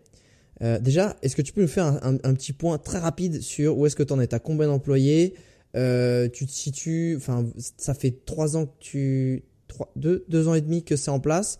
déjà, 0.81 1.15
est-ce 1.21 1.37
que 1.37 1.41
tu 1.41 1.53
peux 1.53 1.61
nous 1.61 1.67
faire 1.67 1.85
un, 1.85 1.99
un, 2.01 2.17
un, 2.23 2.33
petit 2.33 2.53
point 2.53 2.77
très 2.77 2.99
rapide 2.99 3.41
sur 3.41 3.77
où 3.77 3.85
est-ce 3.85 3.95
que 3.95 4.03
tu 4.03 4.11
en 4.11 4.19
es? 4.19 4.27
T'as 4.27 4.39
combien 4.39 4.67
d'employés? 4.67 5.35
Euh, 5.75 6.27
tu 6.29 6.45
te 6.45 6.51
situes, 6.51 7.15
enfin, 7.17 7.45
ça 7.77 7.93
fait 7.93 8.25
trois 8.25 8.57
ans 8.57 8.65
que 8.65 8.77
tu, 8.79 9.43
trois, 9.67 9.91
deux, 9.95 10.25
deux 10.27 10.47
ans 10.47 10.53
et 10.53 10.61
demi 10.61 10.83
que 10.83 10.95
c'est 10.95 11.11
en 11.11 11.19
place. 11.19 11.59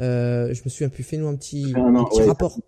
Euh, 0.00 0.54
je 0.54 0.62
me 0.64 0.70
souviens 0.70 0.88
plus. 0.88 1.02
Fais-nous 1.02 1.26
un 1.26 1.36
petit, 1.36 1.72
un, 1.76 2.04
petit 2.04 2.22
rapport. 2.22 2.58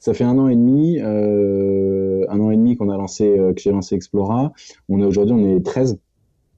Ça 0.00 0.12
fait 0.12 0.24
un 0.24 0.36
an 0.38 0.48
et 0.48 0.56
demi, 0.56 0.98
euh, 1.00 2.26
un 2.28 2.40
an 2.40 2.50
et 2.50 2.56
demi 2.56 2.76
qu'on 2.76 2.90
a 2.90 2.96
lancé, 2.96 3.24
que 3.24 3.60
j'ai 3.60 3.70
lancé 3.70 3.94
Explora. 3.94 4.52
On 4.88 5.00
est 5.00 5.04
aujourd'hui, 5.04 5.34
on 5.34 5.56
est 5.56 5.64
13 5.64 5.98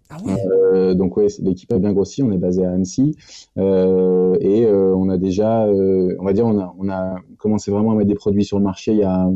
ah 0.08 0.18
ouais. 0.24 0.36
euh, 0.46 0.94
donc 0.94 1.16
ouais, 1.16 1.26
l'équipe 1.40 1.72
a 1.72 1.78
bien 1.78 1.92
grossi. 1.92 2.22
On 2.22 2.30
est 2.30 2.38
basé 2.38 2.64
à 2.64 2.70
Annecy 2.70 3.16
euh, 3.58 4.36
et 4.40 4.64
euh, 4.64 4.94
on 4.94 5.08
a 5.08 5.18
déjà, 5.18 5.66
euh, 5.66 6.14
on 6.20 6.24
va 6.24 6.32
dire, 6.32 6.46
on 6.46 6.58
a, 6.58 6.74
on 6.78 6.88
a 6.88 7.16
commencé 7.38 7.70
vraiment 7.70 7.92
à 7.92 7.94
mettre 7.96 8.08
des 8.08 8.14
produits 8.14 8.44
sur 8.44 8.58
le 8.58 8.64
marché 8.64 8.92
il 8.92 8.98
y 8.98 9.02
a 9.02 9.28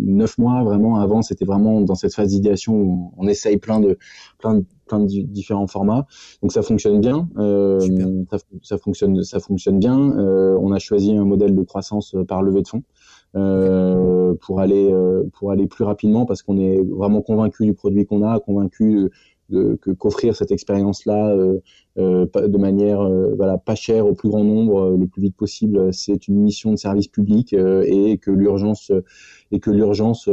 neuf 0.00 0.36
mois. 0.36 0.62
Vraiment, 0.62 0.96
avant, 0.96 1.22
c'était 1.22 1.46
vraiment 1.46 1.80
dans 1.80 1.94
cette 1.94 2.14
phase 2.14 2.28
d'idéation 2.28 2.74
où 2.74 3.12
on 3.16 3.28
essaye 3.28 3.56
plein 3.56 3.80
de, 3.80 3.96
plein 4.38 4.56
de, 4.56 4.64
plein 4.86 5.00
de 5.00 5.06
différents 5.06 5.66
formats. 5.66 6.06
Donc 6.42 6.52
ça 6.52 6.62
fonctionne 6.62 7.00
bien. 7.00 7.28
Euh, 7.38 7.80
ça, 8.30 8.38
ça, 8.62 8.78
fonctionne, 8.78 9.22
ça 9.22 9.40
fonctionne 9.40 9.78
bien. 9.78 9.96
on 9.96 10.72
a 10.72 10.78
choisi 10.78 11.16
un 11.16 11.24
modèle 11.24 11.54
de 11.54 11.62
croissance 11.62 12.14
par 12.28 12.42
levée 12.42 12.62
de 12.62 12.68
fonds. 12.68 12.82
Euh, 13.36 14.34
pour 14.40 14.58
aller 14.58 14.92
pour 15.34 15.52
aller 15.52 15.68
plus 15.68 15.84
rapidement 15.84 16.26
parce 16.26 16.42
qu'on 16.42 16.58
est 16.58 16.82
vraiment 16.82 17.22
convaincu 17.22 17.64
du 17.64 17.74
produit 17.74 18.04
qu'on 18.04 18.24
a, 18.24 18.40
convaincu 18.40 19.08
que 19.50 19.90
qu'offrir 19.92 20.34
cette 20.36 20.50
expérience-là 20.50 21.30
euh, 21.30 21.58
euh, 21.98 22.26
de 22.48 22.58
manière 22.58 23.00
euh, 23.00 23.34
voilà 23.36 23.58
pas 23.58 23.74
chère 23.74 24.06
au 24.06 24.14
plus 24.14 24.28
grand 24.28 24.44
nombre 24.44 24.96
le 24.96 25.06
plus 25.06 25.22
vite 25.22 25.36
possible, 25.36 25.92
c'est 25.92 26.28
une 26.28 26.40
mission 26.40 26.70
de 26.72 26.76
service 26.76 27.08
public 27.08 27.52
et 27.52 28.18
que 28.18 28.30
l'urgence 28.30 28.92
et 29.50 29.60
que 29.60 29.70
l'urgence 29.70 30.28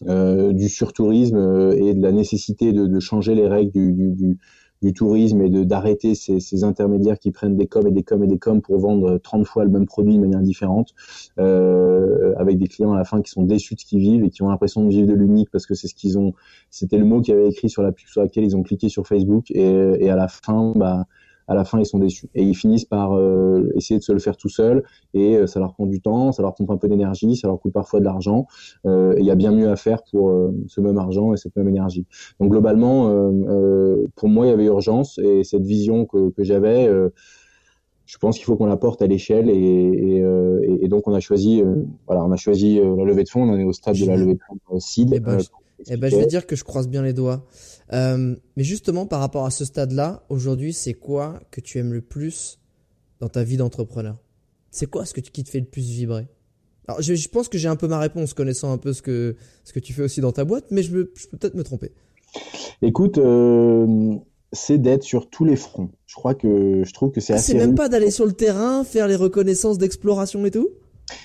du 0.00 0.68
surtourisme 0.68 1.72
et 1.76 1.94
de 1.94 2.02
la 2.02 2.12
nécessité 2.12 2.72
de, 2.72 3.00
changer 3.00 3.34
les 3.34 3.46
règles 3.46 3.72
du 3.72 4.38
du 4.82 4.92
tourisme 4.92 5.40
et 5.42 5.48
de 5.48 5.64
d'arrêter 5.64 6.14
ces, 6.14 6.40
ces, 6.40 6.64
intermédiaires 6.64 7.18
qui 7.18 7.30
prennent 7.30 7.56
des 7.56 7.66
coms 7.66 7.86
et 7.86 7.92
des 7.92 8.02
coms 8.02 8.22
et 8.22 8.26
des 8.26 8.38
coms 8.38 8.60
pour 8.60 8.78
vendre 8.78 9.18
30 9.18 9.46
fois 9.46 9.64
le 9.64 9.70
même 9.70 9.86
produit 9.86 10.16
de 10.16 10.20
manière 10.20 10.40
différente, 10.40 10.94
euh, 11.38 12.34
avec 12.36 12.58
des 12.58 12.66
clients 12.66 12.92
à 12.92 12.98
la 12.98 13.04
fin 13.04 13.22
qui 13.22 13.30
sont 13.30 13.44
déçus 13.44 13.74
de 13.74 13.80
ce 13.80 13.86
qu'ils 13.86 14.00
vivent 14.00 14.24
et 14.24 14.30
qui 14.30 14.42
ont 14.42 14.48
l'impression 14.48 14.84
de 14.84 14.90
vivre 14.90 15.06
de 15.06 15.14
l'unique 15.14 15.50
parce 15.50 15.66
que 15.66 15.74
c'est 15.74 15.88
ce 15.88 15.94
qu'ils 15.94 16.18
ont, 16.18 16.34
c'était 16.70 16.98
le 16.98 17.04
mot 17.04 17.20
qu'ils 17.20 17.34
avaient 17.34 17.48
écrit 17.48 17.70
sur 17.70 17.82
la 17.82 17.92
pub 17.92 18.08
sur 18.08 18.22
laquelle 18.22 18.44
ils 18.44 18.56
ont 18.56 18.62
cliqué 18.62 18.88
sur 18.88 19.06
Facebook 19.06 19.50
et, 19.50 20.04
et 20.04 20.10
à 20.10 20.16
la 20.16 20.28
fin, 20.28 20.72
bah 20.76 21.06
à 21.48 21.54
la 21.54 21.64
fin 21.64 21.78
ils 21.78 21.86
sont 21.86 21.98
déçus. 21.98 22.28
Et 22.34 22.42
ils 22.42 22.54
finissent 22.54 22.84
par 22.84 23.16
euh, 23.16 23.70
essayer 23.74 23.98
de 23.98 24.04
se 24.04 24.12
le 24.12 24.18
faire 24.18 24.36
tout 24.36 24.48
seul. 24.48 24.82
Et 25.14 25.36
euh, 25.36 25.46
ça 25.46 25.60
leur 25.60 25.74
prend 25.74 25.86
du 25.86 26.00
temps, 26.00 26.32
ça 26.32 26.42
leur 26.42 26.54
prend 26.54 26.68
un 26.68 26.76
peu 26.76 26.88
d'énergie, 26.88 27.36
ça 27.36 27.48
leur 27.48 27.60
coûte 27.60 27.72
parfois 27.72 28.00
de 28.00 28.04
l'argent. 28.04 28.46
Euh, 28.86 29.14
et 29.16 29.20
il 29.20 29.26
y 29.26 29.30
a 29.30 29.34
bien 29.34 29.52
mieux 29.52 29.70
à 29.70 29.76
faire 29.76 30.02
pour 30.10 30.30
euh, 30.30 30.54
ce 30.68 30.80
même 30.80 30.98
argent 30.98 31.32
et 31.32 31.36
cette 31.36 31.56
même 31.56 31.68
énergie. 31.68 32.06
Donc 32.40 32.50
globalement, 32.50 33.08
euh, 33.08 34.06
pour 34.16 34.28
moi 34.28 34.46
il 34.46 34.50
y 34.50 34.52
avait 34.52 34.66
urgence 34.66 35.18
et 35.18 35.44
cette 35.44 35.64
vision 35.64 36.06
que, 36.06 36.30
que 36.30 36.44
j'avais 36.44 36.90
je 38.04 38.18
pense 38.18 38.36
qu'il 38.36 38.44
faut 38.44 38.56
qu'on 38.56 38.66
la 38.66 38.76
porte 38.76 39.00
à 39.00 39.06
l'échelle. 39.06 39.48
Et, 39.48 39.54
et, 39.54 40.84
et, 40.84 40.88
donc 40.88 41.08
on 41.08 41.14
a 41.14 41.20
choisi 41.20 41.62
voilà 42.06 42.24
on 42.24 42.32
a 42.32 42.36
choisi 42.36 42.78
la 42.78 43.04
levée 43.04 43.24
de 43.24 43.28
fonds. 43.28 43.42
On 43.42 43.58
est 43.58 43.64
au 43.64 43.72
stade 43.72 43.96
de 43.96 44.06
la 44.06 44.16
levée 44.16 44.34
de 44.34 44.40
fonds 44.46 44.80
seed 44.80 45.12
eh 45.14 45.20
ben, 45.20 45.38
eh 45.88 45.96
ben, 45.96 46.10
je 46.10 46.16
vais 46.16 46.26
dire 46.26 46.46
que 46.46 46.56
je 46.56 46.64
croise 46.64 46.88
bien 46.88 47.02
les 47.02 47.12
doigts 47.12 47.46
euh, 47.92 48.34
mais 48.56 48.64
justement, 48.64 49.06
par 49.06 49.20
rapport 49.20 49.44
à 49.44 49.50
ce 49.50 49.64
stade-là, 49.64 50.24
aujourd'hui, 50.28 50.72
c'est 50.72 50.94
quoi 50.94 51.40
que 51.50 51.60
tu 51.60 51.78
aimes 51.78 51.92
le 51.92 52.00
plus 52.00 52.58
dans 53.20 53.28
ta 53.28 53.44
vie 53.44 53.56
d'entrepreneur? 53.56 54.16
C'est 54.70 54.88
quoi 54.88 55.04
ce 55.04 55.12
que 55.12 55.20
qui 55.20 55.44
te 55.44 55.50
fait 55.50 55.60
le 55.60 55.66
plus 55.66 55.90
vibrer? 55.90 56.26
Alors, 56.88 57.02
je, 57.02 57.14
je, 57.14 57.28
pense 57.28 57.48
que 57.48 57.58
j'ai 57.58 57.68
un 57.68 57.76
peu 57.76 57.86
ma 57.88 57.98
réponse, 57.98 58.34
connaissant 58.34 58.72
un 58.72 58.78
peu 58.78 58.92
ce 58.92 59.02
que, 59.02 59.36
ce 59.64 59.72
que 59.72 59.78
tu 59.78 59.92
fais 59.92 60.02
aussi 60.02 60.20
dans 60.20 60.32
ta 60.32 60.44
boîte, 60.44 60.66
mais 60.70 60.82
je, 60.82 60.92
me, 60.92 61.12
je 61.14 61.28
peux 61.28 61.36
peut-être 61.36 61.54
me 61.54 61.62
tromper. 61.62 61.92
Écoute, 62.80 63.18
euh, 63.18 64.16
c'est 64.52 64.78
d'être 64.78 65.04
sur 65.04 65.28
tous 65.28 65.44
les 65.44 65.56
fronts. 65.56 65.90
Je 66.06 66.14
crois 66.14 66.34
que 66.34 66.82
je 66.84 66.92
trouve 66.92 67.12
que 67.12 67.20
c'est 67.20 67.34
ah, 67.34 67.36
assez. 67.36 67.52
C'est 67.52 67.58
même 67.58 67.74
pas 67.74 67.88
d'aller 67.88 68.10
sur 68.10 68.26
le 68.26 68.32
terrain, 68.32 68.84
faire 68.84 69.06
les 69.06 69.16
reconnaissances 69.16 69.78
d'exploration 69.78 70.44
et 70.46 70.50
tout? 70.50 70.70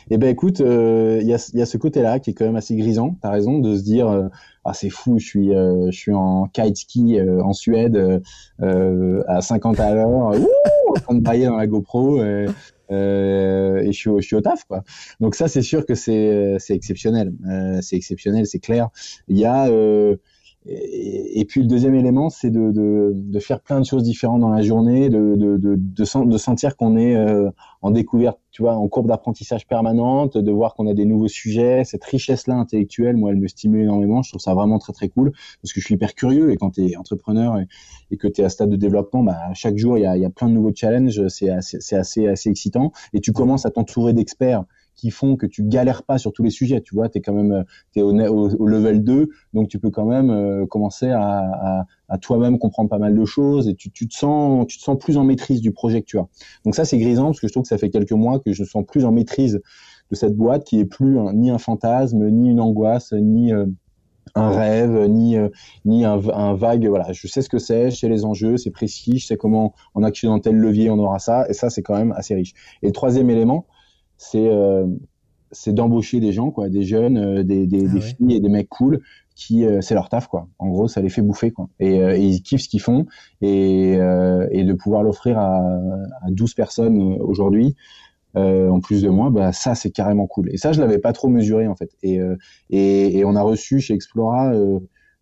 Eh 0.09 0.17
ben 0.17 0.29
écoute, 0.29 0.59
il 0.59 0.65
euh, 0.65 1.21
y, 1.21 1.33
a, 1.33 1.51
y, 1.53 1.61
a, 1.61 1.65
ce 1.65 1.77
côté-là 1.77 2.19
qui 2.19 2.31
est 2.31 2.33
quand 2.33 2.45
même 2.45 2.55
assez 2.55 2.75
grisant. 2.75 3.17
T'as 3.21 3.31
raison 3.31 3.59
de 3.59 3.75
se 3.75 3.83
dire 3.83 4.07
euh, 4.07 4.27
ah 4.65 4.73
c'est 4.73 4.89
fou, 4.89 5.19
je 5.19 5.25
suis 5.25 5.55
euh, 5.55 5.91
je 5.91 5.97
suis 5.97 6.13
en 6.13 6.47
kite 6.47 6.77
ski 6.77 7.19
en 7.21 7.53
Suède 7.53 8.21
à 8.59 9.41
50 9.41 9.79
à 9.79 9.93
l'heure, 9.93 10.09
en 10.09 10.93
train 10.93 11.15
de 11.15 11.21
brailler 11.21 11.45
dans 11.45 11.57
la 11.57 11.67
GoPro. 11.67 12.21
et 12.21 12.47
je 12.89 13.91
suis, 13.91 14.11
je 14.17 14.25
suis 14.25 14.35
au 14.35 14.41
taf 14.41 14.63
quoi. 14.65 14.83
Donc 15.19 15.35
ça 15.35 15.47
c'est 15.47 15.61
sûr 15.61 15.85
que 15.85 15.95
c'est 15.95 16.55
c'est 16.59 16.75
exceptionnel, 16.75 17.33
c'est 17.81 17.95
exceptionnel, 17.95 18.45
c'est 18.45 18.59
clair. 18.59 18.89
Il 19.27 19.37
y 19.37 19.45
a 19.45 19.69
et, 20.69 21.45
puis 21.45 21.61
le 21.61 21.67
deuxième 21.67 21.95
élément, 21.95 22.29
c'est 22.29 22.49
de, 22.49 22.71
de, 22.71 23.13
de, 23.15 23.39
faire 23.39 23.61
plein 23.61 23.79
de 23.79 23.85
choses 23.85 24.03
différentes 24.03 24.41
dans 24.41 24.49
la 24.49 24.61
journée, 24.61 25.09
de, 25.09 25.35
de, 25.37 26.37
sentir 26.37 26.75
qu'on 26.75 26.97
est 26.97 27.15
euh, 27.15 27.49
en 27.81 27.91
découverte, 27.91 28.37
tu 28.51 28.63
vois, 28.63 28.75
en 28.75 28.87
courbe 28.89 29.07
d'apprentissage 29.07 29.65
permanente, 29.65 30.37
de 30.37 30.51
voir 30.51 30.75
qu'on 30.75 30.87
a 30.87 30.93
des 30.93 31.05
nouveaux 31.05 31.29
sujets. 31.29 31.83
Cette 31.85 32.03
richesse-là 32.03 32.55
intellectuelle, 32.55 33.15
moi, 33.15 33.31
elle 33.31 33.37
me 33.37 33.47
stimule 33.47 33.81
énormément. 33.81 34.21
Je 34.23 34.31
trouve 34.31 34.41
ça 34.41 34.53
vraiment 34.53 34.77
très 34.79 34.93
très 34.93 35.07
cool 35.07 35.31
parce 35.61 35.71
que 35.71 35.79
je 35.79 35.85
suis 35.85 35.95
hyper 35.95 36.13
curieux 36.15 36.51
et 36.51 36.57
quand 36.57 36.71
tu 36.71 36.85
es 36.85 36.97
entrepreneur 36.97 37.59
et, 38.11 38.17
que 38.17 38.27
tu 38.27 38.41
es 38.41 38.43
à 38.43 38.49
stade 38.49 38.69
de 38.69 38.75
développement, 38.75 39.23
bah, 39.23 39.37
chaque 39.53 39.77
jour 39.77 39.97
il 39.97 40.01
y 40.01 40.05
a, 40.05 40.17
y 40.17 40.25
a 40.25 40.29
plein 40.29 40.49
de 40.49 40.53
nouveaux 40.53 40.73
challenges. 40.75 41.27
C'est 41.27 41.49
assez, 41.49 41.77
assez 41.95 42.27
assez 42.27 42.49
excitant 42.49 42.91
et 43.13 43.21
tu 43.21 43.31
commences 43.31 43.65
à 43.65 43.69
t'entourer 43.69 44.13
d'experts 44.13 44.65
qui 44.97 45.11
font 45.11 45.37
que 45.37 45.45
tu 45.45 45.63
galères 45.63 46.03
pas 46.03 46.17
sur 46.17 46.33
tous 46.33 46.43
les 46.43 46.49
sujets. 46.49 46.81
Tu 46.81 46.95
vois, 46.95 47.07
tu 47.07 47.19
es 47.19 47.21
quand 47.21 47.33
même 47.33 47.63
es 47.95 48.01
au, 48.01 48.11
au, 48.11 48.67
level 48.67 49.03
2, 49.03 49.29
donc 49.53 49.69
tu 49.69 49.79
peux 49.79 49.91
quand 49.91 50.05
même 50.05 50.29
euh, 50.29 50.65
commencer 50.65 51.09
à, 51.11 51.85
à, 52.09 52.17
toi-même 52.17 52.57
comprendre 52.57 52.89
pas 52.89 52.97
mal 52.97 53.15
de 53.15 53.25
choses 53.25 53.69
et 53.69 53.75
tu, 53.75 53.91
tu, 53.91 54.07
te 54.07 54.15
sens 54.15 54.65
tu 54.67 54.79
sens 54.79 54.97
plus 54.97 55.17
en 55.17 55.23
maîtrise 55.23 55.61
du 55.61 55.71
projet 55.71 56.01
que 56.01 56.07
tu 56.07 56.17
as. 56.17 56.27
Donc 56.65 56.75
ça 56.75 56.83
c'est 56.83 56.97
grisant 56.97 57.25
parce 57.25 57.39
que 57.39 57.47
je 57.47 57.53
trouve 57.53 57.63
que 57.63 57.69
ça 57.69 57.77
fait 57.77 57.89
quelques 57.89 58.11
mois 58.11 58.39
que 58.39 58.51
je 58.51 58.63
sens 58.63 58.83
plus 58.85 59.05
en 59.05 59.11
maîtrise 59.11 59.61
de 60.09 60.15
cette 60.15 60.35
boîte 60.35 60.63
qui 60.63 60.79
est 60.79 60.85
plus 60.85 61.17
ni 61.33 61.51
un 61.51 61.57
fantasme, 61.57 62.27
ni 62.29 62.49
une 62.49 62.59
angoisse, 62.59 63.13
ni 63.13 63.53
euh, 63.53 63.65
un 64.35 64.49
rêve, 64.49 65.07
ni 65.07 65.37
euh, 65.37 65.49
ni 65.85 66.05
un, 66.05 66.19
un, 66.33 66.53
vague. 66.55 66.87
Voilà, 66.87 67.11
je 67.11 67.27
sais 67.27 67.41
ce 67.41 67.49
que 67.49 67.59
c'est, 67.59 67.91
je 67.91 67.97
sais 67.97 68.09
les 68.09 68.25
enjeux, 68.25 68.57
c'est 68.57 68.71
précis, 68.71 69.19
je 69.19 69.27
sais 69.27 69.37
comment 69.37 69.73
en 69.93 70.03
actionnant 70.03 70.39
tel 70.39 70.55
levier 70.55 70.89
on 70.89 70.99
aura 70.99 71.19
ça, 71.19 71.47
et 71.49 71.53
ça 71.53 71.69
c'est 71.69 71.83
quand 71.83 71.95
même 71.95 72.13
assez 72.13 72.33
riche. 72.33 72.53
Et 72.81 72.87
le 72.87 72.93
troisième 72.93 73.29
élément, 73.29 73.67
c'est 74.17 74.49
euh, 74.49 74.85
c'est 75.51 75.73
d'embaucher 75.73 76.19
des 76.19 76.33
gens, 76.33 76.51
quoi, 76.51 76.69
des 76.69 76.83
jeunes, 76.83 77.17
euh, 77.17 77.43
des, 77.43 77.67
des, 77.67 77.87
ah 77.87 77.93
des 77.93 78.01
filles 78.01 78.35
et 78.35 78.39
des 78.39 78.49
mecs 78.49 78.67
cool 78.67 79.01
qui 79.35 79.65
euh, 79.65 79.81
c'est 79.81 79.93
leur 79.93 80.09
taf 80.09 80.27
quoi. 80.27 80.47
En 80.59 80.67
gros, 80.67 80.87
ça 80.87 81.01
les 81.01 81.09
fait 81.09 81.21
bouffer 81.21 81.51
quoi. 81.51 81.69
Et, 81.79 81.99
ils 82.19 82.41
kiffent 82.41 82.63
ce 82.63 82.69
qu'ils 82.69 82.81
font 82.81 83.05
et, 83.41 83.93
et 83.93 84.63
de 84.63 84.73
pouvoir 84.73 85.03
l'offrir 85.03 85.37
à, 85.37 85.59
à 86.21 86.31
12 86.31 86.53
personnes 86.53 87.17
aujourd'hui 87.21 87.75
en 88.35 88.81
plus 88.81 89.01
de 89.01 89.09
moi, 89.09 89.31
bah 89.31 89.51
ça 89.51 89.73
c'est 89.73 89.89
carrément 89.89 90.27
cool. 90.27 90.53
Et 90.53 90.57
ça 90.57 90.71
je 90.71 90.79
l'avais 90.79 90.99
pas 90.99 91.11
trop 91.11 91.27
mesuré 91.27 91.67
en 91.67 91.75
fait. 91.75 91.89
Et, 92.03 92.19
et, 92.69 93.17
et 93.17 93.25
on 93.25 93.35
a 93.35 93.41
reçu 93.41 93.79
chez 93.79 93.95
Explora 93.95 94.53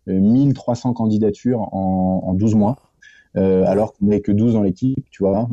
1300 0.06 0.92
candidatures 0.92 1.62
en, 1.72 2.24
en 2.26 2.34
12 2.34 2.54
mois. 2.56 2.76
alors 3.34 3.94
qu'on 3.94 4.06
n'est 4.06 4.20
que 4.20 4.32
12 4.32 4.52
dans 4.54 4.62
l'équipe, 4.62 5.08
tu 5.10 5.22
vois. 5.22 5.48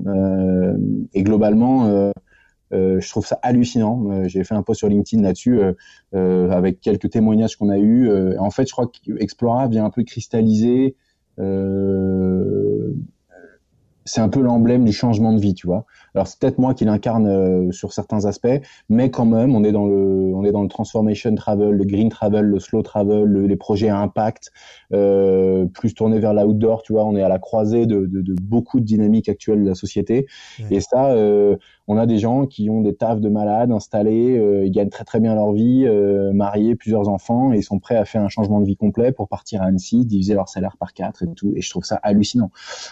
et 1.14 1.24
globalement, 1.24 1.86
euh, 1.86 2.12
je 2.74 3.10
trouve 3.10 3.26
ça 3.26 3.40
hallucinant. 3.42 4.10
Euh, 4.10 4.28
j'ai 4.28 4.44
fait 4.44 4.56
un 4.56 4.64
post 4.64 4.80
sur 4.80 4.90
LinkedIn 4.90 5.24
là-dessus 5.24 5.60
euh, 6.14 6.50
avec 6.50 6.82
quelques 6.82 7.10
témoignages 7.10 7.56
qu'on 7.56 7.70
a 7.70 7.78
eu. 7.78 8.10
en 8.38 8.50
fait, 8.50 8.68
je 8.68 8.72
crois 8.72 8.88
qu'Explora 8.88 9.68
vient 9.68 9.86
un 9.86 9.90
peu 9.90 10.04
cristalliser 10.04 10.96
c'est 14.06 14.22
un 14.22 14.30
peu 14.30 14.42
l'emblème 14.42 14.84
du 14.84 14.92
changement 14.92 15.34
de 15.34 15.40
vie, 15.40 15.54
tu 15.54 15.68
vois. 15.68 15.86
Alors 16.14 16.28
c'est 16.28 16.40
peut-être 16.40 16.60
moi 16.60 16.74
qui 16.74 16.86
l'incarne 16.86 17.28
euh, 17.28 17.72
sur 17.72 17.94
certains 17.94 18.26
aspects, 18.26 18.62
mais 18.90 19.10
quand 19.10 19.26
même, 19.26 19.56
on 19.56 19.64
est 19.64 19.72
dans 19.72 19.86
le, 19.86 20.34
on 20.36 20.44
est 20.44 20.52
dans 20.52 20.62
le 20.62 20.68
transformation 20.68 21.34
travel, 21.36 21.72
le 21.72 21.86
green 21.86 22.10
travel, 22.10 22.46
le 22.46 22.60
slow 22.60 22.82
travel, 22.82 23.24
les 23.26 23.56
projets 23.56 23.90
à 23.90 23.98
impact, 23.98 24.52
euh, 24.94 25.66
plus 25.66 25.94
tourné 25.94 26.20
vers 26.20 26.34
l'outdoor, 26.34 26.84
tu 26.84 26.94
vois. 26.94 27.06
On 27.06 27.16
est 27.16 27.24
à 27.24 27.30
la 27.30 27.40
croisée 27.40 27.86
de, 27.86 28.06
de, 28.06 28.22
de, 28.22 28.36
beaucoup 28.42 28.80
de 28.80 28.86
dynamiques 28.86 29.30
actuelles 29.30 29.64
de 29.64 29.70
la 29.70 29.76
société, 29.76 30.28
et 30.70 30.82
ça, 30.82 31.12
euh, 31.12 31.56
on 31.88 31.98
a 31.98 32.06
des 32.06 32.18
gens 32.18 32.46
qui 32.46 32.70
ont 32.70 32.82
des 32.82 32.96
tafs 32.96 33.20
de 33.20 33.30
malades 33.30 33.72
installés, 33.72 34.38
euh, 34.38 34.66
ils 34.66 34.72
gagnent 34.72 34.90
très 34.90 35.04
très 35.04 35.20
bien 35.20 35.36
leur 35.36 35.52
vie, 35.52 35.86
euh, 35.86 36.32
mariés, 36.32 36.76
plusieurs 36.76 37.10
enfants, 37.10 37.52
et 37.52 37.58
ils 37.58 37.64
sont 37.64 37.80
prêts 37.80 37.98
à 37.98 38.06
faire 38.06 38.22
un 38.22 38.30
changement 38.30 38.62
de 38.62 38.66
vie 38.66 38.78
complet 38.78 39.12
pour 39.12 39.28
partir 39.28 39.62
à 39.62 39.66
Annecy, 39.66 40.06
diviser 40.06 40.34
leur 40.34 40.48
salaire 40.48 40.78
par 40.78 40.94
quatre 40.94 41.24
et 41.24 41.28
tout. 41.36 41.54
Et 41.56 41.62
je 41.62 41.70
trouve 41.70 41.84
ça 41.84 42.00
hallucinant. 42.04 42.52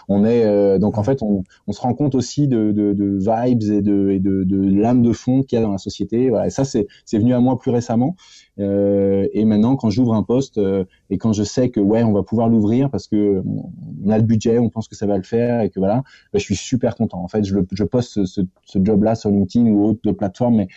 On 0.10 0.26
est 0.26 0.44
euh, 0.44 0.78
donc 0.78 0.98
en 0.98 1.04
fait, 1.04 1.22
on, 1.22 1.44
on, 1.68 1.72
se 1.72 1.82
rend 1.82 1.94
compte 1.94 2.16
aussi 2.16 2.48
de, 2.48 2.72
de, 2.72 2.94
de 2.94 3.18
vibes 3.18 3.64
et 3.64 3.82
de, 3.82 4.10
et 4.10 4.20
de, 4.20 4.44
de 4.44 4.82
l'âme 4.82 5.02
de 5.02 5.14
fond 5.14 5.42
qu'il 5.44 5.58
y 5.58 5.62
a 5.62 5.66
dans 5.66 5.72
la 5.72 5.78
société. 5.78 6.30
Voilà, 6.30 6.48
et 6.48 6.50
ça 6.50 6.66
c'est 6.66 6.88
c'est 7.06 7.18
venu 7.18 7.34
à 7.34 7.40
moi 7.40 7.58
plus 7.58 7.72
récemment. 7.72 8.16
Euh, 8.60 9.28
et 9.34 9.46
maintenant, 9.46 9.76
quand 9.76 9.90
j'ouvre 9.90 10.14
un 10.14 10.24
poste 10.24 10.58
euh, 10.58 10.84
et 11.10 11.18
quand 11.18 11.34
je 11.34 11.44
sais 11.44 11.70
que 11.70 11.80
ouais, 11.80 12.04
on 12.04 12.12
va 12.12 12.24
pouvoir 12.24 12.50
l'ouvrir 12.50 12.90
parce 12.90 13.08
que 13.08 13.42
on 13.46 14.10
a 14.10 14.18
le 14.18 14.24
budget, 14.24 14.60
on 14.60 14.70
pense 14.70 14.88
que 14.88 14.96
ça 14.96 15.06
va 15.06 15.18
le 15.18 15.24
faire 15.24 15.62
et 15.62 15.70
que 15.70 15.80
voilà, 15.80 16.04
bah, 16.34 16.40
je 16.40 16.44
suis 16.44 16.56
super 16.56 16.96
content. 16.96 17.24
En 17.24 17.28
fait, 17.28 17.44
je, 17.44 17.84
poste 17.84 18.26
ce, 18.26 18.42
job-là 18.76 19.16
sur 19.16 19.30
LinkedIn 19.30 19.68
ou 19.68 19.86
autre 19.86 20.12
plateforme, 20.12 20.58
mais 20.58 20.68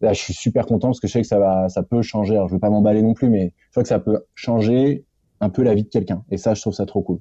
là, 0.00 0.12
je 0.12 0.20
suis 0.20 0.34
super 0.34 0.66
content 0.66 0.88
parce 0.88 1.00
que 1.00 1.06
je 1.06 1.12
sais 1.12 1.22
que 1.22 1.26
ça 1.26 1.82
peut 1.88 2.02
changer. 2.02 2.34
Alors, 2.34 2.48
je 2.48 2.54
veux 2.54 2.60
pas 2.60 2.70
m'emballer 2.70 3.02
non 3.02 3.14
plus, 3.14 3.28
mais 3.28 3.52
je 3.66 3.70
crois 3.70 3.82
que 3.82 3.88
ça 3.88 4.00
peut 4.00 4.24
changer 4.34 5.04
un 5.40 5.50
peu 5.50 5.62
la 5.62 5.74
vie 5.74 5.84
de 5.84 5.88
quelqu'un. 5.88 6.24
Et 6.30 6.36
ça, 6.36 6.54
je 6.54 6.60
trouve 6.60 6.74
ça 6.74 6.86
trop 6.86 7.02
cool. 7.02 7.20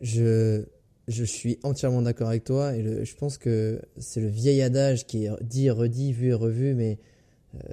Je, 0.00 0.64
suis 1.06 1.58
entièrement 1.62 2.02
d'accord 2.02 2.28
avec 2.28 2.44
toi 2.44 2.74
et 2.74 3.04
je 3.04 3.16
pense 3.16 3.38
que 3.38 3.80
c'est 3.98 4.20
le 4.20 4.28
vieil 4.28 4.62
adage 4.62 5.06
qui 5.06 5.26
est 5.26 5.30
dit, 5.42 5.70
redit, 5.70 6.12
vu 6.12 6.28
et 6.28 6.34
revu, 6.34 6.74
mais 6.74 6.98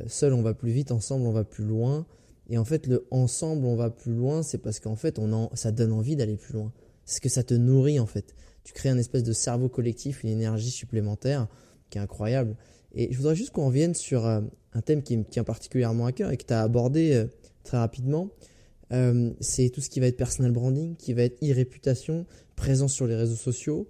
seul 0.08 0.34
on 0.34 0.42
va 0.42 0.54
plus 0.54 0.72
vite, 0.72 0.92
ensemble 0.92 1.26
on 1.28 1.32
va 1.32 1.44
plus 1.44 1.66
loin. 1.66 2.06
Et 2.52 2.58
en 2.58 2.66
fait, 2.66 2.86
le 2.86 3.08
ensemble 3.12 3.66
on 3.66 3.76
va 3.76 3.90
plus 3.90 4.14
loin, 4.14 4.44
c'est 4.44 4.58
parce 4.58 4.80
qu'en 4.80 4.98
fait, 4.98 5.20
on 5.20 5.32
en, 5.32 5.50
ça 5.56 5.72
donne 5.72 5.94
envie 5.94 6.18
d'aller 6.18 6.36
plus 6.36 6.54
loin. 6.54 6.74
C'est 7.06 7.16
ce 7.16 7.22
que 7.22 7.30
ça 7.30 7.44
te 7.44 7.54
nourrit 7.54 8.00
en 8.00 8.06
fait. 8.06 8.36
Tu 8.64 8.74
crées 8.74 8.90
un 8.90 8.98
espèce 8.98 9.24
de 9.24 9.34
cerveau 9.34 9.70
collectif, 9.70 10.24
une 10.24 10.30
énergie 10.30 10.70
supplémentaire 10.70 11.48
qui 11.90 11.98
est 11.98 12.02
incroyable. 12.02 12.58
Et 12.94 13.12
je 13.12 13.18
voudrais 13.18 13.36
juste 13.36 13.52
qu'on 13.52 13.68
revienne 13.68 13.96
sur 13.96 14.26
euh, 14.26 14.42
un 14.74 14.82
thème 14.82 15.02
qui 15.02 15.16
me 15.16 15.24
tient 15.24 15.46
particulièrement 15.46 16.06
à 16.06 16.12
cœur 16.12 16.30
et 16.32 16.38
que 16.38 16.46
tu 16.46 16.54
as 16.54 16.62
abordé 16.62 17.14
euh, 17.14 17.26
très 17.64 17.78
rapidement. 17.78 18.30
c'est 19.40 19.70
tout 19.70 19.80
ce 19.80 19.90
qui 19.90 20.02
va 20.02 20.08
être 20.08 20.18
personal 20.18 20.52
branding, 20.52 20.98
qui 20.98 21.14
va 21.14 21.24
être 21.24 21.42
e-réputation, 21.42 22.26
présence 22.58 22.92
sur 22.92 23.08
les 23.08 23.16
réseaux 23.16 23.36
sociaux. 23.36 23.88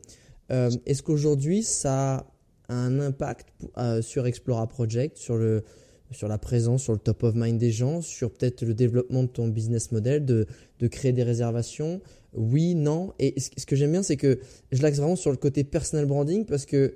Est-ce 0.49 1.01
qu'aujourd'hui 1.01 1.63
ça 1.63 2.27
a 2.67 2.75
un 2.75 2.99
impact 2.99 3.47
sur 4.01 4.27
Explora 4.27 4.67
Project, 4.67 5.17
sur 5.17 5.37
le, 5.37 5.63
sur 6.11 6.27
la 6.27 6.37
présence, 6.37 6.83
sur 6.83 6.93
le 6.93 6.99
top 6.99 7.23
of 7.23 7.35
mind 7.35 7.57
des 7.57 7.71
gens, 7.71 8.01
sur 8.01 8.31
peut-être 8.31 8.63
le 8.63 8.73
développement 8.73 9.23
de 9.23 9.27
ton 9.27 9.47
business 9.47 9.91
model, 9.91 10.25
de, 10.25 10.45
de 10.79 10.87
créer 10.87 11.13
des 11.13 11.23
réservations. 11.23 12.01
Oui, 12.33 12.75
non. 12.75 13.13
Et 13.19 13.39
ce 13.39 13.65
que 13.65 13.75
j'aime 13.75 13.91
bien, 13.91 14.03
c'est 14.03 14.17
que 14.17 14.39
je 14.71 14.81
l'axe 14.81 14.97
vraiment 14.97 15.15
sur 15.15 15.31
le 15.31 15.37
côté 15.37 15.63
personal 15.63 16.05
branding 16.05 16.45
parce 16.45 16.65
que 16.65 16.95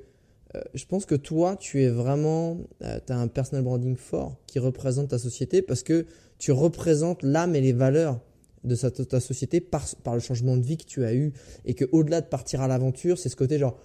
euh, 0.55 0.61
je 0.73 0.85
pense 0.85 1.05
que 1.05 1.15
toi, 1.15 1.57
tu 1.57 1.81
es 1.83 1.89
vraiment, 1.89 2.57
euh, 2.83 2.99
tu 3.05 3.13
as 3.13 3.17
un 3.17 3.27
personal 3.27 3.63
branding 3.63 3.95
fort 3.95 4.37
qui 4.47 4.59
représente 4.59 5.09
ta 5.09 5.17
société 5.17 5.61
parce 5.61 5.83
que 5.83 6.05
tu 6.37 6.51
représentes 6.51 7.23
l'âme 7.23 7.55
et 7.55 7.61
les 7.61 7.73
valeurs 7.73 8.19
de 8.63 8.75
ta 8.75 9.19
société 9.19 9.61
par, 9.61 9.85
le 10.13 10.19
changement 10.19 10.57
de 10.57 10.63
vie 10.63 10.77
que 10.77 10.85
tu 10.85 11.03
as 11.05 11.13
eu. 11.13 11.33
Et 11.65 11.73
que 11.73 11.85
au-delà 11.91 12.21
de 12.21 12.27
partir 12.27 12.61
à 12.61 12.67
l'aventure, 12.67 13.17
c'est 13.17 13.29
ce 13.29 13.35
côté 13.35 13.59
genre, 13.59 13.77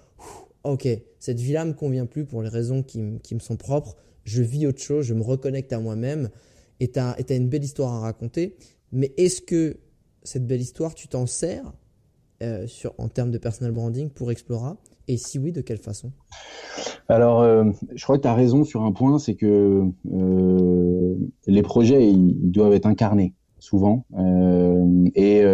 ok, 0.65 0.89
cette 1.19 1.39
vie-là 1.39 1.65
me 1.65 1.75
convient 1.75 2.07
plus 2.07 2.25
pour 2.25 2.43
les 2.43 2.49
raisons 2.49 2.83
qui, 2.83 3.19
qui 3.23 3.35
me 3.35 3.41
sont 3.41 3.57
propres 3.57 3.97
je 4.25 4.43
vis 4.43 4.67
autre 4.67 4.81
chose, 4.81 5.05
je 5.07 5.15
me 5.15 5.23
reconnecte 5.23 5.73
à 5.73 5.81
moi-même 5.81 6.29
et 6.81 6.91
tu 6.91 6.99
as, 6.99 7.17
une 7.31 7.49
belle 7.49 7.65
histoire 7.65 7.93
à 7.93 8.01
raconter. 8.01 8.57
Mais 8.93 9.13
est-ce 9.17 9.41
que 9.43 9.77
cette 10.23 10.47
belle 10.47 10.61
histoire, 10.61 10.95
tu 10.95 11.09
t'en 11.09 11.27
sers 11.27 11.73
euh, 12.43 12.67
sur, 12.67 12.95
en 12.99 13.09
termes 13.09 13.31
de 13.31 13.39
personal 13.39 13.73
branding 13.73 14.11
pour 14.11 14.31
Explora? 14.31 14.77
Et 15.09 15.17
si 15.17 15.39
oui, 15.39 15.53
de 15.53 15.61
quelle 15.61 15.79
façon? 15.79 16.13
Alors, 17.09 17.43
euh, 17.43 17.65
je 17.95 18.03
crois 18.03 18.17
que 18.17 18.23
tu 18.23 18.29
as 18.29 18.35
raison 18.35 18.65
sur 18.65 18.83
un 18.83 18.93
point, 18.93 19.19
c'est 19.19 19.35
que 19.35 19.85
euh, 20.13 21.15
les 21.47 21.63
projets, 21.63 22.09
ils, 22.09 22.51
doivent 22.51 22.73
être 22.73 22.87
incarnés 22.87 23.35
souvent. 23.59 24.07
et, 25.15 25.45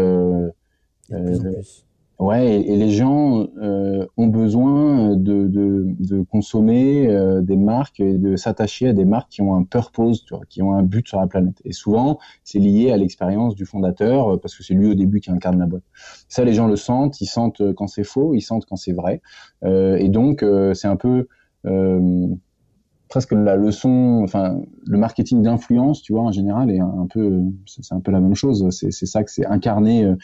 Ouais, 2.18 2.62
et, 2.62 2.76
les 2.76 2.90
gens 2.90 3.46
euh, 3.60 4.06
ont 4.16 4.28
besoin 4.28 5.16
de, 5.16 5.46
de, 5.48 5.84
de 5.98 6.22
consommer 6.22 7.08
euh, 7.08 7.42
des 7.42 7.56
marques 7.56 8.00
et 8.00 8.16
de 8.16 8.36
s'attacher 8.36 8.88
à 8.88 8.92
des 8.94 9.04
marques 9.04 9.28
qui 9.28 9.42
ont 9.42 9.54
un 9.54 9.64
purpose, 9.64 10.24
tu 10.24 10.34
vois, 10.34 10.44
qui 10.48 10.62
ont 10.62 10.72
un 10.72 10.82
but 10.82 11.06
sur 11.06 11.20
la 11.20 11.26
planète. 11.26 11.60
Et 11.66 11.72
souvent, 11.72 12.18
c'est 12.42 12.58
lié 12.58 12.90
à 12.90 12.96
l'expérience 12.96 13.54
du 13.54 13.66
fondateur 13.66 14.32
euh, 14.32 14.36
parce 14.38 14.56
que 14.56 14.62
c'est 14.62 14.72
lui 14.72 14.86
au 14.88 14.94
début 14.94 15.20
qui 15.20 15.30
incarne 15.30 15.58
la 15.58 15.66
boîte. 15.66 15.82
Ça, 16.28 16.42
les 16.42 16.54
gens 16.54 16.68
le 16.68 16.76
sentent, 16.76 17.20
ils 17.20 17.26
sentent 17.26 17.74
quand 17.74 17.86
c'est 17.86 18.04
faux, 18.04 18.32
ils 18.34 18.40
sentent 18.40 18.64
quand 18.64 18.76
c'est 18.76 18.94
vrai. 18.94 19.20
et 19.64 20.08
donc, 20.08 20.44
c'est 20.74 20.88
un 20.88 20.96
peu 20.96 21.28
presque 23.08 23.32
la 23.32 23.56
leçon, 23.56 24.20
enfin 24.24 24.60
le 24.84 24.98
marketing 24.98 25.42
d'influence, 25.42 26.02
tu 26.02 26.12
vois, 26.12 26.22
en 26.22 26.32
général, 26.32 26.70
est 26.70 26.80
un, 26.80 27.06
peu, 27.08 27.40
c'est 27.66 27.92
un 27.92 28.00
peu 28.00 28.10
la 28.10 28.20
même 28.20 28.34
chose. 28.34 28.66
C'est 28.70 29.06
ça 29.06 29.22
que 29.22 29.30
c'est 29.30 29.46
incarner 29.46 30.04
euh, 30.04 30.16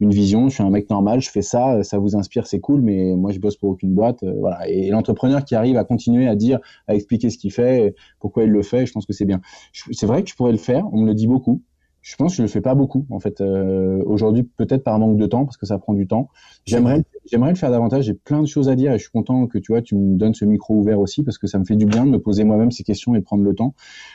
une 0.00 0.10
vision. 0.10 0.48
Je 0.48 0.54
suis 0.54 0.62
un 0.62 0.70
mec 0.70 0.88
normal, 0.90 1.20
je 1.20 1.30
fais 1.30 1.42
ça, 1.42 1.82
ça 1.82 1.98
vous 1.98 2.16
inspire, 2.16 2.46
c'est 2.46 2.60
cool, 2.60 2.80
mais 2.80 3.14
moi 3.16 3.32
je 3.32 3.38
bosse 3.38 3.56
pour 3.56 3.70
aucune 3.70 3.94
boîte, 3.94 4.22
euh, 4.22 4.34
voilà. 4.38 4.68
Et, 4.68 4.90
l'entrepreneur 4.90 5.44
qui 5.44 5.54
arrive 5.54 5.76
à 5.76 5.84
continuer 5.84 6.26
à 6.28 6.36
dire, 6.36 6.58
à 6.88 6.94
expliquer 6.94 7.30
ce 7.30 7.38
qu'il 7.38 7.52
fait, 7.52 7.94
pourquoi 8.18 8.44
il 8.44 8.50
le 8.50 8.62
fait, 8.62 8.86
je 8.86 8.92
pense 8.92 9.06
que 9.06 9.12
c'est 9.12 9.26
bien. 9.26 9.40
C'est 9.72 10.06
vrai 10.06 10.22
que 10.22 10.30
je 10.30 10.34
pourrais 10.34 10.52
le 10.52 10.58
faire, 10.58 10.84
on 10.92 11.02
me 11.02 11.06
le 11.06 11.14
dit 11.14 11.26
beaucoup. 11.26 11.62
Je 12.02 12.16
pense 12.16 12.32
que 12.32 12.36
je 12.38 12.42
le 12.42 12.48
fais 12.48 12.60
pas 12.60 12.74
beaucoup 12.74 13.06
en 13.10 13.20
fait. 13.20 13.40
Euh, 13.40 14.02
Aujourd'hui, 14.06 14.42
peut-être 14.42 14.82
par 14.82 14.98
manque 14.98 15.16
de 15.16 15.26
temps 15.26 15.44
parce 15.44 15.56
que 15.56 15.66
ça 15.66 15.78
prend 15.78 15.92
du 15.92 16.06
temps. 16.06 16.30
J'aimerais, 16.64 17.02
j'aimerais 17.26 17.50
le 17.50 17.56
faire 17.56 17.70
davantage. 17.70 18.04
J'ai 18.04 18.14
plein 18.14 18.40
de 18.40 18.46
choses 18.46 18.68
à 18.68 18.74
dire 18.74 18.92
et 18.92 18.98
je 18.98 19.02
suis 19.02 19.10
content 19.10 19.46
que 19.46 19.58
tu 19.58 19.72
vois, 19.72 19.82
tu 19.82 19.94
me 19.94 20.16
donnes 20.16 20.34
ce 20.34 20.44
micro 20.44 20.74
ouvert 20.74 20.98
aussi 20.98 21.22
parce 21.22 21.38
que 21.38 21.46
ça 21.46 21.58
me 21.58 21.64
fait 21.64 21.76
du 21.76 21.86
bien 21.86 22.06
de 22.06 22.10
me 22.10 22.18
poser 22.18 22.44
moi-même 22.44 22.70
ces 22.70 22.84
questions 22.84 23.14
et 23.14 23.20
prendre 23.20 23.42
le 23.44 23.54
temps. 23.54 23.74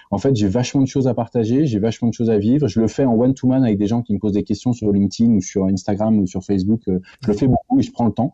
En 0.10 0.18
fait, 0.18 0.36
j'ai 0.36 0.48
vachement 0.48 0.82
de 0.82 0.88
choses 0.88 1.08
à 1.08 1.14
partager, 1.14 1.66
j'ai 1.66 1.80
vachement 1.80 2.10
de 2.10 2.14
choses 2.14 2.30
à 2.30 2.38
vivre. 2.38 2.68
Je 2.68 2.80
le 2.80 2.88
fais 2.88 3.06
en 3.06 3.14
one-to-man 3.14 3.64
avec 3.64 3.78
des 3.78 3.88
gens 3.88 4.02
qui 4.02 4.14
me 4.14 4.20
posent 4.20 4.34
des 4.34 4.44
questions 4.44 4.74
sur 4.74 4.92
LinkedIn 4.92 5.32
ou 5.34 5.42
sur 5.42 5.66
Instagram 5.66 6.18
ou 6.20 6.26
sur 6.26 6.44
Facebook. 6.44 6.82
Euh, 6.88 7.00
je 7.22 7.28
le 7.28 7.38
fais 7.38 7.48
beaucoup 7.48 7.80
et 7.80 7.84
je 7.84 7.92
prends 7.92 8.06
le 8.06 8.14
temps. 8.14 8.34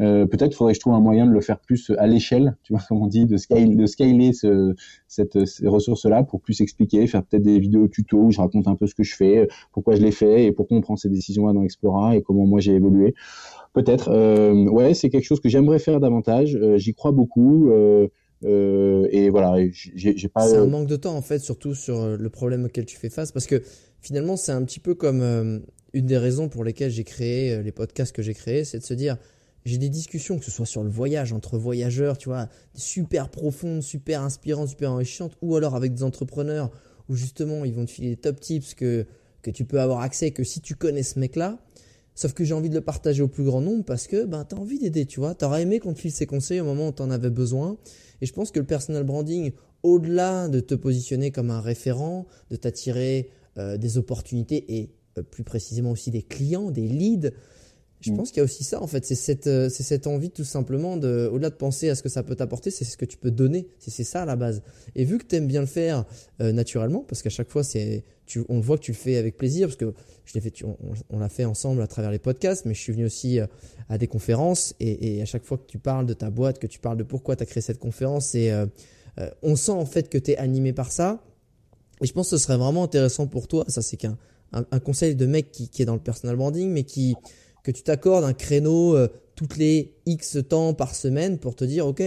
Euh, 0.00 0.26
peut-être 0.26 0.54
faudrait 0.54 0.74
que 0.74 0.76
je 0.76 0.80
trouve 0.80 0.94
un 0.94 1.00
moyen 1.00 1.26
de 1.26 1.32
le 1.32 1.40
faire 1.40 1.58
plus 1.58 1.90
à 1.98 2.06
l'échelle, 2.06 2.56
tu 2.62 2.72
vois, 2.72 2.82
comme 2.88 3.02
on 3.02 3.06
dit, 3.06 3.26
de 3.26 3.36
scale, 3.36 3.76
de 3.76 3.86
scaler 3.86 4.32
ce, 4.32 4.74
cette, 5.08 5.44
ces 5.44 5.66
ressources-là 5.66 6.22
pour 6.22 6.40
plus 6.40 6.60
expliquer, 6.60 7.06
faire 7.06 7.24
peut-être 7.24 7.42
des 7.42 7.58
vidéos 7.58 7.88
tuto 7.88 8.18
où 8.18 8.30
je 8.30 8.40
raconte 8.40 8.68
un 8.68 8.76
peu 8.76 8.86
ce 8.92 8.94
que 8.94 9.02
je 9.02 9.16
fais, 9.16 9.48
pourquoi 9.72 9.96
je 9.96 10.02
l'ai 10.02 10.12
fait 10.12 10.44
et 10.44 10.52
pourquoi 10.52 10.76
on 10.76 10.80
prend 10.80 10.96
ces 10.96 11.08
décisions-là 11.08 11.52
dans 11.52 11.62
Explora 11.62 12.16
et 12.16 12.22
comment 12.22 12.46
moi 12.46 12.60
j'ai 12.60 12.74
évolué. 12.74 13.14
Peut-être. 13.72 14.10
Euh, 14.10 14.68
ouais, 14.68 14.94
c'est 14.94 15.08
quelque 15.10 15.24
chose 15.24 15.40
que 15.40 15.48
j'aimerais 15.48 15.78
faire 15.78 15.98
davantage. 15.98 16.54
Euh, 16.54 16.76
J'y 16.76 16.94
crois 16.94 17.12
beaucoup. 17.12 17.70
Euh, 17.70 18.08
euh, 18.44 19.06
et 19.10 19.30
voilà, 19.30 19.56
j'ai 19.72 20.28
pas. 20.28 20.46
C'est 20.48 20.56
un 20.56 20.66
manque 20.66 20.88
de 20.88 20.96
temps 20.96 21.16
en 21.16 21.22
fait, 21.22 21.38
surtout 21.38 21.74
sur 21.74 22.00
euh, 22.00 22.16
le 22.16 22.28
problème 22.28 22.64
auquel 22.64 22.84
tu 22.84 22.96
fais 22.96 23.08
face, 23.08 23.32
parce 23.32 23.46
que 23.46 23.62
finalement 24.00 24.36
c'est 24.36 24.52
un 24.52 24.64
petit 24.64 24.80
peu 24.80 24.94
comme 24.94 25.22
euh, 25.22 25.60
une 25.92 26.06
des 26.06 26.18
raisons 26.18 26.48
pour 26.48 26.64
lesquelles 26.64 26.90
j'ai 26.90 27.04
créé 27.04 27.52
euh, 27.52 27.62
les 27.62 27.72
podcasts 27.72 28.14
que 28.14 28.22
j'ai 28.22 28.34
créés, 28.34 28.64
c'est 28.64 28.78
de 28.78 28.84
se 28.84 28.94
dire 28.94 29.16
j'ai 29.64 29.78
des 29.78 29.88
discussions, 29.88 30.38
que 30.38 30.44
ce 30.44 30.50
soit 30.50 30.66
sur 30.66 30.82
le 30.82 30.90
voyage, 30.90 31.32
entre 31.32 31.56
voyageurs, 31.56 32.18
tu 32.18 32.28
vois, 32.28 32.48
super 32.74 33.28
profondes, 33.28 33.80
super 33.80 34.22
inspirantes, 34.22 34.68
super 34.68 34.90
enrichissantes, 34.90 35.36
ou 35.40 35.54
alors 35.54 35.76
avec 35.76 35.94
des 35.94 36.02
entrepreneurs 36.02 36.70
où 37.08 37.14
justement 37.14 37.64
ils 37.64 37.74
vont 37.74 37.84
te 37.84 37.90
filer 37.90 38.10
des 38.10 38.16
top 38.16 38.40
tips 38.40 38.74
que, 38.74 39.06
que 39.42 39.50
tu 39.50 39.64
peux 39.64 39.80
avoir 39.80 40.00
accès, 40.00 40.30
que 40.30 40.44
si 40.44 40.60
tu 40.60 40.74
connais 40.74 41.02
ce 41.02 41.18
mec-là, 41.18 41.58
sauf 42.14 42.32
que 42.32 42.44
j'ai 42.44 42.54
envie 42.54 42.68
de 42.68 42.74
le 42.74 42.80
partager 42.80 43.22
au 43.22 43.28
plus 43.28 43.44
grand 43.44 43.60
nombre 43.60 43.84
parce 43.84 44.06
que 44.06 44.24
ben, 44.24 44.44
tu 44.44 44.54
as 44.54 44.58
envie 44.58 44.78
d'aider, 44.78 45.06
tu 45.06 45.20
vois, 45.20 45.34
tu 45.34 45.44
aurais 45.44 45.62
aimé 45.62 45.80
qu'on 45.80 45.94
te 45.94 46.00
file 46.00 46.12
ses 46.12 46.26
conseils 46.26 46.60
au 46.60 46.64
moment 46.64 46.88
où 46.88 46.92
tu 46.92 47.02
en 47.02 47.10
avais 47.10 47.30
besoin. 47.30 47.76
Et 48.20 48.26
je 48.26 48.32
pense 48.32 48.50
que 48.50 48.60
le 48.60 48.66
personal 48.66 49.04
branding, 49.04 49.52
au-delà 49.82 50.48
de 50.48 50.60
te 50.60 50.74
positionner 50.74 51.30
comme 51.30 51.50
un 51.50 51.60
référent, 51.60 52.26
de 52.50 52.56
t'attirer 52.56 53.30
euh, 53.58 53.76
des 53.76 53.98
opportunités 53.98 54.76
et 54.78 54.94
euh, 55.18 55.22
plus 55.22 55.44
précisément 55.44 55.90
aussi 55.90 56.10
des 56.10 56.22
clients, 56.22 56.70
des 56.70 56.86
leads, 56.88 57.32
je 58.02 58.10
Mm. 58.12 58.16
pense 58.16 58.28
qu'il 58.30 58.38
y 58.38 58.40
a 58.40 58.44
aussi 58.44 58.64
ça 58.64 58.82
en 58.82 58.86
fait, 58.86 59.04
c'est 59.06 59.14
cette, 59.14 59.46
euh, 59.46 59.68
c'est 59.70 59.82
cette 59.82 60.06
envie 60.06 60.30
tout 60.30 60.44
simplement 60.44 60.96
de, 60.96 61.30
au-delà 61.32 61.48
de 61.50 61.54
penser 61.54 61.88
à 61.88 61.94
ce 61.94 62.02
que 62.02 62.08
ça 62.10 62.22
peut 62.22 62.34
t'apporter, 62.36 62.70
c'est 62.70 62.84
ce 62.84 62.96
que 62.96 63.04
tu 63.06 63.16
peux 63.16 63.30
donner, 63.30 63.68
c'est 63.78 64.04
ça 64.04 64.22
à 64.22 64.26
la 64.26 64.36
base. 64.36 64.62
Et 64.96 65.04
vu 65.04 65.18
que 65.18 65.24
tu 65.24 65.36
aimes 65.36 65.46
bien 65.46 65.60
le 65.60 65.66
faire 65.66 66.04
euh, 66.40 66.52
naturellement, 66.52 67.04
parce 67.08 67.22
qu'à 67.22 67.30
chaque 67.30 67.48
fois 67.50 67.64
c'est, 67.64 68.04
tu, 68.26 68.44
on 68.48 68.60
voit 68.60 68.76
que 68.76 68.82
tu 68.82 68.92
le 68.92 68.96
fais 68.96 69.16
avec 69.16 69.36
plaisir, 69.36 69.68
parce 69.68 69.76
que 69.76 69.94
je 70.24 70.34
l'ai 70.34 70.40
fait, 70.40 70.50
tu- 70.50 70.64
on, 70.64 70.76
on 71.10 71.18
l'a 71.18 71.28
fait 71.28 71.44
ensemble 71.44 71.80
à 71.82 71.86
travers 71.86 72.10
les 72.10 72.18
podcasts, 72.18 72.64
mais 72.66 72.74
je 72.74 72.80
suis 72.80 72.92
venu 72.92 73.06
aussi 73.06 73.38
euh, 73.40 73.46
à 73.88 73.98
des 73.98 74.06
conférences 74.08 74.74
et, 74.80 75.16
et 75.18 75.22
à 75.22 75.24
chaque 75.24 75.44
fois 75.44 75.56
que 75.58 75.66
tu 75.66 75.78
parles 75.78 76.06
de 76.06 76.14
ta 76.14 76.30
boîte, 76.30 76.58
que 76.58 76.66
tu 76.66 76.78
parles 76.80 76.96
de 76.98 77.02
pourquoi 77.04 77.36
tu 77.36 77.42
as 77.44 77.46
créé 77.46 77.62
cette 77.62 77.78
conférence, 77.78 78.34
et 78.34 78.50
euh, 78.50 78.66
euh, 79.18 79.30
on 79.42 79.56
sent 79.56 79.72
en 79.72 79.86
fait 79.86 80.08
que 80.08 80.18
tu 80.18 80.32
es 80.32 80.36
animé 80.38 80.72
par 80.72 80.90
ça. 80.92 81.22
Et 82.00 82.06
je 82.06 82.12
pense 82.12 82.30
que 82.30 82.36
ce 82.36 82.42
serait 82.42 82.56
vraiment 82.56 82.82
intéressant 82.84 83.26
pour 83.28 83.46
toi, 83.46 83.64
ça 83.68 83.80
c'est 83.82 83.96
qu'un 83.96 84.16
un, 84.54 84.66
un 84.70 84.80
conseil 84.80 85.14
de 85.14 85.24
mec 85.24 85.50
qui, 85.50 85.68
qui 85.68 85.80
est 85.82 85.86
dans 85.86 85.94
le 85.94 86.00
personal 86.00 86.36
branding, 86.36 86.68
mais 86.70 86.82
qui 86.84 87.14
que 87.62 87.70
tu 87.70 87.82
t'accordes 87.82 88.24
un 88.24 88.32
créneau 88.32 88.96
euh, 88.96 89.08
toutes 89.34 89.56
les 89.56 89.94
X 90.06 90.38
temps 90.48 90.74
par 90.74 90.94
semaine 90.94 91.38
pour 91.38 91.54
te 91.54 91.64
dire, 91.64 91.86
ok, 91.86 92.02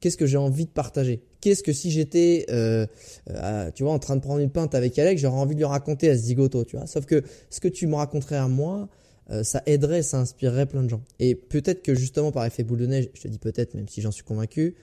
qu'est-ce 0.00 0.16
que 0.16 0.26
j'ai 0.26 0.36
envie 0.36 0.66
de 0.66 0.70
partager? 0.70 1.22
Qu'est-ce 1.40 1.62
que 1.62 1.72
si 1.72 1.90
j'étais, 1.90 2.46
euh, 2.50 2.86
euh, 3.30 3.70
tu 3.74 3.82
vois, 3.82 3.92
en 3.92 3.98
train 3.98 4.16
de 4.16 4.20
prendre 4.20 4.40
une 4.40 4.50
pinte 4.50 4.74
avec 4.74 4.98
Alex, 4.98 5.22
j'aurais 5.22 5.40
envie 5.40 5.54
de 5.54 5.60
lui 5.60 5.64
raconter 5.64 6.10
à 6.10 6.14
zigoto, 6.14 6.64
tu 6.64 6.76
vois? 6.76 6.86
Sauf 6.86 7.06
que 7.06 7.22
ce 7.50 7.60
que 7.60 7.68
tu 7.68 7.86
me 7.86 7.94
raconterais 7.94 8.36
à 8.36 8.48
moi, 8.48 8.88
euh, 9.30 9.42
ça 9.42 9.62
aiderait, 9.66 10.02
ça 10.02 10.18
inspirerait 10.18 10.66
plein 10.66 10.82
de 10.82 10.88
gens. 10.88 11.02
Et 11.18 11.34
peut-être 11.34 11.82
que 11.82 11.94
justement 11.94 12.32
par 12.32 12.44
effet 12.44 12.64
boule 12.64 12.78
de 12.78 12.86
neige, 12.86 13.08
je 13.14 13.22
te 13.22 13.28
dis 13.28 13.38
peut-être, 13.38 13.74
même 13.74 13.88
si 13.88 14.00
j'en 14.00 14.10
suis 14.10 14.24
convaincu, 14.24 14.74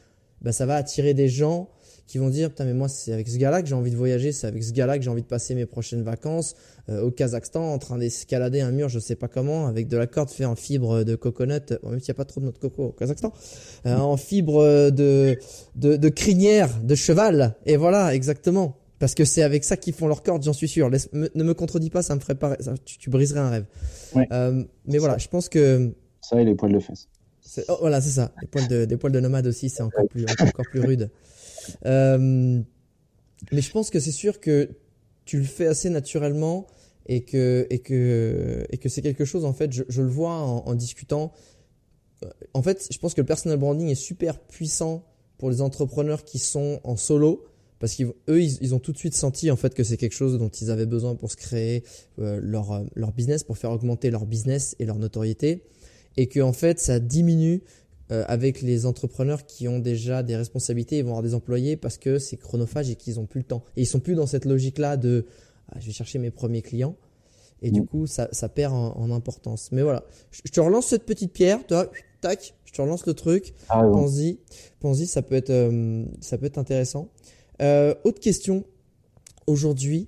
bah, 0.42 0.52
ça 0.52 0.66
va 0.66 0.76
attirer 0.76 1.14
des 1.14 1.28
gens 1.28 1.70
qui 2.10 2.18
vont 2.18 2.30
dire 2.30 2.50
putain 2.50 2.66
mais 2.66 2.74
moi 2.74 2.90
c'est 2.90 3.14
avec 3.14 3.28
ce 3.30 3.38
gars-là 3.38 3.62
que 3.62 3.68
j'ai 3.68 3.76
envie 3.76 3.92
de 3.92 3.96
voyager, 3.96 4.32
c'est 4.32 4.48
avec 4.48 4.64
ce 4.64 4.72
gars-là 4.74 4.98
que 4.98 5.04
j'ai 5.04 5.10
envie 5.12 5.22
de 5.22 5.28
passer 5.28 5.54
mes 5.56 5.66
prochaines 5.66 6.02
vacances 6.02 6.56
euh, 6.90 7.02
au 7.04 7.12
Kazakhstan 7.12 7.72
en 7.72 7.78
train 7.78 7.98
d'escalader 8.00 8.62
un 8.62 8.72
mur 8.72 8.90
je 8.90 9.00
sais 9.00 9.16
pas 9.16 9.28
comment 9.28 9.68
avec 9.68 9.88
de 9.88 9.96
la 9.96 10.08
corde 10.08 10.30
faite 10.32 10.48
en 10.48 10.56
fibre 10.56 11.04
de 11.04 11.16
coconut, 11.16 11.62
bon, 11.84 11.92
même 11.92 12.00
s'il 12.00 12.08
n'y 12.12 12.16
a 12.16 12.22
pas 12.22 12.26
trop 12.26 12.40
de 12.42 12.46
noix 12.46 12.54
de 12.54 12.58
coco 12.58 12.86
au 12.86 12.92
Kazakhstan, 12.92 13.32
euh, 13.86 13.96
en 13.96 14.18
fibre 14.18 14.90
de, 14.90 15.38
de 15.76 15.96
de 15.98 16.10
crinière 16.10 16.70
de 16.84 16.96
cheval 16.96 17.56
et 17.66 17.78
voilà 17.78 18.14
exactement 18.16 18.76
parce 18.98 19.14
que 19.16 19.24
c'est 19.24 19.44
avec 19.44 19.64
ça 19.64 19.78
qu'ils 19.78 19.94
font 19.94 20.08
leur 20.08 20.24
corde 20.24 20.44
j'en 20.44 20.52
suis 20.52 20.68
sûr. 20.68 20.90
Laisse- 20.90 21.10
me- 21.14 21.30
ne 21.34 21.44
me 21.44 21.54
contredis 21.54 21.90
pas 21.92 22.02
ça 22.02 22.16
me 22.16 22.20
ferait 22.20 22.36
pas 22.36 22.58
ça- 22.60 22.74
tu, 22.84 22.98
tu 22.98 23.10
briserais 23.10 23.40
un 23.40 23.50
rêve. 23.50 23.66
Ouais. 24.16 24.28
Euh, 24.34 24.64
mais 24.88 24.98
voilà 24.98 25.18
je 25.18 25.28
pense 25.28 25.48
que 25.48 25.92
Ça 26.22 26.42
et 26.42 26.44
les 26.44 26.56
poils 26.56 26.74
de 26.74 26.80
fesses. 26.80 27.08
oh, 27.70 27.78
voilà, 27.82 28.02
c'est 28.02 28.10
ça. 28.10 28.32
Des 28.42 28.48
poils 28.48 28.68
de, 28.68 28.86
des 28.86 28.98
poils 28.98 29.12
de 29.14 29.20
nomade 29.20 29.48
aussi, 29.48 29.70
c'est 29.70 29.82
encore 29.84 30.06
plus, 30.08 30.26
encore 30.40 30.66
plus 30.70 30.82
rude. 30.82 31.10
Euh, 31.86 32.62
mais 33.52 33.62
je 33.62 33.72
pense 33.72 33.90
que 33.90 34.00
c'est 34.00 34.12
sûr 34.12 34.40
que 34.40 34.70
tu 35.26 35.38
le 35.38 35.46
fais 35.46 35.68
assez 35.68 35.90
naturellement 35.90 36.68
et 37.06 37.24
que, 37.24 37.68
et 37.70 37.80
que, 37.80 38.66
et 38.70 38.78
que 38.78 38.90
c'est 38.90 39.02
quelque 39.02 39.26
chose, 39.26 39.46
en 39.46 39.54
fait, 39.54 39.72
je, 39.72 40.02
le 40.02 40.08
vois 40.08 40.34
en, 40.34 40.76
discutant. 40.76 41.32
Euh, 42.24 42.30
En 42.54 42.62
fait, 42.62 42.88
je 42.92 42.98
pense 43.00 43.14
que 43.14 43.22
le 43.22 43.28
personal 43.28 43.58
branding 43.58 43.90
est 43.90 43.96
super 43.96 44.40
puissant 44.40 45.06
pour 45.38 45.50
les 45.50 45.62
entrepreneurs 45.62 46.24
qui 46.24 46.40
sont 46.40 46.80
en 46.84 46.98
solo 46.98 47.46
parce 47.80 47.96
qu'eux, 47.96 48.42
ils, 48.42 48.76
ont 48.76 48.80
tout 48.80 48.92
de 48.92 48.98
suite 48.98 49.14
senti 49.14 49.50
en 49.50 49.56
fait 49.56 49.74
que 49.74 49.86
c'est 49.86 49.96
quelque 49.96 50.14
chose 50.14 50.38
dont 50.38 50.50
ils 50.50 50.70
avaient 50.70 50.86
besoin 50.86 51.16
pour 51.16 51.32
se 51.32 51.38
créer 51.38 51.84
euh, 52.20 52.38
leur, 52.44 52.84
leur 52.94 53.14
business, 53.14 53.46
pour 53.46 53.58
faire 53.58 53.72
augmenter 53.72 54.12
leur 54.12 54.26
business 54.26 54.76
et 54.80 54.86
leur 54.86 54.98
notoriété 54.98 55.64
et 56.18 56.28
que 56.28 56.40
en 56.42 56.54
fait 56.54 56.80
ça 56.80 57.00
diminue 57.00 57.62
euh, 58.12 58.24
avec 58.28 58.62
les 58.62 58.86
entrepreneurs 58.86 59.46
qui 59.46 59.68
ont 59.68 59.80
déjà 59.80 60.24
des 60.24 60.36
responsabilités 60.36 60.98
et 60.98 61.02
vont 61.04 61.10
avoir 61.10 61.24
des 61.24 61.34
employés 61.36 61.78
parce 61.78 61.98
que 61.98 62.18
c'est 62.20 62.38
chronophage 62.38 62.90
et 62.90 62.96
qu'ils 62.96 63.20
ont 63.20 63.26
plus 63.26 63.40
le 63.42 63.46
temps. 63.46 63.64
Et 63.78 63.82
ils 63.82 63.86
sont 63.88 64.00
plus 64.00 64.16
dans 64.16 64.26
cette 64.28 64.46
logique-là 64.46 64.98
de 64.98 65.26
ah, 65.72 65.78
je 65.80 65.86
vais 65.88 65.92
chercher 65.94 66.18
mes 66.20 66.32
premiers 66.32 66.62
clients. 66.64 66.96
Et 67.62 67.72
du 67.72 67.82
Mm. 67.82 67.86
coup, 67.88 68.08
ça, 68.08 68.30
ça 68.32 68.48
perd 68.50 68.74
en, 68.74 68.96
en 68.98 69.12
importance. 69.12 69.72
Mais 69.72 69.82
voilà, 69.84 70.04
je, 70.32 70.42
je 70.46 70.52
te 70.52 70.60
relance 70.60 70.88
cette 70.88 71.04
petite 71.06 71.34
pierre, 71.34 71.66
toi, 71.68 71.92
tac, 72.22 72.56
je 72.66 72.72
te 72.72 72.82
relance 72.82 73.06
le 73.06 73.14
truc. 73.14 73.54
Ah, 73.68 73.82
raison. 73.82 73.92
Pense-y, 73.94 74.40
pense-y, 74.80 75.06
ça 75.08 75.22
peut 75.22 75.36
être, 75.36 75.50
euh, 75.50 76.06
ça 76.22 76.38
peut 76.38 76.46
être 76.46 76.58
intéressant. 76.58 77.10
Euh, 77.62 77.94
autre 78.06 78.20
question. 78.22 78.64
Aujourd'hui, 79.48 80.08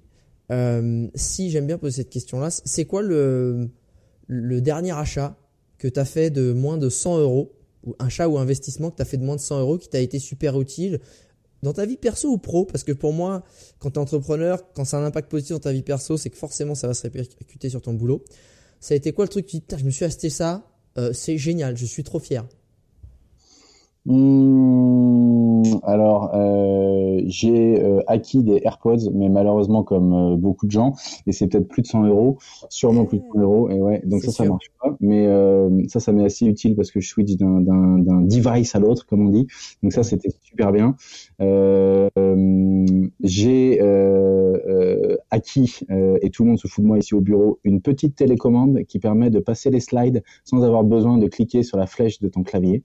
euh, 0.52 1.08
si 1.16 1.50
j'aime 1.52 1.68
bien 1.68 1.78
poser 1.78 1.98
cette 1.98 2.10
question-là, 2.10 2.50
c'est 2.52 2.86
quoi 2.86 3.02
le, 3.02 3.70
le 4.28 4.62
dernier 4.62 4.92
achat 4.92 5.36
que 5.78 5.88
tu 5.88 6.00
as 6.00 6.06
fait 6.06 6.30
de 6.30 6.54
moins 6.54 6.78
de 6.78 6.90
100 6.90 7.20
euros 7.20 7.52
un 8.00 8.06
achat 8.06 8.28
ou 8.28 8.38
investissement 8.38 8.92
que 8.92 8.98
tu 8.98 9.02
as 9.02 9.06
fait 9.06 9.18
de 9.18 9.24
moins 9.24 9.36
de 9.36 9.42
100 9.42 9.60
euros 9.60 9.78
qui 9.78 9.90
t'a 9.90 10.00
été 10.00 10.20
super 10.20 10.60
utile 10.60 11.00
dans 11.64 11.74
ta 11.74 11.86
vie 11.86 11.98
perso 11.98 12.30
ou 12.30 12.38
pro? 12.38 12.66
Parce 12.66 12.84
que 12.84 12.92
pour 12.92 13.14
moi, 13.14 13.44
quand 13.80 13.92
tu 13.92 14.00
entrepreneur, 14.00 14.60
quand 14.74 14.86
ça 14.86 14.98
a 14.98 15.02
un 15.02 15.06
impact 15.06 15.30
positif 15.30 15.54
dans 15.54 15.60
ta 15.60 15.72
vie 15.72 15.84
perso, 15.84 16.18
c'est 16.18 16.30
que 16.30 16.38
forcément 16.38 16.76
ça 16.76 16.88
va 16.88 16.94
se 16.94 17.04
répercuter 17.04 17.70
sur 17.70 17.82
ton 17.82 17.94
boulot. 17.94 18.24
Ça 18.80 18.94
a 18.94 18.98
été 18.98 19.12
quoi 19.12 19.26
le 19.26 19.30
truc 19.30 19.46
Tu 19.46 19.58
dis, 19.58 19.64
je 19.78 19.84
me 19.84 19.92
suis 19.92 20.06
acheté 20.06 20.30
ça, 20.30 20.68
euh, 20.98 21.14
c'est 21.14 21.38
génial, 21.38 21.78
je 21.78 21.86
suis 21.86 22.04
trop 22.04 22.20
fier? 22.20 22.46
Mmh, 24.06 24.14
alors, 25.84 26.32
euh, 26.34 27.22
j'ai 27.26 27.82
euh, 27.84 28.02
acquis 28.08 28.44
des 28.44 28.62
AirPods, 28.64 29.12
mais 29.14 29.30
malheureusement, 29.30 29.84
comme 29.84 30.14
euh, 30.14 30.36
beaucoup 30.36 30.66
de 30.66 30.72
gens, 30.72 30.94
et 31.28 31.32
c'est 31.32 31.48
peut-être 31.48 31.68
plus 31.68 31.82
de 31.82 31.88
100 31.88 32.06
euros, 32.06 32.38
sûrement 32.70 33.06
plus 33.06 33.20
de 33.20 33.24
100 33.34 33.40
euros, 33.40 33.70
et 33.70 33.80
ouais, 33.80 34.02
donc 34.06 34.22
ça, 34.24 34.32
ça 34.32 34.46
marche 34.46 34.72
pas. 34.82 34.96
Mais 35.00 35.26
euh, 35.28 35.70
ça, 35.88 36.00
ça 36.00 36.12
m'est 36.12 36.26
assez 36.26 36.46
utile 36.46 36.76
parce 36.76 36.92
que 36.92 37.00
je 37.00 37.08
switch 37.08 37.36
d'un 37.36 37.62
d'un 37.62 37.98
d'un 37.98 38.22
device 38.22 38.76
à 38.76 38.80
l'autre, 38.80 39.06
comme 39.06 39.28
on 39.28 39.30
dit. 39.30 39.48
Donc 39.82 39.94
ça, 39.94 40.04
c'était 40.04 40.30
super 40.42 40.72
bien. 40.72 40.96
Euh, 41.42 42.10
j'ai 43.24 43.80
euh, 43.82 44.58
euh, 44.68 45.18
acquis, 45.30 45.80
euh, 45.90 46.18
et 46.22 46.30
tout 46.30 46.44
le 46.44 46.50
monde 46.50 46.60
se 46.60 46.68
fout 46.68 46.84
de 46.84 46.88
moi 46.88 46.98
ici 46.98 47.14
au 47.14 47.22
bureau, 47.22 47.60
une 47.64 47.82
petite 47.82 48.16
télécommande 48.16 48.84
qui 48.86 49.00
permet 49.00 49.30
de 49.30 49.40
passer 49.40 49.70
les 49.70 49.80
slides 49.80 50.24
sans 50.44 50.64
avoir 50.64 50.84
besoin 50.84 51.18
de 51.18 51.28
cliquer 51.28 51.64
sur 51.64 51.78
la 51.78 51.88
flèche 51.88 52.20
de 52.20 52.28
ton 52.28 52.44
clavier. 52.44 52.84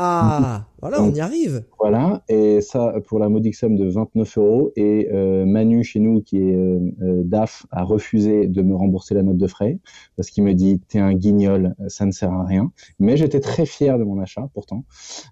Ah, 0.00 0.66
voilà, 0.80 1.02
on 1.02 1.12
y 1.12 1.20
arrive. 1.20 1.64
Voilà, 1.80 2.22
et 2.28 2.60
ça 2.60 2.94
pour 3.06 3.18
la 3.18 3.28
modique 3.28 3.56
somme 3.56 3.76
de 3.76 3.88
29 3.88 4.38
euros. 4.38 4.72
Et 4.76 5.08
euh, 5.12 5.44
Manu 5.44 5.82
chez 5.82 5.98
nous, 5.98 6.22
qui 6.22 6.38
est 6.38 6.54
euh, 6.54 6.78
DAF, 7.24 7.66
a 7.72 7.82
refusé 7.82 8.46
de 8.46 8.62
me 8.62 8.76
rembourser 8.76 9.14
la 9.14 9.24
note 9.24 9.38
de 9.38 9.46
frais 9.48 9.78
parce 10.16 10.30
qu'il 10.30 10.44
me 10.44 10.54
dit 10.54 10.80
t'es 10.88 11.00
un 11.00 11.14
guignol, 11.14 11.74
ça 11.88 12.06
ne 12.06 12.12
sert 12.12 12.32
à 12.32 12.44
rien. 12.44 12.70
Mais 13.00 13.16
j'étais 13.16 13.40
très 13.40 13.66
fier 13.66 13.98
de 13.98 14.04
mon 14.04 14.20
achat 14.20 14.48
pourtant. 14.54 14.84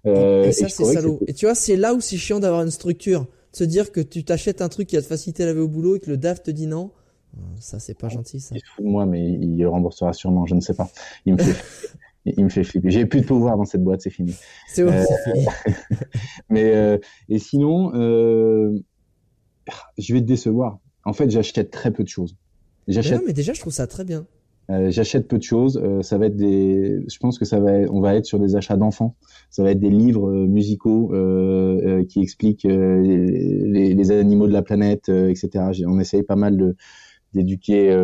Euh, 0.05 0.43
et 0.43 0.51
ça, 0.51 0.67
c'est 0.67 0.83
salaud. 0.83 1.19
Et 1.27 1.33
tu 1.33 1.45
vois, 1.45 1.55
c'est 1.55 1.77
là 1.77 1.93
où 1.93 2.01
c'est 2.01 2.17
chiant 2.17 2.39
d'avoir 2.39 2.63
une 2.63 2.71
structure. 2.71 3.25
Se 3.57 3.63
dire 3.63 3.91
que 3.91 4.01
tu 4.01 4.23
t'achètes 4.23 4.61
un 4.61 4.69
truc 4.69 4.87
qui 4.87 4.97
va 4.97 5.01
te 5.01 5.07
faciliter 5.07 5.43
la 5.43 5.51
vie 5.51 5.61
au 5.61 5.67
boulot 5.67 5.95
et 5.95 5.99
que 5.99 6.11
le 6.11 6.17
DAF 6.17 6.43
te 6.43 6.51
dit 6.51 6.67
non. 6.67 6.91
Ça, 7.59 7.79
c'est 7.79 7.97
pas 7.97 8.07
gentil, 8.07 8.39
ça. 8.39 8.53
Il 8.53 8.59
se 8.59 8.65
fout 8.67 8.85
de 8.85 8.89
moi, 8.91 9.07
mais 9.07 9.31
il 9.31 9.65
remboursera 9.65 10.13
sûrement, 10.13 10.45
je 10.45 10.53
ne 10.53 10.61
sais 10.61 10.75
pas. 10.75 10.87
Il 11.25 11.33
me 11.33 11.39
fait, 11.39 11.53
flipper. 11.53 12.33
il 12.37 12.43
me 12.43 12.49
fait 12.49 12.63
flipper. 12.63 12.91
J'ai 12.91 13.07
plus 13.07 13.21
de 13.21 13.25
pouvoir 13.25 13.57
dans 13.57 13.65
cette 13.65 13.83
boîte, 13.83 14.01
c'est 14.01 14.11
fini. 14.11 14.35
C'est 14.67 14.83
Euh. 14.83 15.03
Mais 16.51 16.75
euh, 16.75 16.99
et 17.29 17.39
sinon, 17.39 17.95
euh, 17.95 18.77
je 19.97 20.13
vais 20.13 20.21
te 20.21 20.27
décevoir. 20.27 20.77
En 21.03 21.13
fait, 21.13 21.31
j'achète 21.31 21.71
très 21.71 21.89
peu 21.89 22.03
de 22.03 22.09
choses. 22.09 22.35
J'achète. 22.87 23.23
mais 23.25 23.33
déjà, 23.33 23.53
je 23.53 23.59
trouve 23.59 23.73
ça 23.73 23.87
très 23.87 24.03
bien. 24.03 24.27
Euh, 24.69 24.91
j'achète 24.91 25.27
peu 25.27 25.37
de 25.37 25.43
choses. 25.43 25.79
Euh, 25.81 26.01
ça 26.01 26.17
va 26.17 26.25
être 26.25 26.35
des. 26.35 26.99
Je 27.09 27.17
pense 27.19 27.39
que 27.39 27.45
ça 27.45 27.59
va. 27.59 27.71
On 27.89 28.01
va 28.01 28.15
être 28.15 28.25
sur 28.25 28.39
des 28.39 28.55
achats 28.55 28.75
d'enfants. 28.75 29.15
Ça 29.49 29.63
va 29.63 29.71
être 29.71 29.79
des 29.79 29.89
livres 29.89 30.29
euh, 30.29 30.47
musicaux 30.47 31.13
qui 32.09 32.21
expliquent 32.21 32.63
les, 32.63 33.93
les, 33.93 34.11
animaux 34.11 34.47
de 34.47 34.53
la 34.53 34.61
planète, 34.61 35.09
etc. 35.09 35.49
On 35.87 35.99
essaye 35.99 36.23
pas 36.23 36.35
mal 36.35 36.57
de 36.57 36.75
d'éduquer 37.33 37.95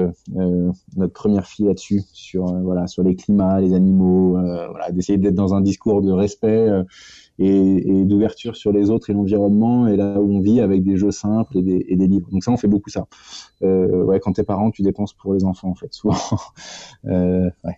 notre 0.95 1.13
première 1.13 1.47
fille 1.47 1.65
là-dessus, 1.65 2.01
sur 2.11 2.45
voilà, 2.61 2.87
sur 2.87 3.03
les 3.03 3.15
climats, 3.15 3.61
les 3.61 3.73
animaux, 3.73 4.31
voilà, 4.31 4.91
d'essayer 4.91 5.17
d'être 5.17 5.35
dans 5.35 5.53
un 5.53 5.61
discours 5.61 6.01
de 6.01 6.11
respect 6.11 6.69
et, 7.39 8.05
d'ouverture 8.05 8.55
sur 8.55 8.71
les 8.71 8.89
autres 8.89 9.09
et 9.09 9.13
l'environnement 9.13 9.87
et 9.87 9.95
là 9.95 10.19
où 10.19 10.35
on 10.35 10.39
vit 10.39 10.59
avec 10.59 10.83
des 10.83 10.97
jeux 10.97 11.11
simples 11.11 11.57
et 11.57 11.61
des, 11.61 12.07
livres. 12.07 12.29
Donc 12.31 12.43
ça, 12.43 12.51
on 12.51 12.57
fait 12.57 12.67
beaucoup 12.67 12.89
ça. 12.89 13.07
Euh, 13.63 14.03
ouais, 14.03 14.19
quand 14.19 14.33
t'es 14.33 14.43
parent, 14.43 14.71
tu 14.71 14.81
dépenses 14.81 15.13
pour 15.13 15.33
les 15.33 15.43
enfants 15.43 15.69
en 15.69 15.75
fait, 15.75 15.93
souvent. 15.93 16.17
euh, 17.05 17.49
ouais. 17.63 17.77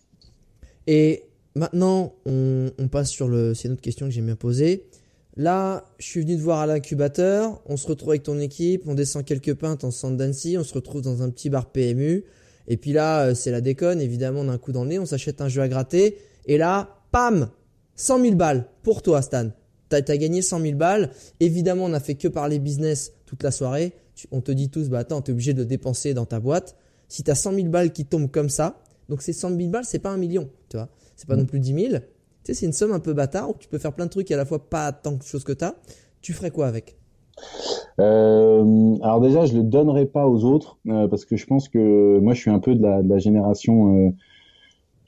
Et 0.87 1.23
maintenant, 1.55 2.13
on, 2.25 2.69
passe 2.91 3.09
sur 3.09 3.27
le. 3.27 3.53
C'est 3.53 3.67
une 3.67 3.73
autre 3.73 3.81
question 3.81 4.07
que 4.07 4.11
j'ai 4.11 4.21
bien 4.21 4.35
posée. 4.35 4.85
Là, 5.37 5.83
je 5.99 6.05
suis 6.05 6.21
venu 6.21 6.37
te 6.37 6.41
voir 6.41 6.59
à 6.59 6.67
l'incubateur. 6.67 7.61
On 7.65 7.75
se 7.75 7.87
retrouve 7.87 8.11
avec 8.11 8.23
ton 8.23 8.39
équipe. 8.39 8.83
On 8.87 8.93
descend 8.93 9.25
quelques 9.25 9.53
pintes 9.53 9.83
en 9.83 9.91
centre 9.91 10.15
d'Annecy. 10.15 10.57
On 10.57 10.63
se 10.63 10.73
retrouve 10.73 11.01
dans 11.01 11.23
un 11.23 11.29
petit 11.29 11.49
bar 11.49 11.65
PMU. 11.65 12.23
Et 12.67 12.77
puis 12.77 12.93
là, 12.93 13.25
euh, 13.25 13.33
c'est 13.33 13.51
la 13.51 13.61
déconne. 13.61 13.99
Évidemment, 13.99 14.41
on 14.41 14.49
a 14.49 14.53
un 14.53 14.57
coup 14.57 14.71
dans 14.71 14.83
le 14.83 14.91
nez. 14.91 14.99
On 14.99 15.05
s'achète 15.05 15.41
un 15.41 15.49
jeu 15.49 15.61
à 15.61 15.67
gratter. 15.67 16.17
Et 16.45 16.57
là, 16.57 17.01
pam 17.11 17.49
100 17.95 18.21
000 18.21 18.35
balles 18.35 18.67
pour 18.83 19.01
toi, 19.01 19.21
Stan. 19.21 19.49
Tu 19.89 19.95
as, 19.95 20.17
gagné 20.17 20.41
100 20.41 20.59
000 20.59 20.75
balles. 20.75 21.11
Évidemment, 21.39 21.85
on 21.85 21.89
n'a 21.89 21.99
fait 21.99 22.15
que 22.15 22.27
parler 22.27 22.59
business 22.59 23.13
toute 23.25 23.43
la 23.43 23.51
soirée. 23.51 23.93
on 24.31 24.41
te 24.41 24.51
dit 24.51 24.69
tous, 24.69 24.89
bah 24.89 24.99
attends, 24.99 25.21
tu 25.21 25.31
es 25.31 25.33
obligé 25.33 25.53
de 25.53 25.63
dépenser 25.63 26.13
dans 26.13 26.25
ta 26.25 26.39
boîte. 26.39 26.75
Si 27.07 27.23
tu 27.23 27.31
as 27.31 27.35
100 27.35 27.53
000 27.53 27.67
balles 27.67 27.91
qui 27.91 28.05
tombent 28.05 28.31
comme 28.31 28.49
ça, 28.49 28.81
donc 29.09 29.21
ces 29.21 29.33
100 29.33 29.55
000 29.55 29.69
balles, 29.69 29.85
c'est 29.85 29.99
pas 29.99 30.09
un 30.09 30.17
million, 30.17 30.49
tu 30.69 30.77
vois. 30.77 30.89
C'est 31.15 31.27
pas 31.27 31.35
non 31.35 31.45
plus 31.45 31.59
10 31.59 31.89
000. 31.89 31.93
Tu 31.93 31.99
sais, 32.43 32.53
c'est 32.53 32.65
une 32.65 32.73
somme 32.73 32.91
un 32.91 32.99
peu 32.99 33.13
bâtard 33.13 33.49
où 33.49 33.53
tu 33.57 33.67
peux 33.67 33.77
faire 33.77 33.93
plein 33.93 34.05
de 34.05 34.11
trucs 34.11 34.29
et 34.31 34.33
à 34.33 34.37
la 34.37 34.45
fois 34.45 34.69
pas 34.69 34.91
tant 34.91 35.13
de 35.13 35.23
choses 35.23 35.43
que 35.43 35.53
tu 35.53 35.63
as. 35.63 35.75
Tu 36.21 36.33
ferais 36.33 36.51
quoi 36.51 36.67
avec? 36.67 36.97
Euh, 37.99 38.97
alors 39.01 39.21
déjà, 39.21 39.45
je 39.45 39.55
le 39.55 39.63
donnerai 39.63 40.05
pas 40.05 40.27
aux 40.27 40.43
autres 40.43 40.77
euh, 40.87 41.07
parce 41.07 41.25
que 41.25 41.37
je 41.37 41.45
pense 41.45 41.69
que 41.69 42.19
moi, 42.19 42.33
je 42.33 42.41
suis 42.41 42.51
un 42.51 42.59
peu 42.59 42.75
de 42.75 42.81
la, 42.81 43.01
de 43.01 43.09
la 43.09 43.19
génération 43.19 44.07
euh, 44.07 44.09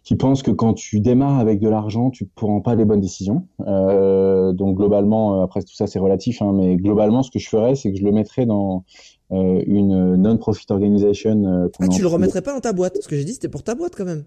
qui 0.07 0.15
pense 0.15 0.41
que 0.41 0.51
quand 0.51 0.73
tu 0.73 1.01
démarres 1.01 1.37
avec 1.37 1.59
de 1.59 1.67
l'argent, 1.67 2.11
tu 2.11 2.23
ne 2.23 2.29
prends 2.33 2.61
pas 2.61 2.75
les 2.75 2.85
bonnes 2.85 3.01
décisions? 3.01 3.45
Euh, 3.67 4.53
donc 4.53 4.77
globalement, 4.77 5.41
euh, 5.41 5.43
après 5.43 5.61
tout 5.61 5.73
ça 5.73 5.85
c'est 5.85 5.99
relatif, 5.99 6.41
hein, 6.41 6.53
mais 6.55 6.77
globalement 6.77 7.23
ce 7.23 7.29
que 7.29 7.39
je 7.39 7.49
ferais, 7.49 7.75
c'est 7.75 7.91
que 7.91 7.97
je 7.97 8.05
le 8.05 8.13
mettrais 8.13 8.45
dans 8.45 8.85
euh, 9.33 9.61
une 9.67 10.15
non-profit 10.15 10.65
organization. 10.69 11.43
Euh, 11.43 11.67
ah, 11.81 11.89
tu 11.89 12.01
le 12.01 12.07
remettrais 12.07 12.41
pas 12.41 12.53
dans 12.53 12.61
ta 12.61 12.71
boîte? 12.71 12.95
Ce 13.01 13.07
que 13.09 13.17
j'ai 13.17 13.25
dit, 13.25 13.33
c'était 13.33 13.49
pour 13.49 13.63
ta 13.63 13.75
boîte 13.75 13.97
quand 13.97 14.05
même. 14.05 14.23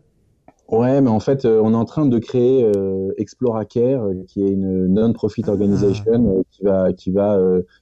Ouais, 0.68 1.00
mais 1.00 1.08
en 1.08 1.18
fait, 1.18 1.46
euh, 1.46 1.62
on 1.64 1.72
est 1.72 1.76
en 1.76 1.86
train 1.86 2.04
de 2.04 2.18
créer 2.18 2.62
euh, 2.62 3.14
Exploracare, 3.16 4.06
qui 4.28 4.42
est 4.42 4.50
une 4.50 4.86
non-profit 4.86 5.44
ah. 5.46 5.50
organization 5.50 6.44
qui 6.50 6.62
va, 6.62 6.92
qui 6.92 7.10
va, 7.10 7.38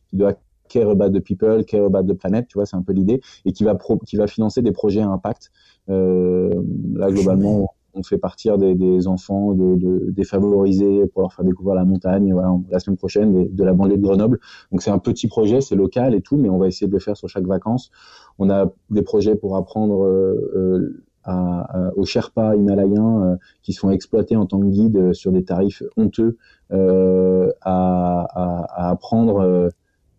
qui 0.09 0.15
doit 0.15 0.35
care 0.69 0.89
about 0.89 1.11
the 1.11 1.21
people, 1.21 1.65
care 1.65 1.85
about 1.85 2.05
the 2.05 2.17
planet, 2.17 2.47
tu 2.47 2.59
vois, 2.59 2.67
c'est 2.67 2.77
un 2.77 2.83
peu 2.83 2.93
l'idée, 2.93 3.21
et 3.45 3.51
qui 3.51 3.65
va 3.65 3.75
pro 3.75 3.99
qui 3.99 4.15
va 4.15 4.29
financer 4.29 4.63
des 4.63 4.71
projets 4.71 5.01
à 5.01 5.09
impact. 5.09 5.51
là, 5.89 7.11
globalement, 7.11 7.69
on 7.95 8.03
fait 8.03 8.19
partir 8.19 8.59
des, 8.59 9.07
enfants 9.07 9.53
de, 9.53 10.11
défavorisés 10.11 11.07
pour 11.07 11.23
leur 11.23 11.33
faire 11.33 11.45
découvrir 11.45 11.75
la 11.75 11.85
montagne 11.85 12.35
la 12.71 12.81
semaine 12.81 12.97
prochaine 12.97 13.49
de, 13.49 13.65
la 13.65 13.73
banlieue 13.73 13.97
de 13.97 14.03
Grenoble. 14.03 14.39
Donc 14.71 14.83
c'est 14.83 14.91
un 14.91 14.99
petit 14.99 15.29
projet, 15.29 15.61
c'est 15.61 15.75
local 15.75 16.15
et 16.15 16.21
tout, 16.21 16.37
mais 16.37 16.49
on 16.49 16.59
va 16.59 16.69
essayer 16.69 16.87
de 16.87 16.93
le 16.93 16.99
faire 16.99 17.17
sur 17.17 17.29
chaque 17.29 17.47
vacances. 17.47 17.91
On 18.39 18.51
a 18.51 18.71
des 18.91 19.03
projets 19.03 19.35
pour 19.35 19.57
apprendre 19.57 20.05
euh, 20.05 20.53
euh, 20.55 21.03
à, 21.25 21.91
aux 21.97 22.05
Sherpas 22.05 22.55
himalayens 22.55 23.23
euh, 23.23 23.37
qui 23.63 23.73
sont 23.73 23.91
exploités 23.91 24.37
en 24.37 24.47
tant 24.47 24.61
que 24.61 24.67
guides 24.67 25.13
sur 25.13 25.33
des 25.33 25.45
tarifs 25.45 25.83
honteux 25.97 26.37
à, 26.71 28.91
apprendre 28.91 29.71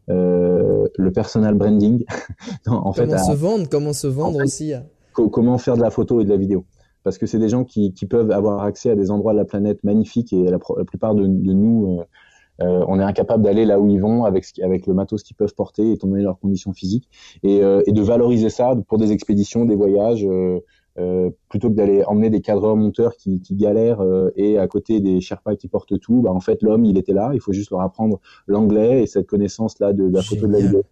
le 0.08 1.10
personal 1.14 1.54
branding. 1.54 2.04
en 2.68 2.92
comment 2.92 3.18
se 3.18 3.34
vendre, 3.34 3.70
comment 3.70 3.94
se 3.94 4.08
vendre 4.08 4.44
aussi. 4.44 4.74
Comment 5.14 5.58
faire 5.58 5.76
de 5.76 5.82
la 5.82 5.90
photo 5.90 6.22
et 6.22 6.26
de 6.26 6.30
la 6.30 6.38
vidéo 6.38 6.66
parce 7.04 7.18
que 7.18 7.26
c'est 7.26 7.40
des 7.40 7.50
gens 7.50 7.64
qui, 7.64 7.94
qui, 7.94 8.06
peuvent 8.06 8.32
avoir 8.32 8.64
accès 8.64 8.92
à 8.92 8.96
des 8.96 9.12
endroits 9.12 9.34
de 9.34 9.38
la 9.38 9.46
planète 9.46 9.84
magnifiques 9.84 10.34
et 10.34 10.44
la, 10.44 10.60
la 10.78 10.86
plupart 10.86 11.16
de, 11.16 11.24
de 11.24 11.54
nous, 11.54 12.00
euh, 12.00 12.04
euh, 12.62 12.84
on 12.88 13.00
est 13.00 13.04
incapable 13.04 13.44
d'aller 13.44 13.66
là 13.66 13.80
où 13.80 13.88
ils 13.88 14.02
vont 14.02 14.26
avec, 14.26 14.46
avec 14.62 14.86
le 14.86 14.94
matos 14.94 15.24
qu'ils 15.24 15.36
peuvent 15.36 15.56
porter, 15.56 15.94
étant 15.94 16.08
donné 16.08 16.24
leurs 16.24 16.40
conditions 16.40 16.74
physiques, 16.74 17.08
et, 17.44 17.64
euh, 17.64 17.82
et, 17.88 17.94
de 17.94 18.02
valoriser 18.02 18.50
ça 18.50 18.74
pour 18.88 18.98
des 18.98 19.12
expéditions, 19.12 19.66
des 19.66 19.76
voyages. 19.76 20.28
Euh, 20.98 21.10
euh, 21.20 21.30
plutôt 21.50 21.70
que 21.70 21.76
d'aller 21.76 22.04
emmener 22.06 22.30
des 22.30 22.42
cadreurs 22.42 22.76
monteurs 22.76 23.16
qui, 23.16 23.42
qui 23.42 23.56
galèrent 23.56 24.02
euh, 24.02 24.32
et 24.36 24.58
à 24.58 24.68
côté 24.68 25.00
des 25.00 25.22
Sherpas 25.22 25.56
qui 25.56 25.68
portent 25.68 26.00
tout, 26.00 26.22
bah 26.22 26.32
en 26.32 26.40
fait 26.40 26.62
l'homme 26.62 26.86
il 26.86 26.98
était 26.98 27.14
là, 27.14 27.32
il 27.34 27.42
faut 27.42 27.54
juste 27.54 27.72
leur 27.72 27.82
apprendre 27.82 28.20
l'anglais 28.48 29.04
et 29.04 29.08
cette 29.08 29.28
connaissance 29.28 29.80
là 29.80 29.94
de, 29.94 30.08
la 30.08 30.22
photo 30.22 30.48
de 30.48 30.52
la 30.52 30.60
vidéo. 30.60 30.84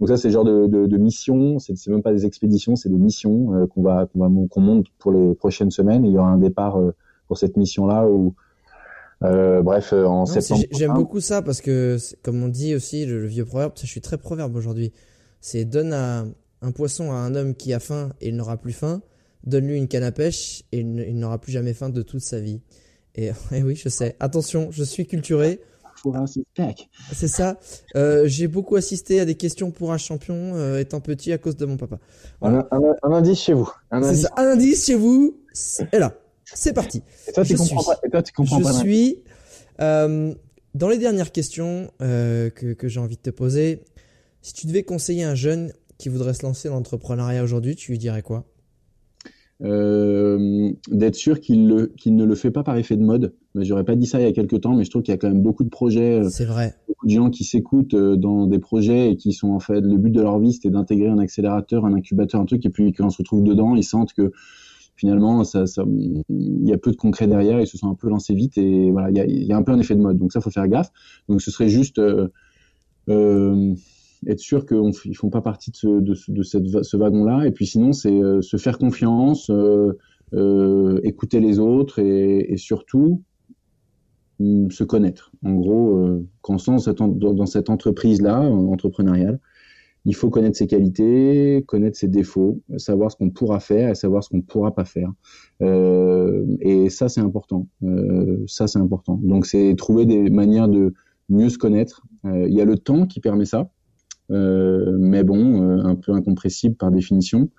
Donc 0.00 0.08
ça 0.08 0.16
c'est 0.16 0.28
le 0.28 0.34
genre 0.34 0.44
de, 0.44 0.66
de, 0.66 0.86
de 0.86 0.96
mission, 0.96 1.58
c'est 1.58 1.74
même 1.88 2.02
pas 2.02 2.12
des 2.12 2.26
expéditions, 2.26 2.76
c'est 2.76 2.88
des 2.88 2.98
missions 2.98 3.54
euh, 3.54 3.66
qu'on 3.66 3.82
va 3.82 4.06
qu'on 4.06 4.20
va 4.20 4.28
qu'on 4.48 4.60
monte 4.60 4.86
pour 4.98 5.12
les 5.12 5.34
prochaines 5.34 5.70
semaines. 5.70 6.04
Et 6.04 6.08
il 6.08 6.14
y 6.14 6.18
aura 6.18 6.28
un 6.28 6.38
départ 6.38 6.80
pour 7.26 7.38
cette 7.38 7.56
mission 7.56 7.86
là 7.86 8.06
où 8.06 8.34
bref 9.20 9.92
en 9.92 10.26
septembre. 10.26 10.62
J'aime 10.70 10.94
beaucoup 10.94 11.20
ça 11.20 11.42
parce 11.42 11.60
que 11.60 11.98
comme 12.22 12.42
on 12.42 12.48
dit 12.48 12.74
aussi 12.74 13.06
le, 13.06 13.26
vieux 13.26 13.44
proverbe, 13.44 13.72
je 13.76 13.86
suis 13.86 14.00
très 14.00 14.18
proverbe 14.18 14.54
aujourd'hui. 14.56 14.92
C'est 15.40 15.64
donne 15.64 15.92
à, 15.92 16.24
un 16.62 16.70
poisson 16.70 17.12
à 17.12 17.16
un 17.16 17.34
homme 17.34 17.54
qui 17.54 17.72
a 17.74 17.80
faim 17.80 18.10
et 18.20 18.28
il 18.28 18.36
n'aura 18.36 18.56
plus 18.56 18.72
faim 18.72 19.02
donne-lui 19.46 19.76
une 19.76 19.88
canne 19.88 20.02
à 20.02 20.12
pêche 20.12 20.64
et 20.72 20.80
il 20.80 21.18
n'aura 21.18 21.38
plus 21.38 21.52
jamais 21.52 21.74
faim 21.74 21.90
de 21.90 22.02
toute 22.02 22.20
sa 22.20 22.40
vie. 22.40 22.60
Et, 23.14 23.30
oui, 23.52 23.76
je 23.76 23.88
sais. 23.88 24.16
Attention, 24.20 24.70
je 24.70 24.84
suis 24.84 25.06
culturé. 25.06 25.60
C'est 27.12 27.28
ça. 27.28 27.58
Euh, 27.96 28.26
j'ai 28.26 28.46
beaucoup 28.46 28.76
assisté 28.76 29.20
à 29.20 29.24
des 29.24 29.36
questions 29.36 29.70
pour 29.70 29.92
un 29.92 29.98
champion 29.98 30.54
euh, 30.54 30.78
étant 30.78 31.00
petit 31.00 31.32
à 31.32 31.38
cause 31.38 31.56
de 31.56 31.64
mon 31.64 31.76
papa. 31.76 31.98
Un, 32.42 32.66
indice 33.02 33.40
chez 33.40 33.54
vous. 33.54 33.70
Un 33.90 34.02
indice. 34.02 34.26
un 34.36 34.44
indice 34.44 34.84
chez 34.84 34.96
vous. 34.96 35.38
Et 35.92 35.98
là, 35.98 36.14
c'est 36.44 36.74
parti. 36.74 37.02
Et 37.26 37.32
toi, 37.32 37.44
tu 37.44 37.56
comprends 37.56 37.84
pas. 37.84 37.98
Et 38.04 38.10
toi, 38.10 38.22
tu 38.22 38.32
comprends 38.34 38.58
je 38.58 38.72
suis 38.80 39.22
euh, 39.80 40.34
dans 40.74 40.88
les 40.88 40.98
dernières 40.98 41.32
questions 41.32 41.90
que, 42.00 42.72
que 42.74 42.88
j'ai 42.88 43.00
envie 43.00 43.16
de 43.16 43.22
te 43.22 43.30
poser. 43.30 43.82
Si 44.42 44.52
tu 44.52 44.66
devais 44.66 44.82
conseiller 44.82 45.24
un 45.24 45.34
jeune 45.34 45.72
qui 45.96 46.10
voudrait 46.10 46.34
se 46.34 46.42
lancer 46.42 46.68
dans 46.68 46.74
l'entrepreneuriat 46.74 47.42
aujourd'hui, 47.42 47.76
tu 47.76 47.92
lui 47.92 47.98
dirais 47.98 48.20
quoi? 48.20 48.44
Euh, 49.62 50.72
d'être 50.90 51.14
sûr 51.14 51.40
qu'il 51.40 51.66
ne 51.66 52.24
le 52.24 52.34
fait 52.34 52.50
pas 52.50 52.62
par 52.62 52.76
effet 52.76 52.96
de 52.96 53.04
mode. 53.04 53.34
Mais 53.54 53.64
j'aurais 53.64 53.84
pas 53.84 53.94
dit 53.94 54.06
ça 54.06 54.20
il 54.20 54.24
y 54.24 54.28
a 54.28 54.32
quelques 54.32 54.60
temps, 54.60 54.74
mais 54.74 54.84
je 54.84 54.90
trouve 54.90 55.02
qu'il 55.02 55.12
y 55.12 55.14
a 55.14 55.18
quand 55.18 55.28
même 55.28 55.42
beaucoup 55.42 55.62
de 55.62 55.68
projets, 55.68 56.20
euh, 56.20 56.28
c'est 56.28 56.44
vrai, 56.44 56.74
beaucoup 56.88 57.06
de 57.06 57.12
gens 57.12 57.30
qui 57.30 57.44
s'écoutent 57.44 57.94
euh, 57.94 58.16
dans 58.16 58.46
des 58.46 58.58
projets 58.58 59.12
et 59.12 59.16
qui 59.16 59.32
sont 59.32 59.50
en 59.50 59.60
fait 59.60 59.80
le 59.80 59.96
but 59.96 60.10
de 60.10 60.20
leur 60.20 60.40
vie, 60.40 60.52
c'était 60.52 60.70
d'intégrer 60.70 61.08
un 61.08 61.18
accélérateur, 61.18 61.86
un 61.86 61.94
incubateur, 61.94 62.40
un 62.40 62.46
truc, 62.46 62.66
et 62.66 62.70
puis 62.70 62.92
quand 62.92 63.06
on 63.06 63.10
se 63.10 63.18
retrouve 63.18 63.44
dedans, 63.44 63.76
ils 63.76 63.84
sentent 63.84 64.12
que 64.12 64.32
finalement, 64.96 65.44
ça, 65.44 65.66
ça, 65.66 65.84
il 66.28 66.68
y 66.68 66.72
a 66.72 66.78
peu 66.78 66.90
de 66.90 66.96
concret 66.96 67.28
derrière, 67.28 67.60
ils 67.60 67.66
se 67.66 67.78
sont 67.78 67.88
un 67.88 67.94
peu 67.94 68.08
lancés 68.08 68.34
vite 68.34 68.58
et 68.58 68.90
voilà, 68.90 69.10
il 69.10 69.16
y 69.16 69.20
a, 69.20 69.26
il 69.26 69.44
y 69.44 69.52
a 69.52 69.56
un 69.56 69.62
peu 69.62 69.72
un 69.72 69.78
effet 69.78 69.94
de 69.94 70.00
mode. 70.00 70.18
Donc 70.18 70.32
ça, 70.32 70.40
faut 70.40 70.50
faire 70.50 70.68
gaffe. 70.68 70.90
Donc 71.28 71.42
ce 71.42 71.50
serait 71.50 71.68
juste 71.68 72.00
euh, 73.08 73.74
être 74.26 74.40
sûr 74.40 74.66
qu'ils 74.66 74.80
ne 74.80 75.14
font 75.14 75.30
pas 75.30 75.40
partie 75.40 75.70
de 75.70 76.14
ce, 76.14 76.96
wagon-là. 76.96 77.46
Et 77.46 77.50
puis 77.50 77.66
sinon, 77.66 77.92
c'est 77.92 78.12
euh, 78.12 78.42
se 78.42 78.56
faire 78.56 78.78
confiance, 78.78 79.50
euh, 79.50 79.98
euh, 80.34 81.00
écouter 81.02 81.40
les 81.40 81.58
autres 81.58 81.98
et, 81.98 82.56
surtout 82.56 83.22
mm, 84.40 84.70
se 84.70 84.84
connaître. 84.84 85.32
En 85.44 85.54
gros, 85.54 86.20
quand 86.42 86.56
on 86.68 86.72
lance 86.72 86.88
dans, 86.88 87.46
cette 87.46 87.70
entreprise-là, 87.70 88.40
entrepreneuriale, 88.40 89.40
il 90.06 90.14
faut 90.14 90.28
connaître 90.28 90.58
ses 90.58 90.66
qualités, 90.66 91.64
connaître 91.66 91.96
ses 91.96 92.08
défauts, 92.08 92.60
savoir 92.76 93.10
ce 93.10 93.16
qu'on 93.16 93.30
pourra 93.30 93.58
faire 93.58 93.88
et 93.88 93.94
savoir 93.94 94.22
ce 94.22 94.28
qu'on 94.28 94.36
ne 94.36 94.42
pourra 94.42 94.74
pas 94.74 94.84
faire. 94.84 95.10
Et 95.60 96.90
ça, 96.90 97.08
c'est 97.08 97.22
important. 97.22 97.68
Ça, 98.46 98.66
c'est 98.66 98.78
important. 98.78 99.18
Donc, 99.22 99.46
c'est 99.46 99.74
trouver 99.76 100.04
des 100.04 100.28
manières 100.28 100.68
de 100.68 100.92
mieux 101.30 101.48
se 101.48 101.56
connaître. 101.56 102.02
Il 102.24 102.52
y 102.52 102.60
a 102.60 102.66
le 102.66 102.76
temps 102.76 103.06
qui 103.06 103.20
permet 103.20 103.46
ça. 103.46 103.70
Euh, 104.30 104.96
mais 104.98 105.22
bon, 105.22 105.62
euh, 105.62 105.84
un 105.84 105.94
peu 105.96 106.12
incompressible 106.12 106.76
par 106.76 106.90
définition, 106.90 107.50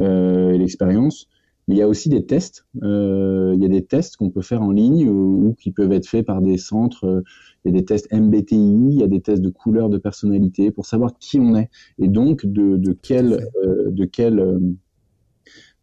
euh, 0.00 0.56
l'expérience. 0.56 1.28
Mais 1.68 1.76
il 1.76 1.78
y 1.78 1.82
a 1.82 1.88
aussi 1.88 2.08
des 2.08 2.26
tests. 2.26 2.66
il 2.74 3.58
y 3.60 3.64
a 3.64 3.68
des 3.68 3.84
tests 3.84 4.16
qu'on 4.16 4.30
peut 4.30 4.42
faire 4.42 4.62
en 4.62 4.72
ligne 4.72 5.08
ou, 5.08 5.54
qui 5.60 5.70
peuvent 5.70 5.92
être 5.92 6.08
faits 6.08 6.26
par 6.26 6.42
des 6.42 6.58
centres. 6.58 7.22
il 7.64 7.72
y 7.72 7.76
a 7.76 7.78
des 7.78 7.84
tests 7.84 8.12
MBTI, 8.12 8.56
il 8.56 8.98
y 8.98 9.02
a 9.04 9.06
des 9.06 9.20
tests 9.20 9.42
de 9.42 9.48
couleur 9.48 9.88
de 9.88 9.96
personnalité 9.96 10.72
pour 10.72 10.86
savoir 10.86 11.16
qui 11.20 11.38
on 11.38 11.54
est 11.54 11.70
et 12.00 12.08
donc 12.08 12.44
de, 12.44 12.76
de 12.76 12.92
quel 12.92 13.46
de 13.88 14.04
quel 14.04 14.74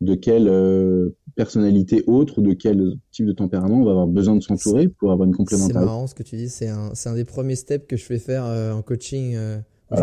de 0.01 0.15
quelle 0.15 1.13
personnalité 1.37 2.03
autre 2.07 2.39
ou 2.39 2.41
de 2.41 2.51
quel 2.51 2.95
type 3.13 3.25
de 3.25 3.31
tempérament 3.31 3.79
on 3.79 3.85
va 3.85 3.91
avoir 3.91 4.07
besoin 4.07 4.35
de 4.35 4.43
s'entourer 4.43 4.89
pour 4.89 5.13
avoir 5.13 5.29
une 5.29 5.35
complémentarité. 5.35 5.79
C'est 5.79 5.85
marrant 5.85 6.07
ce 6.07 6.15
que 6.15 6.23
tu 6.23 6.35
dis, 6.35 6.49
c'est 6.49 6.67
un, 6.67 6.91
un 7.05 7.15
des 7.15 7.25
premiers 7.25 7.55
steps 7.55 7.87
que 7.87 7.95
je 7.95 8.03
fais 8.03 8.19
faire 8.19 8.43
en 8.43 8.81
coaching 8.81 9.37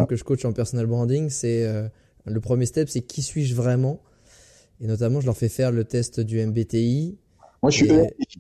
que 0.09 0.17
je 0.17 0.25
coach 0.25 0.45
en 0.45 0.53
personal 0.53 0.87
branding, 0.87 1.31
c'est 1.31 1.65
euh, 1.65 1.89
le 2.25 2.41
premier 2.41 2.67
step, 2.67 2.89
c'est 2.89 3.03
qui 3.03 3.23
suis-je 3.23 3.55
vraiment? 3.55 4.01
Et 4.81 4.87
notamment, 4.87 5.21
je 5.21 5.27
leur 5.27 5.37
fais 5.37 5.49
faire 5.49 5.73
le 5.73 5.85
test 5.85 6.21
du 6.21 6.45
MBTI. 6.45 7.19
Moi, 7.63 7.71
je 7.71 7.77
suis 7.77 7.91
ENTJ. 7.91 8.39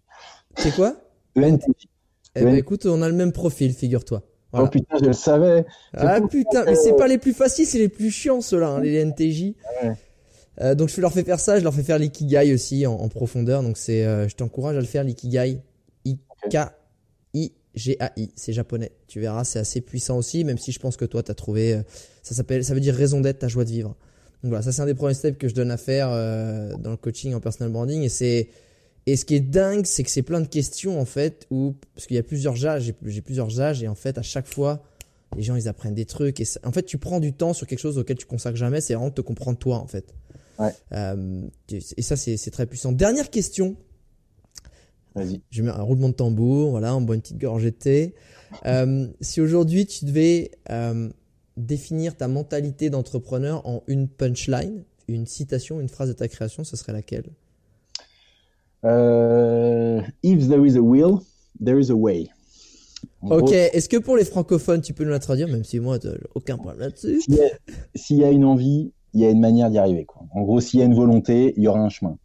C'est 0.57 0.75
quoi? 0.75 0.97
ENTJ. 1.37 1.89
Eh 2.35 2.45
ben 2.45 2.53
Ouais. 2.53 2.59
écoute, 2.59 2.85
on 2.87 3.01
a 3.01 3.09
le 3.09 3.15
même 3.15 3.33
profil, 3.33 3.73
figure-toi. 3.73 4.23
Voilà. 4.53 4.67
Oh 4.67 4.71
putain, 4.71 4.97
je 5.01 5.07
le 5.07 5.13
savais. 5.13 5.65
Ah 5.95 6.21
putain, 6.21 6.65
mais 6.65 6.75
c'est 6.75 6.95
pas 6.97 7.09
les 7.09 7.19
plus 7.19 7.33
faciles, 7.33 7.67
c'est 7.67 7.79
les 7.79 7.89
plus 7.89 8.11
chiants 8.11 8.41
ceux-là, 8.41 8.69
hein, 8.69 8.81
les 8.81 9.05
NTJ. 9.05 9.55
Ouais. 9.83 9.93
Euh, 10.61 10.75
donc 10.75 10.89
je 10.89 11.01
leur 11.01 11.13
fais 11.13 11.25
faire 11.25 11.41
ça, 11.41 11.59
je 11.59 11.65
leur 11.65 11.75
fais 11.75 11.83
faire 11.83 11.99
l'ikigai 11.99 12.53
aussi 12.55 12.87
en, 12.87 12.95
en 12.95 13.09
profondeur. 13.09 13.63
Donc 13.63 13.77
c'est, 13.77 14.05
euh, 14.05 14.29
je 14.29 14.35
t'encourage 14.37 14.77
à 14.77 14.81
le 14.81 14.87
faire 14.87 15.05
l'ikigai. 15.05 15.61
I 16.05 16.19
K 16.51 16.57
I 17.77 17.81
G 17.81 17.97
A 18.01 18.13
I, 18.17 18.31
c'est 18.37 18.53
japonais. 18.53 18.91
Tu 19.07 19.21
verras, 19.21 19.45
c'est 19.45 19.59
assez 19.59 19.81
puissant 19.81 20.17
aussi, 20.19 20.45
même 20.45 20.59
si 20.59 20.73
je 20.73 20.79
pense 20.81 20.97
que 20.97 21.05
toi 21.05 21.23
t'as 21.23 21.35
trouvé. 21.35 21.75
euh, 21.75 21.83
ça 22.23 22.35
s'appelle, 22.35 22.65
ça 22.65 22.75
veut 22.75 22.81
dire 22.81 22.95
raison 22.95 23.21
d'être, 23.21 23.39
ta 23.41 23.49
joie 23.49 23.65
de 23.65 23.71
vivre. 23.71 23.91
Donc 24.43 24.51
voilà, 24.51 24.63
ça 24.63 24.73
c'est 24.73 24.83
un 24.83 24.87
des 24.87 24.95
premiers 24.95 25.15
steps 25.15 25.39
que 25.39 25.49
je 25.49 25.55
donne 25.55 25.71
à 25.71 25.77
faire 25.77 26.09
euh, 26.11 26.75
dans 26.79 26.91
le 26.91 26.97
coaching 26.97 27.35
en 27.35 27.41
personal 27.41 27.73
branding 27.73 28.03
et 28.03 28.09
c'est 28.09 28.49
et 29.07 29.17
ce 29.17 29.25
qui 29.25 29.37
est 29.37 29.41
dingue, 29.41 29.87
c'est 29.87 30.03
que 30.03 30.11
c'est 30.11 30.23
plein 30.23 30.41
de 30.41 30.47
questions 30.49 31.01
en 31.01 31.05
fait 31.05 31.47
où 31.51 31.75
parce 31.95 32.07
qu'il 32.07 32.17
y 32.17 32.19
a 32.19 32.23
plusieurs 32.25 32.67
âges, 32.67 32.83
j'ai 32.85 32.95
j'ai 33.07 33.21
plusieurs 33.23 33.61
âges 33.61 33.83
et 33.83 33.89
en 33.89 33.95
fait 33.95 34.19
à 34.19 34.23
chaque 34.23 34.47
fois 34.47 34.83
les 35.37 35.43
gens 35.43 35.55
ils 35.57 35.69
apprennent 35.69 35.95
des 35.95 36.07
trucs 36.07 36.41
et 36.41 36.45
ça- 36.45 36.61
en 36.65 36.73
fait 36.73 36.83
tu 36.83 36.99
prends 36.99 37.21
du 37.21 37.33
temps 37.33 37.53
sur 37.53 37.67
quelque 37.67 37.79
chose 37.79 37.99
auquel 37.99 38.17
tu 38.17 38.27
consacres 38.27 38.57
jamais, 38.57 38.81
c'est 38.81 38.95
vraiment 38.95 39.11
de 39.11 39.15
te 39.15 39.21
comprendre 39.21 39.59
toi 39.59 39.77
en 39.79 39.87
fait. 39.87 40.13
Ouais. 40.59 40.73
Euh, 40.93 41.43
tu- 41.67 41.81
et 41.97 42.03
ça 42.03 42.17
c'est 42.17 42.51
très 42.51 42.67
puissant. 42.67 42.93
Dernière 42.93 43.31
question, 43.31 43.77
Vas-y. 45.17 45.41
je 45.51 45.63
mets 45.63 45.71
un 45.71 45.83
roulement 45.83 46.11
de 46.11 46.15
tambour, 46.15 46.71
voilà, 46.71 46.95
on 46.97 47.01
boit 47.01 47.15
une 47.17 47.23
petite 47.23 47.39
gorgée 47.39 47.71
de 47.73 47.77
thé. 47.77 48.15
Euh, 48.67 49.09
si 49.21 49.41
aujourd'hui 49.41 49.87
tu 49.87 50.05
devais 50.05 50.53
euh, 50.71 51.09
définir 51.57 52.17
ta 52.17 52.29
mentalité 52.29 52.91
d'entrepreneur 52.91 53.67
en 53.67 53.83
une 53.89 54.07
punchline, 54.09 54.85
une 55.09 55.27
citation, 55.27 55.81
une 55.81 55.89
phrase 55.89 56.09
de 56.09 56.13
ta 56.15 56.29
création, 56.29 56.63
ce 56.65 56.77
serait 56.77 56.93
laquelle? 56.93 57.25
Euh, 58.85 60.01
if 60.23 60.49
there 60.49 60.65
is 60.67 60.77
a 60.77 60.83
will, 60.83 61.21
there 61.65 61.81
is 61.81 61.91
a 61.91 61.95
way. 61.97 62.29
En 63.23 63.31
Ok, 63.31 63.45
gros, 63.47 63.51
est-ce 63.53 63.89
que 63.89 63.97
pour 63.97 64.17
les 64.17 64.25
francophones 64.25 64.81
tu 64.83 64.93
peux 64.93 65.03
nous 65.05 65.11
la 65.11 65.19
traduire, 65.19 65.49
même 65.49 65.65
si 65.65 65.81
moi 65.81 65.99
aucun 66.35 66.57
problème 66.57 66.81
là-dessus 66.81 67.21
s'il 67.23 67.35
y, 67.35 67.41
a- 67.41 67.59
s'il 67.95 68.19
y 68.19 68.25
a 68.25 68.31
une 68.31 68.45
envie, 68.45 68.93
il 69.17 69.23
y 69.23 69.27
a 69.27 69.31
une 69.31 69.41
manière 69.41 69.71
d'y 69.71 69.79
arriver. 69.79 70.05
Quoi. 70.05 70.23
En 70.33 70.43
gros, 70.43 70.61
s'il 70.61 70.79
y 70.81 70.83
a 70.83 70.87
une 70.87 70.95
volonté, 70.95 71.55
il 71.57 71.63
y 71.63 71.69
aura 71.69 71.81
un 71.81 71.89
chemin. 71.89 72.19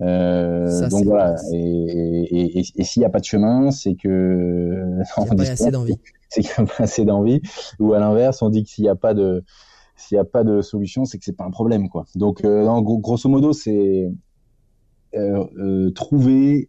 Euh, 0.00 0.68
Ça, 0.68 0.88
donc 0.88 1.04
voilà. 1.04 1.34
Et, 1.52 1.56
et, 1.58 2.58
et, 2.60 2.64
et 2.76 2.84
s'il 2.84 3.00
n'y 3.00 3.06
a 3.06 3.10
pas 3.10 3.20
de 3.20 3.24
chemin, 3.24 3.70
c'est 3.70 3.94
que 3.94 4.08
Il 5.18 5.22
n'y 5.24 5.28
a 5.30 5.34
pas 5.34 5.42
assez 5.52 5.70
d'envie. 5.70 5.94
c'est 6.28 6.42
qu'il 6.42 6.50
n'y 6.58 6.68
a 6.68 6.72
pas 6.76 6.84
assez 6.84 7.04
d'envie. 7.06 7.40
Ou 7.80 7.94
à 7.94 7.98
l'inverse, 7.98 8.42
on 8.42 8.50
dit 8.50 8.62
que 8.64 8.68
s'il 8.70 8.84
n'y 8.84 8.90
a 8.90 8.94
pas 8.96 9.14
de 9.14 9.42
s'il 9.96 10.16
n'y 10.16 10.20
a 10.20 10.24
pas 10.26 10.44
de 10.44 10.60
solution, 10.60 11.06
c'est 11.06 11.16
que 11.16 11.24
c'est 11.24 11.36
pas 11.36 11.44
un 11.44 11.50
problème, 11.50 11.88
quoi. 11.88 12.04
Donc, 12.14 12.44
euh, 12.44 12.64
non, 12.66 12.82
gros- 12.82 12.98
grosso 12.98 13.30
modo, 13.30 13.54
c'est 13.54 14.10
euh, 15.14 15.90
trouver 15.92 16.68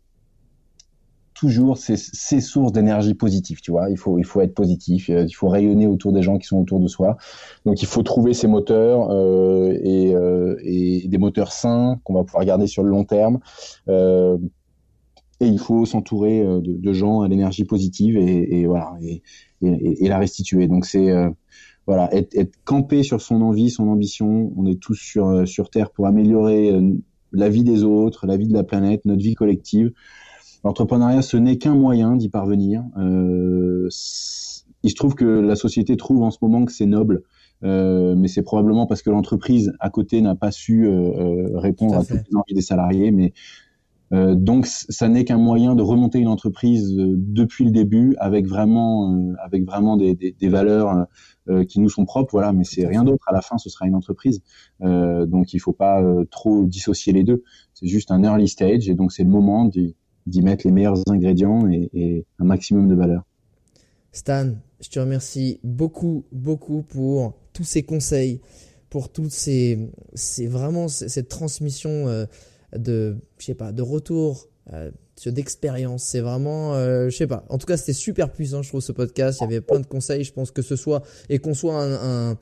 toujours 1.38 1.78
ces, 1.78 1.98
ces 1.98 2.42
sources 2.42 2.72
d'énergie 2.72 3.14
positive, 3.14 3.62
tu 3.62 3.72
vois. 3.72 3.90
Il 3.92 3.98
faut, 3.98 4.18
il 4.18 4.26
faut 4.26 4.42
être 4.42 4.56
positif, 4.56 5.10
euh, 5.10 5.26
il 5.28 5.34
faut 5.34 5.48
rayonner 5.48 5.86
autour 5.86 6.12
des 6.12 6.24
gens 6.24 6.40
qui 6.40 6.48
sont 6.48 6.58
autour 6.58 6.80
de 6.80 6.88
soi. 6.88 7.18
Donc, 7.66 7.82
il 7.84 7.88
faut 7.88 8.02
trouver 8.02 8.34
ces 8.34 8.48
moteurs 8.48 9.12
euh, 9.12 9.78
et, 9.84 10.16
euh, 10.16 10.58
et 10.64 11.08
des 11.08 11.18
moteurs 11.20 11.52
sains 11.52 12.00
qu'on 12.04 12.16
va 12.16 12.24
pouvoir 12.24 12.44
garder 12.44 12.66
sur 12.66 12.82
le 12.82 12.90
long 12.90 13.04
terme. 13.04 13.40
Euh, 13.88 14.38
et 15.40 15.46
il 15.46 15.60
faut 15.60 15.86
s'entourer 15.86 16.42
euh, 16.42 16.60
de, 16.60 16.74
de 16.74 16.94
gens 16.94 17.22
à 17.22 17.28
l'énergie 17.28 17.66
positive 17.66 18.18
et, 18.18 18.62
et 18.62 18.66
voilà 18.66 18.94
et, 19.02 19.22
et, 19.62 20.08
la 20.08 20.18
restituer. 20.18 20.68
Donc 20.68 20.88
c'est 20.88 21.12
euh, 21.12 21.30
voilà 21.86 22.12
être, 22.16 22.36
être 22.36 22.56
campé 22.64 23.04
sur 23.04 23.22
son 23.22 23.44
envie, 23.44 23.70
son 23.70 23.88
ambition. 23.90 24.52
On 24.58 24.66
est 24.66 24.82
tous 24.82 24.96
sur 24.96 25.48
sur 25.48 25.70
terre 25.70 25.92
pour 25.92 26.08
améliorer 26.08 26.76
la 27.32 27.50
vie 27.50 27.64
des 27.64 27.84
autres, 27.84 28.26
la 28.26 28.38
vie 28.38 28.48
de 28.48 28.54
la 28.54 28.64
planète, 28.64 29.06
notre 29.06 29.22
vie 29.22 29.36
collective. 29.36 29.92
L'entrepreneuriat, 30.64 31.22
ce 31.22 31.38
n'est 31.38 31.58
qu'un 31.58 31.76
moyen 31.76 32.16
d'y 32.16 32.30
parvenir. 32.30 32.84
Euh, 32.98 33.88
il 34.84 34.90
se 34.90 34.96
trouve 34.96 35.16
que 35.16 35.26
la 35.26 35.56
société 35.56 35.98
trouve 35.98 36.24
en 36.24 36.32
ce 36.32 36.38
moment 36.42 36.66
que 36.66 36.72
c'est 36.72 36.86
noble, 36.86 37.24
euh, 37.64 38.16
mais 38.16 38.28
c'est 38.28 38.44
probablement 38.44 38.86
parce 38.86 39.02
que 39.02 39.10
l'entreprise 39.10 39.74
à 39.80 39.90
côté 39.90 40.22
n'a 40.22 40.36
pas 40.36 40.52
su 40.52 40.88
euh, 40.88 40.92
euh, 40.92 41.58
répondre 41.58 41.96
à 41.96 42.04
toutes 42.04 42.28
les 42.30 42.36
envies 42.36 42.54
des 42.54 42.62
salariés. 42.62 43.12
Mais 43.12 43.34
euh, 44.14 44.36
donc, 44.36 44.68
ça 44.68 45.10
n'est 45.10 45.26
qu'un 45.26 45.38
moyen 45.38 45.76
de 45.76 45.82
remonter 45.84 46.20
une 46.20 46.28
entreprise 46.28 46.98
euh, 46.98 47.16
depuis 47.18 47.66
le 47.66 47.72
début 47.72 48.16
avec 48.20 48.48
vraiment, 48.48 49.14
euh, 49.14 49.34
avec 49.44 49.66
vraiment 49.66 49.98
des, 49.98 50.16
des, 50.16 50.32
des 50.32 50.50
valeurs 50.50 51.08
euh, 51.50 51.66
qui 51.66 51.80
nous 51.80 51.90
sont 51.90 52.06
propres. 52.06 52.32
Voilà, 52.32 52.54
mais 52.54 52.64
c'est 52.64 52.86
rien 52.86 53.04
d'autre. 53.04 53.24
À 53.28 53.34
la 53.34 53.42
fin, 53.42 53.58
ce 53.58 53.70
sera 53.70 53.86
une 53.86 53.96
entreprise. 53.96 54.42
Euh, 54.82 55.26
donc, 55.26 55.54
il 55.54 55.60
faut 55.60 55.74
pas 55.74 56.02
euh, 56.02 56.26
trop 56.30 56.66
dissocier 56.66 57.14
les 57.14 57.24
deux. 57.24 57.44
C'est 57.74 57.88
juste 57.88 58.12
un 58.12 58.24
early 58.24 58.48
stage, 58.48 58.88
et 58.90 58.96
donc 58.96 59.12
c'est 59.12 59.24
le 59.24 59.30
moment 59.30 59.66
d'y 59.66 59.96
d'y 60.28 60.42
mettre 60.42 60.68
les 60.68 60.72
meilleurs 60.72 60.98
ingrédients 61.10 61.70
et, 61.70 62.26
un 62.40 62.46
maximum 62.46 62.88
de 62.88 62.96
valeur. 62.96 63.24
Stan, 64.12 64.52
je 64.82 64.90
te 64.90 65.00
remercie 65.00 65.60
beaucoup, 65.64 66.26
beaucoup 66.32 66.84
pour 66.84 67.34
tous 67.54 67.64
ces 67.64 67.84
conseils, 67.84 68.42
pour 68.90 69.12
toutes 69.12 69.32
ces, 69.32 69.90
c'est 70.14 70.48
vraiment 70.48 70.88
cette 70.88 71.30
transmission 71.30 72.08
euh, 72.08 72.26
de, 72.76 73.18
je 73.40 73.46
sais 73.46 73.56
pas, 73.56 73.72
de 73.72 73.82
retour, 73.82 74.48
euh, 74.74 74.92
d'expérience. 75.26 76.04
C'est 76.04 76.20
vraiment, 76.20 76.76
euh, 76.76 77.10
je 77.10 77.18
sais 77.18 77.28
pas. 77.28 77.46
En 77.50 77.58
tout 77.58 77.66
cas, 77.66 77.78
c'était 77.78 77.94
super 77.94 78.32
puissant, 78.32 78.62
je 78.62 78.70
trouve, 78.70 78.82
ce 78.82 78.92
podcast. 78.92 79.40
Il 79.42 79.46
y 79.46 79.48
avait 79.48 79.62
plein 79.62 79.80
de 79.80 79.86
conseils. 79.86 80.24
Je 80.24 80.34
pense 80.34 80.52
que 80.52 80.62
ce 80.62 80.76
soit 80.76 81.04
et 81.30 81.40
qu'on 81.40 81.54
soit 81.54 81.82
un, 81.82 82.38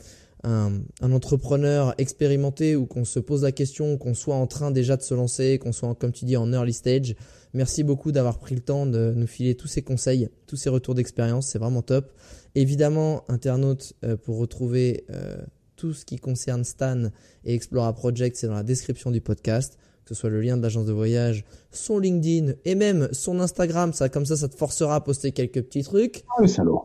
un, 0.45 0.82
entrepreneur 1.02 1.95
expérimenté 1.98 2.76
ou 2.76 2.86
qu'on 2.86 3.06
se 3.06 3.20
pose 3.20 3.44
la 3.44 3.52
question, 3.52 3.98
qu'on 3.98 4.14
soit 4.14 4.36
en 4.36 4.48
train 4.48 4.72
déjà 4.72 4.98
de 4.98 5.02
se 5.02 5.14
lancer, 5.14 5.57
qu'on 5.57 5.72
soit, 5.72 5.95
comme 5.95 6.12
tu 6.12 6.26
dis, 6.26 6.38
en 6.38 6.52
early 6.53 6.74
stage. 6.74 7.16
Merci 7.56 7.84
beaucoup 7.84 8.11
d'avoir 8.11 8.38
pris 8.38 8.53
le 8.53 8.60
temps 8.60 8.86
de 8.86 9.14
nous 9.15 9.27
filer 9.27 9.56
tous 9.56 9.69
ces 9.69 9.82
conseils, 9.82 10.27
tous 10.45 10.57
ces 10.57 10.68
retours 10.68 10.94
d'expérience. 10.94 11.48
C'est 11.48 11.57
vraiment 11.57 11.82
top. 11.82 12.11
Évidemment, 12.53 13.23
internautes, 13.30 13.94
euh, 14.03 14.18
pour 14.18 14.40
retrouver 14.40 15.06
euh, 15.10 15.38
tout 15.77 15.94
ce 15.94 16.03
qui 16.03 16.18
concerne 16.18 16.65
Stan 16.65 17.06
et 17.45 17.56
Explora 17.56 17.94
Project, 17.94 18.36
c'est 18.36 18.48
dans 18.48 18.56
la 18.56 18.64
description 18.64 19.10
du 19.10 19.22
podcast. 19.22 19.77
Que 20.03 20.14
ce 20.14 20.19
soit 20.19 20.30
le 20.30 20.41
lien 20.41 20.57
de 20.57 20.61
l'agence 20.61 20.86
de 20.86 20.91
voyage, 20.91 21.45
son 21.72 21.98
LinkedIn 21.98 22.56
et 22.65 22.76
même 22.76 23.07
son 23.14 23.40
Instagram. 23.40 23.94
Ça, 23.94 24.10
comme 24.10 24.26
ça, 24.26 24.36
ça 24.36 24.49
te 24.49 24.56
forcera 24.56 24.95
à 24.95 24.99
poster 24.99 25.32
quelques 25.32 25.61
petits 25.64 25.84
trucs. 25.84 26.26
Ah, 26.38 26.41
le 26.41 26.48
salaud. 26.48 26.84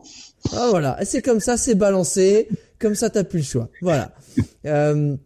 Ah 0.53 0.67
voilà, 0.69 0.97
c'est 1.03 1.21
comme 1.21 1.41
ça, 1.41 1.57
c'est 1.57 1.75
balancé, 1.75 2.47
comme 2.79 2.95
ça 2.95 3.09
t'as 3.09 3.25
plus 3.25 3.39
le 3.39 3.45
choix. 3.45 3.69
Voilà. 3.81 4.15
Euh, 4.67 5.17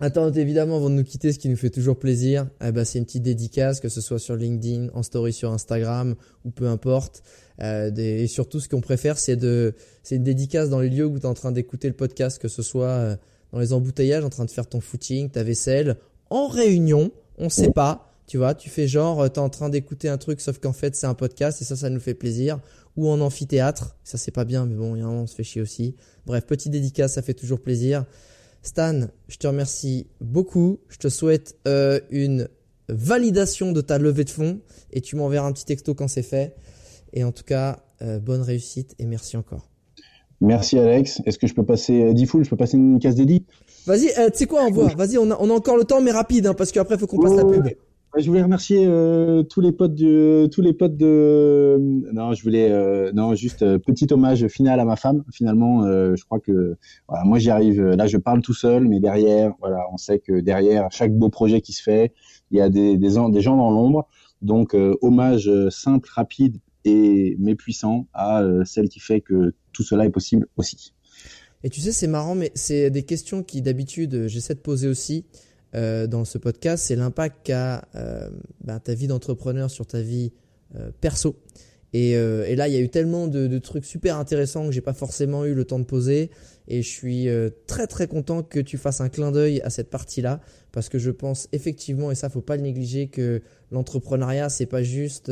attends, 0.00 0.32
évidemment, 0.32 0.80
de 0.88 0.94
nous 0.94 1.04
quitter, 1.04 1.32
ce 1.32 1.38
qui 1.38 1.48
nous 1.48 1.56
fait 1.56 1.70
toujours 1.70 1.98
plaisir, 1.98 2.48
eh 2.62 2.72
ben, 2.72 2.84
c'est 2.84 2.98
une 2.98 3.04
petite 3.04 3.22
dédicace, 3.22 3.80
que 3.80 3.88
ce 3.88 4.00
soit 4.00 4.18
sur 4.18 4.36
LinkedIn, 4.36 4.88
en 4.94 5.02
story 5.02 5.32
sur 5.32 5.52
Instagram 5.52 6.14
ou 6.44 6.50
peu 6.50 6.66
importe. 6.68 7.22
Euh, 7.60 7.90
des- 7.90 8.22
et 8.22 8.26
surtout, 8.26 8.60
ce 8.60 8.68
qu'on 8.68 8.80
préfère, 8.80 9.18
c'est 9.18 9.36
de, 9.36 9.74
c'est 10.02 10.16
une 10.16 10.24
dédicace 10.24 10.68
dans 10.70 10.80
les 10.80 10.90
lieux 10.90 11.06
où 11.06 11.18
tu 11.18 11.22
es 11.24 11.26
en 11.26 11.34
train 11.34 11.52
d'écouter 11.52 11.88
le 11.88 11.94
podcast, 11.94 12.38
que 12.38 12.48
ce 12.48 12.62
soit 12.62 12.86
euh, 12.88 13.16
dans 13.52 13.60
les 13.60 13.72
embouteillages, 13.72 14.24
en 14.24 14.30
train 14.30 14.44
de 14.44 14.50
faire 14.50 14.66
ton 14.66 14.80
footing, 14.80 15.30
ta 15.30 15.42
vaisselle, 15.42 15.96
en 16.30 16.48
réunion, 16.48 17.12
on 17.38 17.48
sait 17.48 17.70
pas. 17.70 18.10
Tu 18.26 18.38
vois, 18.38 18.54
tu 18.54 18.70
fais 18.70 18.88
genre, 18.88 19.20
euh, 19.20 19.28
t'es 19.28 19.38
en 19.38 19.50
train 19.50 19.68
d'écouter 19.68 20.08
un 20.08 20.16
truc, 20.18 20.40
sauf 20.40 20.58
qu'en 20.58 20.72
fait, 20.72 20.96
c'est 20.96 21.06
un 21.06 21.14
podcast 21.14 21.60
et 21.60 21.64
ça, 21.64 21.76
ça 21.76 21.90
nous 21.90 22.00
fait 22.00 22.14
plaisir 22.14 22.58
ou 22.96 23.08
en 23.08 23.20
amphithéâtre. 23.20 23.96
Ça, 24.02 24.16
c'est 24.18 24.30
pas 24.30 24.44
bien, 24.46 24.64
mais 24.66 24.74
bon, 24.76 24.94
on 25.04 25.26
se 25.26 25.34
fait 25.34 25.44
chier 25.44 25.60
aussi. 25.60 25.94
Bref, 26.26 26.46
petite 26.46 26.72
dédicace, 26.72 27.12
ça 27.12 27.22
fait 27.22 27.34
toujours 27.34 27.60
plaisir. 27.60 28.06
Stan, 28.64 29.02
je 29.28 29.36
te 29.36 29.46
remercie 29.46 30.08
beaucoup. 30.20 30.80
Je 30.88 30.98
te 30.98 31.08
souhaite 31.08 31.56
euh, 31.68 32.00
une 32.10 32.48
validation 32.88 33.72
de 33.72 33.80
ta 33.80 33.98
levée 33.98 34.24
de 34.24 34.30
fonds 34.30 34.60
et 34.90 35.00
tu 35.00 35.16
m'enverras 35.16 35.46
un 35.46 35.52
petit 35.52 35.64
texto 35.66 35.94
quand 35.94 36.08
c'est 36.08 36.22
fait. 36.22 36.56
Et 37.12 37.24
en 37.24 37.32
tout 37.32 37.44
cas, 37.44 37.84
euh, 38.02 38.18
bonne 38.18 38.42
réussite 38.42 38.94
et 38.98 39.06
merci 39.06 39.36
encore. 39.36 39.68
Merci 40.40 40.78
Alex. 40.78 41.20
Est-ce 41.26 41.38
que 41.38 41.46
je 41.46 41.54
peux 41.54 41.64
passer 41.64 42.02
euh, 42.02 42.12
10 42.12 42.26
full 42.26 42.44
Je 42.44 42.50
peux 42.50 42.56
passer 42.56 42.76
une 42.76 42.98
case 42.98 43.14
dédiée 43.14 43.44
Vas-y, 43.86 44.08
euh, 44.18 44.30
tu 44.30 44.38
sais 44.38 44.46
quoi, 44.46 44.62
envoie. 44.62 44.88
Vas-y, 44.96 45.18
on 45.18 45.30
a, 45.30 45.36
on 45.40 45.50
a 45.50 45.52
encore 45.52 45.76
le 45.76 45.84
temps, 45.84 46.00
mais 46.00 46.10
rapide, 46.10 46.46
hein, 46.46 46.54
parce 46.54 46.72
qu'après, 46.72 46.98
faut 46.98 47.06
qu'on 47.06 47.18
passe 47.18 47.36
la 47.36 47.44
pub. 47.44 47.68
Ouais, 48.14 48.22
Je 48.22 48.28
voulais 48.28 48.42
remercier 48.42 48.86
euh, 48.86 49.42
tous 49.42 49.60
les 49.60 49.72
potes 49.72 49.94
de 49.94 50.46
tous 50.52 50.60
les 50.60 50.72
potes 50.72 50.96
de 50.96 51.76
non 52.12 52.32
je 52.32 52.42
voulais 52.44 52.70
euh, 52.70 53.10
non 53.12 53.34
juste 53.34 53.62
euh, 53.62 53.78
petit 53.78 54.06
hommage 54.12 54.46
final 54.46 54.78
à 54.78 54.84
ma 54.84 54.94
femme 54.94 55.24
finalement 55.32 55.84
euh, 55.84 56.14
je 56.14 56.24
crois 56.24 56.38
que 56.38 56.76
voilà, 57.08 57.24
moi 57.24 57.38
j'y 57.38 57.50
arrive 57.50 57.82
là 57.82 58.06
je 58.06 58.16
parle 58.16 58.40
tout 58.40 58.54
seul 58.54 58.86
mais 58.86 59.00
derrière 59.00 59.54
voilà 59.58 59.86
on 59.92 59.96
sait 59.96 60.20
que 60.20 60.40
derrière 60.40 60.88
chaque 60.92 61.12
beau 61.12 61.28
projet 61.28 61.60
qui 61.60 61.72
se 61.72 61.82
fait 61.82 62.12
il 62.52 62.58
y 62.58 62.60
a 62.60 62.68
des 62.68 62.96
des, 62.98 63.08
des 63.08 63.40
gens 63.40 63.56
dans 63.56 63.70
l'ombre. 63.70 64.06
Donc 64.42 64.76
hommage 65.00 65.50
simple 65.70 66.08
rapide 66.12 66.58
et 66.84 67.36
mais 67.40 67.54
puissant 67.54 68.06
à 68.12 68.44
celle 68.64 68.88
qui 68.88 69.00
fait 69.00 69.22
que 69.22 69.54
tout 69.72 69.82
cela 69.82 70.04
est 70.04 70.10
possible 70.10 70.46
aussi. 70.56 70.92
Et 71.62 71.70
tu 71.70 71.80
sais, 71.80 71.92
c'est 71.92 72.08
marrant, 72.08 72.34
mais 72.34 72.52
c'est 72.54 72.90
des 72.90 73.04
questions 73.04 73.42
qui 73.42 73.62
d'habitude 73.62 74.26
j'essaie 74.26 74.54
de 74.54 74.60
poser 74.60 74.86
aussi 74.86 75.24
euh, 75.74 76.06
dans 76.06 76.24
ce 76.24 76.38
podcast. 76.38 76.84
C'est 76.86 76.96
l'impact 76.96 77.38
qu'a 77.44 77.88
euh, 77.96 78.30
ben, 78.62 78.78
ta 78.78 78.94
vie 78.94 79.06
d'entrepreneur 79.06 79.70
sur 79.70 79.86
ta 79.86 80.00
vie 80.00 80.32
euh, 80.76 80.90
perso. 81.00 81.36
Et, 81.92 82.14
là, 82.56 82.66
il 82.66 82.74
y 82.74 82.76
a 82.76 82.80
eu 82.80 82.88
tellement 82.88 83.28
de, 83.28 83.58
trucs 83.58 83.84
super 83.84 84.16
intéressants 84.18 84.66
que 84.66 84.72
j'ai 84.72 84.80
pas 84.80 84.92
forcément 84.92 85.44
eu 85.44 85.54
le 85.54 85.64
temps 85.64 85.78
de 85.78 85.84
poser. 85.84 86.30
Et 86.66 86.82
je 86.82 86.88
suis 86.88 87.28
très 87.68 87.86
très 87.86 88.08
content 88.08 88.42
que 88.42 88.58
tu 88.58 88.78
fasses 88.78 89.00
un 89.00 89.08
clin 89.08 89.30
d'œil 89.30 89.60
à 89.60 89.70
cette 89.70 89.90
partie-là, 89.90 90.40
parce 90.72 90.88
que 90.88 90.98
je 90.98 91.12
pense 91.12 91.46
effectivement, 91.52 92.10
et 92.10 92.16
ça 92.16 92.30
faut 92.30 92.40
pas 92.40 92.56
le 92.56 92.62
négliger, 92.62 93.06
que 93.06 93.42
l'entrepreneuriat 93.70 94.48
c'est 94.48 94.66
pas 94.66 94.82
juste 94.82 95.30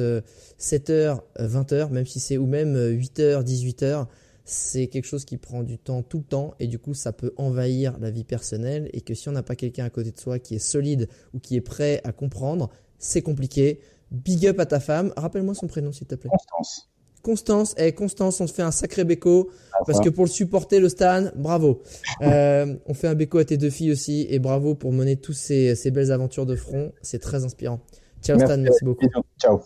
7h, 0.61 1.19
20h, 1.41 1.91
même 1.91 2.07
si 2.07 2.21
c'est 2.21 2.39
ou 2.39 2.47
même 2.47 2.77
8h, 2.77 3.43
18h 3.43 4.07
c'est 4.45 4.89
quelque 4.89 5.05
chose 5.05 5.25
qui 5.25 5.37
prend 5.37 5.63
du 5.63 5.79
temps 5.79 6.03
tout 6.03 6.19
le 6.19 6.25
temps 6.25 6.55
et 6.59 6.67
du 6.67 6.79
coup 6.79 6.95
ça 6.95 7.13
peut 7.13 7.33
envahir 7.37 7.99
la 8.01 8.11
vie 8.11 8.25
personnelle 8.25 8.91
et 8.93 9.01
que 9.01 9.15
si 9.15 9.29
on 9.29 9.33
n'a 9.33 9.43
pas 9.43 9.55
quelqu'un 9.55 9.85
à 9.85 9.91
côté 9.91 10.11
de 10.11 10.19
soi 10.19 10.39
qui 10.39 10.57
est 10.57 10.59
solide 10.59 11.09
ou 11.35 11.39
qui 11.39 11.57
est 11.57 11.61
prêt 11.61 12.01
à 12.05 12.13
comprendre, 12.13 12.71
c'est 12.99 13.23
compliqué. 13.23 13.81
Big 14.11 14.47
up 14.47 14.61
à 14.61 14.67
ta 14.67 14.81
femme. 14.81 15.13
Rappelle-moi 15.17 15.55
son 15.55 15.67
prénom 15.67 15.93
s'il 15.93 16.07
te 16.07 16.15
plaît. 16.15 16.31
Constance. 16.31 16.89
Constance, 17.23 17.75
eh, 17.79 17.93
Constance, 17.93 18.41
on 18.41 18.47
te 18.47 18.51
fait 18.51 18.63
un 18.63 18.73
sacré 18.73 19.05
béco 19.05 19.51
parce 19.87 20.01
que 20.01 20.09
pour 20.09 20.25
le 20.25 20.31
supporter 20.31 20.81
le 20.81 20.89
Stan, 20.89 21.31
bravo. 21.37 21.83
Euh, 22.23 22.77
on 22.87 22.95
fait 22.95 23.09
un 23.09 23.17
béco 23.17 23.39
à 23.39 23.45
tes 23.45 23.57
deux 23.57 23.71
filles 23.71 23.91
aussi 23.91 24.27
et 24.31 24.39
bravo 24.39 24.77
pour 24.77 24.93
mener 24.93 25.17
toutes 25.17 25.35
ces, 25.35 25.91
belles 25.91 26.13
aventures 26.13 26.47
de 26.47 26.55
front, 26.55 26.93
c'est 27.03 27.19
très 27.19 27.45
inspirant. 27.45 27.81
Ciao 28.23 28.39
Stan, 28.39 28.59
merci 28.59 28.85
beaucoup. 28.85 29.09
Ciao. 29.41 29.63